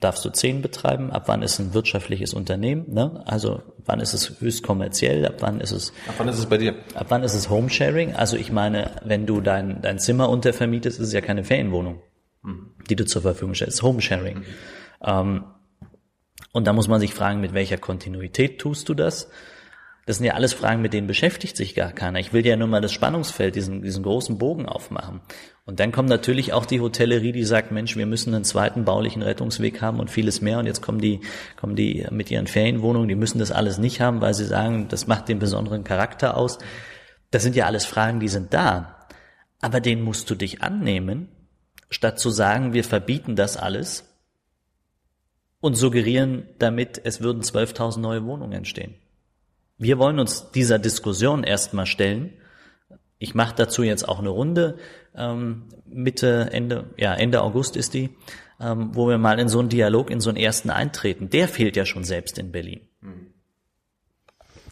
Darfst 0.00 0.24
du 0.24 0.30
zehn 0.30 0.62
betreiben, 0.62 1.10
ab 1.10 1.24
wann 1.26 1.42
ist 1.42 1.58
ein 1.58 1.74
wirtschaftliches 1.74 2.34
Unternehmen, 2.34 2.92
ne? 2.92 3.22
also 3.26 3.62
wann 3.84 4.00
ist 4.00 4.12
es 4.12 4.40
höchst 4.40 4.62
kommerziell, 4.62 5.26
ab 5.26 5.36
wann 5.40 5.60
ist 5.60 5.72
es... 5.72 5.92
Ab 6.08 6.14
wann 6.18 6.28
ist 6.28 6.38
es 6.38 6.46
bei 6.46 6.58
dir? 6.58 6.74
Ab 6.94 7.06
wann 7.08 7.22
ist 7.22 7.34
es 7.34 7.48
Homesharing, 7.48 8.14
also 8.14 8.36
ich 8.36 8.52
meine, 8.52 8.90
wenn 9.04 9.26
du 9.26 9.40
dein, 9.40 9.80
dein 9.82 9.98
Zimmer 9.98 10.28
untervermietest, 10.28 11.00
ist 11.00 11.08
es 11.08 11.12
ja 11.12 11.20
keine 11.20 11.44
Ferienwohnung, 11.44 12.02
mhm. 12.42 12.74
die 12.88 12.96
du 12.96 13.04
zur 13.06 13.22
Verfügung 13.22 13.54
stellst, 13.54 13.82
Homesharing. 13.82 14.38
Mhm. 14.38 14.44
Ähm, 15.02 15.44
und 16.52 16.66
da 16.66 16.72
muss 16.72 16.88
man 16.88 17.00
sich 17.00 17.14
fragen, 17.14 17.40
mit 17.40 17.54
welcher 17.54 17.78
Kontinuität 17.78 18.58
tust 18.60 18.88
du 18.88 18.94
das? 18.94 19.30
Das 20.06 20.18
sind 20.18 20.26
ja 20.26 20.34
alles 20.34 20.54
Fragen, 20.54 20.82
mit 20.82 20.92
denen 20.92 21.08
beschäftigt 21.08 21.56
sich 21.56 21.74
gar 21.74 21.90
keiner. 21.90 22.20
Ich 22.20 22.32
will 22.32 22.46
ja 22.46 22.56
nur 22.56 22.68
mal 22.68 22.80
das 22.80 22.92
Spannungsfeld, 22.92 23.56
diesen, 23.56 23.82
diesen 23.82 24.04
großen 24.04 24.38
Bogen 24.38 24.66
aufmachen. 24.66 25.20
Und 25.64 25.80
dann 25.80 25.90
kommt 25.90 26.08
natürlich 26.08 26.52
auch 26.52 26.64
die 26.64 26.80
Hotellerie, 26.80 27.32
die 27.32 27.42
sagt, 27.42 27.72
Mensch, 27.72 27.96
wir 27.96 28.06
müssen 28.06 28.32
einen 28.32 28.44
zweiten 28.44 28.84
baulichen 28.84 29.22
Rettungsweg 29.22 29.82
haben 29.82 29.98
und 29.98 30.08
vieles 30.08 30.40
mehr. 30.40 30.60
Und 30.60 30.66
jetzt 30.66 30.80
kommen 30.80 31.00
die, 31.00 31.22
kommen 31.56 31.74
die 31.74 32.06
mit 32.12 32.30
ihren 32.30 32.46
Ferienwohnungen, 32.46 33.08
die 33.08 33.16
müssen 33.16 33.40
das 33.40 33.50
alles 33.50 33.78
nicht 33.78 34.00
haben, 34.00 34.20
weil 34.20 34.32
sie 34.32 34.44
sagen, 34.44 34.86
das 34.88 35.08
macht 35.08 35.28
den 35.28 35.40
besonderen 35.40 35.82
Charakter 35.82 36.36
aus. 36.36 36.58
Das 37.32 37.42
sind 37.42 37.56
ja 37.56 37.66
alles 37.66 37.84
Fragen, 37.84 38.20
die 38.20 38.28
sind 38.28 38.54
da. 38.54 39.08
Aber 39.60 39.80
denen 39.80 40.02
musst 40.02 40.30
du 40.30 40.36
dich 40.36 40.62
annehmen, 40.62 41.30
statt 41.90 42.20
zu 42.20 42.30
sagen, 42.30 42.72
wir 42.72 42.84
verbieten 42.84 43.34
das 43.34 43.56
alles 43.56 44.04
und 45.60 45.74
suggerieren 45.74 46.48
damit, 46.60 47.00
es 47.02 47.22
würden 47.22 47.42
12.000 47.42 47.98
neue 47.98 48.24
Wohnungen 48.24 48.52
entstehen. 48.52 48.94
Wir 49.78 49.98
wollen 49.98 50.18
uns 50.18 50.50
dieser 50.52 50.78
Diskussion 50.78 51.44
erstmal 51.44 51.86
stellen. 51.86 52.32
Ich 53.18 53.34
mache 53.34 53.54
dazu 53.56 53.82
jetzt 53.82 54.08
auch 54.08 54.18
eine 54.18 54.30
Runde. 54.30 54.78
Ähm, 55.14 55.64
Mitte, 55.86 56.50
Ende, 56.52 56.90
ja, 56.96 57.14
Ende 57.14 57.42
August 57.42 57.76
ist 57.76 57.94
die, 57.94 58.10
ähm, 58.60 58.90
wo 58.92 59.08
wir 59.08 59.18
mal 59.18 59.38
in 59.38 59.48
so 59.48 59.58
einen 59.58 59.68
Dialog, 59.68 60.10
in 60.10 60.20
so 60.20 60.30
einen 60.30 60.38
ersten 60.38 60.70
eintreten. 60.70 61.30
Der 61.30 61.48
fehlt 61.48 61.76
ja 61.76 61.86
schon 61.86 62.04
selbst 62.04 62.38
in 62.38 62.52
Berlin. 62.52 62.80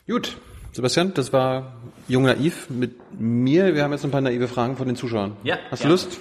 Gut, 0.07 0.37
Sebastian, 0.73 1.15
das 1.15 1.33
war 1.33 1.77
Jung 2.09 2.25
Naiv 2.25 2.69
mit 2.69 3.19
mir. 3.19 3.75
Wir 3.75 3.85
haben 3.85 3.93
jetzt 3.93 4.05
ein 4.05 4.11
paar 4.11 4.21
naive 4.21 4.49
Fragen 4.49 4.77
von 4.77 4.87
den 4.87 4.97
Zuschauern. 4.97 5.37
Ja, 5.43 5.59
Hast 5.71 5.81
ja. 5.81 5.87
du 5.87 5.93
Lust? 5.93 6.19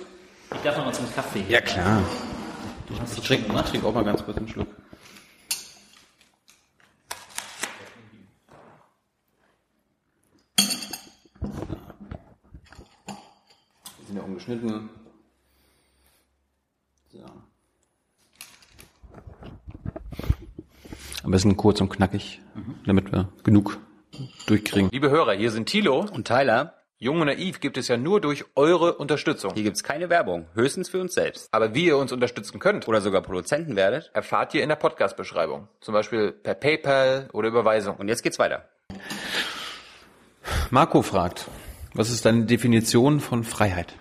Ich 0.53 0.61
darf 0.61 0.77
noch 0.77 0.85
mal 0.85 0.93
zum 0.93 1.11
Kaffee. 1.13 1.43
Ja, 1.49 1.59
klar. 1.59 2.03
du 2.87 2.99
hast 2.99 3.17
Ich 3.17 3.23
trink, 3.23 3.45
ich 3.47 3.61
trink 3.71 3.83
auch 3.83 3.93
mal 3.93 4.03
ganz 4.05 4.23
kurz 4.23 4.37
einen 4.37 4.47
Schluck. 4.47 4.67
Sind 14.13 14.19
ja 14.21 14.27
umgeschnitten. 14.27 14.89
So. 17.11 17.25
Am 21.23 21.31
besten 21.31 21.57
kurz 21.57 21.81
und 21.81 21.89
knackig, 21.89 22.39
damit 22.85 23.11
wir 23.11 23.29
genug 23.43 23.79
durchkriegen. 24.45 24.91
Liebe 24.91 25.09
Hörer, 25.09 25.33
hier 25.33 25.49
sind 25.49 25.67
Thilo. 25.67 26.05
Und 26.13 26.27
Tyler, 26.27 26.75
Jung 26.99 27.21
und 27.21 27.25
Naiv 27.25 27.59
gibt 27.59 27.75
es 27.75 27.87
ja 27.87 27.97
nur 27.97 28.21
durch 28.21 28.45
eure 28.55 28.97
Unterstützung. 28.97 29.55
hier 29.55 29.63
gibt's 29.63 29.81
keine 29.81 30.11
Werbung, 30.11 30.45
höchstens 30.53 30.89
für 30.89 31.01
uns 31.01 31.15
selbst. 31.15 31.47
Aber 31.51 31.73
wie 31.73 31.85
ihr 31.85 31.97
uns 31.97 32.11
unterstützen 32.11 32.59
könnt, 32.59 32.87
Oder 32.87 33.01
sogar 33.01 33.23
Produzenten 33.23 33.75
werdet. 33.75 34.11
erfahrt 34.13 34.53
ihr 34.53 34.61
in 34.61 34.69
der 34.69 34.75
Podcast-Beschreibung. 34.75 35.69
Zum 35.81 35.95
Beispiel 35.95 36.33
per 36.33 36.53
PayPal 36.53 37.29
oder 37.33 37.47
Überweisung. 37.47 37.95
Und 37.95 38.09
jetzt 38.09 38.21
geht's 38.21 38.37
weiter. 38.37 38.69
Marco 40.69 41.01
fragt, 41.01 41.47
was 41.93 42.09
ist 42.09 42.25
deine 42.25 42.45
Definition 42.45 43.19
von 43.19 43.43
Freiheit? 43.43 43.95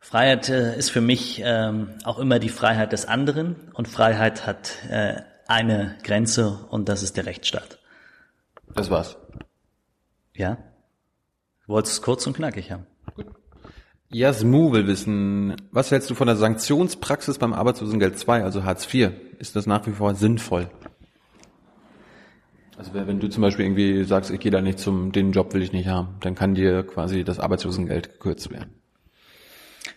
Freiheit 0.00 0.48
äh, 0.48 0.76
ist 0.76 0.90
für 0.90 1.00
mich 1.00 1.40
ähm, 1.44 1.90
auch 2.04 2.18
immer 2.18 2.38
die 2.38 2.48
Freiheit 2.48 2.92
des 2.92 3.06
anderen 3.06 3.56
und 3.72 3.88
Freiheit 3.88 4.46
hat 4.46 4.74
äh, 4.90 5.22
eine 5.46 5.96
Grenze 6.02 6.66
und 6.70 6.88
das 6.88 7.02
ist 7.02 7.16
der 7.16 7.26
Rechtsstaat. 7.26 7.78
Das 8.74 8.90
war's. 8.90 9.16
Ja? 10.34 10.58
Du 11.66 11.72
wolltest 11.72 11.94
es 11.94 12.02
kurz 12.02 12.26
und 12.26 12.36
knackig 12.36 12.72
haben. 12.72 12.86
Jasmu 14.10 14.72
will 14.72 14.86
wissen, 14.86 15.56
was 15.70 15.90
hältst 15.90 16.10
du 16.10 16.14
von 16.14 16.26
der 16.26 16.36
Sanktionspraxis 16.36 17.38
beim 17.38 17.54
Arbeitslosengeld 17.54 18.18
2, 18.18 18.42
also 18.42 18.64
Hartz 18.64 18.92
IV? 18.92 19.12
Ist 19.38 19.56
das 19.56 19.66
nach 19.66 19.86
wie 19.86 19.92
vor 19.92 20.14
sinnvoll? 20.14 20.68
Also 22.82 22.94
wenn 23.06 23.20
du 23.20 23.28
zum 23.28 23.42
Beispiel 23.42 23.64
irgendwie 23.64 24.02
sagst, 24.02 24.32
ich 24.32 24.40
gehe 24.40 24.50
da 24.50 24.60
nicht 24.60 24.80
zum, 24.80 25.12
den 25.12 25.30
Job 25.30 25.54
will 25.54 25.62
ich 25.62 25.72
nicht 25.72 25.86
haben, 25.86 26.16
dann 26.20 26.34
kann 26.34 26.56
dir 26.56 26.82
quasi 26.82 27.22
das 27.22 27.38
Arbeitslosengeld 27.38 28.14
gekürzt 28.14 28.50
werden. 28.50 28.74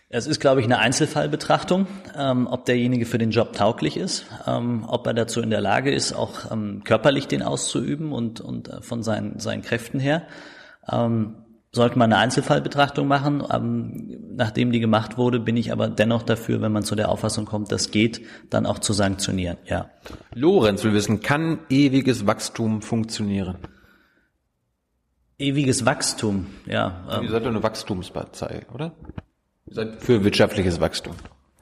Es 0.08 0.28
ist, 0.28 0.38
glaube 0.38 0.60
ich, 0.60 0.66
eine 0.66 0.78
Einzelfallbetrachtung, 0.78 1.88
ähm, 2.16 2.46
ob 2.46 2.64
derjenige 2.64 3.04
für 3.04 3.18
den 3.18 3.32
Job 3.32 3.54
tauglich 3.54 3.96
ist, 3.96 4.26
ähm, 4.46 4.84
ob 4.86 5.04
er 5.08 5.14
dazu 5.14 5.40
in 5.40 5.50
der 5.50 5.60
Lage 5.60 5.92
ist, 5.92 6.12
auch 6.12 6.52
ähm, 6.52 6.82
körperlich 6.84 7.26
den 7.26 7.42
auszuüben 7.42 8.12
und, 8.12 8.40
und 8.40 8.68
äh, 8.68 8.80
von 8.82 9.02
seinen, 9.02 9.40
seinen 9.40 9.62
Kräften 9.62 9.98
her. 9.98 10.22
Ähm, 10.88 11.34
sollte 11.76 11.98
man 11.98 12.12
eine 12.12 12.20
Einzelfallbetrachtung 12.20 13.06
machen. 13.06 13.44
Ähm, 13.48 14.34
nachdem 14.34 14.72
die 14.72 14.80
gemacht 14.80 15.16
wurde, 15.16 15.38
bin 15.38 15.56
ich 15.56 15.70
aber 15.70 15.88
dennoch 15.88 16.24
dafür, 16.24 16.60
wenn 16.60 16.72
man 16.72 16.82
zu 16.82 16.96
der 16.96 17.08
Auffassung 17.08 17.44
kommt, 17.44 17.70
das 17.70 17.92
geht, 17.92 18.22
dann 18.50 18.66
auch 18.66 18.80
zu 18.80 18.92
sanktionieren. 18.92 19.58
Ja. 19.64 19.90
Lorenz 20.34 20.82
will 20.82 20.92
wissen, 20.92 21.20
kann 21.20 21.60
ewiges 21.70 22.26
Wachstum 22.26 22.82
funktionieren? 22.82 23.58
Ewiges 25.38 25.84
Wachstum, 25.86 26.46
ja. 26.66 27.04
Ähm, 27.10 27.24
Ihr 27.24 27.30
seid 27.30 27.44
doch 27.44 27.50
eine 27.50 27.62
Wachstumspartei, 27.62 28.66
oder? 28.72 28.92
Ihr 29.66 29.74
seid 29.74 30.02
für 30.02 30.24
wirtschaftliches 30.24 30.80
Wachstum. 30.80 31.14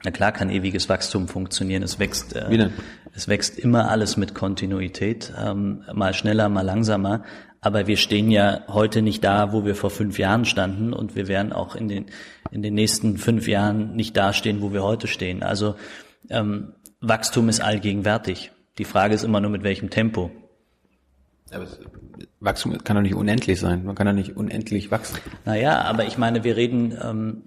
Na 0.05 0.11
klar 0.11 0.31
kann 0.31 0.51
ewiges 0.51 0.87
Wachstum 0.87 1.27
funktionieren. 1.27 1.81
Es 1.81 1.97
wächst, 1.97 2.35
äh, 2.35 2.69
es 3.15 3.27
wächst 3.27 3.57
immer 3.57 3.89
alles 3.89 4.17
mit 4.17 4.35
Kontinuität, 4.35 5.33
ähm, 5.43 5.83
mal 5.91 6.13
schneller, 6.13 6.47
mal 6.47 6.61
langsamer. 6.61 7.23
Aber 7.59 7.87
wir 7.87 7.97
stehen 7.97 8.29
ja 8.29 8.61
heute 8.67 9.01
nicht 9.01 9.23
da, 9.23 9.51
wo 9.51 9.65
wir 9.65 9.73
vor 9.73 9.89
fünf 9.89 10.19
Jahren 10.19 10.45
standen, 10.45 10.93
und 10.93 11.15
wir 11.15 11.27
werden 11.27 11.51
auch 11.51 11.75
in 11.75 11.87
den 11.87 12.05
in 12.51 12.61
den 12.61 12.75
nächsten 12.75 13.17
fünf 13.17 13.47
Jahren 13.47 13.95
nicht 13.95 14.15
dastehen, 14.15 14.61
wo 14.61 14.71
wir 14.71 14.83
heute 14.83 15.07
stehen. 15.07 15.41
Also 15.41 15.75
ähm, 16.29 16.73
Wachstum 17.01 17.49
ist 17.49 17.61
allgegenwärtig. 17.61 18.51
Die 18.77 18.85
Frage 18.85 19.15
ist 19.15 19.23
immer 19.23 19.41
nur 19.41 19.49
mit 19.49 19.63
welchem 19.63 19.89
Tempo. 19.89 20.29
Aber 21.51 21.65
Wachstum 22.39 22.77
kann 22.83 22.95
doch 22.95 23.01
nicht 23.01 23.15
unendlich 23.15 23.59
sein. 23.59 23.83
Man 23.85 23.95
kann 23.95 24.05
doch 24.05 24.13
nicht 24.13 24.37
unendlich 24.37 24.91
wachsen. 24.91 25.17
Naja, 25.45 25.81
aber 25.81 26.05
ich 26.05 26.19
meine, 26.19 26.43
wir 26.43 26.55
reden, 26.55 26.95
ähm, 27.03 27.41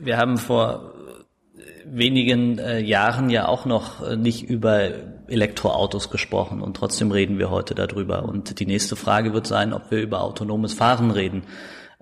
wir 0.00 0.16
haben 0.16 0.38
vor 0.38 0.91
wenigen 1.86 2.58
äh, 2.58 2.80
Jahren 2.80 3.30
ja 3.30 3.46
auch 3.48 3.64
noch 3.64 4.06
äh, 4.06 4.16
nicht 4.16 4.44
über 4.44 4.90
Elektroautos 5.28 6.10
gesprochen 6.10 6.60
und 6.60 6.76
trotzdem 6.76 7.10
reden 7.10 7.38
wir 7.38 7.50
heute 7.50 7.74
darüber. 7.74 8.24
Und 8.24 8.58
die 8.60 8.66
nächste 8.66 8.96
Frage 8.96 9.32
wird 9.32 9.46
sein, 9.46 9.72
ob 9.72 9.90
wir 9.90 10.00
über 10.00 10.22
autonomes 10.22 10.74
Fahren 10.74 11.10
reden. 11.10 11.44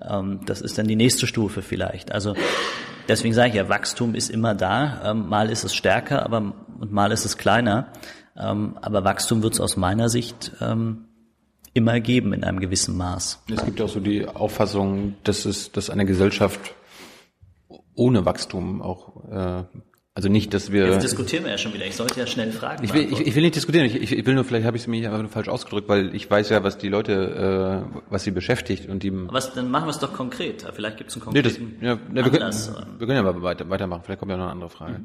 Ähm, 0.00 0.40
das 0.46 0.60
ist 0.60 0.78
dann 0.78 0.88
die 0.88 0.96
nächste 0.96 1.26
Stufe 1.26 1.62
vielleicht. 1.62 2.12
Also 2.12 2.34
deswegen 3.08 3.34
sage 3.34 3.50
ich 3.50 3.54
ja, 3.54 3.68
Wachstum 3.68 4.14
ist 4.14 4.30
immer 4.30 4.54
da. 4.54 5.10
Ähm, 5.10 5.28
mal 5.28 5.50
ist 5.50 5.64
es 5.64 5.74
stärker, 5.74 6.24
aber 6.24 6.54
und 6.78 6.92
mal 6.92 7.12
ist 7.12 7.24
es 7.24 7.36
kleiner. 7.36 7.88
Ähm, 8.36 8.78
aber 8.80 9.04
Wachstum 9.04 9.42
wird 9.42 9.54
es 9.54 9.60
aus 9.60 9.76
meiner 9.76 10.08
Sicht 10.08 10.52
ähm, 10.60 11.06
immer 11.74 12.00
geben 12.00 12.32
in 12.32 12.42
einem 12.42 12.60
gewissen 12.60 12.96
Maß. 12.96 13.42
Es 13.52 13.64
gibt 13.64 13.80
auch 13.80 13.88
so 13.88 14.00
die 14.00 14.26
Auffassung, 14.26 15.14
dass 15.24 15.44
es, 15.44 15.70
dass 15.72 15.90
eine 15.90 16.04
Gesellschaft 16.04 16.74
ohne 18.00 18.24
Wachstum 18.24 18.82
auch, 18.82 19.30
äh, 19.30 19.64
also 20.12 20.28
nicht, 20.28 20.52
dass 20.52 20.72
wir. 20.72 20.88
Jetzt 20.88 21.04
diskutieren 21.04 21.44
wir 21.44 21.52
ja 21.52 21.58
schon 21.58 21.72
wieder. 21.72 21.86
Ich 21.86 21.94
sollte 21.94 22.18
ja 22.18 22.26
schnell 22.26 22.50
fragen. 22.50 22.84
Ich 22.84 22.92
will, 22.92 23.12
ich, 23.12 23.20
ich 23.20 23.34
will 23.34 23.42
nicht 23.42 23.54
diskutieren. 23.54 23.86
Ich, 23.86 24.12
ich, 24.12 24.26
will 24.26 24.34
nur, 24.34 24.44
vielleicht 24.44 24.66
habe 24.66 24.76
ich 24.76 24.82
es 24.82 24.86
mir 24.88 25.06
einfach 25.06 25.20
nur 25.22 25.30
falsch 25.30 25.48
ausgedrückt, 25.48 25.88
weil 25.88 26.14
ich 26.14 26.28
weiß 26.28 26.48
ja, 26.48 26.64
was 26.64 26.78
die 26.78 26.88
Leute, 26.88 27.84
äh, 27.86 28.00
was 28.10 28.24
sie 28.24 28.32
beschäftigt 28.32 28.88
und 28.88 29.02
die. 29.02 29.12
Was, 29.12 29.54
dann 29.54 29.70
machen 29.70 29.86
wir 29.86 29.90
es 29.90 30.00
doch 30.00 30.12
konkret. 30.12 30.66
Vielleicht 30.74 30.96
gibt 30.96 31.10
es 31.10 31.22
einen 31.22 31.32
Nee, 31.32 31.42
das, 31.42 31.54
konkreten 31.54 31.84
ja, 31.84 31.94
ne, 31.94 32.24
wir, 32.24 32.30
können, 32.30 32.52
wir 32.52 33.06
können 33.06 33.16
ja 33.16 33.22
mal 33.22 33.40
weiter, 33.42 33.70
weitermachen. 33.70 34.02
Vielleicht 34.04 34.18
kommt 34.18 34.32
ja 34.32 34.36
noch 34.36 34.44
eine 34.44 34.52
andere 34.52 34.70
Frage. 34.70 35.00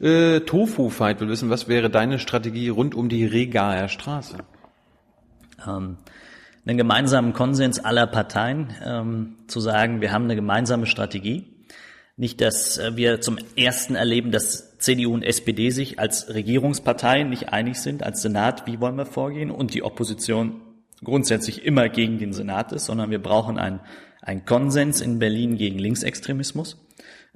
Äh, 0.00 0.40
Tofu 0.40 0.88
Fight 0.88 1.20
will 1.20 1.28
wissen, 1.28 1.50
was 1.50 1.68
wäre 1.68 1.90
deine 1.90 2.18
Strategie 2.18 2.70
rund 2.70 2.94
um 2.94 3.08
die 3.08 3.26
Regaer 3.26 3.88
Straße? 3.88 4.38
ähm, 5.66 5.98
einen 6.64 6.78
gemeinsamen 6.78 7.32
Konsens 7.32 7.84
aller 7.84 8.06
Parteien 8.06 8.72
ähm, 8.84 9.36
zu 9.48 9.60
sagen, 9.60 10.00
wir 10.00 10.12
haben 10.12 10.24
eine 10.24 10.36
gemeinsame 10.36 10.86
Strategie. 10.86 11.51
Nicht, 12.16 12.40
dass 12.40 12.78
äh, 12.78 12.96
wir 12.96 13.20
zum 13.20 13.38
ersten 13.56 13.94
erleben, 13.94 14.32
dass 14.32 14.78
CDU 14.78 15.14
und 15.14 15.22
SPD 15.22 15.70
sich 15.70 15.98
als 15.98 16.32
Regierungsparteien 16.32 17.30
nicht 17.30 17.50
einig 17.50 17.80
sind, 17.80 18.02
als 18.02 18.22
Senat, 18.22 18.66
wie 18.66 18.80
wollen 18.80 18.96
wir 18.96 19.06
vorgehen, 19.06 19.50
und 19.50 19.74
die 19.74 19.82
Opposition 19.82 20.60
grundsätzlich 21.02 21.64
immer 21.64 21.88
gegen 21.88 22.18
den 22.18 22.32
Senat 22.32 22.72
ist, 22.72 22.86
sondern 22.86 23.10
wir 23.10 23.22
brauchen 23.22 23.58
einen, 23.58 23.80
einen 24.20 24.44
Konsens 24.44 25.00
in 25.00 25.18
Berlin 25.18 25.56
gegen 25.56 25.78
Linksextremismus 25.78 26.78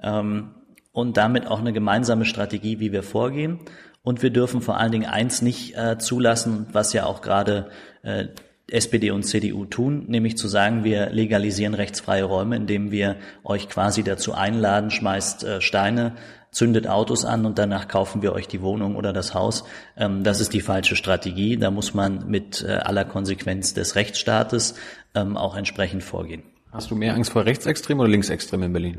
ähm, 0.02 0.54
und 0.92 1.16
damit 1.16 1.46
auch 1.46 1.60
eine 1.60 1.72
gemeinsame 1.72 2.24
Strategie, 2.24 2.78
wie 2.80 2.92
wir 2.92 3.02
vorgehen. 3.02 3.60
Und 4.02 4.22
wir 4.22 4.30
dürfen 4.30 4.60
vor 4.60 4.78
allen 4.78 4.92
Dingen 4.92 5.06
eins 5.06 5.42
nicht 5.42 5.76
äh, 5.76 5.98
zulassen, 5.98 6.66
was 6.72 6.92
ja 6.92 7.06
auch 7.06 7.22
gerade 7.22 7.70
äh, 8.02 8.26
SPD 8.68 9.12
und 9.12 9.22
CDU 9.22 9.64
tun, 9.64 10.04
nämlich 10.08 10.36
zu 10.36 10.48
sagen, 10.48 10.82
wir 10.82 11.10
legalisieren 11.10 11.74
rechtsfreie 11.74 12.24
Räume, 12.24 12.56
indem 12.56 12.90
wir 12.90 13.16
euch 13.44 13.68
quasi 13.68 14.02
dazu 14.02 14.34
einladen, 14.34 14.90
schmeißt 14.90 15.44
äh, 15.44 15.60
Steine, 15.60 16.16
zündet 16.50 16.88
Autos 16.88 17.24
an 17.24 17.46
und 17.46 17.58
danach 17.58 17.86
kaufen 17.86 18.22
wir 18.22 18.32
euch 18.32 18.48
die 18.48 18.62
Wohnung 18.62 18.96
oder 18.96 19.12
das 19.12 19.34
Haus. 19.34 19.64
Ähm, 19.96 20.24
das 20.24 20.40
ist 20.40 20.52
die 20.52 20.60
falsche 20.60 20.96
Strategie. 20.96 21.56
Da 21.56 21.70
muss 21.70 21.94
man 21.94 22.28
mit 22.28 22.64
äh, 22.66 22.72
aller 22.72 23.04
Konsequenz 23.04 23.72
des 23.72 23.94
Rechtsstaates 23.94 24.74
ähm, 25.14 25.36
auch 25.36 25.56
entsprechend 25.56 26.02
vorgehen. 26.02 26.42
Hast 26.72 26.90
du 26.90 26.96
mehr 26.96 27.14
Angst 27.14 27.30
vor 27.30 27.44
Rechtsextremen 27.44 28.00
oder 28.00 28.10
Linksextremen 28.10 28.66
in 28.66 28.72
Berlin? 28.72 28.98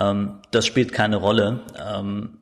Ähm, 0.00 0.40
das 0.50 0.66
spielt 0.66 0.92
keine 0.92 1.16
Rolle. 1.16 1.60
Ähm, 1.78 2.39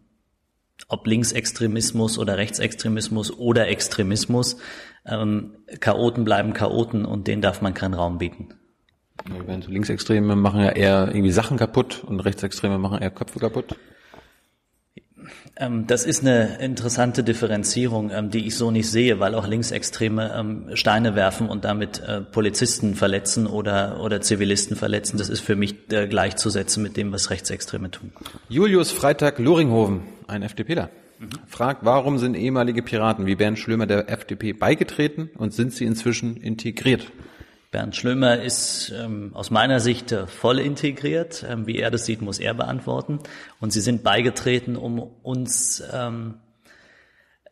ob 0.86 1.06
Linksextremismus 1.06 2.18
oder 2.18 2.36
Rechtsextremismus 2.36 3.36
oder 3.36 3.68
Extremismus, 3.68 4.58
ähm, 5.04 5.56
Chaoten 5.80 6.24
bleiben 6.24 6.52
Chaoten 6.52 7.04
und 7.04 7.26
denen 7.26 7.42
darf 7.42 7.60
man 7.60 7.74
keinen 7.74 7.94
Raum 7.94 8.18
bieten. 8.18 8.54
Ja, 9.28 9.56
Linksextreme 9.56 10.36
machen 10.36 10.60
ja 10.60 10.70
eher 10.70 11.08
irgendwie 11.08 11.32
Sachen 11.32 11.56
kaputt 11.56 12.04
und 12.04 12.20
Rechtsextreme 12.20 12.78
machen 12.78 13.00
eher 13.00 13.10
Köpfe 13.10 13.40
kaputt. 13.40 13.76
Ähm, 15.58 15.86
das 15.88 16.04
ist 16.04 16.22
eine 16.22 16.58
interessante 16.60 17.24
Differenzierung, 17.24 18.10
ähm, 18.12 18.30
die 18.30 18.46
ich 18.46 18.54
so 18.54 18.70
nicht 18.70 18.88
sehe, 18.88 19.18
weil 19.18 19.34
auch 19.34 19.46
Linksextreme 19.46 20.32
ähm, 20.36 20.70
Steine 20.74 21.16
werfen 21.16 21.48
und 21.48 21.64
damit 21.64 22.00
äh, 22.00 22.20
Polizisten 22.20 22.94
verletzen 22.94 23.48
oder, 23.48 24.00
oder 24.00 24.20
Zivilisten 24.20 24.76
verletzen. 24.76 25.18
Das 25.18 25.28
ist 25.28 25.40
für 25.40 25.56
mich 25.56 25.74
äh, 25.90 26.06
gleichzusetzen 26.06 26.82
mit 26.82 26.96
dem, 26.96 27.10
was 27.10 27.30
Rechtsextreme 27.30 27.90
tun. 27.90 28.12
Julius 28.48 28.92
Freitag 28.92 29.40
Loringhoven, 29.40 30.02
ein 30.28 30.42
FDPler, 30.42 30.90
mhm. 31.18 31.30
fragt, 31.48 31.84
warum 31.84 32.18
sind 32.18 32.36
ehemalige 32.36 32.82
Piraten 32.82 33.26
wie 33.26 33.34
Bernd 33.34 33.58
Schlömer 33.58 33.86
der 33.86 34.08
FDP 34.08 34.52
beigetreten 34.52 35.28
und 35.36 35.52
sind 35.52 35.72
sie 35.72 35.86
inzwischen 35.86 36.36
integriert? 36.36 37.10
Bernd 37.70 37.94
Schlömer 37.96 38.40
ist 38.40 38.92
ähm, 38.96 39.32
aus 39.34 39.50
meiner 39.50 39.80
Sicht 39.80 40.12
äh, 40.12 40.26
voll 40.26 40.58
integriert. 40.58 41.44
Ähm, 41.48 41.66
wie 41.66 41.78
er 41.78 41.90
das 41.90 42.06
sieht, 42.06 42.22
muss 42.22 42.38
er 42.38 42.54
beantworten. 42.54 43.18
Und 43.60 43.72
sie 43.72 43.82
sind 43.82 44.02
beigetreten, 44.02 44.76
um 44.76 44.98
uns, 44.98 45.82
ähm, 45.92 46.36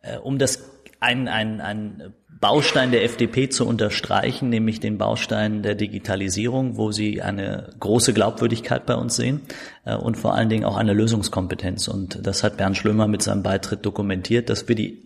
äh, 0.00 0.16
um 0.16 0.38
das 0.38 0.70
ein, 1.00 1.28
ein, 1.28 1.60
ein 1.60 2.14
Baustein 2.40 2.90
der 2.90 3.04
FDP 3.04 3.48
zu 3.48 3.66
unterstreichen, 3.66 4.48
nämlich 4.48 4.80
den 4.80 4.98
Baustein 4.98 5.62
der 5.62 5.74
Digitalisierung, 5.74 6.76
wo 6.76 6.92
sie 6.92 7.22
eine 7.22 7.70
große 7.80 8.12
Glaubwürdigkeit 8.12 8.86
bei 8.86 8.94
uns 8.94 9.16
sehen 9.16 9.42
äh, 9.84 9.96
und 9.96 10.16
vor 10.16 10.34
allen 10.34 10.48
Dingen 10.48 10.64
auch 10.64 10.76
eine 10.76 10.94
Lösungskompetenz. 10.94 11.88
Und 11.88 12.26
das 12.26 12.42
hat 12.42 12.56
Bernd 12.56 12.76
Schlömer 12.76 13.06
mit 13.06 13.22
seinem 13.22 13.42
Beitritt 13.42 13.84
dokumentiert, 13.84 14.48
dass 14.48 14.68
wir 14.68 14.76
die 14.76 15.05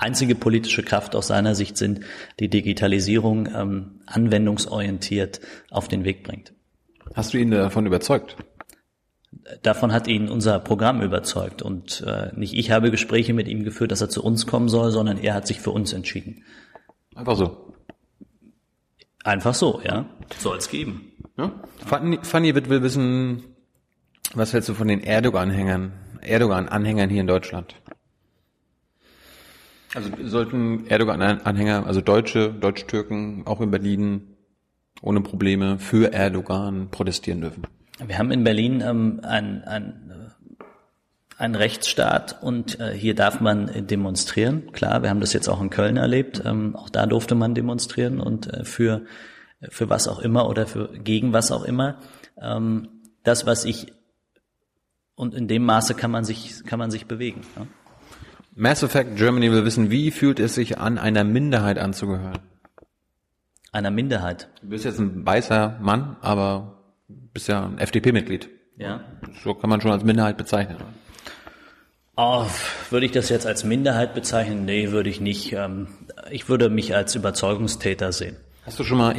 einzige 0.00 0.34
politische 0.34 0.82
Kraft 0.82 1.14
aus 1.14 1.28
seiner 1.28 1.54
Sicht 1.54 1.76
sind, 1.76 2.00
die 2.38 2.48
Digitalisierung 2.48 3.48
ähm, 3.54 4.00
anwendungsorientiert 4.06 5.40
auf 5.70 5.88
den 5.88 6.04
Weg 6.04 6.24
bringt. 6.24 6.52
Hast 7.14 7.34
du 7.34 7.38
ihn 7.38 7.50
davon 7.50 7.86
überzeugt? 7.86 8.36
Davon 9.62 9.92
hat 9.92 10.06
ihn 10.06 10.28
unser 10.28 10.58
Programm 10.58 11.02
überzeugt 11.02 11.62
und 11.62 12.04
äh, 12.06 12.30
nicht 12.36 12.54
ich 12.54 12.70
habe 12.70 12.90
Gespräche 12.90 13.32
mit 13.32 13.48
ihm 13.48 13.64
geführt, 13.64 13.92
dass 13.92 14.00
er 14.00 14.08
zu 14.08 14.22
uns 14.24 14.46
kommen 14.46 14.68
soll, 14.68 14.90
sondern 14.90 15.18
er 15.18 15.34
hat 15.34 15.46
sich 15.46 15.60
für 15.60 15.70
uns 15.70 15.92
entschieden. 15.92 16.44
Einfach 17.14 17.36
so. 17.36 17.74
Einfach 19.24 19.54
so, 19.54 19.80
ja. 19.84 20.06
Soll 20.38 20.58
es 20.58 20.68
geben. 20.68 21.12
Ja? 21.36 21.52
Fanny, 21.84 22.18
Fanny 22.22 22.54
wird 22.54 22.68
will 22.68 22.82
wissen, 22.82 23.44
was 24.34 24.52
hältst 24.52 24.68
du 24.68 24.74
von 24.74 24.88
den 24.88 25.00
Erdogan-Anhängern, 25.00 25.92
Erdogan-Anhängern 26.22 27.10
hier 27.10 27.20
in 27.20 27.26
Deutschland? 27.26 27.74
Also 29.94 30.10
sollten 30.22 30.86
Erdogan-Anhänger, 30.86 31.86
also 31.86 32.00
Deutsche, 32.00 32.52
Deutsch-Türken, 32.52 33.42
auch 33.46 33.60
in 33.60 33.70
Berlin 33.70 34.36
ohne 35.02 35.20
Probleme 35.20 35.78
für 35.78 36.12
Erdogan 36.12 36.90
protestieren 36.90 37.40
dürfen? 37.40 37.66
Wir 38.04 38.18
haben 38.18 38.30
in 38.30 38.44
Berlin 38.44 38.82
ähm, 38.86 39.20
ein, 39.22 39.64
ein, 39.64 40.10
äh, 40.10 40.64
ein 41.36 41.54
Rechtsstaat 41.54 42.42
und 42.42 42.78
äh, 42.78 42.92
hier 42.92 43.14
darf 43.14 43.40
man 43.40 43.86
demonstrieren. 43.86 44.72
Klar, 44.72 45.02
wir 45.02 45.10
haben 45.10 45.20
das 45.20 45.32
jetzt 45.32 45.48
auch 45.48 45.60
in 45.60 45.70
Köln 45.70 45.96
erlebt. 45.96 46.42
Ähm, 46.44 46.76
auch 46.76 46.88
da 46.88 47.06
durfte 47.06 47.34
man 47.34 47.54
demonstrieren 47.54 48.20
und 48.20 48.52
äh, 48.52 48.64
für, 48.64 49.02
für 49.68 49.90
was 49.90 50.06
auch 50.06 50.20
immer 50.20 50.48
oder 50.48 50.66
für 50.66 50.88
gegen 50.98 51.32
was 51.32 51.50
auch 51.50 51.64
immer. 51.64 51.98
Ähm, 52.40 52.88
das, 53.22 53.44
was 53.44 53.64
ich 53.64 53.92
und 55.14 55.34
in 55.34 55.48
dem 55.48 55.64
Maße 55.64 55.94
kann 55.94 56.10
man 56.10 56.24
sich 56.24 56.64
kann 56.64 56.78
man 56.78 56.90
sich 56.90 57.06
bewegen. 57.06 57.42
Ja? 57.56 57.66
Mass 58.54 58.82
Effect 58.82 59.16
Germany 59.16 59.50
will 59.50 59.64
wissen, 59.64 59.90
wie 59.90 60.10
fühlt 60.10 60.40
es 60.40 60.54
sich 60.54 60.78
an, 60.78 60.98
einer 60.98 61.24
Minderheit 61.24 61.78
anzugehören? 61.78 62.38
Einer 63.72 63.90
Minderheit? 63.90 64.48
Du 64.60 64.68
bist 64.68 64.84
jetzt 64.84 64.98
ein 64.98 65.24
weißer 65.24 65.78
Mann, 65.80 66.16
aber 66.20 66.82
bist 67.08 67.48
ja 67.48 67.64
ein 67.64 67.78
FDP-Mitglied. 67.78 68.48
Ja. 68.76 69.04
So 69.44 69.54
kann 69.54 69.70
man 69.70 69.80
schon 69.80 69.92
als 69.92 70.02
Minderheit 70.02 70.36
bezeichnen. 70.36 70.78
Oh, 72.16 72.46
würde 72.90 73.06
ich 73.06 73.12
das 73.12 73.28
jetzt 73.28 73.46
als 73.46 73.64
Minderheit 73.64 74.14
bezeichnen? 74.14 74.64
Nee, 74.64 74.90
würde 74.90 75.08
ich 75.08 75.20
nicht. 75.20 75.52
Ähm, 75.52 75.88
ich 76.30 76.48
würde 76.48 76.68
mich 76.68 76.94
als 76.94 77.14
Überzeugungstäter 77.14 78.12
sehen. 78.12 78.36
Hast 78.66 78.78
du 78.78 78.84
schon 78.84 78.98
mal 78.98 79.14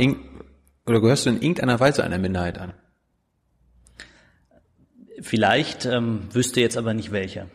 oder 0.85 0.99
gehörst 0.99 1.25
du 1.25 1.29
in 1.29 1.37
irgendeiner 1.37 1.79
Weise 1.79 2.03
einer 2.03 2.17
Minderheit 2.17 2.57
an? 2.57 2.73
Vielleicht, 5.21 5.85
ähm, 5.85 6.27
wüsste 6.31 6.61
jetzt 6.61 6.77
aber 6.77 6.93
nicht 6.93 7.11
welcher. 7.11 7.47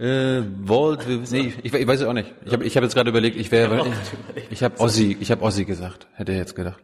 Äh, 0.00 0.44
Volt, 0.62 1.06
nee, 1.30 1.52
ich, 1.62 1.74
ich 1.74 1.86
weiß 1.86 2.00
es 2.00 2.06
auch 2.06 2.14
nicht. 2.14 2.32
Ich 2.46 2.54
habe 2.54 2.64
ich 2.64 2.74
hab 2.74 2.82
jetzt 2.82 2.94
gerade 2.94 3.10
überlegt, 3.10 3.36
ich 3.36 3.52
wäre, 3.52 3.86
ich, 4.34 4.44
ich 4.50 4.62
habe 4.62 4.80
Ossi, 4.80 5.14
ich 5.20 5.30
habe 5.30 5.42
Ossi 5.42 5.66
gesagt, 5.66 6.06
hätte 6.14 6.32
er 6.32 6.38
jetzt 6.38 6.56
gedacht. 6.56 6.82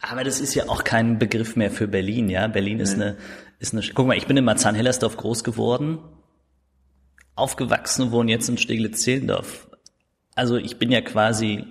Aber 0.00 0.24
das 0.24 0.40
ist 0.40 0.56
ja 0.56 0.68
auch 0.68 0.82
kein 0.82 1.20
Begriff 1.20 1.54
mehr 1.54 1.70
für 1.70 1.86
Berlin, 1.86 2.28
ja. 2.28 2.48
Berlin 2.48 2.78
nee. 2.78 2.82
ist 2.82 2.94
eine, 2.94 3.16
ist 3.60 3.74
eine. 3.74 3.82
Guck 3.94 4.08
mal, 4.08 4.16
ich 4.16 4.26
bin 4.26 4.36
in 4.36 4.44
Marzahn-Hellersdorf 4.44 5.16
groß 5.18 5.44
geworden, 5.44 5.98
aufgewachsen 7.36 8.06
und 8.06 8.10
wohne 8.10 8.32
jetzt 8.32 8.48
in 8.48 8.58
Steglitz-Zehlendorf. 8.58 9.68
Also 10.34 10.56
ich 10.56 10.78
bin 10.78 10.90
ja 10.90 11.02
quasi 11.02 11.64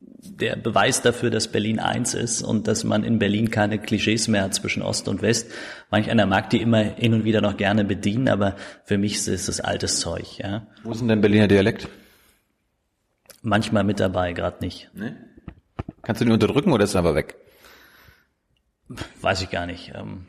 der 0.00 0.56
Beweis 0.56 1.02
dafür, 1.02 1.30
dass 1.30 1.48
Berlin 1.48 1.78
eins 1.78 2.14
ist 2.14 2.42
und 2.42 2.66
dass 2.66 2.84
man 2.84 3.04
in 3.04 3.18
Berlin 3.18 3.50
keine 3.50 3.78
Klischees 3.78 4.28
mehr 4.28 4.42
hat 4.42 4.54
zwischen 4.54 4.82
Ost 4.82 5.08
und 5.08 5.22
West. 5.22 5.50
Manch 5.90 6.10
einer 6.10 6.26
mag 6.26 6.50
die 6.50 6.60
immer 6.60 6.78
hin 6.78 7.14
und 7.14 7.24
wieder 7.24 7.40
noch 7.40 7.56
gerne 7.56 7.84
bedienen, 7.84 8.28
aber 8.28 8.56
für 8.84 8.98
mich 8.98 9.26
ist 9.26 9.48
es 9.48 9.60
altes 9.60 10.00
Zeug. 10.00 10.38
Ja. 10.38 10.66
Wo 10.82 10.92
ist 10.92 11.00
denn 11.00 11.08
dein 11.08 11.20
Berliner 11.20 11.48
Dialekt? 11.48 11.88
Manchmal 13.42 13.84
mit 13.84 14.00
dabei, 14.00 14.32
gerade 14.32 14.64
nicht. 14.64 14.90
Nee? 14.94 15.12
Kannst 16.02 16.20
du 16.20 16.24
den 16.24 16.32
unterdrücken 16.32 16.72
oder 16.72 16.84
ist 16.84 16.94
er 16.94 17.00
aber 17.00 17.14
weg? 17.14 17.36
Weiß 19.20 19.42
ich 19.42 19.50
gar 19.50 19.66
nicht. 19.66 19.92
Ähm, 19.94 20.26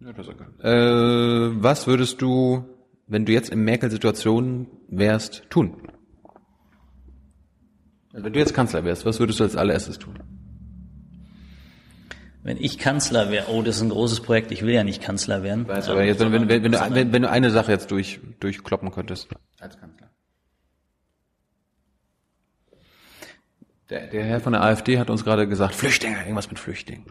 ja, 0.00 0.10
äh, 0.10 1.62
was 1.62 1.86
würdest 1.86 2.20
du, 2.20 2.64
wenn 3.06 3.24
du 3.24 3.32
jetzt 3.32 3.50
in 3.50 3.60
Merkel-Situation 3.60 4.66
wärst, 4.88 5.44
tun? 5.48 5.85
Wenn 8.18 8.32
du 8.32 8.38
jetzt 8.38 8.54
Kanzler 8.54 8.84
wärst, 8.84 9.04
was 9.04 9.20
würdest 9.20 9.40
du 9.40 9.44
als 9.44 9.56
allererstes 9.56 9.98
tun? 9.98 10.18
Wenn 12.42 12.56
ich 12.58 12.78
Kanzler 12.78 13.30
wäre, 13.30 13.48
oh, 13.48 13.60
das 13.62 13.76
ist 13.76 13.82
ein 13.82 13.90
großes 13.90 14.20
Projekt, 14.20 14.52
ich 14.52 14.62
will 14.62 14.72
ja 14.72 14.84
nicht 14.84 15.02
Kanzler 15.02 15.42
werden. 15.42 15.68
Weißt, 15.68 15.88
aber 15.88 16.04
jetzt, 16.04 16.20
wenn, 16.20 16.32
wenn, 16.32 16.48
wenn, 16.48 16.62
wenn, 16.62 16.72
du, 16.72 16.94
wenn, 16.94 17.12
wenn 17.12 17.22
du 17.22 17.28
eine 17.28 17.50
Sache 17.50 17.72
jetzt 17.72 17.90
durch, 17.90 18.20
durchkloppen 18.40 18.90
könntest 18.90 19.28
als 19.60 19.78
Kanzler. 19.78 20.10
Der, 23.90 24.06
der 24.06 24.24
Herr 24.24 24.40
von 24.40 24.52
der 24.52 24.62
AfD 24.62 24.98
hat 24.98 25.10
uns 25.10 25.24
gerade 25.24 25.46
gesagt, 25.46 25.74
Flüchtlinge, 25.74 26.18
irgendwas 26.18 26.48
mit 26.48 26.58
Flüchtlingen. 26.58 27.04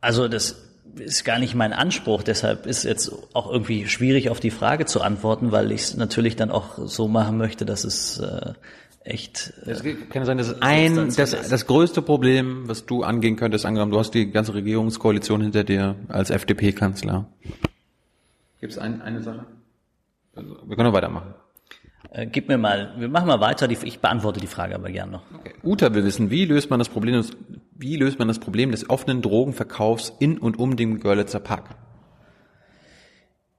Also 0.00 0.28
das 0.28 0.73
ist 0.98 1.24
gar 1.24 1.38
nicht 1.38 1.54
mein 1.54 1.72
Anspruch. 1.72 2.22
Deshalb 2.22 2.66
ist 2.66 2.84
jetzt 2.84 3.12
auch 3.32 3.50
irgendwie 3.50 3.86
schwierig 3.86 4.30
auf 4.30 4.40
die 4.40 4.50
Frage 4.50 4.86
zu 4.86 5.00
antworten, 5.00 5.52
weil 5.52 5.72
ich 5.72 5.82
es 5.82 5.96
natürlich 5.96 6.36
dann 6.36 6.50
auch 6.50 6.78
so 6.86 7.08
machen 7.08 7.38
möchte, 7.38 7.64
dass 7.64 7.84
es 7.84 8.18
äh, 8.18 8.52
echt. 9.04 9.52
Äh, 9.66 9.70
es 9.70 9.82
kann 10.10 10.24
sein, 10.24 10.38
dass 10.38 10.48
es 10.48 10.62
ein 10.62 11.14
das, 11.14 11.30
das 11.48 11.66
größte 11.66 12.02
Problem, 12.02 12.68
was 12.68 12.86
du 12.86 13.02
angehen 13.02 13.36
könntest, 13.36 13.66
angenommen, 13.66 13.92
du 13.92 13.98
hast 13.98 14.12
die 14.12 14.30
ganze 14.30 14.54
Regierungskoalition 14.54 15.40
hinter 15.40 15.64
dir 15.64 15.96
als 16.08 16.30
FDP-Kanzler. 16.30 17.26
Gibt 18.60 18.72
es 18.72 18.78
ein, 18.78 19.02
eine 19.02 19.22
Sache? 19.22 19.44
Also, 20.34 20.56
wir 20.66 20.76
können 20.76 20.92
weitermachen. 20.92 21.34
Äh, 22.14 22.26
gib 22.26 22.48
mir 22.48 22.58
mal, 22.58 22.92
wir 22.96 23.08
machen 23.08 23.26
mal 23.26 23.40
weiter, 23.40 23.66
die, 23.66 23.76
ich 23.82 23.98
beantworte 23.98 24.38
die 24.38 24.46
Frage 24.46 24.76
aber 24.76 24.90
gern 24.90 25.10
noch. 25.10 25.22
Okay. 25.36 25.54
Uta 25.64 25.92
will 25.94 26.04
wissen, 26.04 26.30
wie 26.30 26.44
löst 26.44 26.70
man 26.70 26.78
das 26.78 26.88
Problem 26.88 27.16
des, 27.16 27.32
wie 27.76 27.96
löst 27.96 28.20
man 28.20 28.28
das 28.28 28.38
Problem 28.38 28.70
des 28.70 28.88
offenen 28.88 29.20
Drogenverkaufs 29.20 30.12
in 30.20 30.38
und 30.38 30.58
um 30.58 30.76
den 30.76 31.00
Görlitzer 31.00 31.40
Park? 31.40 31.70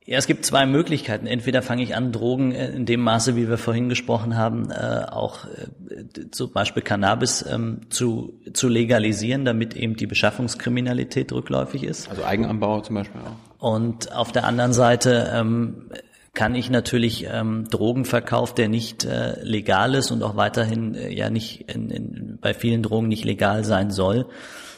Ja, 0.06 0.20
es 0.20 0.28
gibt 0.28 0.46
zwei 0.46 0.68
Möglichkeiten. 0.68 1.26
Entweder 1.26 1.64
fange 1.64 1.84
ich 1.84 1.96
an, 1.96 2.14
Drogen 2.14 2.54
äh, 2.54 2.70
in 2.70 2.86
dem 2.86 3.02
Maße, 3.02 3.36
wie 3.36 3.50
wir 3.50 3.58
vorhin 3.58 3.90
gesprochen 3.90 4.38
haben, 4.38 4.72
äh, 4.72 5.04
auch 5.10 5.46
äh, 5.46 6.30
zum 6.32 6.54
Beispiel 6.54 6.82
Cannabis 6.82 7.44
ähm, 7.52 7.82
zu, 7.90 8.40
zu 8.54 8.70
legalisieren, 8.70 9.44
damit 9.44 9.76
eben 9.76 9.98
die 9.98 10.08
Beschaffungskriminalität 10.08 11.34
rückläufig 11.34 11.84
ist. 11.84 12.10
Also 12.10 12.24
Eigenanbau 12.24 12.80
zum 12.82 12.96
Beispiel 12.96 13.20
auch. 13.20 13.72
Und 13.72 14.14
auf 14.14 14.32
der 14.32 14.46
anderen 14.46 14.74
Seite 14.74 15.30
ähm, 15.34 15.90
kann 16.36 16.54
ich 16.54 16.70
natürlich 16.70 17.26
ähm, 17.32 17.68
Drogenverkauf, 17.70 18.54
der 18.54 18.68
nicht 18.68 19.06
äh, 19.06 19.42
legal 19.42 19.96
ist 19.96 20.12
und 20.12 20.22
auch 20.22 20.36
weiterhin 20.36 20.94
äh, 20.94 21.12
ja 21.12 21.30
nicht 21.30 21.74
in, 21.74 21.90
in, 21.90 22.38
bei 22.40 22.54
vielen 22.54 22.84
Drogen 22.84 23.08
nicht 23.08 23.26
legal 23.26 23.64
sein 23.64 23.90
soll, 23.90 24.28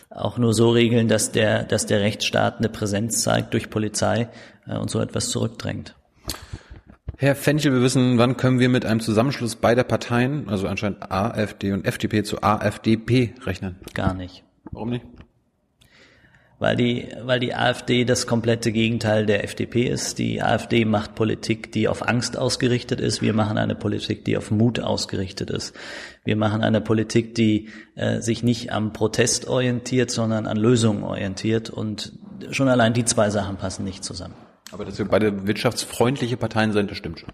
auch 0.10 0.38
nur 0.38 0.53
so 0.53 0.69
regeln, 0.69 1.07
dass 1.07 1.32
der, 1.32 1.64
dass 1.64 1.86
der 1.86 1.99
Rechtsstaat 1.99 2.60
eine 2.60 2.69
Präsenz 2.69 3.22
zeigt 3.23 3.53
durch 3.53 3.69
Polizei 3.69 4.30
äh, 4.68 4.77
und 4.77 4.90
so 4.90 5.02
etwas 5.02 5.30
zurückdrängt. 5.30 5.95
Herr 7.18 7.36
Fenchel, 7.36 7.73
wir 7.73 7.82
wissen, 7.82 8.19
wann 8.19 8.38
können 8.38 8.60
wir 8.60 8.69
mit 8.69 8.86
einem 8.86 8.99
Zusammenschluss 8.99 9.56
beider 9.56 9.84
Parteien, 9.84 10.48
also 10.49 10.68
anscheinend 10.68 11.11
AfD 11.11 11.72
und 11.72 11.88
FDP, 11.88 12.22
zu 12.22 12.44
AfDP 12.44 13.34
rechnen? 13.44 13.77
Gar 13.95 14.14
nicht. 14.14 14.44
Warum 14.72 14.91
nicht? 14.91 15.03
Weil 16.60 16.76
die, 16.76 17.10
weil 17.24 17.40
die 17.40 17.54
AfD 17.54 18.04
das 18.04 18.26
komplette 18.26 18.72
Gegenteil 18.72 19.26
der 19.26 19.44
FDP 19.44 19.88
ist. 19.88 20.18
Die 20.18 20.42
AfD 20.42 20.86
macht 20.86 21.14
Politik, 21.14 21.72
die 21.72 21.88
auf 21.88 22.08
Angst 22.08 22.38
ausgerichtet 22.38 23.00
ist. 23.00 23.22
Wir 23.22 23.34
machen 23.34 23.58
eine 23.58 23.76
Politik, 23.76 24.26
die 24.26 24.38
auf 24.38 24.50
Mut 24.50 24.80
ausgerichtet 24.80 25.52
ist. 25.52 25.76
Wir 26.24 26.36
machen 26.36 26.64
eine 26.64 26.82
Politik, 26.82 27.36
die 27.36 27.70
äh, 27.96 28.22
sich 28.22 28.44
nicht 28.44 28.72
am 28.72 28.92
Protest 28.92 29.48
orientiert, 29.48 30.10
sondern 30.10 30.48
an 30.48 30.58
Lösungen 30.58 31.04
orientiert. 31.04 31.70
Und 31.70 32.14
schon 32.50 32.70
allein 32.70 32.94
die 32.94 33.06
zwei 33.06 33.30
Sachen 33.30 33.58
passen 33.58 33.84
nicht 33.84 34.04
zusammen. 34.04 34.36
Aber 34.72 34.84
dass 34.84 34.98
wir 34.98 35.06
beide 35.06 35.48
wirtschaftsfreundliche 35.48 36.38
Parteien 36.38 36.74
sind, 36.74 36.90
das 36.90 36.98
stimmt 36.98 37.20
schon. 37.20 37.30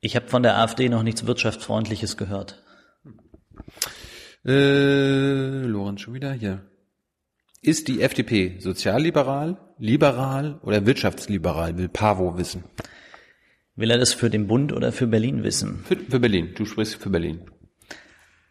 Ich 0.00 0.16
habe 0.16 0.26
von 0.26 0.42
der 0.42 0.58
AfD 0.58 0.88
noch 0.88 1.04
nichts 1.04 1.26
Wirtschaftsfreundliches 1.26 2.16
gehört. 2.16 2.62
Äh, 4.44 5.62
Lorenz 5.62 6.00
schon 6.00 6.14
wieder 6.14 6.32
hier. 6.32 6.71
Ist 7.64 7.86
die 7.86 8.02
FDP 8.02 8.58
sozialliberal, 8.58 9.56
liberal 9.78 10.58
oder 10.62 10.84
wirtschaftsliberal, 10.84 11.78
will 11.78 11.88
Pavo 11.88 12.36
wissen. 12.36 12.64
Will 13.76 13.90
er 13.90 13.98
das 13.98 14.12
für 14.12 14.30
den 14.30 14.48
Bund 14.48 14.72
oder 14.72 14.90
für 14.90 15.06
Berlin 15.06 15.44
wissen? 15.44 15.84
Für, 15.84 15.96
für 15.96 16.18
Berlin, 16.18 16.54
du 16.56 16.64
sprichst 16.64 16.96
für 16.96 17.08
Berlin. 17.08 17.40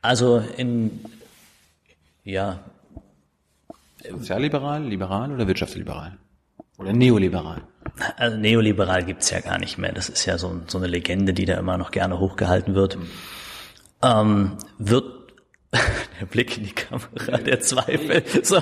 Also 0.01 0.41
in, 0.57 1.01
ja, 2.23 2.63
Sozialliberal, 4.09 4.83
liberal 4.85 5.31
oder 5.31 5.45
wirtschaftsliberal? 5.45 6.17
Oder 6.77 6.93
neoliberal? 6.93 7.63
also 8.17 8.37
neoliberal 8.37 9.03
gibt's 9.03 9.29
ja 9.29 9.41
gar 9.41 9.59
nicht 9.59 9.77
mehr. 9.77 9.91
Das 9.91 10.09
ist 10.09 10.25
ja 10.25 10.37
so, 10.37 10.61
so 10.67 10.77
eine 10.77 10.87
Legende, 10.87 11.33
die 11.33 11.45
da 11.45 11.59
immer 11.59 11.77
noch 11.77 11.91
gerne 11.91 12.17
hochgehalten 12.17 12.75
wird. 12.75 12.97
Ähm, 14.01 14.57
wird 14.79 15.20
der 16.19 16.25
Blick 16.25 16.57
in 16.57 16.65
die 16.65 16.73
Kamera, 16.73 17.37
der 17.37 17.61
Zweifel. 17.61 18.23
So. 18.43 18.61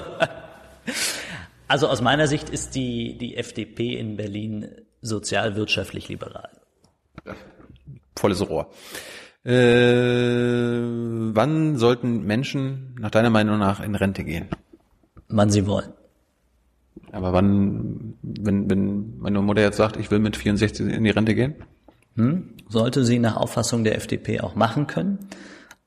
Also 1.67 1.87
aus 1.87 2.01
meiner 2.01 2.27
Sicht 2.27 2.49
ist 2.49 2.75
die, 2.75 3.17
die 3.17 3.37
FDP 3.37 3.95
in 3.97 4.17
Berlin 4.17 4.67
sozialwirtschaftlich 5.01 6.09
liberal. 6.09 6.49
Volles 8.15 8.47
Rohr. 8.47 8.71
Äh, 9.45 9.51
wann 11.33 11.77
sollten 11.77 12.23
Menschen 12.25 12.95
nach 12.99 13.11
deiner 13.11 13.29
Meinung 13.29 13.57
nach 13.57 13.79
in 13.79 13.95
Rente 13.95 14.23
gehen? 14.23 14.47
Wann 15.29 15.49
sie 15.49 15.65
wollen. 15.65 15.93
Aber 17.11 17.33
wann, 17.33 18.15
wenn, 18.21 18.69
wenn 18.69 19.17
meine 19.19 19.41
Mutter 19.41 19.61
jetzt 19.61 19.77
sagt, 19.77 19.97
ich 19.97 20.11
will 20.11 20.19
mit 20.19 20.35
64 20.35 20.87
in 20.87 21.03
die 21.03 21.09
Rente 21.09 21.35
gehen? 21.35 21.55
Hm? 22.15 22.55
Sollte 22.67 23.05
sie 23.05 23.19
nach 23.19 23.37
Auffassung 23.37 23.83
der 23.83 23.95
FDP 23.95 24.41
auch 24.41 24.55
machen 24.55 24.87
können. 24.87 25.19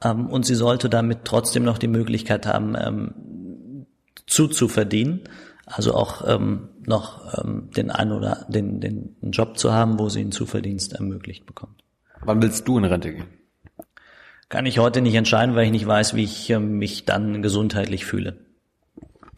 Ähm, 0.03 0.27
und 0.27 0.47
sie 0.47 0.55
sollte 0.55 0.89
damit 0.89 1.24
trotzdem 1.24 1.65
noch 1.65 1.79
die 1.79 1.89
Möglichkeit 1.89 2.47
haben, 2.47 2.77
ähm, 2.77 3.87
zuzuverdienen. 4.27 5.23
Also 5.66 5.95
auch 5.95 6.27
ähm, 6.29 6.69
noch 6.87 7.39
ähm, 7.39 7.70
den 7.70 7.91
einen 7.91 8.12
oder 8.12 8.47
den, 8.49 8.81
den 8.81 9.16
Job 9.23 9.57
zu 9.59 9.73
haben, 9.73 9.99
wo 9.99 10.09
sie 10.09 10.20
einen 10.20 10.33
Zuverdienst 10.33 10.95
ermöglicht 10.95 11.47
bekommt. 11.47 11.83
Wann 12.20 12.43
willst 12.43 12.66
du 12.66 12.79
in 12.79 12.85
Rente 12.85 13.12
gehen? 13.12 13.27
Kann 14.49 14.66
ich 14.66 14.79
heute 14.79 15.01
nicht 15.01 15.15
entscheiden, 15.15 15.55
weil 15.55 15.65
ich 15.65 15.70
nicht 15.70 15.87
weiß, 15.87 16.15
wie 16.15 16.24
ich 16.24 16.51
ähm, 16.51 16.79
mich 16.79 17.05
dann 17.05 17.43
gesundheitlich 17.43 18.05
fühle. 18.05 18.37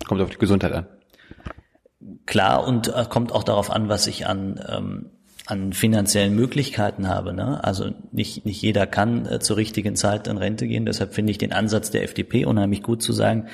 Kommt 0.07 0.21
auf 0.21 0.31
die 0.31 0.39
Gesundheit 0.39 0.73
an. 0.73 0.87
Klar, 2.27 2.67
und 2.67 2.89
äh, 2.89 3.07
kommt 3.09 3.33
auch 3.33 3.45
darauf 3.45 3.71
an, 3.71 3.89
was 3.89 4.07
ich 4.07 4.27
an, 4.27 4.61
ähm, 4.69 5.11
an 5.47 5.73
finanziellen 5.73 6.35
Möglichkeiten 6.35 7.09
habe. 7.09 7.35
Ne? 7.35 7.63
Also 7.63 7.91
nicht, 8.13 8.47
nicht 8.47 8.63
jeder 8.63 8.87
kann 8.87 9.27
äh, 9.27 9.41
zur 9.41 9.57
richtigen 9.57 9.95
Zeit 9.95 10.27
in 10.27 10.39
Rente 10.39 10.67
gehen. 10.67 10.87
Deshalb 10.87 11.15
finde 11.15 11.33
ich 11.33 11.39
den 11.39 11.53
Ansatz 11.53 11.91
der 11.91 12.03
FDP 12.03 12.47
unheimlich 12.47 12.83
gut 12.83 13.03
zu 13.03 13.13
sagen, 13.13 13.49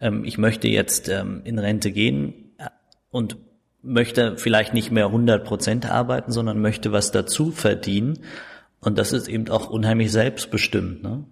ähm, 0.00 0.24
ich 0.24 0.38
möchte 0.38 0.68
jetzt 0.68 1.08
ähm, 1.08 1.42
in 1.44 1.58
Rente 1.58 1.92
gehen 1.92 2.52
äh, 2.58 2.68
und 3.10 3.36
möchte 3.82 4.36
vielleicht 4.38 4.74
nicht 4.74 4.90
mehr 4.90 5.06
100 5.06 5.44
Prozent 5.44 5.88
arbeiten, 5.88 6.32
sondern 6.32 6.60
möchte 6.60 6.90
was 6.90 7.12
dazu 7.12 7.52
verdienen. 7.52 8.18
Und 8.80 8.98
das 8.98 9.12
ist 9.12 9.28
eben 9.28 9.48
auch 9.48 9.70
unheimlich 9.70 10.10
selbstbestimmt. 10.10 11.04
Ne? 11.04 11.24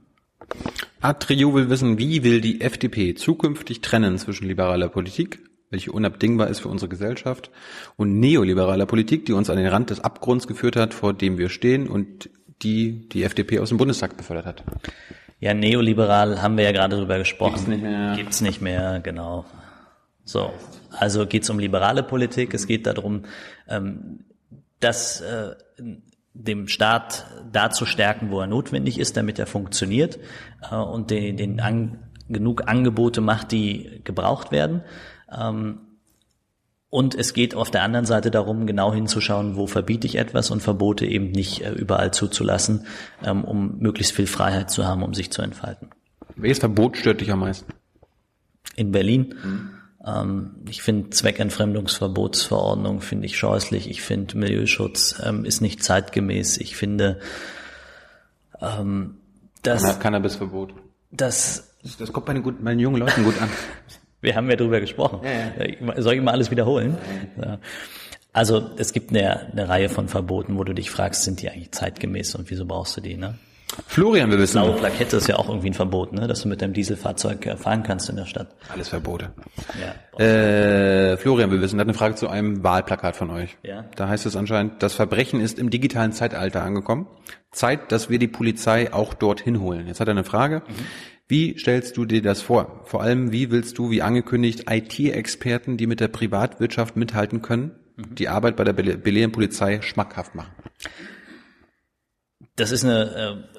Atrio 1.00 1.54
will 1.54 1.70
wissen, 1.70 1.98
wie 1.98 2.22
will 2.22 2.40
die 2.40 2.60
FDP 2.60 3.14
zukünftig 3.14 3.80
trennen 3.80 4.16
zwischen 4.18 4.46
liberaler 4.46 4.88
Politik, 4.88 5.40
welche 5.74 5.90
unabdingbar 5.90 6.46
ist 6.46 6.60
für 6.60 6.68
unsere 6.68 6.88
Gesellschaft, 6.88 7.51
und 7.96 8.20
neoliberaler 8.20 8.86
Politik, 8.86 9.26
die 9.26 9.32
uns 9.32 9.51
an 9.51 9.56
den 9.56 9.66
Rand 9.66 9.90
des 9.90 9.98
Abgrunds 10.01 10.46
geführt 10.46 10.76
hat, 10.76 10.94
vor 10.94 11.12
dem 11.12 11.36
wir 11.36 11.48
stehen 11.48 11.88
und 11.88 12.30
die 12.62 13.09
die 13.09 13.24
FDP 13.24 13.59
aus 13.59 13.70
dem 13.70 13.78
Bundestag 13.78 14.16
befördert 14.16 14.46
hat. 14.46 14.64
Ja, 15.40 15.52
neoliberal 15.52 16.40
haben 16.40 16.56
wir 16.56 16.64
ja 16.64 16.70
gerade 16.70 16.96
drüber 16.96 17.18
gesprochen. 17.18 17.55
Gibt's 17.55 17.66
nicht 17.68 17.82
mehr. 17.82 18.14
Gibt's 18.16 18.40
nicht 18.40 18.62
mehr, 18.62 19.01
genau. 19.01 19.44
So, 20.24 20.52
also 20.92 21.26
geht's 21.26 21.51
um 21.51 21.59
liberale 21.59 22.05
Politik. 22.05 22.55
Es 22.55 22.68
geht 22.68 22.86
darum, 22.86 23.24
ähm, 23.68 24.20
das 24.78 25.20
äh, 25.22 25.56
dem 26.34 26.68
Staat 26.68 27.26
da 27.52 27.70
zu 27.70 27.84
stärken, 27.84 28.30
wo 28.30 28.40
er 28.40 28.46
notwendig 28.46 29.01
ist, 29.01 29.16
damit 29.16 29.40
er 29.40 29.46
funktioniert 29.46 30.20
äh, 30.70 30.76
und 30.76 31.10
den, 31.10 31.36
den 31.36 31.59
an, 31.59 31.98
genug 32.28 32.68
Angebote 32.68 33.20
macht, 33.20 33.51
die 33.51 34.01
gebraucht 34.05 34.52
werden. 34.52 34.82
Ähm, 35.30 35.78
und 36.90 37.16
es 37.16 37.34
geht 37.34 37.56
auf 37.56 37.72
der 37.72 37.82
anderen 37.82 38.06
Seite 38.06 38.30
darum, 38.30 38.66
genau 38.66 38.92
hinzuschauen, 38.94 39.56
wo 39.56 39.66
verbiete 39.66 40.06
ich 40.06 40.14
etwas 40.16 40.51
und 40.52 40.60
Verbote 40.62 41.06
eben 41.06 41.32
nicht 41.32 41.62
äh, 41.62 41.72
überall 41.72 42.12
zuzulassen, 42.12 42.86
ähm, 43.24 43.44
um 43.44 43.78
möglichst 43.78 44.12
viel 44.14 44.28
Freiheit 44.28 44.70
zu 44.70 44.86
haben, 44.86 45.02
um 45.02 45.12
sich 45.12 45.32
zu 45.32 45.42
entfalten. 45.42 45.90
Welches 46.36 46.60
Verbot 46.60 46.96
stört 46.96 47.20
dich 47.20 47.32
am 47.32 47.40
meisten? 47.40 47.72
In 48.76 48.92
Berlin. 48.92 49.34
Ähm, 50.06 50.51
ich 50.68 50.82
finde 50.82 51.10
Zweckentfremdungsverbotsverordnung 51.10 53.01
finde 53.01 53.26
ich 53.26 53.38
scheußlich. 53.38 53.88
Ich 53.90 54.02
finde 54.02 54.36
Milieuschutz 54.38 55.20
ähm, 55.24 55.44
ist 55.44 55.60
nicht 55.60 55.82
zeitgemäß. 55.82 56.59
Ich 56.59 56.76
finde, 56.76 57.18
ähm, 58.60 59.16
dass, 59.62 59.82
Canna- 59.82 59.98
Cannabisverbot. 59.98 60.74
Das, 61.10 61.74
das 61.98 62.12
kommt 62.12 62.26
bei 62.26 62.34
den, 62.34 62.42
guten, 62.42 62.62
bei 62.64 62.70
den 62.70 62.80
jungen 62.80 62.98
Leuten 63.01 63.24
gut 63.24 63.40
an. 63.40 63.48
Wir 64.24 64.36
haben 64.36 64.48
ja 64.51 64.56
drüber 64.56 64.80
gesprochen. 64.80 65.20
Ja, 65.22 66.02
Soll 66.02 66.14
ich 66.14 66.22
mal 66.22 66.32
alles 66.32 66.51
wiederholen? 66.51 66.96
Ja. 67.40 67.59
Also 68.32 68.70
es 68.78 68.92
gibt 68.92 69.10
eine, 69.10 69.52
eine 69.52 69.68
Reihe 69.68 69.88
von 69.88 70.09
Verboten, 70.09 70.59
wo 70.59 70.64
du 70.64 70.72
dich 70.72 70.90
fragst, 70.90 71.22
sind 71.22 71.40
die 71.40 71.51
eigentlich 71.51 71.70
zeitgemäß 71.70 72.34
und 72.34 72.51
wieso 72.51 72.66
brauchst 72.66 72.96
du 72.96 73.01
die? 73.01 73.16
Ne? 73.16 73.34
Florian 73.86 74.30
will 74.30 74.38
wissen. 74.38 74.60
Blaue 74.60 74.76
Plakette 74.76 75.16
ist 75.16 75.28
ja 75.28 75.36
auch 75.36 75.48
irgendwie 75.48 75.68
ein 75.68 75.74
Verbot, 75.74 76.12
ne? 76.12 76.26
dass 76.26 76.42
du 76.42 76.48
mit 76.48 76.62
deinem 76.62 76.72
Dieselfahrzeug 76.72 77.46
äh, 77.46 77.56
fahren 77.56 77.82
kannst 77.82 78.09
in 78.09 78.16
der 78.16 78.26
Stadt. 78.26 78.48
Alles 78.72 78.88
Verbote. 78.88 79.30
Ja. 80.18 80.24
Äh, 80.24 81.16
Florian 81.16 81.51
will 81.51 81.60
wissen, 81.60 81.78
hat 81.78 81.86
eine 81.86 81.94
Frage 81.94 82.14
zu 82.14 82.28
einem 82.28 82.64
Wahlplakat 82.64 83.14
von 83.14 83.30
euch. 83.30 83.56
Ja. 83.62 83.84
Da 83.94 84.09
heißt 84.09 84.26
es 84.26 84.36
anscheinend, 84.36 84.82
das 84.82 84.94
Verbrechen 84.94 85.40
ist 85.40 85.59
im 85.59 85.70
digitalen 85.70 86.12
Zeitalter 86.12 86.62
angekommen. 86.62 87.06
Zeit, 87.52 87.92
dass 87.92 88.10
wir 88.10 88.18
die 88.18 88.28
Polizei 88.28 88.92
auch 88.92 89.14
dorthin 89.14 89.60
holen. 89.60 89.86
Jetzt 89.86 90.01
hat 90.01 90.09
er 90.09 90.12
eine 90.12 90.24
Frage. 90.24 90.62
Wie 91.26 91.59
stellst 91.59 91.96
du 91.96 92.05
dir 92.05 92.20
das 92.22 92.42
vor? 92.42 92.82
Vor 92.84 93.02
allem, 93.02 93.32
wie 93.32 93.51
willst 93.51 93.78
du, 93.78 93.90
wie 93.90 94.02
angekündigt, 94.02 94.64
IT-Experten, 94.70 95.76
die 95.76 95.86
mit 95.86 96.01
der 96.01 96.09
Privatwirtschaft 96.09 96.96
mithalten 96.96 97.40
können, 97.40 97.72
die 97.96 98.28
Arbeit 98.28 98.56
bei 98.56 98.64
der 98.64 98.74
Bele- 98.74 98.98
Belehren 98.98 99.32
Polizei 99.32 99.80
schmackhaft 99.80 100.34
machen? 100.34 100.52
Das 102.56 102.70
ist 102.70 102.84
eine, 102.84 103.46
äh, 103.51 103.59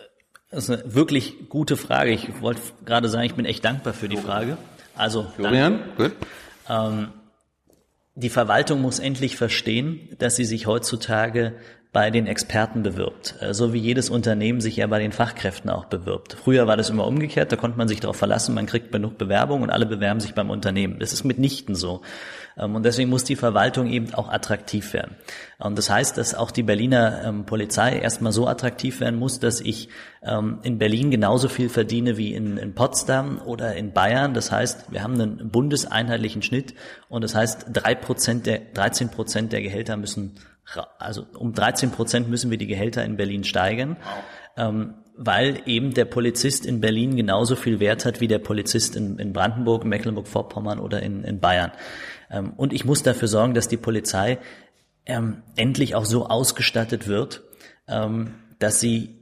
das 0.51 0.69
ist 0.69 0.69
eine 0.83 0.93
wirklich 0.93 1.49
gute 1.49 1.75
Frage. 1.75 2.11
Ich 2.11 2.41
wollte 2.41 2.61
gerade 2.85 3.09
sagen, 3.09 3.25
ich 3.25 3.35
bin 3.35 3.45
echt 3.45 3.65
dankbar 3.65 3.93
für 3.93 4.09
die 4.09 4.17
Frage. 4.17 4.57
Also 4.95 5.23
Florian, 5.35 5.79
gut. 5.97 6.13
Ähm, 6.69 7.09
die 8.13 8.29
Verwaltung 8.29 8.81
muss 8.81 8.99
endlich 8.99 9.35
verstehen, 9.35 10.07
dass 10.19 10.35
sie 10.37 10.45
sich 10.45 10.67
heutzutage 10.67 11.53
bei 11.95 12.11
den 12.11 12.27
Experten 12.27 12.83
bewirbt, 12.83 13.35
Äh, 13.39 13.53
so 13.53 13.71
wie 13.71 13.79
jedes 13.79 14.09
Unternehmen 14.09 14.59
sich 14.59 14.75
ja 14.75 14.85
bei 14.87 14.99
den 14.99 15.13
Fachkräften 15.13 15.69
auch 15.69 15.85
bewirbt. 15.85 16.35
Früher 16.43 16.67
war 16.67 16.75
das 16.75 16.89
immer 16.89 17.07
umgekehrt, 17.07 17.53
da 17.53 17.55
konnte 17.55 17.77
man 17.77 17.87
sich 17.87 18.01
darauf 18.01 18.17
verlassen, 18.17 18.53
man 18.53 18.65
kriegt 18.65 18.91
genug 18.91 19.17
Bewerbungen 19.17 19.63
und 19.63 19.69
alle 19.69 19.85
bewerben 19.85 20.19
sich 20.19 20.33
beim 20.33 20.49
Unternehmen. 20.49 20.99
Das 20.99 21.13
ist 21.13 21.23
mitnichten 21.23 21.73
so. 21.73 22.01
Ähm, 22.57 22.75
Und 22.75 22.83
deswegen 22.83 23.09
muss 23.09 23.23
die 23.23 23.37
Verwaltung 23.37 23.87
eben 23.87 24.13
auch 24.13 24.27
attraktiv 24.27 24.91
werden. 24.91 25.15
Und 25.57 25.77
das 25.77 25.89
heißt, 25.89 26.17
dass 26.17 26.35
auch 26.35 26.51
die 26.51 26.63
Berliner 26.63 27.21
ähm, 27.23 27.45
Polizei 27.45 27.97
erstmal 27.97 28.33
so 28.33 28.45
attraktiv 28.45 28.99
werden 28.99 29.17
muss, 29.17 29.39
dass 29.39 29.61
ich 29.61 29.87
ähm, 30.21 30.59
in 30.63 30.77
Berlin 30.77 31.11
genauso 31.11 31.47
viel 31.47 31.69
verdiene 31.69 32.17
wie 32.17 32.33
in, 32.33 32.57
in 32.57 32.75
Potsdam 32.75 33.39
oder 33.45 33.73
in 33.77 33.93
Bayern. 33.93 34.33
Das 34.33 34.51
heißt, 34.51 34.91
wir 34.91 35.01
haben 35.01 35.13
einen 35.13 35.49
bundeseinheitlichen 35.49 36.41
Schnitt 36.41 36.73
und 37.07 37.23
das 37.23 37.35
heißt, 37.35 37.67
drei 37.71 37.95
Prozent 37.95 38.47
der, 38.47 38.59
13 38.73 39.07
Prozent 39.07 39.53
der 39.53 39.61
Gehälter 39.61 39.95
müssen, 39.95 40.35
also 40.97 41.25
um 41.37 41.53
13 41.53 41.91
Prozent 41.91 42.29
müssen 42.29 42.51
wir 42.51 42.57
die 42.57 42.67
Gehälter 42.67 43.03
in 43.03 43.17
Berlin 43.17 43.43
steigern. 43.43 43.97
Ähm, 44.57 44.95
weil 45.17 45.61
eben 45.65 45.93
der 45.93 46.05
Polizist 46.05 46.65
in 46.65 46.81
Berlin 46.81 47.15
genauso 47.15 47.55
viel 47.55 47.79
Wert 47.79 48.05
hat 48.05 48.19
wie 48.19 48.27
der 48.27 48.39
Polizist 48.39 48.95
in, 48.95 49.17
in 49.17 49.33
Brandenburg, 49.33 49.85
Mecklenburg-Vorpommern 49.85 50.79
oder 50.79 51.01
in, 51.01 51.23
in 51.23 51.39
Bayern. 51.39 51.71
Ähm, 52.29 52.53
und 52.57 52.73
ich 52.73 52.85
muss 52.85 53.03
dafür 53.03 53.27
sorgen, 53.27 53.53
dass 53.53 53.67
die 53.67 53.77
Polizei 53.77 54.39
ähm, 55.05 55.43
endlich 55.55 55.95
auch 55.95 56.05
so 56.05 56.27
ausgestattet 56.27 57.07
wird, 57.07 57.43
ähm, 57.87 58.35
dass 58.59 58.79
sie, 58.79 59.15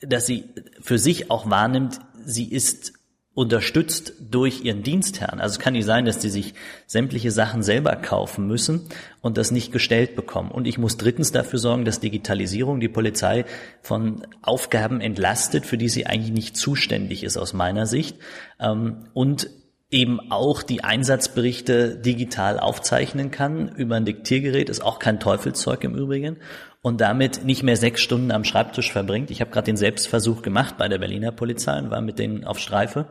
dass 0.00 0.26
sie 0.26 0.44
für 0.80 0.98
sich 0.98 1.30
auch 1.30 1.48
wahrnimmt, 1.48 2.00
sie 2.24 2.50
ist 2.50 2.92
unterstützt 3.36 4.14
durch 4.30 4.64
ihren 4.64 4.82
Dienstherrn. 4.82 5.40
Also 5.40 5.52
es 5.52 5.58
kann 5.58 5.74
nicht 5.74 5.84
sein, 5.84 6.06
dass 6.06 6.18
die 6.18 6.30
sich 6.30 6.54
sämtliche 6.86 7.30
Sachen 7.30 7.62
selber 7.62 7.94
kaufen 7.94 8.46
müssen 8.46 8.88
und 9.20 9.36
das 9.36 9.50
nicht 9.50 9.72
gestellt 9.72 10.16
bekommen. 10.16 10.50
Und 10.50 10.66
ich 10.66 10.78
muss 10.78 10.96
drittens 10.96 11.32
dafür 11.32 11.58
sorgen, 11.58 11.84
dass 11.84 12.00
Digitalisierung 12.00 12.80
die 12.80 12.88
Polizei 12.88 13.44
von 13.82 14.26
Aufgaben 14.40 15.02
entlastet, 15.02 15.66
für 15.66 15.76
die 15.76 15.90
sie 15.90 16.06
eigentlich 16.06 16.32
nicht 16.32 16.56
zuständig 16.56 17.24
ist 17.24 17.36
aus 17.36 17.52
meiner 17.52 17.84
Sicht. 17.84 18.16
Ähm, 18.58 19.04
und 19.12 19.50
eben 19.90 20.32
auch 20.32 20.62
die 20.62 20.82
Einsatzberichte 20.82 21.94
digital 21.94 22.58
aufzeichnen 22.58 23.30
kann 23.30 23.68
über 23.68 23.96
ein 23.96 24.06
Diktiergerät, 24.06 24.70
ist 24.70 24.82
auch 24.82 24.98
kein 24.98 25.20
Teufelszeug 25.20 25.84
im 25.84 25.94
Übrigen 25.94 26.38
und 26.86 27.00
damit 27.00 27.42
nicht 27.42 27.64
mehr 27.64 27.76
sechs 27.76 28.00
Stunden 28.00 28.30
am 28.30 28.44
Schreibtisch 28.44 28.92
verbringt. 28.92 29.32
Ich 29.32 29.40
habe 29.40 29.50
gerade 29.50 29.64
den 29.64 29.76
Selbstversuch 29.76 30.40
gemacht 30.42 30.76
bei 30.78 30.86
der 30.86 30.98
Berliner 30.98 31.32
Polizei 31.32 31.76
und 31.80 31.90
war 31.90 32.00
mit 32.00 32.20
denen 32.20 32.44
auf 32.44 32.60
Streife. 32.60 33.08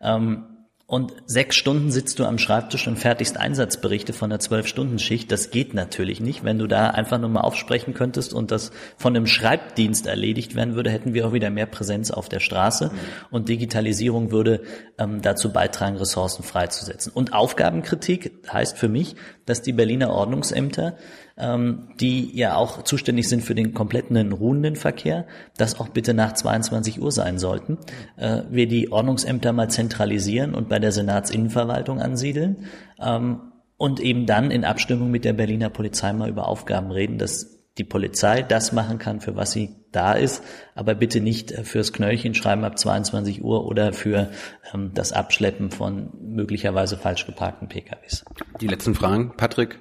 Ähm, 0.00 0.52
und 0.86 1.14
sechs 1.24 1.54
Stunden 1.54 1.92
sitzt 1.92 2.18
du 2.18 2.24
am 2.24 2.38
Schreibtisch 2.38 2.88
und 2.88 2.98
fertigst 2.98 3.36
Einsatzberichte 3.38 4.12
von 4.12 4.30
einer 4.30 4.40
Zwölf-Stunden-Schicht. 4.40 5.30
Das 5.30 5.50
geht 5.50 5.72
natürlich 5.72 6.20
nicht. 6.20 6.42
Wenn 6.42 6.58
du 6.58 6.66
da 6.66 6.88
einfach 6.88 7.18
nur 7.18 7.30
mal 7.30 7.42
aufsprechen 7.42 7.94
könntest 7.94 8.34
und 8.34 8.50
das 8.50 8.72
von 8.98 9.14
einem 9.14 9.28
Schreibdienst 9.28 10.06
erledigt 10.08 10.56
werden 10.56 10.74
würde, 10.74 10.90
hätten 10.90 11.14
wir 11.14 11.28
auch 11.28 11.32
wieder 11.32 11.48
mehr 11.50 11.66
Präsenz 11.66 12.10
auf 12.10 12.28
der 12.28 12.40
Straße. 12.40 12.90
Und 13.30 13.48
Digitalisierung 13.48 14.32
würde 14.32 14.64
ähm, 14.98 15.22
dazu 15.22 15.52
beitragen, 15.52 15.96
Ressourcen 15.96 16.42
freizusetzen. 16.42 17.12
Und 17.14 17.32
Aufgabenkritik 17.32 18.48
heißt 18.52 18.76
für 18.76 18.88
mich, 18.88 19.14
dass 19.46 19.62
die 19.62 19.72
Berliner 19.72 20.10
Ordnungsämter 20.10 20.96
ähm, 21.42 21.88
die 22.00 22.34
ja 22.36 22.54
auch 22.54 22.82
zuständig 22.82 23.28
sind 23.28 23.42
für 23.42 23.54
den 23.54 23.74
kompletten 23.74 24.32
ruhenden 24.32 24.76
Verkehr, 24.76 25.26
das 25.56 25.78
auch 25.80 25.88
bitte 25.88 26.14
nach 26.14 26.34
22 26.34 27.02
Uhr 27.02 27.10
sein 27.10 27.38
sollten. 27.38 27.78
Äh, 28.16 28.42
wir 28.50 28.68
die 28.68 28.92
Ordnungsämter 28.92 29.52
mal 29.52 29.68
zentralisieren 29.68 30.54
und 30.54 30.68
bei 30.68 30.78
der 30.78 30.92
Senatsinnenverwaltung 30.92 32.00
ansiedeln 32.00 32.66
ähm, 33.00 33.40
und 33.76 33.98
eben 33.98 34.26
dann 34.26 34.52
in 34.52 34.64
Abstimmung 34.64 35.10
mit 35.10 35.24
der 35.24 35.32
Berliner 35.32 35.68
Polizei 35.68 36.12
mal 36.12 36.28
über 36.28 36.46
Aufgaben 36.46 36.92
reden, 36.92 37.18
dass 37.18 37.58
die 37.78 37.84
Polizei 37.84 38.42
das 38.42 38.72
machen 38.72 38.98
kann, 38.98 39.20
für 39.20 39.34
was 39.34 39.52
sie 39.52 39.74
da 39.92 40.12
ist, 40.12 40.44
aber 40.74 40.94
bitte 40.94 41.20
nicht 41.20 41.50
äh, 41.50 41.64
fürs 41.64 41.92
Knöllchen 41.92 42.34
schreiben 42.34 42.64
ab 42.64 42.78
22 42.78 43.42
Uhr 43.42 43.66
oder 43.66 43.92
für 43.92 44.30
ähm, 44.72 44.92
das 44.94 45.12
Abschleppen 45.12 45.72
von 45.72 46.10
möglicherweise 46.20 46.96
falsch 46.96 47.26
geparkten 47.26 47.68
PKWs. 47.68 48.24
Die 48.60 48.68
letzten 48.68 48.94
Fragen, 48.94 49.32
Patrick 49.36 49.80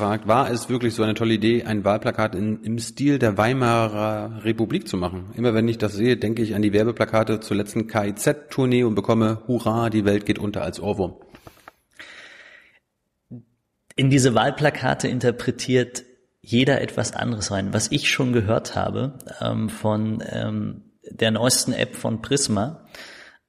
fragt, 0.00 0.26
war 0.26 0.50
es 0.50 0.70
wirklich 0.70 0.94
so 0.94 1.02
eine 1.02 1.12
tolle 1.12 1.34
Idee, 1.34 1.64
ein 1.64 1.84
Wahlplakat 1.84 2.34
in, 2.34 2.62
im 2.62 2.78
Stil 2.78 3.18
der 3.18 3.36
Weimarer 3.36 4.42
Republik 4.44 4.88
zu 4.88 4.96
machen? 4.96 5.30
Immer 5.36 5.52
wenn 5.52 5.68
ich 5.68 5.76
das 5.76 5.92
sehe, 5.92 6.16
denke 6.16 6.40
ich 6.40 6.54
an 6.54 6.62
die 6.62 6.72
Werbeplakate 6.72 7.40
zur 7.40 7.58
letzten 7.58 7.86
KIZ-Tournee 7.86 8.84
und 8.84 8.94
bekomme 8.94 9.42
Hurra, 9.46 9.90
die 9.90 10.06
Welt 10.06 10.24
geht 10.24 10.38
unter 10.38 10.62
als 10.62 10.80
Ohrwurm. 10.80 11.16
In 13.94 14.08
diese 14.08 14.34
Wahlplakate 14.34 15.06
interpretiert 15.06 16.04
jeder 16.40 16.80
etwas 16.80 17.12
anderes 17.12 17.50
rein. 17.50 17.74
Was 17.74 17.92
ich 17.92 18.08
schon 18.08 18.32
gehört 18.32 18.74
habe 18.74 19.18
ähm, 19.42 19.68
von 19.68 20.24
ähm, 20.30 20.92
der 21.10 21.30
neuesten 21.30 21.74
App 21.74 21.94
von 21.94 22.22
Prisma 22.22 22.86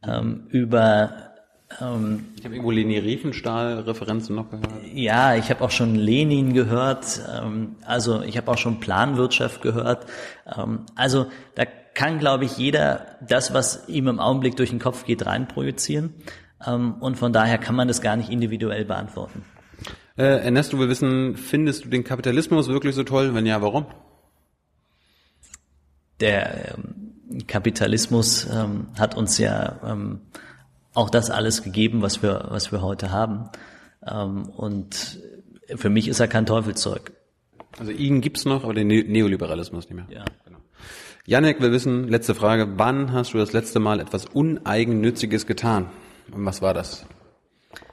ähm, 0.05 0.47
über 0.49 1.30
ähm, 1.79 2.25
ich 2.37 2.43
habe 2.43 2.55
irgendwo 2.55 2.71
Leni 2.71 2.97
Riefenstahl-Referenzen 2.97 4.35
noch 4.35 4.49
gehört. 4.49 4.69
Ja, 4.93 5.35
ich 5.35 5.49
habe 5.49 5.63
auch 5.63 5.71
schon 5.71 5.95
Lenin 5.95 6.53
gehört. 6.53 7.21
Ähm, 7.31 7.75
also 7.85 8.21
ich 8.21 8.37
habe 8.37 8.51
auch 8.51 8.57
schon 8.57 8.79
Planwirtschaft 8.79 9.61
gehört. 9.61 10.05
Ähm, 10.45 10.85
also 10.95 11.27
da 11.55 11.65
kann, 11.93 12.19
glaube 12.19 12.45
ich, 12.45 12.57
jeder 12.57 13.17
das, 13.27 13.53
was 13.53 13.87
ihm 13.87 14.07
im 14.07 14.19
Augenblick 14.19 14.55
durch 14.55 14.69
den 14.69 14.79
Kopf 14.79 15.05
geht, 15.05 15.25
reinprojizieren. 15.25 16.13
Ähm, 16.65 16.95
und 16.95 17.17
von 17.17 17.33
daher 17.33 17.57
kann 17.57 17.75
man 17.75 17.87
das 17.87 18.01
gar 18.01 18.15
nicht 18.15 18.29
individuell 18.29 18.85
beantworten. 18.85 19.43
Äh, 20.17 20.43
Ernesto, 20.43 20.77
wir 20.79 20.89
wissen, 20.89 21.35
findest 21.35 21.85
du 21.85 21.89
den 21.89 22.03
Kapitalismus 22.03 22.67
wirklich 22.67 22.95
so 22.95 23.03
toll? 23.03 23.33
Wenn 23.33 23.45
ja, 23.45 23.61
warum? 23.61 23.85
Der 26.19 26.75
ähm, 26.75 27.45
Kapitalismus 27.47 28.45
ähm, 28.51 28.87
hat 28.99 29.15
uns 29.15 29.37
ja 29.37 29.79
auch 30.93 31.09
das 31.09 31.29
alles 31.29 31.63
gegeben, 31.63 32.01
was 32.01 32.21
wir, 32.21 32.47
was 32.49 32.71
wir 32.71 32.81
heute 32.81 33.11
haben. 33.11 33.49
Ähm, 34.05 34.49
und 34.49 35.19
für 35.75 35.89
mich 35.89 36.07
ist 36.07 36.19
er 36.19 36.27
kein 36.27 36.45
Teufelszeug. 36.45 37.11
Also 37.79 37.91
ihn 37.91 38.21
gibt's 38.21 38.45
noch, 38.45 38.63
aber 38.63 38.73
den 38.73 38.87
ne 38.87 39.03
Neoliberalismus 39.03 39.89
nicht 39.89 39.95
mehr. 39.95 40.07
Ja. 40.09 40.25
Genau. 40.45 40.59
Janek, 41.25 41.61
wir 41.61 41.71
wissen, 41.71 42.07
letzte 42.07 42.35
Frage, 42.35 42.73
wann 42.77 43.13
hast 43.13 43.33
du 43.33 43.37
das 43.37 43.53
letzte 43.53 43.79
Mal 43.79 43.99
etwas 43.99 44.25
Uneigennütziges 44.25 45.45
getan? 45.47 45.89
Und 46.31 46.45
was 46.45 46.61
war 46.61 46.73
das? 46.73 47.05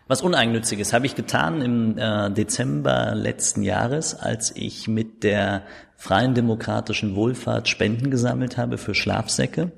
Was 0.09 0.23
Uneigennütziges 0.23 0.95
habe 0.95 1.05
ich 1.05 1.15
getan 1.15 1.61
im 1.61 1.99
äh, 1.99 2.31
Dezember 2.31 3.15
letzten 3.15 3.63
Jahres, 3.63 4.15
als 4.15 4.57
ich 4.57 4.89
mit 4.89 5.23
der 5.23 5.65
Freien 5.97 6.35
Demokratischen 6.35 7.15
Wohlfahrt 7.15 7.69
Spenden 7.69 8.11
gesammelt 8.11 8.57
habe 8.57 8.79
für 8.79 8.95
Schlafsäcke 8.95 9.71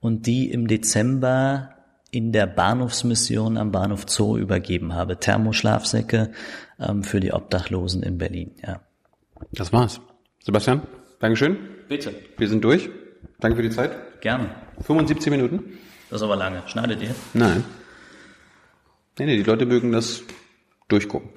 und 0.00 0.26
die 0.26 0.50
im 0.50 0.68
Dezember 0.68 1.70
in 2.12 2.30
der 2.30 2.46
Bahnhofsmission 2.46 3.56
am 3.56 3.72
Bahnhof 3.72 4.04
Zoo 4.06 4.36
übergeben 4.36 4.94
habe. 4.94 5.18
Thermoschlafsäcke 5.18 6.30
ähm, 6.78 7.02
für 7.02 7.20
die 7.20 7.32
Obdachlosen 7.32 8.02
in 8.02 8.18
Berlin. 8.18 8.52
Ja. 8.64 8.80
Das 9.52 9.72
war's. 9.72 10.00
Sebastian, 10.44 10.82
Dankeschön. 11.18 11.56
Bitte. 11.88 12.14
Wir 12.36 12.48
sind 12.48 12.62
durch. 12.62 12.90
Danke 13.40 13.56
für 13.56 13.62
die 13.62 13.70
Zeit. 13.70 14.20
Gerne. 14.20 14.50
75 14.82 15.30
Minuten. 15.30 15.78
Das 16.10 16.20
ist 16.20 16.22
aber 16.22 16.36
lange. 16.36 16.62
Schneidet 16.66 17.02
ihr? 17.02 17.14
Nein. 17.32 17.64
Nee, 19.18 19.26
nee, 19.26 19.36
die 19.36 19.42
Leute 19.42 19.64
mögen 19.64 19.90
das 19.90 20.22
durchgucken. 20.88 21.30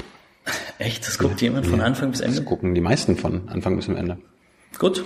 Echt? 0.78 1.08
Das 1.08 1.18
guckt 1.18 1.42
ja. 1.42 1.48
jemand 1.48 1.68
von 1.68 1.80
Anfang 1.80 2.12
bis 2.12 2.20
Ende? 2.20 2.38
Das 2.38 2.46
gucken 2.46 2.76
die 2.76 2.82
meisten 2.82 3.16
von 3.16 3.48
Anfang 3.48 3.78
bis 3.78 3.86
zum 3.86 3.96
Ende. 3.96 4.18
Gut. 4.78 5.06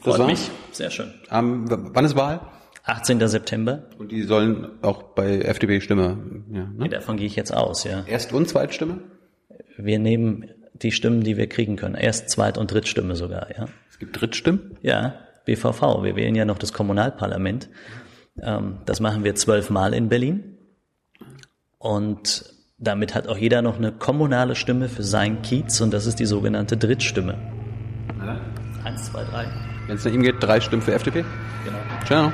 Freut 0.00 0.26
mich. 0.26 0.50
Sehr 0.72 0.90
schön. 0.90 1.14
Ähm, 1.30 1.66
wann 1.68 2.04
ist 2.04 2.16
Wahl? 2.16 2.40
18. 2.86 3.26
September. 3.26 3.82
Und 3.98 4.12
die 4.12 4.22
sollen 4.22 4.68
auch 4.82 5.02
bei 5.02 5.40
FDP 5.40 5.80
Stimme. 5.80 6.18
Ja, 6.52 6.68
ne? 6.76 6.88
davon 6.88 7.16
gehe 7.16 7.26
ich 7.26 7.34
jetzt 7.34 7.52
aus, 7.52 7.84
ja. 7.84 8.04
Erst- 8.06 8.32
und 8.32 8.48
Zweitstimme? 8.48 9.00
Wir 9.76 9.98
nehmen 9.98 10.48
die 10.74 10.92
Stimmen, 10.92 11.22
die 11.22 11.36
wir 11.36 11.48
kriegen 11.48 11.76
können. 11.76 11.96
Erst, 11.96 12.30
Zweit- 12.30 12.58
und 12.58 12.70
Drittstimme 12.72 13.16
sogar, 13.16 13.48
ja. 13.56 13.66
Es 13.90 13.98
gibt 13.98 14.20
Drittstimmen? 14.20 14.78
Ja, 14.82 15.16
BVV. 15.46 16.04
Wir 16.04 16.14
wählen 16.14 16.34
ja 16.36 16.44
noch 16.44 16.58
das 16.58 16.72
Kommunalparlament. 16.72 17.68
Ähm, 18.40 18.78
das 18.86 19.00
machen 19.00 19.24
wir 19.24 19.34
zwölfmal 19.34 19.92
in 19.92 20.08
Berlin. 20.08 20.56
Und 21.78 22.44
damit 22.78 23.14
hat 23.14 23.26
auch 23.26 23.38
jeder 23.38 23.62
noch 23.62 23.78
eine 23.78 23.90
kommunale 23.90 24.54
Stimme 24.54 24.88
für 24.88 25.02
sein 25.02 25.42
Kiez 25.42 25.80
und 25.80 25.92
das 25.92 26.06
ist 26.06 26.20
die 26.20 26.26
sogenannte 26.26 26.76
Drittstimme. 26.76 27.36
Na? 28.18 28.40
Eins, 28.84 29.06
zwei, 29.06 29.24
drei. 29.24 29.46
Wenn 29.86 29.96
es 29.96 30.04
nach 30.04 30.12
ihm 30.12 30.22
geht, 30.22 30.36
drei 30.40 30.60
Stimmen 30.60 30.82
für 30.82 30.92
FDP? 30.92 31.24
Genau. 31.64 31.78
Ciao. 32.04 32.32